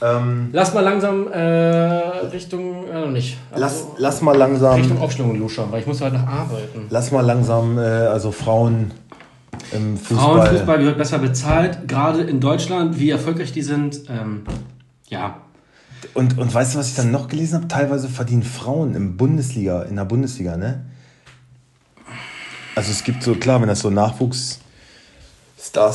Ähm, 0.01 0.49
Lass 0.53 0.73
mal 0.73 0.81
langsam 0.81 1.27
äh, 1.27 1.39
Richtung, 2.31 2.87
äh, 2.87 3.07
nicht. 3.07 3.37
lass, 3.55 3.85
lass 3.97 4.21
mal 4.21 4.35
langsam. 4.35 4.75
Richtung 4.79 4.99
Aufstellung 5.01 5.37
luschern, 5.37 5.71
weil 5.71 5.81
ich 5.81 5.87
muss 5.87 5.99
heute 6.01 6.15
noch 6.17 6.27
arbeiten. 6.27 6.87
Lass 6.89 7.11
mal 7.11 7.21
langsam, 7.21 7.77
äh, 7.77 7.81
also 7.81 8.31
Frauen 8.31 8.91
im 9.73 9.97
Fußball. 9.97 10.17
Frauenfußball 10.47 10.85
wird 10.85 10.97
besser 10.97 11.19
bezahlt, 11.19 11.87
gerade 11.87 12.21
in 12.21 12.39
Deutschland, 12.39 12.97
wie 12.97 13.09
erfolgreich 13.09 13.51
die 13.51 13.61
sind. 13.61 14.03
Ähm, 14.09 14.43
ja, 15.09 15.35
Und, 16.13 16.37
und 16.37 16.53
weißt 16.53 16.75
du, 16.75 16.79
was 16.79 16.89
ich 16.89 16.95
dann 16.95 17.11
noch 17.11 17.27
gelesen 17.27 17.55
habe? 17.55 17.67
Teilweise 17.67 18.07
verdienen 18.07 18.43
Frauen 18.43 18.95
im 18.95 19.17
Bundesliga, 19.17 19.83
in 19.83 19.97
der 19.97 20.05
Bundesliga, 20.05 20.55
ne? 20.55 20.85
Also 22.75 22.91
es 22.91 23.03
gibt 23.03 23.21
so, 23.23 23.35
klar, 23.35 23.59
wenn 23.59 23.67
das 23.67 23.79
so 23.79 23.89
Nachwuchsstars 23.89 24.59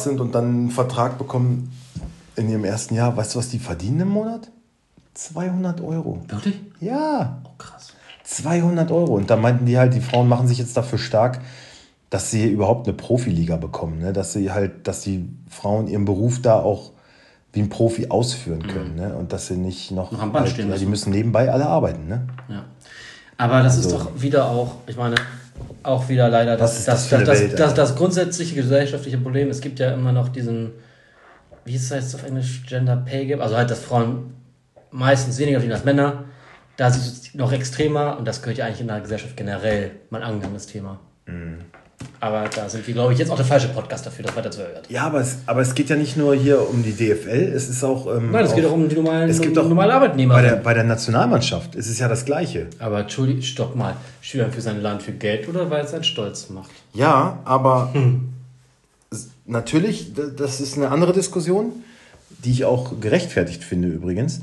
sind 0.05 0.21
und 0.21 0.35
dann 0.35 0.45
einen 0.45 0.71
Vertrag 0.71 1.17
bekommen 1.17 1.73
in 2.37 2.49
ihrem 2.51 2.65
ersten 2.65 2.95
Jahr, 2.95 3.17
weißt 3.17 3.35
du, 3.35 3.39
was 3.39 3.49
die 3.49 3.59
verdienen 3.59 4.01
im 4.01 4.09
Monat? 4.09 4.51
200 5.15 5.81
Euro. 5.81 6.21
wirklich? 6.29 6.61
Ja, 6.81 7.41
Oh, 7.45 7.51
krass. 7.59 7.93
200 8.25 8.91
Euro. 8.91 9.15
Und 9.15 9.31
da 9.31 9.37
meinten 9.37 9.67
die 9.67 9.79
halt, 9.79 9.95
die 9.95 10.01
Frauen 10.01 10.29
machen 10.29 10.49
sich 10.49 10.59
jetzt 10.59 10.77
dafür 10.77 10.99
stark, 10.99 11.41
dass 12.11 12.31
sie 12.31 12.47
überhaupt 12.49 12.87
eine 12.89 12.97
Profiliga 12.97 13.57
bekommen. 13.57 13.99
Ne? 14.01 14.13
Dass 14.13 14.33
sie 14.33 14.51
halt, 14.51 14.89
dass 14.89 15.03
die 15.03 15.29
Frauen 15.49 15.87
ihren 15.89 16.05
Beruf 16.05 16.41
da 16.43 16.55
auch 16.61 16.91
wie 17.53 17.61
ein 17.61 17.69
Profi 17.69 18.09
ausführen 18.09 18.67
können. 18.67 18.97
Ne? 18.97 19.15
Und 19.15 19.33
dass 19.33 19.47
sie 19.47 19.57
nicht 19.57 19.91
noch. 19.93 20.11
Mhm. 20.11 20.17
Noch 20.17 20.23
am 20.25 20.33
Band 20.33 20.45
halt, 20.47 20.53
stehen 20.55 20.67
ja, 20.67 20.73
müssen. 20.73 20.85
Die 20.85 20.91
müssen 20.91 21.11
nebenbei 21.13 21.51
alle 21.53 21.67
arbeiten. 21.67 22.09
Ne? 22.09 22.27
Ja. 22.49 22.65
Aber 23.37 23.63
das 23.63 23.79
ist 23.79 23.87
Also- 23.87 23.99
doch 23.99 24.21
wieder 24.21 24.47
auch, 24.49 24.77
ich 24.87 24.97
meine, 24.97 25.15
auch 25.83 26.09
wieder 26.09 26.29
leider 26.29 26.57
das, 26.57 26.79
ist 26.79 26.89
das, 26.89 27.09
das 27.09 27.25
das, 27.25 27.41
Welt, 27.41 27.59
das, 27.59 27.75
das 27.75 27.95
grundsätzliche 27.95 28.55
gesellschaftliche 28.57 29.19
Problem. 29.19 29.51
Es 29.51 29.61
gibt 29.61 29.79
ja 29.79 29.93
immer 29.93 30.13
noch 30.13 30.29
diesen, 30.29 30.73
wie 31.65 31.75
ist 31.75 31.91
das 31.91 32.05
jetzt 32.05 32.15
auf 32.15 32.25
Englisch, 32.25 32.63
Gender 32.69 32.97
Pay 32.97 33.27
Gap, 33.27 33.41
also 33.41 33.57
halt, 33.57 33.71
dass 33.71 33.81
Frauen 33.81 34.35
meistens 34.91 35.39
weniger 35.39 35.59
verdienen 35.59 35.75
als 35.75 35.85
Männer. 35.85 36.25
Da 36.77 36.89
ist 36.89 36.97
es 36.97 37.35
noch 37.35 37.53
extremer 37.53 38.19
und 38.19 38.27
das 38.27 38.43
gehört 38.43 38.59
ja 38.59 38.67
eigentlich 38.67 38.81
in 38.81 38.89
der 38.89 39.01
Gesellschaft 39.01 39.37
generell 39.37 39.93
mal 40.11 40.23
angegangenes 40.23 40.67
Thema. 40.67 40.99
Mhm. 41.27 41.59
Aber 42.21 42.45
da 42.55 42.69
sind 42.69 42.87
wir, 42.87 42.93
glaube 42.93 43.13
ich, 43.13 43.19
jetzt 43.19 43.31
auch 43.31 43.37
der 43.37 43.45
falsche 43.45 43.69
Podcast 43.69 44.05
dafür, 44.05 44.25
das 44.25 44.35
weiter 44.37 44.51
zu 44.51 44.61
erörtern. 44.63 44.83
Ja, 44.89 45.03
aber 45.07 45.21
es, 45.21 45.39
aber 45.47 45.61
es 45.61 45.75
geht 45.75 45.89
ja 45.89 45.97
nicht 45.97 46.17
nur 46.17 46.35
hier 46.35 46.69
um 46.69 46.83
die 46.83 46.93
DFL, 46.93 47.53
es 47.55 47.69
ist 47.69 47.85
auch. 47.85 48.07
Ähm, 48.15 48.31
Nein, 48.33 48.45
es 48.45 48.55
geht 48.55 48.65
auch 48.67 48.73
um 48.73 48.89
die 48.89 48.97
normalen, 48.97 49.31
es 49.31 49.41
gibt 49.41 49.57
um 49.57 49.65
auch 49.65 49.69
normale 49.69 49.95
Arbeitnehmer. 49.95 50.35
Bei 50.35 50.43
der, 50.43 50.57
bei 50.57 50.75
der 50.75 50.85
Nationalmannschaft 50.85 51.77
ist 51.77 51.89
es 51.89 51.99
ja 52.01 52.09
das 52.09 52.25
Gleiche. 52.25 52.67
Aber 52.81 53.01
Entschuldigung, 53.01 53.43
stopp 53.43 53.77
mal. 53.77 53.95
Schüler 54.21 54.49
für 54.51 54.61
sein 54.61 54.83
Land 54.83 55.03
für 55.03 55.13
Geld 55.13 55.49
oder 55.49 55.71
weil 55.71 55.85
es 55.85 55.95
einen 55.95 56.05
Stolz 56.05 56.51
macht? 56.51 56.71
Ja, 56.93 57.39
aber 57.45 57.91
s- 57.95 58.01
natürlich, 59.47 60.13
das 60.37 60.61
ist 60.61 60.77
eine 60.77 60.91
andere 60.91 61.13
Diskussion, 61.13 61.73
die 62.45 62.51
ich 62.51 62.65
auch 62.65 63.01
gerechtfertigt 63.01 63.65
finde 63.65 63.89
übrigens. 63.89 64.41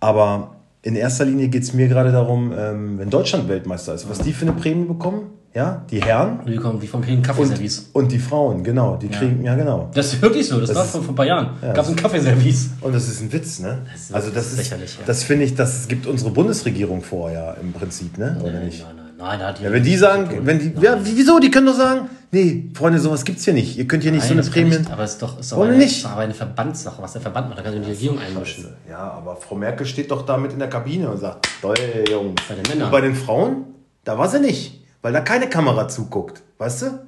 Aber 0.00 0.56
in 0.82 0.96
erster 0.96 1.24
Linie 1.24 1.48
geht 1.48 1.62
es 1.62 1.72
mir 1.74 1.88
gerade 1.88 2.12
darum, 2.12 2.52
ähm, 2.56 2.98
wenn 2.98 3.10
Deutschland 3.10 3.48
Weltmeister 3.48 3.94
ist, 3.94 4.08
was 4.08 4.18
die 4.18 4.32
für 4.32 4.46
eine 4.46 4.52
Prämie 4.52 4.84
bekommen. 4.86 5.30
Ja, 5.54 5.84
die 5.90 6.00
Herren 6.02 6.40
Die 6.46 6.56
kommen, 6.56 6.80
die 6.80 6.86
vom 6.86 7.02
kriegen 7.02 7.18
und, 7.18 7.26
Kaffeeservice. 7.26 7.90
und 7.92 8.10
die 8.10 8.18
Frauen, 8.18 8.64
genau. 8.64 8.96
Die 8.96 9.08
kriegen, 9.08 9.44
ja 9.44 9.54
genau. 9.54 9.90
Das 9.92 10.14
ist 10.14 10.22
wirklich 10.22 10.48
so, 10.48 10.58
das, 10.58 10.70
Das 10.70 10.78
war 10.78 10.84
vor, 10.86 11.02
vor 11.02 11.12
ein 11.12 11.14
paar 11.14 11.26
Jahren. 11.26 11.50
Ja. 11.60 11.74
Gab 11.74 11.84
es 11.84 11.90
ein 11.90 11.96
Kaffeeservice. 11.96 12.70
Und 12.80 12.94
das 12.94 13.06
ist 13.06 13.20
ein 13.20 13.30
Witz, 13.30 13.58
ne? 13.58 13.80
ist 13.94 14.14
also 14.14 14.30
das 14.30 14.52
ist 14.52 14.56
lächerlich, 14.56 14.94
ja. 14.94 15.02
das 15.04 15.24
finde 15.24 15.44
ich, 15.44 15.54
das 15.54 15.88
gibt 15.88 16.06
unsere 16.06 16.30
Bundesregierung 16.30 17.02
vor, 17.02 17.30
ja, 17.30 17.52
im 17.52 17.74
Prinzip, 17.74 18.16
ne? 18.16 18.38
Oder 18.42 18.52
Nein, 18.52 18.64
nicht? 18.64 18.82
nein, 18.82 18.96
nein, 18.96 19.38
nein, 19.38 19.46
hat 19.46 19.58
die 19.58 19.64
Ja, 19.64 19.72
wenn 19.72 19.82
die 19.82 19.96
sagen, 19.96 20.40
wenn 20.46 20.58
die, 20.58 20.72
ja, 20.80 20.98
wieso? 21.02 21.38
Die 21.38 21.50
können 21.50 21.66
doch 21.66 21.76
sagen, 21.76 22.08
nee, 22.32 22.70
Freunde, 22.74 22.98
sowas 22.98 23.24
gibt's 23.24 23.44
hier 23.44 23.54
nicht. 23.54 23.78
Ihr 23.78 23.86
könnt 23.86 24.02
hier 24.02 24.10
nicht 24.10 24.28
Nein, 24.28 24.42
so 24.42 24.42
eine 24.42 24.50
Prämie. 24.50 24.78
Nicht, 24.78 24.90
aber 24.90 25.04
es 25.04 25.12
ist 25.12 25.22
doch, 25.22 25.38
ist 25.38 25.52
doch 25.52 25.60
eine, 25.60 25.76
nicht? 25.76 26.04
Aber 26.04 26.22
eine 26.22 26.34
Verbandssache, 26.34 27.00
was 27.00 27.12
der 27.12 27.22
Verband 27.22 27.48
macht. 27.48 27.58
Da 27.58 27.62
kann 27.62 27.72
sich 27.72 27.82
die 27.82 27.90
Regierung 27.90 28.18
einmischen. 28.18 28.74
Ja, 28.88 28.98
aber 28.98 29.36
Frau 29.36 29.54
Merkel 29.54 29.86
steht 29.86 30.10
doch 30.10 30.26
da 30.26 30.36
mit 30.36 30.52
in 30.52 30.58
der 30.58 30.68
Kabine 30.68 31.08
und 31.08 31.18
sagt, 31.18 31.48
toll, 31.60 31.76
Jungs. 32.10 32.42
Bei 32.48 32.54
den 32.54 32.62
Männern. 32.68 32.86
Und 32.86 32.90
bei 32.90 33.00
den 33.00 33.14
Frauen, 33.14 33.66
da 34.02 34.18
war 34.18 34.28
sie 34.28 34.40
nicht, 34.40 34.84
weil 35.02 35.12
da 35.12 35.20
keine 35.20 35.48
Kamera 35.48 35.86
zuguckt, 35.86 36.42
weißt 36.58 36.82
du? 36.82 37.06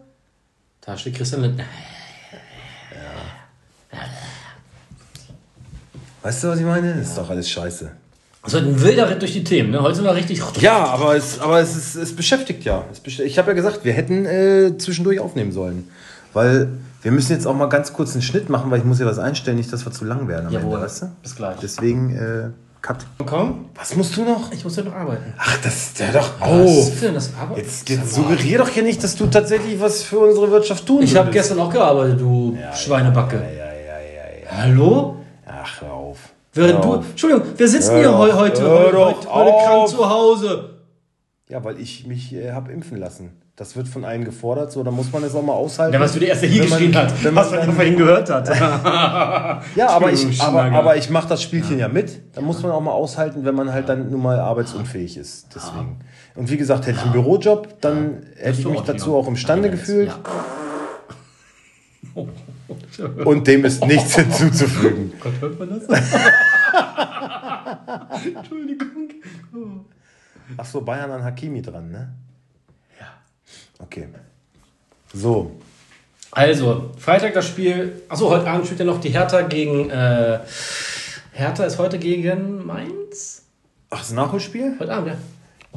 Da 0.82 0.96
steht 0.96 1.16
Christian 1.16 1.42
Lindner. 1.42 1.64
Weißt 6.22 6.42
du, 6.42 6.48
was 6.48 6.58
ich 6.58 6.64
meine? 6.64 6.94
Das 6.94 7.08
ist 7.08 7.18
doch 7.18 7.28
alles 7.28 7.50
scheiße. 7.50 7.92
Das 8.44 8.52
wird 8.52 8.64
ein 8.66 8.82
wilder 8.82 9.10
Ritt 9.10 9.22
durch 9.22 9.32
die 9.32 9.42
Themen, 9.42 9.70
ne? 9.70 9.80
Heute 9.82 9.96
sind 9.96 10.04
wir 10.04 10.14
richtig. 10.14 10.40
Ja, 10.60 10.84
aber 10.84 11.16
es, 11.16 11.40
aber 11.40 11.60
es, 11.60 11.74
ist, 11.76 11.94
es 11.96 12.14
beschäftigt 12.14 12.64
ja. 12.64 12.84
Es 12.92 13.02
besch- 13.02 13.22
ich 13.22 13.38
habe 13.38 13.48
ja 13.48 13.54
gesagt, 13.54 13.84
wir 13.84 13.92
hätten 13.94 14.26
äh, 14.26 14.76
zwischendurch 14.78 15.18
aufnehmen 15.20 15.50
sollen. 15.52 15.88
Weil 16.34 16.68
wir 17.02 17.10
müssen 17.12 17.32
jetzt 17.32 17.46
auch 17.46 17.54
mal 17.54 17.68
ganz 17.68 17.92
kurz 17.92 18.12
einen 18.12 18.22
Schnitt 18.22 18.48
machen, 18.50 18.70
weil 18.70 18.78
ich 18.80 18.84
muss 18.84 18.98
ja 19.00 19.06
was 19.06 19.18
einstellen, 19.18 19.56
nicht, 19.56 19.72
dass 19.72 19.84
wir 19.86 19.92
zu 19.92 20.04
lang 20.04 20.28
werden 20.28 20.46
am 20.48 20.52
Jawohl. 20.52 20.74
Ende, 20.74 20.84
weißt 20.86 21.02
du? 21.02 21.06
Bis 21.22 21.36
gleich. 21.36 21.56
Deswegen, 21.62 22.16
äh, 22.16 22.50
Cut. 22.82 22.98
Komm, 23.24 23.70
Was 23.76 23.96
musst 23.96 24.14
du 24.14 24.24
noch? 24.26 24.52
ich 24.52 24.62
muss 24.62 24.76
ja 24.76 24.82
noch 24.82 24.92
arbeiten. 24.94 25.32
Ach, 25.38 25.56
das 25.62 25.94
der 25.94 26.12
doch 26.12 26.32
Was 26.38 26.50
auf. 26.50 26.94
für 26.94 27.12
das 27.12 27.30
Arbeit? 27.40 27.56
Jetzt, 27.58 27.88
jetzt 27.88 28.14
suggerier 28.14 28.58
doch 28.58 28.68
hier 28.68 28.82
nicht, 28.82 29.02
dass 29.02 29.16
du 29.16 29.26
tatsächlich 29.26 29.80
was 29.80 30.02
für 30.02 30.18
unsere 30.18 30.50
Wirtschaft 30.50 30.84
tun 30.84 31.02
Ich 31.02 31.16
habe 31.16 31.30
gestern 31.30 31.60
auch 31.60 31.70
gearbeitet, 31.72 32.20
du 32.20 32.58
Schweinebacke. 32.74 33.36
Ja, 33.36 33.42
ja, 33.42 33.48
ja, 33.48 33.70
ja, 33.70 34.44
ja. 34.44 34.64
Hallo? 34.64 35.16
Ach. 35.46 35.80
Während 36.54 36.84
Hör 36.84 36.98
du. 36.98 37.04
Entschuldigung, 37.10 37.46
wir 37.56 37.68
sitzen 37.68 37.96
hier 37.98 38.16
heute, 38.16 38.36
heute, 38.36 38.62
heute, 38.70 38.96
heute 39.34 39.50
krank 39.66 39.88
zu 39.88 40.08
Hause. 40.08 40.70
Ja, 41.48 41.62
weil 41.64 41.78
ich 41.80 42.06
mich 42.06 42.32
äh, 42.34 42.52
habe 42.52 42.72
impfen 42.72 42.96
lassen. 42.96 43.40
Das 43.56 43.76
wird 43.76 43.86
von 43.86 44.04
einem 44.04 44.24
gefordert, 44.24 44.72
so, 44.72 44.82
da 44.82 44.90
muss 44.90 45.12
man 45.12 45.22
es 45.22 45.32
auch 45.34 45.42
mal 45.42 45.52
aushalten. 45.52 45.94
Ja, 45.94 46.00
was 46.00 46.12
für 46.12 46.18
die 46.18 46.26
erste 46.26 46.46
hier 46.46 46.64
Wenn 46.68 46.90
man- 46.90 47.02
hat, 47.02 47.22
wenn 47.24 47.36
was 47.36 47.50
man 47.52 47.72
vorhin 47.72 47.96
gehört 47.96 48.28
hat. 48.30 48.48
Ja, 49.76 49.88
aber 49.90 50.10
Du 50.10 50.14
ich, 50.14 50.40
aber, 50.40 50.62
aber 50.64 50.96
ich 50.96 51.08
mache 51.10 51.28
das 51.28 51.40
Spielchen 51.42 51.78
ja, 51.78 51.86
mit. 51.88 52.20
Da 52.34 52.40
muss 52.40 52.62
man 52.62 52.72
auch 52.72 52.80
mal 52.80 52.90
aushalten, 52.92 53.44
wenn 53.44 53.54
man 53.54 53.72
halt 53.72 53.88
dann 53.88 54.10
nun 54.10 54.22
mal 54.22 54.40
arbeitsunfähig 54.40 55.16
ist. 55.16 55.48
Deswegen. 55.54 56.00
Und 56.34 56.50
wie 56.50 56.56
gesagt, 56.56 56.86
hätte 56.86 56.98
ich 56.98 57.02
einen 57.04 57.12
Bürojob, 57.12 57.80
dann 57.80 58.26
hätte 58.36 58.58
ich 58.58 58.62
du 58.64 58.70
mich 58.70 58.80
dazu 58.80 59.14
auch 59.14 59.28
imstande 59.28 59.70
gefühlt. 59.70 60.08
Ja. 62.16 62.22
Und 63.24 63.46
dem 63.46 63.64
ist 63.64 63.84
nichts 63.84 64.14
hinzuzufügen. 64.16 65.12
Gott, 65.20 65.32
hört 65.40 65.58
man 65.58 65.68
das? 65.68 65.84
Entschuldigung. 68.36 69.10
Ach 70.56 70.64
so, 70.64 70.80
Bayern 70.80 71.10
an 71.10 71.24
Hakimi 71.24 71.60
dran, 71.62 71.90
ne? 71.90 72.14
Ja. 72.98 73.06
Okay. 73.78 74.08
So. 75.12 75.52
Also, 76.30 76.90
Freitag 76.98 77.34
das 77.34 77.46
Spiel. 77.46 78.02
Achso, 78.08 78.30
heute 78.30 78.48
Abend 78.48 78.66
spielt 78.66 78.80
ja 78.80 78.86
noch 78.86 79.00
die 79.00 79.10
Hertha 79.10 79.42
gegen. 79.42 79.90
Äh, 79.90 80.40
Hertha 81.32 81.64
ist 81.64 81.78
heute 81.78 81.98
gegen 81.98 82.64
Mainz? 82.64 83.42
Ach, 83.90 83.98
das 83.98 84.12
Nachholspiel? 84.12 84.76
Heute 84.78 84.92
Abend, 84.92 85.08
ja. 85.08 85.16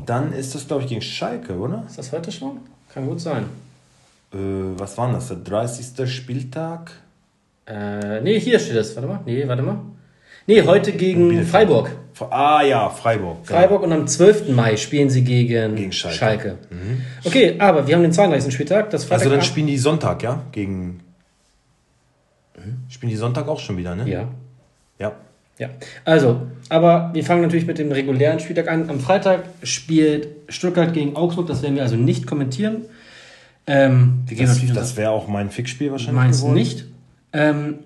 Dann 0.05 0.31
ist 0.33 0.53
das, 0.55 0.67
glaube 0.67 0.83
ich, 0.83 0.89
gegen 0.89 1.01
Schalke, 1.01 1.57
oder? 1.57 1.83
Ist 1.87 1.97
das 1.97 2.11
heute 2.11 2.31
schon? 2.31 2.59
Kann 2.93 3.07
gut 3.07 3.19
sein. 3.19 3.45
Äh, 4.33 4.37
was 4.77 4.97
war 4.97 5.11
das? 5.11 5.27
Der 5.29 5.37
30. 5.37 6.09
Spieltag? 6.13 6.91
Äh, 7.65 8.21
nee, 8.21 8.39
hier 8.39 8.59
steht 8.59 8.75
es. 8.75 8.95
Warte 8.95 9.07
mal. 9.07 9.19
Nee, 9.25 9.47
warte 9.47 9.61
mal. 9.63 9.79
Nee, 10.45 10.61
heute 10.61 10.93
gegen 10.93 11.27
Bielefeld. 11.29 11.49
Freiburg. 11.51 11.91
Fre- 12.17 12.29
Ah 12.31 12.61
ja, 12.63 12.89
Freiburg. 12.89 13.45
Freiburg 13.45 13.83
und 13.83 13.91
am 13.91 14.07
12. 14.07 14.49
Mai 14.49 14.77
spielen 14.77 15.09
sie 15.09 15.23
gegen, 15.23 15.75
Gegen 15.75 15.91
Schalke. 15.91 16.17
Schalke. 16.17 16.57
Okay, 17.25 17.55
aber 17.59 17.85
wir 17.87 17.95
haben 17.95 18.01
den 18.03 18.13
32. 18.13 18.53
Spieltag. 18.53 18.89
Das 18.91 19.09
Also 19.11 19.29
dann 19.29 19.41
spielen 19.41 19.67
die 19.67 19.77
Sonntag, 19.77 20.23
ja? 20.23 20.43
Gegen. 20.51 21.01
Spielen 22.89 23.09
die 23.11 23.17
Sonntag 23.17 23.47
auch 23.47 23.59
schon 23.59 23.77
wieder, 23.77 23.95
ne? 23.95 24.09
Ja. 24.09 24.27
Ja. 24.99 25.13
Ja, 25.59 25.69
also, 26.05 26.43
aber 26.69 27.09
wir 27.13 27.23
fangen 27.23 27.41
natürlich 27.41 27.65
mit 27.65 27.79
dem 27.79 27.91
regulären 27.91 28.39
Spieltag 28.39 28.67
an. 28.67 28.91
Am 28.91 28.99
Freitag 28.99 29.43
spielt 29.63 30.27
Stuttgart 30.49 30.93
gegen 30.93 31.15
Augsburg, 31.15 31.47
das 31.47 31.63
werden 31.63 31.73
wir 31.75 31.81
also 31.81 31.95
nicht 31.95 32.27
kommentieren. 32.27 32.85
Ähm, 33.67 34.23
wir 34.25 34.37
gehen 34.37 34.47
Das, 34.47 34.55
natürlich 34.55 34.75
das 34.75 34.95
wäre 34.95 35.11
auch 35.11 35.27
mein 35.27 35.49
Fixspiel 35.51 35.91
wahrscheinlich. 35.91 36.15
meins 36.15 36.37
geworden. 36.39 36.55
nicht. 36.55 36.85
Ähm, 37.33 37.79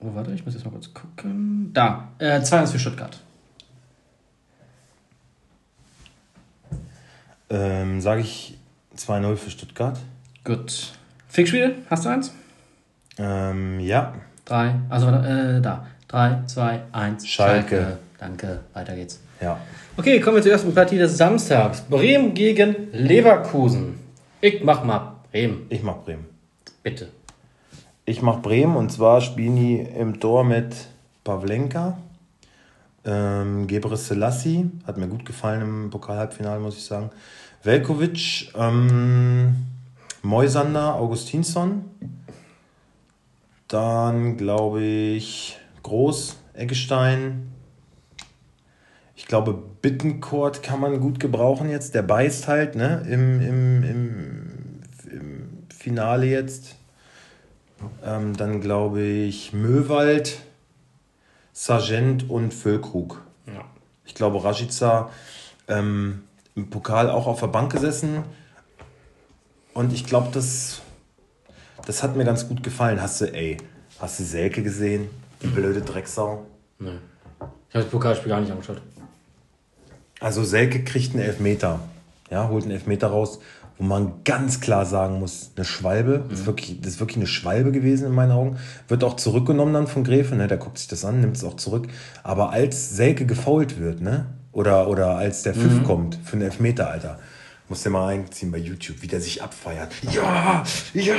oh, 0.00 0.14
warte, 0.14 0.30
ich 0.32 0.44
muss 0.44 0.54
jetzt 0.54 0.64
mal 0.64 0.70
kurz 0.70 0.94
gucken. 0.94 1.70
Da, 1.74 2.08
äh, 2.18 2.40
2-1 2.40 2.68
für 2.72 2.78
Stuttgart. 2.78 3.18
Ähm, 7.50 8.00
Sage 8.00 8.20
ich 8.20 8.58
2-0 8.96 9.36
für 9.36 9.50
Stuttgart. 9.50 9.98
Gut. 10.44 10.92
Fixspiel, 11.28 11.76
hast 11.90 12.04
du 12.04 12.08
eins? 12.10 12.32
Ähm, 13.18 13.80
ja. 13.80 14.14
Drei, 14.44 14.74
also 14.88 15.06
warte, 15.06 15.28
äh, 15.58 15.60
da. 15.60 15.86
3, 16.08 16.42
2, 16.46 16.80
1. 16.92 17.26
Schalke. 17.28 17.98
Danke, 18.18 18.60
weiter 18.72 18.94
geht's. 18.94 19.20
Ja. 19.40 19.58
Okay, 19.96 20.20
kommen 20.20 20.36
wir 20.36 20.42
zur 20.42 20.52
ersten 20.52 20.74
Partie 20.74 20.96
des 20.96 21.16
Samstags. 21.16 21.82
Bremen 21.82 22.32
gegen 22.34 22.74
Leverkusen. 22.92 23.98
Ich 24.40 24.62
mach 24.62 24.84
mal 24.84 25.16
Bremen, 25.30 25.66
Ich 25.68 25.82
mach 25.82 25.98
Bremen. 26.04 26.26
bitte. 26.82 27.08
Ich 28.04 28.22
mach 28.22 28.40
Bremen 28.40 28.76
und 28.76 28.90
zwar 28.90 29.20
spielen 29.20 29.56
die 29.56 29.78
im 29.80 30.20
Tor 30.20 30.44
mit 30.44 30.74
Pavlenka. 31.24 31.98
Ähm, 33.04 33.66
Gebre 33.66 33.96
Selassie, 33.96 34.70
hat 34.86 34.96
mir 34.96 35.08
gut 35.08 35.24
gefallen 35.26 35.62
im 35.62 35.90
Pokal-Halbfinale, 35.90 36.60
muss 36.60 36.76
ich 36.76 36.84
sagen. 36.84 37.10
Velkovic, 37.62 38.52
ähm, 38.56 39.66
Moisander, 40.22 40.94
Augustinsson. 40.94 41.84
Dann 43.66 44.36
glaube 44.36 44.82
ich 44.82 45.58
Groß, 45.82 46.36
Eggestein, 46.54 47.52
Ich 49.18 49.26
glaube, 49.26 49.52
Bittencourt 49.52 50.62
kann 50.62 50.78
man 50.78 51.00
gut 51.00 51.18
gebrauchen 51.18 51.68
jetzt. 51.68 51.92
Der 51.96 52.02
beißt 52.02 52.46
halt, 52.46 52.76
ne? 52.76 53.04
Im, 53.10 53.40
im, 53.40 53.82
im, 53.82 54.80
im 55.10 55.48
Finale 55.76 56.26
jetzt. 56.26 56.76
Ähm, 58.04 58.36
dann 58.36 58.60
glaube 58.60 59.02
ich 59.02 59.52
Möwald, 59.52 60.38
Sargent 61.52 62.30
und 62.30 62.54
Füllkrug. 62.54 63.20
Ja. 63.48 63.64
Ich 64.06 64.14
glaube, 64.14 64.44
Rashica 64.44 65.10
ähm, 65.66 66.22
im 66.54 66.70
Pokal 66.70 67.10
auch 67.10 67.26
auf 67.26 67.40
der 67.40 67.48
Bank 67.48 67.72
gesessen. 67.72 68.22
Und 69.74 69.92
ich 69.92 70.06
glaube, 70.06 70.28
das, 70.32 70.80
das 71.86 72.04
hat 72.04 72.14
mir 72.14 72.24
ganz 72.24 72.48
gut 72.48 72.62
gefallen. 72.62 73.02
Hast 73.02 73.20
du, 73.20 73.34
ey, 73.34 73.56
hast 73.98 74.20
du 74.20 74.22
Selke 74.22 74.62
gesehen? 74.62 75.10
Die 75.42 75.48
blöde 75.48 75.80
Drecksau. 75.80 76.46
Nee. 76.78 76.98
Ich 77.68 77.74
habe 77.74 77.84
das 77.84 77.86
Pokalspiel 77.86 78.28
gar 78.28 78.40
nicht 78.40 78.52
angeschaut. 78.52 78.80
Also 80.20 80.44
Selke 80.44 80.82
kriegt 80.82 81.14
einen 81.14 81.22
Elfmeter. 81.22 81.80
Ja, 82.30 82.48
holt 82.48 82.64
einen 82.64 82.72
Elfmeter 82.72 83.08
raus, 83.08 83.38
wo 83.78 83.84
man 83.84 84.24
ganz 84.24 84.60
klar 84.60 84.84
sagen 84.84 85.18
muss, 85.20 85.52
eine 85.56 85.64
Schwalbe. 85.64 86.24
Das, 86.28 86.40
ist 86.40 86.46
wirklich, 86.46 86.80
das 86.80 86.94
ist 86.94 87.00
wirklich 87.00 87.16
eine 87.18 87.26
Schwalbe 87.26 87.72
gewesen 87.72 88.06
in 88.06 88.12
meinen 88.12 88.32
Augen. 88.32 88.58
Wird 88.88 89.04
auch 89.04 89.16
zurückgenommen 89.16 89.72
dann 89.72 89.86
von 89.86 90.04
Gräfe, 90.04 90.34
ne? 90.34 90.48
Der 90.48 90.58
guckt 90.58 90.78
sich 90.78 90.88
das 90.88 91.04
an, 91.04 91.20
nimmt 91.20 91.36
es 91.36 91.44
auch 91.44 91.56
zurück. 91.56 91.86
Aber 92.22 92.50
als 92.50 92.90
Selke 92.96 93.24
gefault 93.24 93.78
wird, 93.78 94.00
ne? 94.00 94.26
Oder, 94.52 94.88
oder 94.88 95.16
als 95.16 95.42
der 95.42 95.54
Pfiff 95.54 95.84
kommt 95.84 96.18
für 96.24 96.32
einen 96.32 96.42
Elfmeter, 96.42 96.90
Alter. 96.90 97.18
Muss 97.68 97.82
der 97.82 97.92
mal 97.92 98.08
einziehen 98.08 98.50
bei 98.50 98.58
YouTube, 98.58 99.02
wie 99.02 99.06
der 99.06 99.20
sich 99.20 99.42
abfeiert. 99.42 99.92
Ja, 100.10 100.64
ja, 100.94 101.14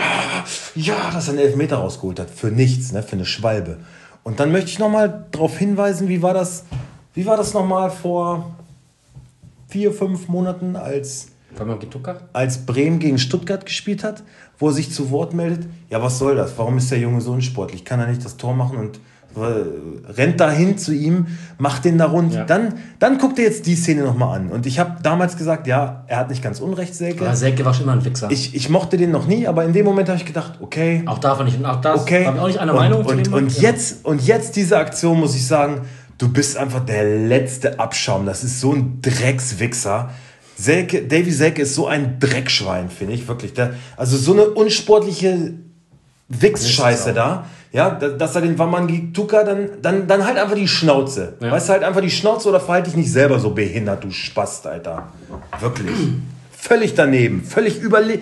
ja, 0.76 1.12
dass 1.12 1.28
er 1.28 1.34
einen 1.34 1.44
Elfmeter 1.44 1.78
rausgeholt 1.78 2.20
hat. 2.20 2.30
Für 2.30 2.48
nichts, 2.48 2.92
ne? 2.92 3.02
Für 3.02 3.14
eine 3.14 3.26
Schwalbe. 3.26 3.78
Und 4.24 4.40
dann 4.42 4.52
möchte 4.52 4.70
ich 4.70 4.80
nochmal 4.80 5.26
darauf 5.32 5.58
hinweisen, 5.58 6.10
wie 6.10 6.22
war 6.22 6.34
das, 6.34 6.66
wie 7.14 7.26
war 7.26 7.38
das 7.38 7.54
nochmal 7.54 7.90
vor 7.90 8.59
vier, 9.70 9.94
fünf 9.94 10.28
Monaten, 10.28 10.76
als, 10.76 11.28
als 12.34 12.66
Bremen 12.66 13.00
gegen 13.00 13.20
Stuttgart 13.20 13.66
gespielt 13.66 14.04
hat, 14.04 14.24
wo 14.58 14.68
er 14.68 14.74
sich 14.74 14.92
zu 14.92 15.12
Wort 15.12 15.34
meldet, 15.34 15.68
ja, 15.90 16.02
was 16.02 16.20
soll 16.20 16.36
das? 16.36 16.58
Warum 16.58 16.78
ist 16.78 16.92
der 16.92 17.00
Junge 17.00 17.22
so 17.22 17.32
unsportlich? 17.32 17.86
Kann 17.86 18.00
er 18.00 18.08
nicht 18.08 18.26
das 18.26 18.38
Tor 18.38 18.54
machen 18.56 18.78
und 18.78 19.00
äh, 19.36 20.12
rennt 20.12 20.40
dahin 20.40 20.78
zu 20.80 20.92
ihm, 20.92 21.28
macht 21.60 21.86
den 21.86 22.00
da 22.00 22.08
rund. 22.08 22.34
Ja. 22.34 22.46
Dann, 22.46 22.74
dann 22.98 23.20
guckt 23.20 23.38
er 23.38 23.46
jetzt 23.46 23.68
die 23.68 23.76
Szene 23.76 24.02
nochmal 24.02 24.40
an. 24.40 24.50
Und 24.50 24.66
ich 24.66 24.80
habe 24.80 24.98
damals 25.04 25.38
gesagt, 25.38 25.68
ja, 25.68 26.04
er 26.08 26.18
hat 26.18 26.30
nicht 26.30 26.42
ganz 26.42 26.60
Unrecht, 26.60 26.96
Selke. 26.96 27.26
Ja, 27.26 27.36
Selke 27.36 27.64
war 27.64 27.76
schon 27.76 27.84
immer 27.84 27.94
ein 27.94 28.04
Wichser. 28.04 28.32
Ich, 28.32 28.56
ich 28.56 28.70
mochte 28.70 28.98
den 28.98 29.12
noch 29.12 29.28
nie, 29.28 29.48
aber 29.48 29.64
in 29.66 29.74
dem 29.74 29.86
Moment 29.86 30.10
habe 30.10 30.18
ich 30.18 30.26
gedacht, 30.26 30.54
okay, 30.62 31.04
auch 31.06 31.20
da 31.20 31.38
war 31.38 31.46
nicht, 31.46 31.64
auch 31.64 31.80
das 31.80 32.02
okay. 32.02 32.26
war 32.26 32.34
ich 32.34 32.42
auch 32.42 32.48
nicht 32.48 32.60
einer 32.60 32.74
und, 32.74 32.80
Meinung. 32.80 33.08
zu 33.08 33.14
Und, 33.14 33.28
und. 33.32 33.56
Ja. 33.58 33.70
jetzt, 33.70 34.04
und 34.04 34.26
jetzt 34.26 34.56
diese 34.56 34.78
Aktion, 34.80 35.20
muss 35.20 35.36
ich 35.36 35.46
sagen, 35.46 35.82
du 36.20 36.30
bist 36.30 36.56
einfach 36.58 36.86
der 36.86 37.04
letzte 37.04 37.80
Abschaum. 37.80 38.28
Das 38.28 38.44
ist 38.44 38.60
so 38.62 38.74
ein 38.74 39.02
Dreckswichser. 39.02 40.12
Selke, 40.56 41.02
Davy 41.04 41.32
Selke 41.32 41.64
ist 41.64 41.74
so 41.74 41.88
ein 41.88 42.20
Dreckschwein, 42.20 42.90
finde 42.90 43.14
ich, 43.14 43.28
wirklich. 43.28 43.54
Der, 43.54 43.74
also 43.98 44.18
so 44.18 44.34
eine 44.34 44.44
unsportliche 44.50 45.54
Wichsscheiße 46.28 47.14
da. 47.14 47.46
Ja, 47.72 47.92
da- 47.92 48.10
dass 48.10 48.36
er 48.36 48.42
den 48.42 48.58
Waman 48.58 49.14
Tuka 49.14 49.44
dann, 49.44 49.70
dann, 49.82 50.08
dann 50.08 50.26
halt 50.26 50.38
einfach 50.38 50.56
die 50.56 50.68
Schnauze. 50.68 51.38
Ja. 51.40 51.52
Weißt 51.52 51.70
du, 51.70 51.74
halt 51.74 51.84
einfach 51.84 52.02
die 52.02 52.10
Schnauze 52.12 52.50
oder 52.50 52.60
verhalte 52.60 52.90
dich 52.90 52.98
nicht 52.98 53.12
selber 53.12 53.40
so 53.40 53.52
behindert, 53.52 54.04
du 54.04 54.12
Spast, 54.12 54.68
Alter. 54.68 55.08
Wirklich. 55.60 55.96
Völlig 56.52 56.94
daneben. 56.96 57.44
Völlig 57.44 57.80
überle... 57.80 58.20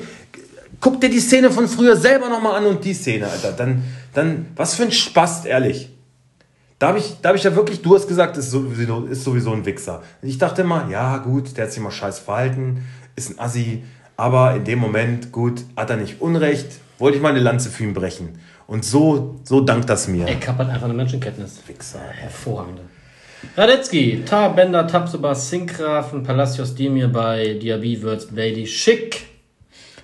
Guck 0.80 1.02
dir 1.02 1.10
die 1.10 1.20
Szene 1.22 1.50
von 1.50 1.68
früher 1.68 1.96
selber 1.96 2.30
nochmal 2.30 2.56
an 2.58 2.66
und 2.68 2.86
die 2.86 2.94
Szene, 2.94 3.28
Alter. 3.28 3.52
Dann, 3.54 3.84
dann, 4.14 4.46
was 4.56 4.76
für 4.76 4.84
ein 4.84 4.92
Spast, 4.92 5.48
ehrlich. 5.48 5.90
Da 6.80 6.90
habe 6.90 7.00
ich, 7.00 7.16
da 7.22 7.30
hab 7.30 7.36
ich 7.36 7.44
ja 7.44 7.56
wirklich, 7.56 7.82
du 7.82 7.96
hast 7.96 8.08
gesagt, 8.08 8.38
ist 8.38 8.52
sowieso, 8.52 9.06
ist 9.06 9.24
sowieso 9.24 9.52
ein 9.52 9.66
Wichser. 9.66 10.04
Ich 10.22 10.38
dachte 10.38 10.62
immer, 10.62 10.88
ja 10.90 11.18
gut, 11.18 11.58
der 11.58 11.66
hat 11.66 11.72
sich 11.72 11.82
mal 11.82 11.90
scheiß 11.92 12.20
verhalten, 12.20 12.86
ist 13.16 13.32
ein 13.32 13.40
Assi, 13.40 13.84
aber 14.16 14.56
in 14.56 14.64
dem 14.64 14.78
Moment, 14.80 15.32
gut, 15.32 15.64
hat 15.76 15.90
er 15.90 15.98
nicht 15.98 16.22
Unrecht, 16.22 16.68
wollte 17.00 17.18
ich 17.18 17.24
mal 17.24 17.30
eine 17.30 17.40
Lanze 17.40 17.70
für 17.70 17.84
ihn 17.84 17.94
brechen. 17.94 18.38
Und 18.68 18.86
so, 18.86 19.40
so 19.44 19.62
dankt 19.62 19.90
das 19.90 20.08
mir. 20.08 20.28
Er 20.28 20.36
kappert 20.36 20.70
einfach 20.70 20.86
eine 20.86 20.94
Menschenkenntnis. 20.94 21.62
Wichser. 21.68 22.00
Hervorragende. 22.00 22.82
Radetzky, 23.56 24.24
Tar, 24.26 24.54
Bender, 24.56 24.86
Tapsoba, 24.88 25.34
Sinkgrafen, 25.34 26.24
Palacios, 26.24 26.76
Demir 26.76 27.08
bei 27.08 27.54
Diaby, 27.54 28.02
Würz, 28.02 28.26
Blady, 28.26 28.68
Schick. 28.68 29.26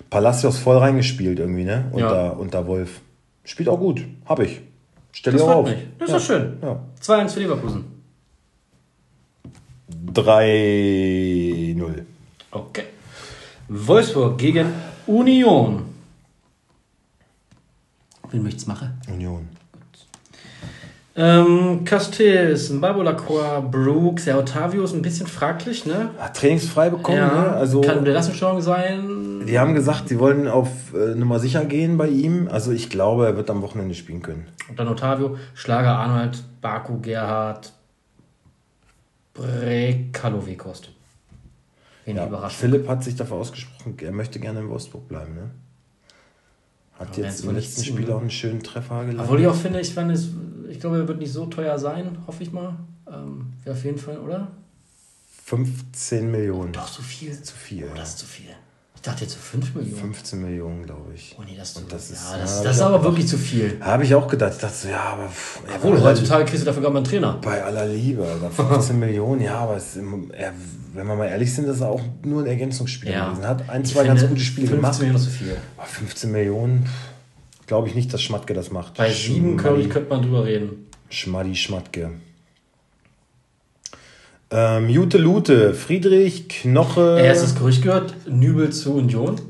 Palacios 0.10 0.58
voll 0.60 0.78
reingespielt 0.78 1.40
irgendwie, 1.40 1.66
ne? 1.66 1.86
Unter, 1.92 2.26
Ja. 2.26 2.30
unter 2.30 2.66
Wolf. 2.68 3.02
Spielt 3.44 3.70
auch 3.70 3.80
gut, 3.80 4.02
hab 4.26 4.40
ich. 4.40 4.62
Stell 5.14 5.34
Das 5.34 5.42
auf. 5.44 5.66
mich. 5.66 5.78
Das 6.00 6.10
ist 6.10 6.16
doch 6.16 6.22
schön. 6.22 6.58
Ja. 6.62 6.80
2-1 7.02 7.30
für 7.30 7.40
Leverkusen. 7.40 7.86
3-0. 10.08 12.04
Okay. 12.52 12.84
Wolfsburg 13.68 14.38
gegen 14.38 14.74
Union. 15.08 15.86
Wen 18.30 18.44
möchtest 18.44 18.66
du 18.68 18.72
machen? 18.72 19.00
Union. 19.08 19.48
Ähm, 21.16 21.84
Castells, 21.86 22.72
Mbabo 22.72 23.04
Lacroix, 23.04 23.62
Brooks, 23.70 24.26
ja, 24.26 24.38
Otavio 24.38 24.84
ist 24.84 24.94
ein 24.94 25.04
bisschen 25.04 25.28
fraglich, 25.28 25.86
ne? 25.86 26.10
Hat 26.18 26.36
trainingsfrei 26.36 26.90
bekommen, 26.90 27.20
ja, 27.20 27.28
ne? 27.28 27.52
Also, 27.52 27.82
kann 27.82 28.04
Chance 28.04 28.64
sein? 28.64 29.24
die 29.46 29.60
haben 29.60 29.74
gesagt, 29.74 30.10
sie 30.10 30.20
wollen 30.20 30.48
auf 30.48 30.94
äh, 30.94 31.16
Nummer 31.16 31.40
sicher 31.40 31.66
gehen 31.66 31.98
bei 31.98 32.08
ihm. 32.08 32.48
Also 32.52 32.72
ich 32.72 32.90
glaube, 32.90 33.26
er 33.26 33.38
wird 33.38 33.50
am 33.50 33.62
Wochenende 33.62 33.96
spielen 33.96 34.22
können. 34.22 34.48
Und 34.70 34.80
dann 34.80 34.88
Otavio, 34.88 35.38
Schlager, 35.54 35.96
Arnold, 35.98 36.44
Baku, 36.62 37.00
Gerhard, 37.00 37.74
Brekalovekost. 39.34 40.90
Wen 42.06 42.18
Ja. 42.18 42.50
Philipp 42.50 42.88
hat 42.88 43.04
sich 43.04 43.16
dafür 43.16 43.38
ausgesprochen, 43.38 43.96
er 44.02 44.12
möchte 44.12 44.40
gerne 44.40 44.60
in 44.60 44.70
Wolfsburg 44.70 45.08
bleiben. 45.08 45.36
Ne? 45.36 45.52
Hat 47.00 47.10
Aber 47.10 47.18
jetzt 47.18 47.44
im 47.44 47.56
letzten 47.56 47.82
ziehen, 47.82 47.96
Spiel 47.98 48.12
auch 48.12 48.22
einen 48.22 48.30
schönen 48.32 48.62
Treffer 48.64 49.02
gelandet. 49.02 49.22
Obwohl 49.24 49.40
ich 49.42 49.48
auch 49.48 49.56
finde, 49.56 49.80
ich, 49.82 49.94
fand 49.94 50.12
es, 50.12 50.30
ich 50.70 50.80
glaube, 50.80 50.98
er 50.98 51.08
wird 51.08 51.20
nicht 51.20 51.32
so 51.34 51.46
teuer 51.48 51.78
sein, 51.80 52.18
hoffe 52.28 52.44
ich 52.44 52.52
mal. 52.52 52.76
Ähm, 53.12 53.54
Wäre 53.64 53.76
auf 53.76 53.84
jeden 53.84 53.98
Fall, 53.98 54.18
oder? 54.20 54.48
15 55.46 56.32
Millionen. 56.32 56.72
Doch, 56.74 56.90
zu 56.90 57.02
viel. 57.02 57.40
Zu 57.42 57.56
viel. 57.56 57.84
Oh, 57.84 57.88
ja. 57.90 57.96
das 57.96 58.10
ist 58.10 58.20
zu 58.20 58.26
viel. 58.26 58.46
Ich 58.96 59.02
dachte 59.02 59.22
jetzt 59.26 59.34
so 59.34 59.40
5 59.40 59.76
Millionen. 59.76 59.98
15 60.00 60.42
Millionen, 60.42 60.86
glaube 60.86 61.14
ich. 61.14 61.36
Oh 61.38 61.44
nee, 61.44 61.58
das 61.58 61.72
ist, 61.72 61.78
Und 61.78 61.84
zu, 61.90 61.96
das 61.96 62.10
ist- 62.12 62.24
ja, 62.32 62.38
ja, 62.38 62.42
das, 62.44 62.58
hab 62.58 62.64
das 62.64 62.76
ist 62.78 62.82
aber 62.82 62.92
gedacht. 63.00 63.12
wirklich 63.12 63.28
zu 63.28 63.38
viel. 63.38 63.78
Habe 63.82 64.04
ich 64.06 64.16
auch 64.16 64.28
gedacht. 64.30 64.54
Ich 64.54 64.60
dachte 64.60 64.76
so, 64.76 64.88
ja, 64.88 65.00
aber. 65.02 65.30
Obwohl, 65.76 65.98
ja, 65.98 66.04
heutzutage 66.04 66.46
kriegst 66.46 66.62
du 66.62 66.66
dafür 66.66 66.84
gar 66.84 66.92
mal 66.92 67.00
einen 67.00 67.06
Trainer. 67.08 67.34
Bei 67.42 67.62
aller 67.64 67.86
Liebe, 67.88 68.26
Alter, 68.26 68.50
15 68.50 68.98
Millionen, 68.98 69.42
ja, 69.42 69.58
aber 69.58 69.76
es, 69.76 69.88
ist 69.88 69.96
im- 69.98 70.32
er, 70.32 70.54
wenn 70.94 71.08
wir 71.08 71.16
mal 71.16 71.28
ehrlich 71.28 71.54
sind, 71.54 71.68
das 71.68 71.78
ist 71.78 71.82
auch 71.82 72.02
nur 72.24 72.42
ein 72.44 72.48
Ergänzungsspieler 72.48 73.12
Ja. 73.14 73.30
gewesen. 73.30 73.48
Hat 73.48 73.70
ein, 73.70 73.82
Ich 73.84 73.92
zwei 73.92 74.04
ganz 74.06 74.20
finde, 74.22 74.36
gute 74.36 74.46
Spiele 74.46 74.68
15 74.68 74.76
gemacht. 74.82 75.00
Millionen 75.00 75.18
ist 75.18 75.24
zu 75.24 75.30
viel. 75.32 75.58
Aber 75.78 75.86
15 75.88 76.32
Millionen, 76.32 76.90
glaube 77.68 77.88
ich 77.88 77.96
nicht, 77.96 78.14
dass 78.14 78.22
Schmatke 78.22 78.54
das 78.54 78.72
macht. 78.72 78.96
Bei 78.96 79.12
7, 79.12 79.58
glaube 79.58 79.80
ich, 79.80 79.86
Schmaddi- 79.88 79.90
könnte 79.90 80.10
man 80.10 80.22
drüber 80.22 80.46
reden. 80.46 80.88
Schmaddi 81.10 81.56
Schmatke. 81.56 82.12
Ähm, 84.52 84.88
Jute 84.90 85.18
Lute, 85.18 85.74
Friedrich, 85.74 86.48
Knoche. 86.48 87.20
Erstes 87.20 87.56
Gerücht 87.56 87.82
gehört, 87.82 88.14
Nübel 88.28 88.72
zu 88.72 88.94
Union. 88.94 89.42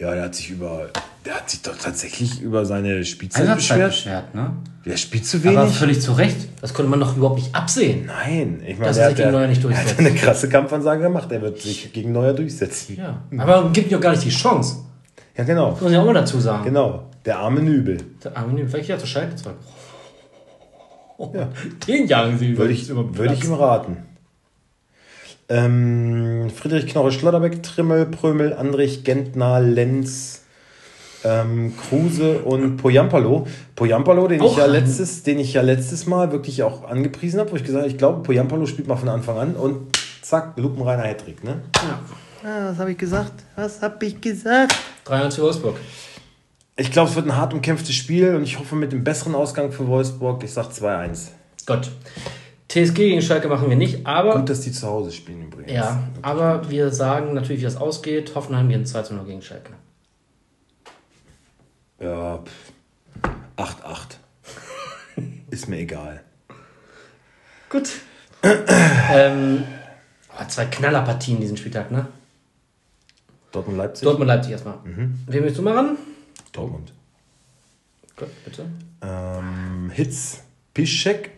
Ja, 0.00 0.12
der 0.14 0.24
hat 0.24 0.34
sich 0.34 0.50
über. 0.50 0.90
Der 1.24 1.34
hat 1.34 1.48
sich 1.50 1.62
doch 1.62 1.76
tatsächlich 1.76 2.40
über 2.40 2.64
seine 2.66 3.04
Spielzeit 3.04 3.42
Einsatzzeit 3.42 3.86
beschwert. 3.88 3.90
beschwert, 3.90 4.34
ne? 4.34 4.50
Der 4.84 4.96
spielt 4.96 5.24
zu 5.24 5.36
Aber 5.38 5.62
wenig. 5.62 5.76
völlig 5.76 6.00
zu 6.00 6.12
Recht. 6.12 6.36
Das 6.60 6.74
konnte 6.74 6.90
man 6.90 6.98
doch 6.98 7.16
überhaupt 7.16 7.38
nicht 7.38 7.54
absehen. 7.54 8.06
Nein, 8.06 8.60
ich 8.66 8.74
meine, 8.76 8.88
Dass 8.88 8.96
der 8.96 9.04
er 9.04 9.10
hat, 9.10 9.16
sich 9.16 9.24
gegen 9.24 9.30
der, 9.32 9.40
Neuer 9.40 9.46
nicht 9.48 9.62
der 9.62 9.70
hat 9.70 9.76
durchsetzt. 9.84 10.00
eine 10.00 10.14
krasse 10.14 10.48
Kampfansage 10.48 11.02
gemacht. 11.02 11.30
Er 11.30 11.40
wird 11.42 11.60
sich 11.60 11.92
gegen 11.92 12.10
Neuer 12.10 12.32
durchsetzen. 12.32 12.96
Ja. 12.96 13.22
Aber 13.38 13.70
gibt 13.72 13.88
ihm 13.90 13.92
doch 13.94 14.00
gar 14.00 14.10
nicht 14.10 14.24
die 14.24 14.30
Chance. 14.30 14.78
Ja, 15.36 15.44
genau. 15.44 15.78
Muss 15.80 15.92
ich 15.92 15.96
auch 15.96 16.04
mal 16.04 16.14
dazu 16.14 16.40
sagen. 16.40 16.64
Genau. 16.64 17.04
Der 17.24 17.38
arme 17.38 17.62
Nübel. 17.62 17.98
Der 18.24 18.36
arme 18.36 18.54
Nübel, 18.54 18.68
vielleicht 18.68 18.88
ja 18.88 18.98
zu 18.98 19.06
Schalke 19.06 19.36
zwar. 19.36 19.54
Ja. 21.32 21.48
Den 21.86 22.08
jagen 22.08 22.36
sie 22.36 22.48
über. 22.50 22.62
Würde 22.64 22.72
ich, 22.72 22.88
über 22.88 23.16
würde 23.16 23.34
ich 23.34 23.44
ihm 23.44 23.52
raten. 23.54 23.98
Ähm, 25.48 26.50
Friedrich 26.54 26.86
Knorre 26.86 27.12
Schlotterbeck, 27.12 27.62
Trimmel, 27.62 28.06
Prömel, 28.06 28.52
Andrich, 28.54 29.04
Gentner, 29.04 29.60
Lenz, 29.60 30.41
ähm, 31.24 31.74
Kruse 31.76 32.38
und 32.40 32.76
Poyampalo. 32.76 33.46
Poyampalo, 33.74 34.28
den 34.28 34.42
ich, 34.42 34.56
ja 34.56 34.66
letztes, 34.66 35.22
den 35.22 35.38
ich 35.38 35.52
ja 35.52 35.62
letztes 35.62 36.06
Mal 36.06 36.32
wirklich 36.32 36.62
auch 36.62 36.84
angepriesen 36.84 37.40
habe, 37.40 37.52
wo 37.52 37.56
ich 37.56 37.64
gesagt 37.64 37.82
habe, 37.82 37.90
ich 37.90 37.98
glaube, 37.98 38.22
Poyampalo 38.22 38.66
spielt 38.66 38.88
mal 38.88 38.96
von 38.96 39.08
Anfang 39.08 39.38
an 39.38 39.54
und 39.54 39.96
zack, 40.22 40.54
lupenreiner 40.56 41.04
Hattrick. 41.04 41.44
Ne? 41.44 41.62
Ja. 41.76 42.00
Ah, 42.44 42.70
was 42.70 42.78
habe 42.78 42.92
ich 42.92 42.98
gesagt? 42.98 43.44
Was 43.54 43.80
habe 43.82 44.04
ich 44.04 44.20
gesagt? 44.20 44.74
3-1 45.06 45.36
für 45.36 45.42
Wolfsburg. 45.42 45.76
Ich 46.76 46.90
glaube, 46.90 47.10
es 47.10 47.16
wird 47.16 47.26
ein 47.26 47.36
hart 47.36 47.54
umkämpftes 47.54 47.94
Spiel 47.94 48.34
und 48.34 48.42
ich 48.42 48.58
hoffe 48.58 48.74
mit 48.74 48.92
dem 48.92 49.04
besseren 49.04 49.34
Ausgang 49.34 49.70
für 49.70 49.86
Wolfsburg. 49.86 50.42
Ich 50.42 50.52
sage 50.52 50.68
2-1. 50.68 51.28
Gut. 51.66 51.90
TSG 52.68 52.94
gegen 52.94 53.22
Schalke 53.22 53.48
machen 53.48 53.68
wir 53.68 53.76
nicht, 53.76 54.06
aber. 54.06 54.36
Gut, 54.36 54.48
dass 54.48 54.62
die 54.62 54.72
zu 54.72 54.86
Hause 54.86 55.12
spielen 55.12 55.42
übrigens. 55.42 55.72
Ja, 55.72 56.02
aber 56.22 56.70
wir 56.70 56.90
sagen 56.90 57.34
natürlich, 57.34 57.60
wie 57.60 57.66
das 57.66 57.76
ausgeht. 57.76 58.34
Hoffenheim 58.34 58.70
gegen 58.70 58.86
2 58.86 59.14
0 59.14 59.24
gegen 59.26 59.42
Schalke. 59.42 59.74
Ja, 62.02 62.38
pff, 62.38 62.72
8-8. 63.56 64.16
Ist 65.50 65.68
mir 65.68 65.78
egal. 65.78 66.24
Gut. 67.68 67.90
ähm, 68.42 69.62
oh, 70.36 70.44
zwei 70.48 70.64
Knallerpartien 70.66 71.40
diesen 71.40 71.56
Spieltag, 71.56 71.92
ne? 71.92 72.08
Dortmund-Leipzig? 73.52 74.04
Dortmund-Leipzig 74.04 74.50
erstmal. 74.52 74.78
Mhm. 74.84 75.20
Wen 75.26 75.44
willst 75.44 75.58
du 75.58 75.62
mal 75.62 75.74
ran? 75.74 75.96
Dortmund. 76.50 76.92
Gut, 78.16 78.28
bitte. 78.44 78.66
Ähm, 79.00 79.90
Hitz, 79.94 80.42
Piszczek, 80.74 81.30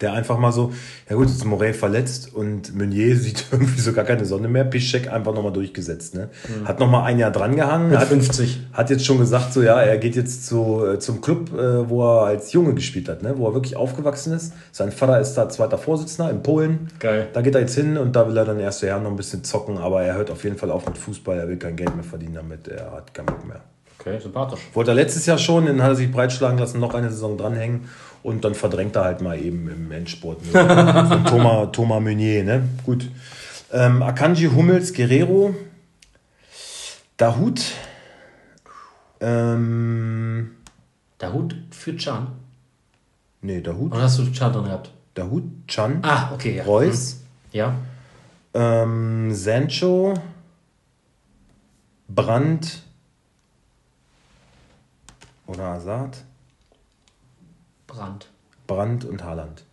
der 0.00 0.14
einfach 0.14 0.38
mal 0.38 0.52
so, 0.52 0.72
ja 1.08 1.16
gut, 1.16 1.26
jetzt 1.26 1.36
ist 1.36 1.44
Morey 1.44 1.74
verletzt 1.74 2.34
und 2.34 2.74
Meunier 2.76 3.16
sieht 3.18 3.46
irgendwie 3.50 3.80
so 3.80 3.92
gar 3.92 4.04
keine 4.04 4.24
Sonne 4.24 4.48
mehr. 4.48 4.64
Piszczek 4.64 5.12
einfach 5.12 5.34
nochmal 5.34 5.52
durchgesetzt. 5.52 6.14
Ne? 6.14 6.30
Hat 6.64 6.80
nochmal 6.80 7.04
ein 7.04 7.18
Jahr 7.18 7.30
drangehangen. 7.30 7.90
Mit 7.90 7.98
Hat, 7.98 8.08
50. 8.08 8.60
hat 8.72 8.90
jetzt 8.90 9.04
schon 9.04 9.18
gesagt, 9.18 9.52
so 9.52 9.62
ja, 9.62 9.80
er 9.80 9.98
geht 9.98 10.16
jetzt 10.16 10.46
zu, 10.46 10.84
äh, 10.86 10.98
zum 10.98 11.20
Club, 11.20 11.52
äh, 11.52 11.88
wo 11.88 12.02
er 12.02 12.26
als 12.26 12.52
Junge 12.52 12.74
gespielt 12.74 13.08
hat, 13.08 13.22
ne? 13.22 13.34
wo 13.36 13.46
er 13.46 13.54
wirklich 13.54 13.76
aufgewachsen 13.76 14.32
ist. 14.32 14.54
Sein 14.72 14.92
Vater 14.92 15.20
ist 15.20 15.34
da 15.34 15.48
zweiter 15.48 15.78
Vorsitzender 15.78 16.30
in 16.30 16.42
Polen. 16.42 16.88
Geil. 16.98 17.28
Da 17.32 17.42
geht 17.42 17.54
er 17.54 17.60
jetzt 17.60 17.74
hin 17.74 17.98
und 17.98 18.16
da 18.16 18.26
will 18.26 18.36
er 18.36 18.44
dann 18.44 18.58
erste 18.58 18.86
Jahr 18.86 19.00
noch 19.00 19.10
ein 19.10 19.16
bisschen 19.16 19.44
zocken, 19.44 19.78
aber 19.78 20.02
er 20.02 20.14
hört 20.14 20.30
auf 20.30 20.44
jeden 20.44 20.56
Fall 20.56 20.70
auf 20.70 20.86
mit 20.86 20.96
Fußball. 20.96 21.38
Er 21.38 21.48
will 21.48 21.58
kein 21.58 21.76
Geld 21.76 21.94
mehr 21.94 22.04
verdienen 22.04 22.34
damit. 22.34 22.68
Er 22.68 22.92
hat 22.92 23.12
keinen 23.12 23.26
Bock 23.26 23.46
mehr. 23.46 23.60
Okay, 24.00 24.18
sympathisch. 24.18 24.60
Wollte 24.72 24.92
er 24.92 24.94
letztes 24.94 25.26
Jahr 25.26 25.36
schon, 25.36 25.66
dann 25.66 25.82
hat 25.82 25.90
er 25.90 25.94
sich 25.94 26.10
breitschlagen 26.10 26.58
lassen, 26.58 26.80
noch 26.80 26.94
eine 26.94 27.10
Saison 27.10 27.36
dranhängen 27.36 27.82
und 28.22 28.44
dann 28.44 28.54
verdrängt 28.54 28.96
er 28.96 29.04
halt 29.04 29.20
mal 29.22 29.38
eben 29.40 29.68
im 29.68 29.90
Endspurt. 29.92 30.42
Ne? 30.44 30.50
Von 31.08 31.24
Thomas, 31.26 31.68
Thomas 31.72 32.02
Meunier, 32.02 32.44
ne? 32.44 32.68
Gut. 32.84 33.08
Ähm, 33.72 34.02
Akanji, 34.02 34.46
Hummels, 34.48 34.92
Guerrero, 34.92 35.54
Dahut, 37.16 37.60
ähm, 39.20 40.56
Der 41.20 41.32
Hut 41.32 41.54
für 41.70 41.94
Can. 41.94 42.28
nee, 43.42 43.60
Dahut, 43.60 43.92
Oder 43.92 44.02
hast 44.02 44.18
du 44.18 44.30
Can 44.32 44.52
drin 44.52 44.64
gehabt? 44.64 44.90
Dahut, 45.14 45.44
Chan, 45.68 45.98
Ah, 46.02 46.30
okay, 46.32 46.56
ja. 46.56 46.64
Reus, 46.64 47.18
Ja. 47.52 47.74
ähm, 48.54 49.32
Sancho, 49.34 50.14
Brandt 52.08 52.82
oder 55.46 55.64
Azad. 55.64 56.24
Brand. 57.90 58.28
Brandt 58.66 59.04
und 59.04 59.24
Haaland. 59.24 59.64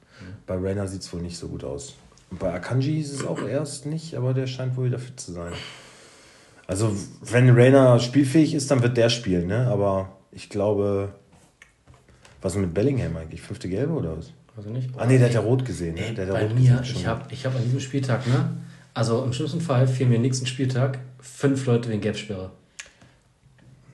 Bei 0.45 0.55
Rainer 0.55 0.87
sieht 0.87 1.01
es 1.01 1.13
wohl 1.13 1.21
nicht 1.21 1.37
so 1.37 1.47
gut 1.47 1.63
aus. 1.63 1.95
Und 2.31 2.39
bei 2.39 2.53
Akanji 2.53 2.99
ist 2.99 3.13
es 3.13 3.25
auch 3.25 3.41
erst 3.41 3.85
nicht, 3.85 4.15
aber 4.15 4.33
der 4.33 4.47
scheint 4.47 4.75
wohl 4.75 4.87
wieder 4.87 4.99
fit 4.99 5.19
zu 5.19 5.31
sein. 5.31 5.53
Also, 6.65 6.93
wenn 7.21 7.49
Rainer 7.49 7.99
spielfähig 7.99 8.53
ist, 8.53 8.69
dann 8.71 8.81
wird 8.81 8.97
der 8.97 9.09
spielen, 9.09 9.47
ne? 9.47 9.67
Aber 9.67 10.09
ich 10.31 10.49
glaube. 10.49 11.13
Was 12.41 12.53
ist 12.55 12.61
mit 12.61 12.73
Bellingham 12.73 13.15
eigentlich? 13.15 13.41
Fünfte 13.41 13.69
Gelbe 13.69 13.93
oder 13.93 14.17
was? 14.17 14.31
Also 14.55 14.69
nicht? 14.69 14.89
Ah, 14.97 15.05
nee, 15.05 15.17
der 15.17 15.27
hat 15.27 15.33
ja 15.33 15.39
rot 15.39 15.65
gesehen. 15.65 15.95
Ne? 15.95 16.07
Ey, 16.07 16.13
der 16.13 16.27
hat 16.27 16.33
bei 16.33 16.43
rot 16.43 16.55
mir, 16.55 16.77
gesehen, 16.77 16.97
ich 16.97 17.05
habe 17.05 17.21
ich 17.29 17.45
hab 17.45 17.55
an 17.55 17.63
diesem 17.63 17.79
Spieltag, 17.79 18.27
ne? 18.27 18.57
Also 18.93 19.23
im 19.23 19.31
schlimmsten 19.31 19.61
Fall 19.61 19.87
fehlen 19.87 20.09
mir 20.09 20.19
nächsten 20.19 20.47
Spieltag 20.47 20.99
fünf 21.19 21.65
Leute 21.65 21.89
wegen 21.89 22.01
Gelbsperre. 22.01 22.51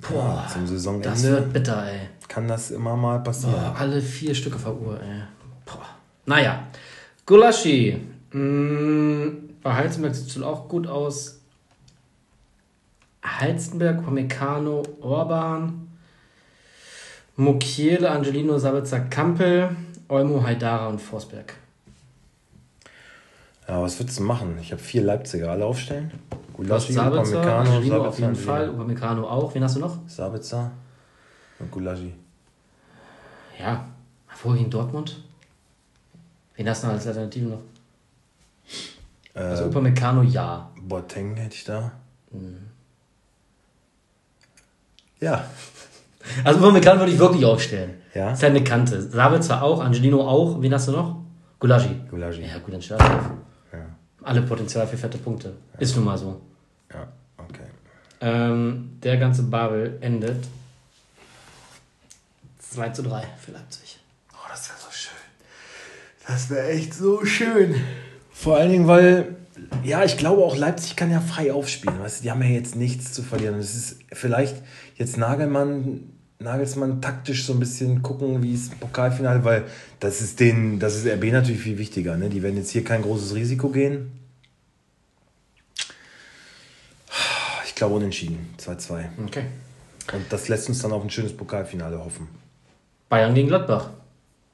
Boah, 0.10 0.48
Zum 0.52 0.62
das 0.64 0.70
Saisonende 0.72 1.24
wird 1.24 1.54
bitter, 1.54 1.86
ey. 1.88 2.00
kann 2.28 2.48
das 2.48 2.72
immer 2.72 2.96
mal 2.96 3.20
passieren. 3.24 3.56
Boah, 3.56 3.76
alle 3.78 4.02
vier 4.02 4.36
Stücke 4.36 4.60
vor 4.60 4.80
Uhr, 4.80 5.00
ey. 5.02 5.22
Boah. 5.66 5.86
Naja. 6.26 6.68
Gulaschi. 7.26 8.02
Mm, 8.32 9.28
bei 9.62 9.74
Heizenberg 9.74 10.14
sieht 10.16 10.28
es 10.28 10.38
wohl 10.38 10.44
auch 10.44 10.68
gut 10.68 10.88
aus. 10.88 11.40
Heizenberg, 13.26 14.04
Pamecano, 14.04 14.84
Orban, 15.00 15.88
Mukiele, 17.38 18.12
Angelino, 18.12 18.58
Sabitzer, 18.60 19.00
Kampel, 19.02 19.70
Olmo, 20.10 20.44
Haidara 20.44 20.88
und 20.88 21.00
Forsberg. 21.00 21.54
Ja, 23.68 23.82
was 23.82 23.98
würdest 24.00 24.20
du 24.20 24.24
machen? 24.24 24.58
Ich 24.62 24.72
habe 24.74 24.82
vier 24.82 25.04
Leipziger. 25.04 25.52
Alle 25.52 25.66
aufstellen? 25.66 26.12
Gulaschi, 26.54 26.94
Sabitzer, 26.94 27.40
Upamecano, 27.42 28.06
auf 28.08 28.20
jeden. 28.20 28.36
Fall, 28.36 28.70
Upamecano 28.70 29.28
auch. 29.28 29.54
Wen 29.56 29.64
hast 29.64 29.76
du 29.76 29.80
noch? 29.80 29.98
Sabitzer 30.08 30.72
und 31.60 31.72
Gulaschi. 31.72 32.14
Ja, 33.60 33.86
vorhin 34.28 34.70
Dortmund. 34.70 35.22
Wen 36.56 36.70
hast 36.70 36.84
du 36.84 36.88
noch 36.88 36.94
als 36.94 37.08
Alternative 37.08 37.46
noch? 37.48 37.62
Also 39.34 39.64
Ähm, 39.64 39.70
Upamecano, 39.70 40.22
ja. 40.24 40.70
Boateng 40.82 41.36
hätte 41.36 41.56
ich 41.56 41.64
da. 41.64 41.92
Mhm. 42.32 42.58
Ja. 45.20 45.46
Also 46.46 46.60
Upamecano 46.60 47.02
würde 47.02 47.12
ich 47.12 47.20
wirklich 47.20 47.44
aufstellen. 47.44 47.96
Ja? 48.14 48.32
Ist 48.32 48.42
halt 48.44 48.56
eine 48.56 48.64
Kante. 48.64 49.02
Sabitzer 49.02 49.62
auch, 49.62 49.82
Angelino 49.84 50.26
auch. 50.26 50.62
Wen 50.62 50.74
hast 50.74 50.88
du 50.88 50.94
noch? 50.94 51.18
Gulagi. 51.60 52.00
Gulaschi. 52.10 52.44
Ja, 52.44 52.60
gut, 52.60 52.74
dann 52.74 52.82
stell 52.82 52.96
auf. 52.98 53.30
Ja. 54.24 54.30
Alle 54.30 54.41
Potenzial 54.41 54.88
für 54.88 54.98
fette 54.98 55.18
Punkte. 55.18 55.54
Ist 55.80 55.95
nun 55.95 56.06
mal 56.06 56.18
so. 56.18 56.41
Ja, 56.91 57.08
okay. 57.38 57.68
Ähm, 58.22 58.98
der 59.04 59.18
ganze 59.18 59.44
Babel 59.44 59.98
endet 60.02 60.45
2 62.60 62.90
zu 62.90 63.04
3 63.04 63.24
für 63.40 63.52
Leipzig. 63.52 64.00
Oh, 64.34 64.48
das 64.50 64.70
wäre 64.70 64.80
so 64.80 64.91
schön. 64.91 65.14
Das 66.28 66.50
wäre 66.50 66.70
echt 66.70 66.94
so 66.94 67.26
schön. 67.26 67.76
Vor 68.32 68.58
allen 68.58 68.72
Dingen, 68.72 68.88
weil, 68.88 69.36
ja, 69.84 70.04
ich 70.04 70.18
glaube 70.18 70.44
auch 70.44 70.56
Leipzig 70.56 70.95
kann 70.95 71.12
ja 71.12 71.20
frei 71.20 71.52
aufspielen. 71.52 72.00
Weißt 72.00 72.20
du, 72.20 72.24
die 72.24 72.32
haben 72.32 72.41
ja 72.41 72.50
jetzt 72.50 72.76
nichts 72.76 73.12
zu 73.12 73.24
verlieren. 73.24 73.60
Es 73.60 73.76
ist 73.76 74.00
vielleicht 74.12 74.56
jetzt 74.95 75.18
Nagelmann, 75.18 76.12
Nagelsmann 76.44 77.02
taktisch 77.02 77.45
so 77.45 77.53
ein 77.53 77.60
bisschen 77.60 78.02
gucken, 78.02 78.44
wie 78.44 78.53
es 78.53 78.72
im 78.72 78.78
Pokalfinale, 78.78 79.44
weil 79.44 79.65
das 79.99 80.22
ist 80.22 80.40
den, 80.40 80.80
das 80.80 80.95
ist 80.95 81.07
RB 81.07 81.32
natürlich 81.32 81.61
viel 81.61 81.78
wichtiger. 81.78 82.18
Ne? 82.18 82.30
Die 82.30 82.44
werden 82.44 82.57
jetzt 82.57 82.72
hier 82.72 82.84
kein 82.84 83.02
großes 83.02 83.34
Risiko 83.34 83.70
gehen. 83.70 84.11
Ich 87.65 87.76
glaube 87.76 87.95
unentschieden. 87.95 88.53
2-2. 88.60 89.06
Okay. 89.26 89.45
Und 90.14 90.32
das 90.32 90.48
lässt 90.48 90.70
uns 90.70 90.82
dann 90.82 90.91
auf 90.91 91.02
ein 91.02 91.10
schönes 91.10 91.36
Pokalfinale 91.36 91.98
hoffen. 91.98 92.28
Bayern 93.10 93.34
gegen 93.34 93.48
Gladbach. 93.48 93.90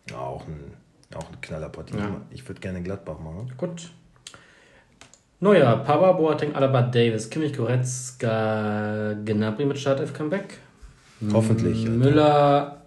Ja, 0.10 0.18
auch 0.20 0.46
ein, 0.48 0.74
auch 1.16 1.28
eine 1.28 1.38
Knallerpartie. 1.42 1.98
Ja. 1.98 2.22
Ich 2.30 2.48
würde 2.48 2.62
gerne 2.62 2.82
Gladbach 2.82 3.20
machen. 3.20 3.52
Gut. 3.58 3.92
Neuer, 5.42 5.78
Pava, 5.78 6.12
Boateng, 6.14 6.54
Alaba, 6.54 6.82
Davis, 6.82 7.30
Kimmich, 7.30 7.56
Goretzka, 7.56 9.16
Gnabry 9.26 9.66
mit 9.66 9.80
Startelf 9.80 10.14
Comeback. 10.14 10.60
Hoffentlich. 11.34 11.80
Alter. 11.80 11.92
Müller, 11.92 12.82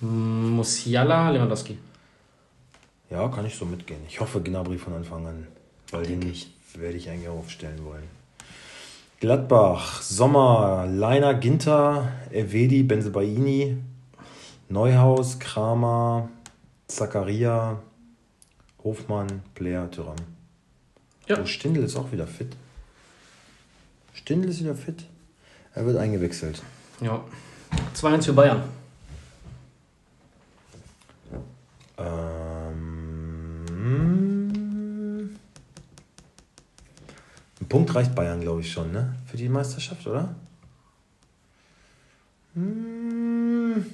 Musiala, 0.00 1.30
Lewandowski. 1.30 1.78
Ja, 3.10 3.28
kann 3.28 3.46
ich 3.46 3.54
so 3.54 3.64
mitgehen. 3.64 4.00
Ich 4.08 4.20
hoffe 4.20 4.40
Gnabry 4.42 4.78
von 4.78 4.94
Anfang 4.94 5.26
an. 5.26 5.46
Weil 5.90 6.04
Denke 6.04 6.26
den 6.26 6.32
ich. 6.32 6.50
werde 6.74 6.96
ich 6.96 7.08
eigentlich 7.08 7.28
auch 7.28 7.38
aufstellen 7.38 7.84
wollen. 7.84 8.04
Gladbach, 9.20 10.02
Sommer, 10.02 10.86
Leiner, 10.88 11.34
Ginter, 11.34 12.12
Evedi, 12.30 12.82
Benzebaini, 12.82 13.76
Neuhaus, 14.68 15.38
Kramer, 15.38 16.28
Zakaria, 16.88 17.80
Hofmann, 18.82 19.42
Player, 19.54 19.88
Tyram. 19.90 20.16
Ja. 21.28 21.38
Oh, 21.40 21.46
Stindl 21.46 21.84
ist 21.84 21.94
auch 21.96 22.10
wieder 22.10 22.26
fit. 22.26 22.56
Stindl 24.14 24.48
ist 24.48 24.60
wieder 24.60 24.74
fit. 24.74 25.04
Er 25.74 25.86
wird 25.86 25.98
eingewechselt. 25.98 26.60
Ja. 27.02 27.24
2-1 27.94 28.24
für 28.26 28.32
Bayern. 28.32 28.62
Ähm, 31.98 33.64
ein 37.60 37.68
Punkt 37.68 37.94
reicht 37.94 38.14
Bayern, 38.14 38.40
glaube 38.40 38.60
ich, 38.60 38.70
schon, 38.70 38.92
ne? 38.92 39.16
Für 39.26 39.36
die 39.36 39.48
Meisterschaft, 39.48 40.06
oder? 40.06 40.34
Hm. 42.54 43.84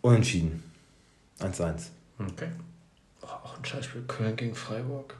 Unentschieden. 0.00 0.62
1-1. 1.40 1.90
Okay. 2.18 2.50
Oh, 3.22 3.26
auch 3.26 3.56
ein 3.56 3.64
Scheißspiel. 3.64 4.02
Köln 4.06 4.36
gegen 4.36 4.54
Freiburg. 4.54 5.16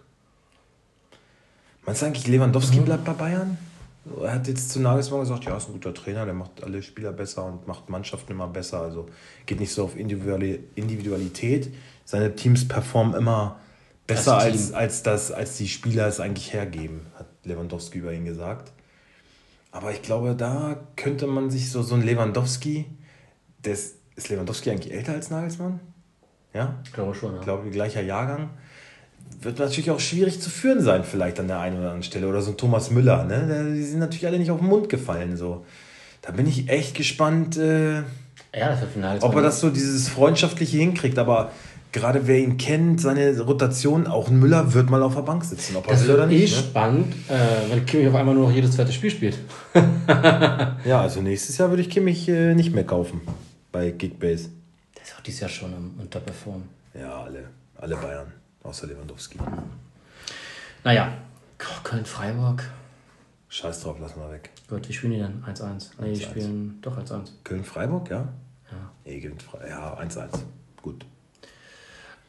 Meinst 1.87 2.03
du 2.03 2.07
eigentlich, 2.07 2.27
Lewandowski 2.27 2.81
bleibt 2.81 3.05
bei 3.05 3.13
Bayern? 3.13 3.59
Er 4.23 4.35
hat 4.35 4.49
jetzt 4.49 4.71
zu 4.71 4.81
Nagelsmann 4.81 5.21
gesagt, 5.21 5.45
ja, 5.45 5.57
ist 5.57 5.69
ein 5.69 5.73
guter 5.73 5.95
Trainer, 5.95 6.25
der 6.25 6.35
macht 6.35 6.63
alle 6.63 6.83
Spieler 6.83 7.13
besser 7.13 7.47
und 7.47 7.67
macht 7.67 7.89
Mannschaften 7.89 8.33
immer 8.33 8.49
besser. 8.49 8.81
Also 8.81 9.09
geht 9.47 9.61
nicht 9.61 9.73
so 9.73 9.85
auf 9.85 9.97
Individuali- 9.97 10.61
Individualität. 10.75 11.73
Seine 12.05 12.35
Teams 12.35 12.69
performen 12.69 13.15
immer 13.15 13.59
besser 14.07 14.37
als, 14.37 14.73
als, 14.73 15.03
das, 15.03 15.33
als 15.33 15.57
die 15.57 15.69
Spieler 15.69 16.07
es 16.07 16.21
eigentlich 16.21 16.53
hergeben, 16.53 17.07
hat 17.19 17.27
Lewandowski 17.45 17.99
über 17.99 18.13
ihn 18.13 18.27
gesagt. 18.27 18.73
Aber 19.73 19.91
ich 19.91 20.03
glaube, 20.03 20.35
da 20.35 20.77
könnte 20.97 21.27
man 21.27 21.51
sich 21.51 21.71
so, 21.71 21.83
so 21.83 21.95
ein 21.95 22.03
Lewandowski, 22.03 22.85
des, 23.65 23.97
ist 24.17 24.29
Lewandowski 24.29 24.71
eigentlich 24.71 24.93
älter 24.93 25.13
als 25.13 25.31
Nagelsmann? 25.31 25.81
Ja? 26.53 26.79
Ich 26.85 26.93
glaube 26.93 27.15
schon, 27.15 27.33
ja. 27.33 27.39
Ich 27.39 27.45
glaube, 27.45 27.71
gleicher 27.71 28.03
Jahrgang. 28.03 28.51
Wird 29.43 29.59
natürlich 29.59 29.91
auch 29.91 30.01
schwierig 30.01 30.41
zu 30.41 30.51
führen 30.51 30.83
sein, 30.83 31.05
vielleicht 31.05 31.39
an 31.41 31.49
der 31.49 31.61
einen 31.61 31.77
oder 31.77 31.87
anderen 31.87 32.03
Stelle. 32.03 32.29
Oder 32.29 32.43
so 32.43 32.51
ein 32.53 32.57
Thomas 32.57 32.91
Müller, 32.91 33.25
ne? 33.25 33.73
Die 33.75 33.83
sind 33.83 33.99
natürlich 33.99 34.27
alle 34.27 34.39
nicht 34.39 34.51
auf 34.51 34.61
den 34.61 34.69
Mund 34.69 34.89
gefallen. 34.89 35.37
So. 35.37 35.65
Da 36.23 36.33
bin 36.33 36.47
ich 36.47 36.69
echt 36.69 36.95
gespannt, 36.95 37.57
äh, 37.57 37.99
Ja, 38.57 38.79
ob 39.21 39.35
er 39.35 39.43
das 39.43 39.61
so 39.61 39.71
dieses 39.71 40.09
Freundschaftliche 40.09 40.79
hinkriegt. 40.79 41.19
Aber 41.19 41.51
gerade 41.93 42.27
wer 42.27 42.39
ihn 42.39 42.57
kennt, 42.57 43.01
seine 43.01 43.39
Rotation, 43.41 44.07
auch 44.07 44.29
ein 44.29 44.39
Müller 44.39 44.75
wird 44.75 44.91
mal 44.91 45.03
auf 45.03 45.15
der 45.15 45.23
Bank 45.23 45.45
sitzen. 45.45 45.77
Ob 45.77 45.87
er 45.87 45.93
Das 45.93 46.05
will 46.07 46.15
oder 46.15 46.29
wird 46.29 46.33
eh 46.39 46.43
nicht. 46.43 46.57
Ne? 46.57 46.63
spannend, 46.63 47.15
äh, 47.29 47.71
wenn 47.71 47.85
Kimmich 47.87 48.09
auf 48.09 48.15
einmal 48.15 48.35
nur 48.35 48.49
noch 48.49 48.55
jedes 48.55 48.73
zweite 48.73 48.93
Spiel 48.93 49.11
spielt. 49.11 49.39
Ja, 50.85 51.01
also 51.01 51.23
nächstes 51.23 51.57
Jahr 51.57 51.71
würde 51.71 51.83
ich 51.83 51.89
Kimmich 51.89 52.29
äh, 52.29 52.55
nicht 52.55 52.75
mehr 52.75 52.85
kaufen 52.85 53.21
bei 53.73 53.91
Kickbase. 53.91 54.51
Der 54.97 55.03
ist 55.03 55.15
auch 55.17 55.23
dieses 55.23 55.41
Jahr 55.41 55.49
schon 55.51 55.73
im 55.73 56.01
Unterperform. 56.01 56.63
Ja, 56.99 57.23
alle, 57.23 57.45
alle 57.79 57.97
Bayern, 57.97 58.27
außer 58.65 58.89
Lewandowski. 58.89 59.39
Naja, 60.83 61.13
Köln-Freiburg. 61.59 62.69
Scheiß 63.49 63.83
drauf, 63.83 64.01
lassen 64.01 64.21
wir 64.21 64.33
weg. 64.33 64.51
Gut, 64.69 64.89
wie 64.89 64.93
spielen 64.93 65.13
die 65.13 65.19
denn? 65.21 65.45
1-1. 65.45 65.91
Nee, 66.01 66.15
die 66.15 66.21
1-1. 66.21 66.25
spielen 66.25 66.79
doch 66.83 66.99
1-1. 66.99 67.29
Köln-Freiburg, 67.45 68.11
ja? 68.11 68.29
Ja. 68.73 68.91
Nee. 69.05 69.45
Ja, 69.69 69.97
1-1. 69.99 70.29
Gut. 70.83 71.07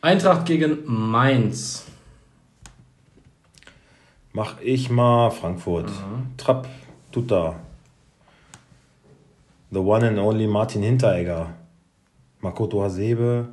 Eintracht 0.01 0.45
gegen 0.45 0.83
Mainz. 0.85 1.85
Mach 4.33 4.59
ich 4.61 4.89
mal 4.91 5.31
Frankfurt. 5.31 5.89
Mhm. 5.89 6.37
Trapp, 6.37 6.67
Tuta. 7.11 7.55
The 9.71 9.79
one 9.79 10.07
and 10.07 10.19
only 10.19 10.45
Martin 10.45 10.83
Hinteregger. 10.83 11.53
Makoto 12.41 12.83
Hasebe. 12.83 13.47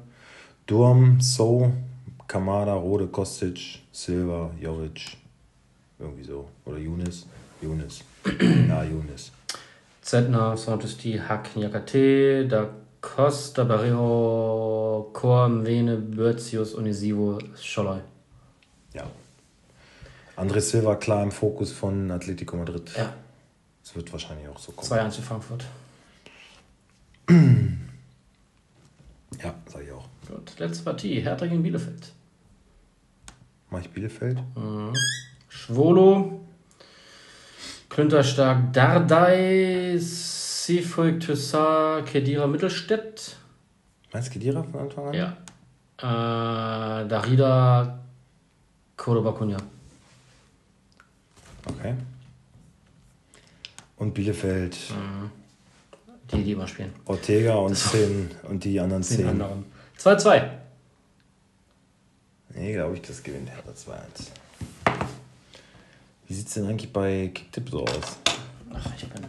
Durm, 0.67 1.21
So, 1.21 1.73
Kamada, 2.33 2.73
Rode, 2.73 3.09
Kostic, 3.09 3.83
Silva, 3.93 4.51
Jovic. 4.59 5.19
Irgendwie 5.99 6.25
so. 6.25 6.49
Oder 6.65 6.79
Younes. 6.79 7.27
Younes. 7.61 8.03
ja, 8.69 8.83
Younes. 8.85 9.33
Zentner, 10.01 10.57
Santusti, 10.57 11.21
Hack, 11.29 11.55
Nyakate, 11.55 12.49
Da 12.49 12.71
Costa, 13.03 13.65
Barrejo, 13.65 15.11
Kor, 15.13 15.47
Mvene, 15.51 15.99
Börzius, 15.99 16.75
Onisivo, 16.75 17.39
Scholloy. 17.61 18.01
Ja. 18.95 19.05
André 20.35 20.63
Silva 20.63 20.97
klar 20.97 21.23
im 21.23 21.33
Fokus 21.33 21.71
von 21.71 22.11
Atletico 22.11 22.57
Madrid. 22.57 22.93
Ja, 22.97 23.13
Es 23.85 23.95
wird 23.95 24.11
wahrscheinlich 24.11 24.49
auch 24.49 24.59
so 24.59 24.73
kommen. 24.73 24.91
2-1 24.91 25.11
für 25.11 25.23
Frankfurt. 25.23 25.65
Ja, 29.43 29.55
sag 29.67 29.83
ich 29.83 29.91
auch. 29.91 30.07
Gut, 30.29 30.57
letzte 30.59 30.85
Partie. 30.85 31.21
Hertha 31.21 31.47
gegen 31.47 31.65
Bielefeld. 31.65 32.13
Mach 33.73 33.81
ich 33.81 33.89
Bielefeld? 33.91 34.39
Schwolo, 35.49 36.41
Klünterstark, 37.89 38.71
Dardai, 38.75 39.97
Seefolk, 39.99 41.21
Thyssar, 41.21 42.03
Kedira, 42.03 42.47
Mittelstädt. 42.47 43.37
Meinst 44.13 44.29
du 44.29 44.33
Kedira 44.35 44.63
von 44.63 44.81
Anfang 44.81 45.07
an? 45.09 45.15
Ja. 45.15 45.37
Äh, 45.99 47.09
Darida, 47.09 47.99
Cordoba, 48.97 49.33
Cunha. 49.33 49.57
Okay. 51.67 51.95
Und 53.97 54.13
Bielefeld, 54.13 54.77
Die, 56.31 56.43
die 56.43 56.53
immer 56.53 56.69
spielen. 56.69 56.93
Ortega 57.07 57.55
und 57.55 57.75
zehn 57.75 58.31
und 58.49 58.65
die 58.65 58.79
anderen 58.81 59.03
zehn. 59.03 59.29
anderen. 59.29 59.65
2-2. 59.99 60.62
Nee, 62.55 62.73
glaube 62.75 62.95
ich, 62.97 63.03
das 63.03 63.23
gewinnt 63.23 63.49
Hertha 63.51 63.71
2-1. 63.71 64.29
Wie 66.29 66.35
sieht 66.35 66.47
es 66.49 66.55
denn 66.55 66.67
eigentlich 66.67 66.93
bei 66.93 67.31
Kicktipp 67.33 67.69
so 67.71 67.83
aus? 67.85 68.19
Ach, 68.75 68.87
ich 68.97 69.07
bin. 69.09 69.23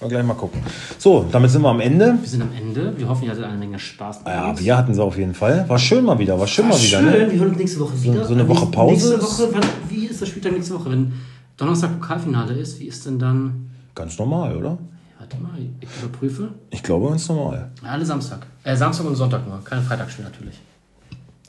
Mal 0.00 0.08
gleich 0.08 0.24
mal 0.24 0.34
gucken. 0.34 0.62
So, 0.98 1.26
damit 1.32 1.50
sind 1.50 1.62
wir 1.62 1.70
am 1.70 1.80
Ende. 1.80 2.18
Wir 2.20 2.28
sind 2.28 2.42
am 2.42 2.52
Ende. 2.54 2.96
Wir 2.98 3.08
hoffen, 3.08 3.24
ihr 3.24 3.30
hattet 3.30 3.44
eine 3.44 3.56
Menge 3.56 3.78
Spaß. 3.78 4.18
mit 4.18 4.26
Ja, 4.28 4.58
wir 4.58 4.76
hatten 4.76 4.92
sie 4.94 5.02
auf 5.02 5.16
jeden 5.16 5.34
Fall. 5.34 5.66
War 5.68 5.78
schön 5.78 6.04
mal 6.04 6.18
wieder, 6.18 6.38
war 6.38 6.46
schön 6.46 6.68
mal 6.68 6.74
wieder. 6.78 7.00
Schön, 7.00 7.04
Ne? 7.06 7.30
wir 7.32 7.38
hören 7.40 7.48
uns 7.50 7.58
nächste 7.58 7.80
Woche 7.80 8.02
wieder. 8.02 8.24
so 8.26 8.34
eine 8.34 8.46
Woche 8.46 8.60
Nächste- 8.66 8.76
Pause 8.76 9.16
Nächste 9.16 9.22
Woche, 9.22 9.48
wann, 9.54 9.64
wie 9.88 10.06
ist 10.06 10.20
das 10.20 10.28
Spieltag 10.28 10.52
nächste 10.52 10.74
Woche? 10.74 10.90
Wenn 10.90 11.12
Donnerstag 11.56 11.98
Pokalfinale 11.98 12.52
ist, 12.54 12.78
wie 12.78 12.84
ist 12.86 13.06
denn 13.06 13.18
dann. 13.18 13.70
Ganz 13.94 14.18
normal, 14.18 14.54
oder? 14.56 14.76
Warte 15.18 15.38
mal, 15.38 15.52
ich 15.80 15.88
überprüfe. 16.02 16.50
Ich 16.68 16.82
glaube 16.82 17.08
ganz 17.08 17.26
normal. 17.30 17.70
Alle 17.82 18.04
Samstag. 18.04 18.46
Äh, 18.64 18.76
Samstag 18.76 19.06
und 19.06 19.16
Sonntag 19.16 19.46
nur. 19.48 19.64
Kein 19.64 19.82
Freitagsspiel 19.82 20.26
natürlich. 20.26 20.56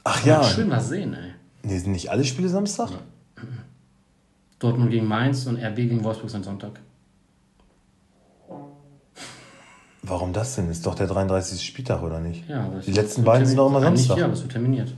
Ach 0.10 0.26
ja. 0.26 0.42
Schön 0.42 0.70
was 0.70 0.88
sehen, 0.88 1.14
ey. 1.14 1.34
Nee, 1.64 1.80
sind 1.80 1.92
nicht 1.92 2.10
alle 2.10 2.24
Spiele 2.24 2.48
Samstag? 2.48 2.92
Dortmund 4.58 4.90
gegen 4.90 5.06
Mainz 5.06 5.46
und 5.48 5.58
RB 5.58 5.76
gegen 5.76 6.02
Wolfsburg 6.02 6.30
sind 6.30 6.46
Sonntag. 6.46 6.80
Warum 10.04 10.32
das 10.32 10.56
denn? 10.56 10.70
Ist 10.70 10.86
doch 10.86 10.96
der 10.96 11.08
33. 11.08 11.62
Spieltag, 11.62 12.02
oder 12.02 12.22
nicht? 12.22 12.48
Ja, 12.48 12.64
aber 12.64 12.80
Die 12.80 12.94
letzten 12.94 13.26
beiden 13.26 13.46
sind 13.46 13.58
doch 13.58 13.68
immer 13.68 13.82
Samstag. 13.82 14.18
Ja, 14.18 14.26
aber 14.26 14.34
es 14.34 14.42
wird 14.42 14.54
terminiert. 14.54 14.94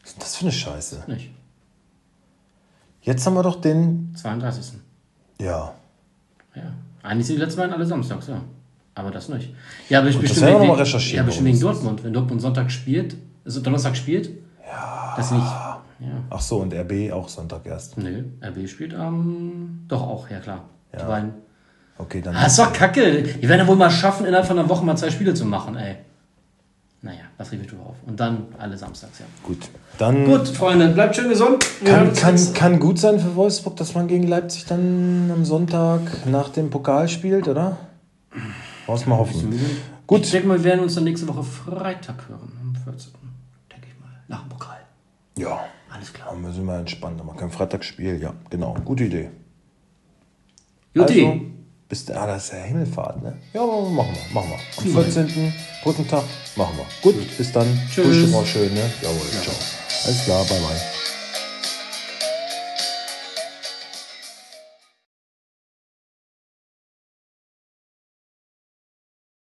Was 0.00 0.10
ist 0.10 0.16
denn 0.16 0.20
das 0.20 0.36
für 0.36 0.44
eine 0.44 0.52
Scheiße? 0.52 1.04
Nicht. 1.06 1.30
Jetzt 3.02 3.26
haben 3.26 3.34
wir 3.34 3.42
doch 3.42 3.60
den. 3.60 4.14
32. 4.16 4.78
Ja. 5.42 5.74
Ja. 6.54 6.62
Eigentlich 7.02 7.26
sind 7.26 7.36
die 7.36 7.42
letzten 7.42 7.58
beiden 7.58 7.74
alle 7.74 7.84
samstags, 7.84 8.28
ja. 8.28 8.40
Aber 8.94 9.10
das 9.10 9.28
nicht. 9.28 9.52
Ja, 9.90 9.98
aber 9.98 10.08
ich 10.08 10.14
das 10.14 10.22
bestimmt 10.22 10.46
wir 10.46 10.60
wegen, 10.60 11.14
ja, 11.14 11.22
bestimmt 11.22 11.46
wegen 11.46 11.60
das. 11.60 11.60
Dortmund. 11.60 12.02
Wenn 12.02 12.14
Dortmund 12.14 12.40
Sonntag 12.40 12.70
spielt, 12.70 13.16
also 13.44 13.60
Donnerstag 13.60 13.96
spielt, 13.96 14.30
ja. 14.66 15.16
sie 15.22 15.34
nicht. 15.34 15.46
Ja. 16.00 16.22
Ach 16.30 16.40
so, 16.40 16.58
und 16.58 16.74
RB 16.74 17.12
auch 17.12 17.28
Sonntag 17.28 17.66
erst. 17.66 17.96
Nö, 17.98 18.24
RB 18.42 18.68
spielt 18.68 18.94
am. 18.94 19.84
doch 19.88 20.02
auch, 20.02 20.28
ja 20.28 20.40
klar. 20.40 20.64
Die 20.92 20.98
Ja. 20.98 21.06
beiden. 21.06 21.32
Okay, 21.96 22.20
dann. 22.20 22.34
Ah, 22.34 22.46
ist 22.46 22.58
doch 22.58 22.72
kacke. 22.72 23.22
Die 23.22 23.48
werden 23.48 23.60
ja 23.60 23.66
wohl 23.68 23.76
mal 23.76 23.90
schaffen, 23.90 24.26
innerhalb 24.26 24.46
von 24.46 24.58
einer 24.58 24.68
Woche 24.68 24.84
mal 24.84 24.96
zwei 24.96 25.10
Spiele 25.10 25.32
zu 25.34 25.44
machen, 25.44 25.76
ey. 25.76 25.96
Naja, 27.02 27.20
was 27.36 27.52
rief 27.52 27.60
ich 27.60 27.68
drüber 27.68 27.84
auf? 27.86 27.96
Und 28.06 28.18
dann 28.18 28.46
alle 28.58 28.76
samstags, 28.78 29.18
ja. 29.18 29.26
Gut. 29.42 29.58
Dann 29.98 30.24
Gut, 30.24 30.48
Freunde, 30.48 30.88
bleibt 30.88 31.14
schön 31.14 31.28
gesund. 31.28 31.64
Kann, 31.84 32.12
kann, 32.14 32.36
kann 32.54 32.80
gut 32.80 32.98
sein 32.98 33.20
für 33.20 33.36
Wolfsburg, 33.36 33.76
dass 33.76 33.94
man 33.94 34.08
gegen 34.08 34.26
Leipzig 34.26 34.64
dann 34.64 35.30
am 35.32 35.44
Sonntag 35.44 36.00
nach 36.26 36.48
dem 36.48 36.70
Pokal 36.70 37.08
spielt, 37.08 37.46
oder? 37.46 37.76
Muss 38.86 39.06
mal 39.06 39.18
hoffen. 39.18 39.52
Ich 39.52 40.06
Gut. 40.06 40.32
denke 40.32 40.48
mal, 40.48 40.58
wir 40.58 40.64
werden 40.64 40.80
uns 40.80 40.94
dann 40.94 41.04
nächste 41.04 41.28
Woche 41.28 41.42
Freitag 41.42 42.28
hören, 42.28 42.52
am 42.60 42.74
14. 42.74 43.12
Ja. 45.38 45.64
Alles 45.90 46.12
klar. 46.12 46.28
Dann 46.30 46.42
müssen 46.42 46.64
wir 46.64 46.78
entspannen. 46.78 47.18
Dann 47.18 47.26
machen 47.26 47.36
wir 47.38 47.40
kein 47.42 47.50
Freitagsspiel. 47.50 48.20
Ja, 48.20 48.34
genau. 48.50 48.74
Gute 48.84 49.04
Idee. 49.04 49.30
Juti. 50.94 51.24
Also, 51.26 51.40
bis 51.88 52.04
da, 52.06 52.22
ah, 52.22 52.26
das 52.26 52.44
ist 52.46 52.52
ja 52.52 52.58
Himmelfahrt, 52.60 53.22
ne? 53.22 53.36
Ja, 53.52 53.64
machen 53.64 54.14
wir, 54.14 54.34
machen 54.34 54.50
wir. 54.50 54.98
Am 54.98 55.04
14. 55.04 55.52
Brückentag 55.82 56.24
machen 56.56 56.76
wir. 56.78 56.86
Gut, 57.02 57.36
bis 57.36 57.52
dann. 57.52 57.66
Tschüss. 57.90 58.32
Schön, 58.46 58.74
ne? 58.74 58.90
Jawohl, 59.02 59.28
ciao. 59.42 59.54
Alles 60.06 60.24
klar, 60.24 60.44
bye 60.44 60.58
bye. 60.60 60.93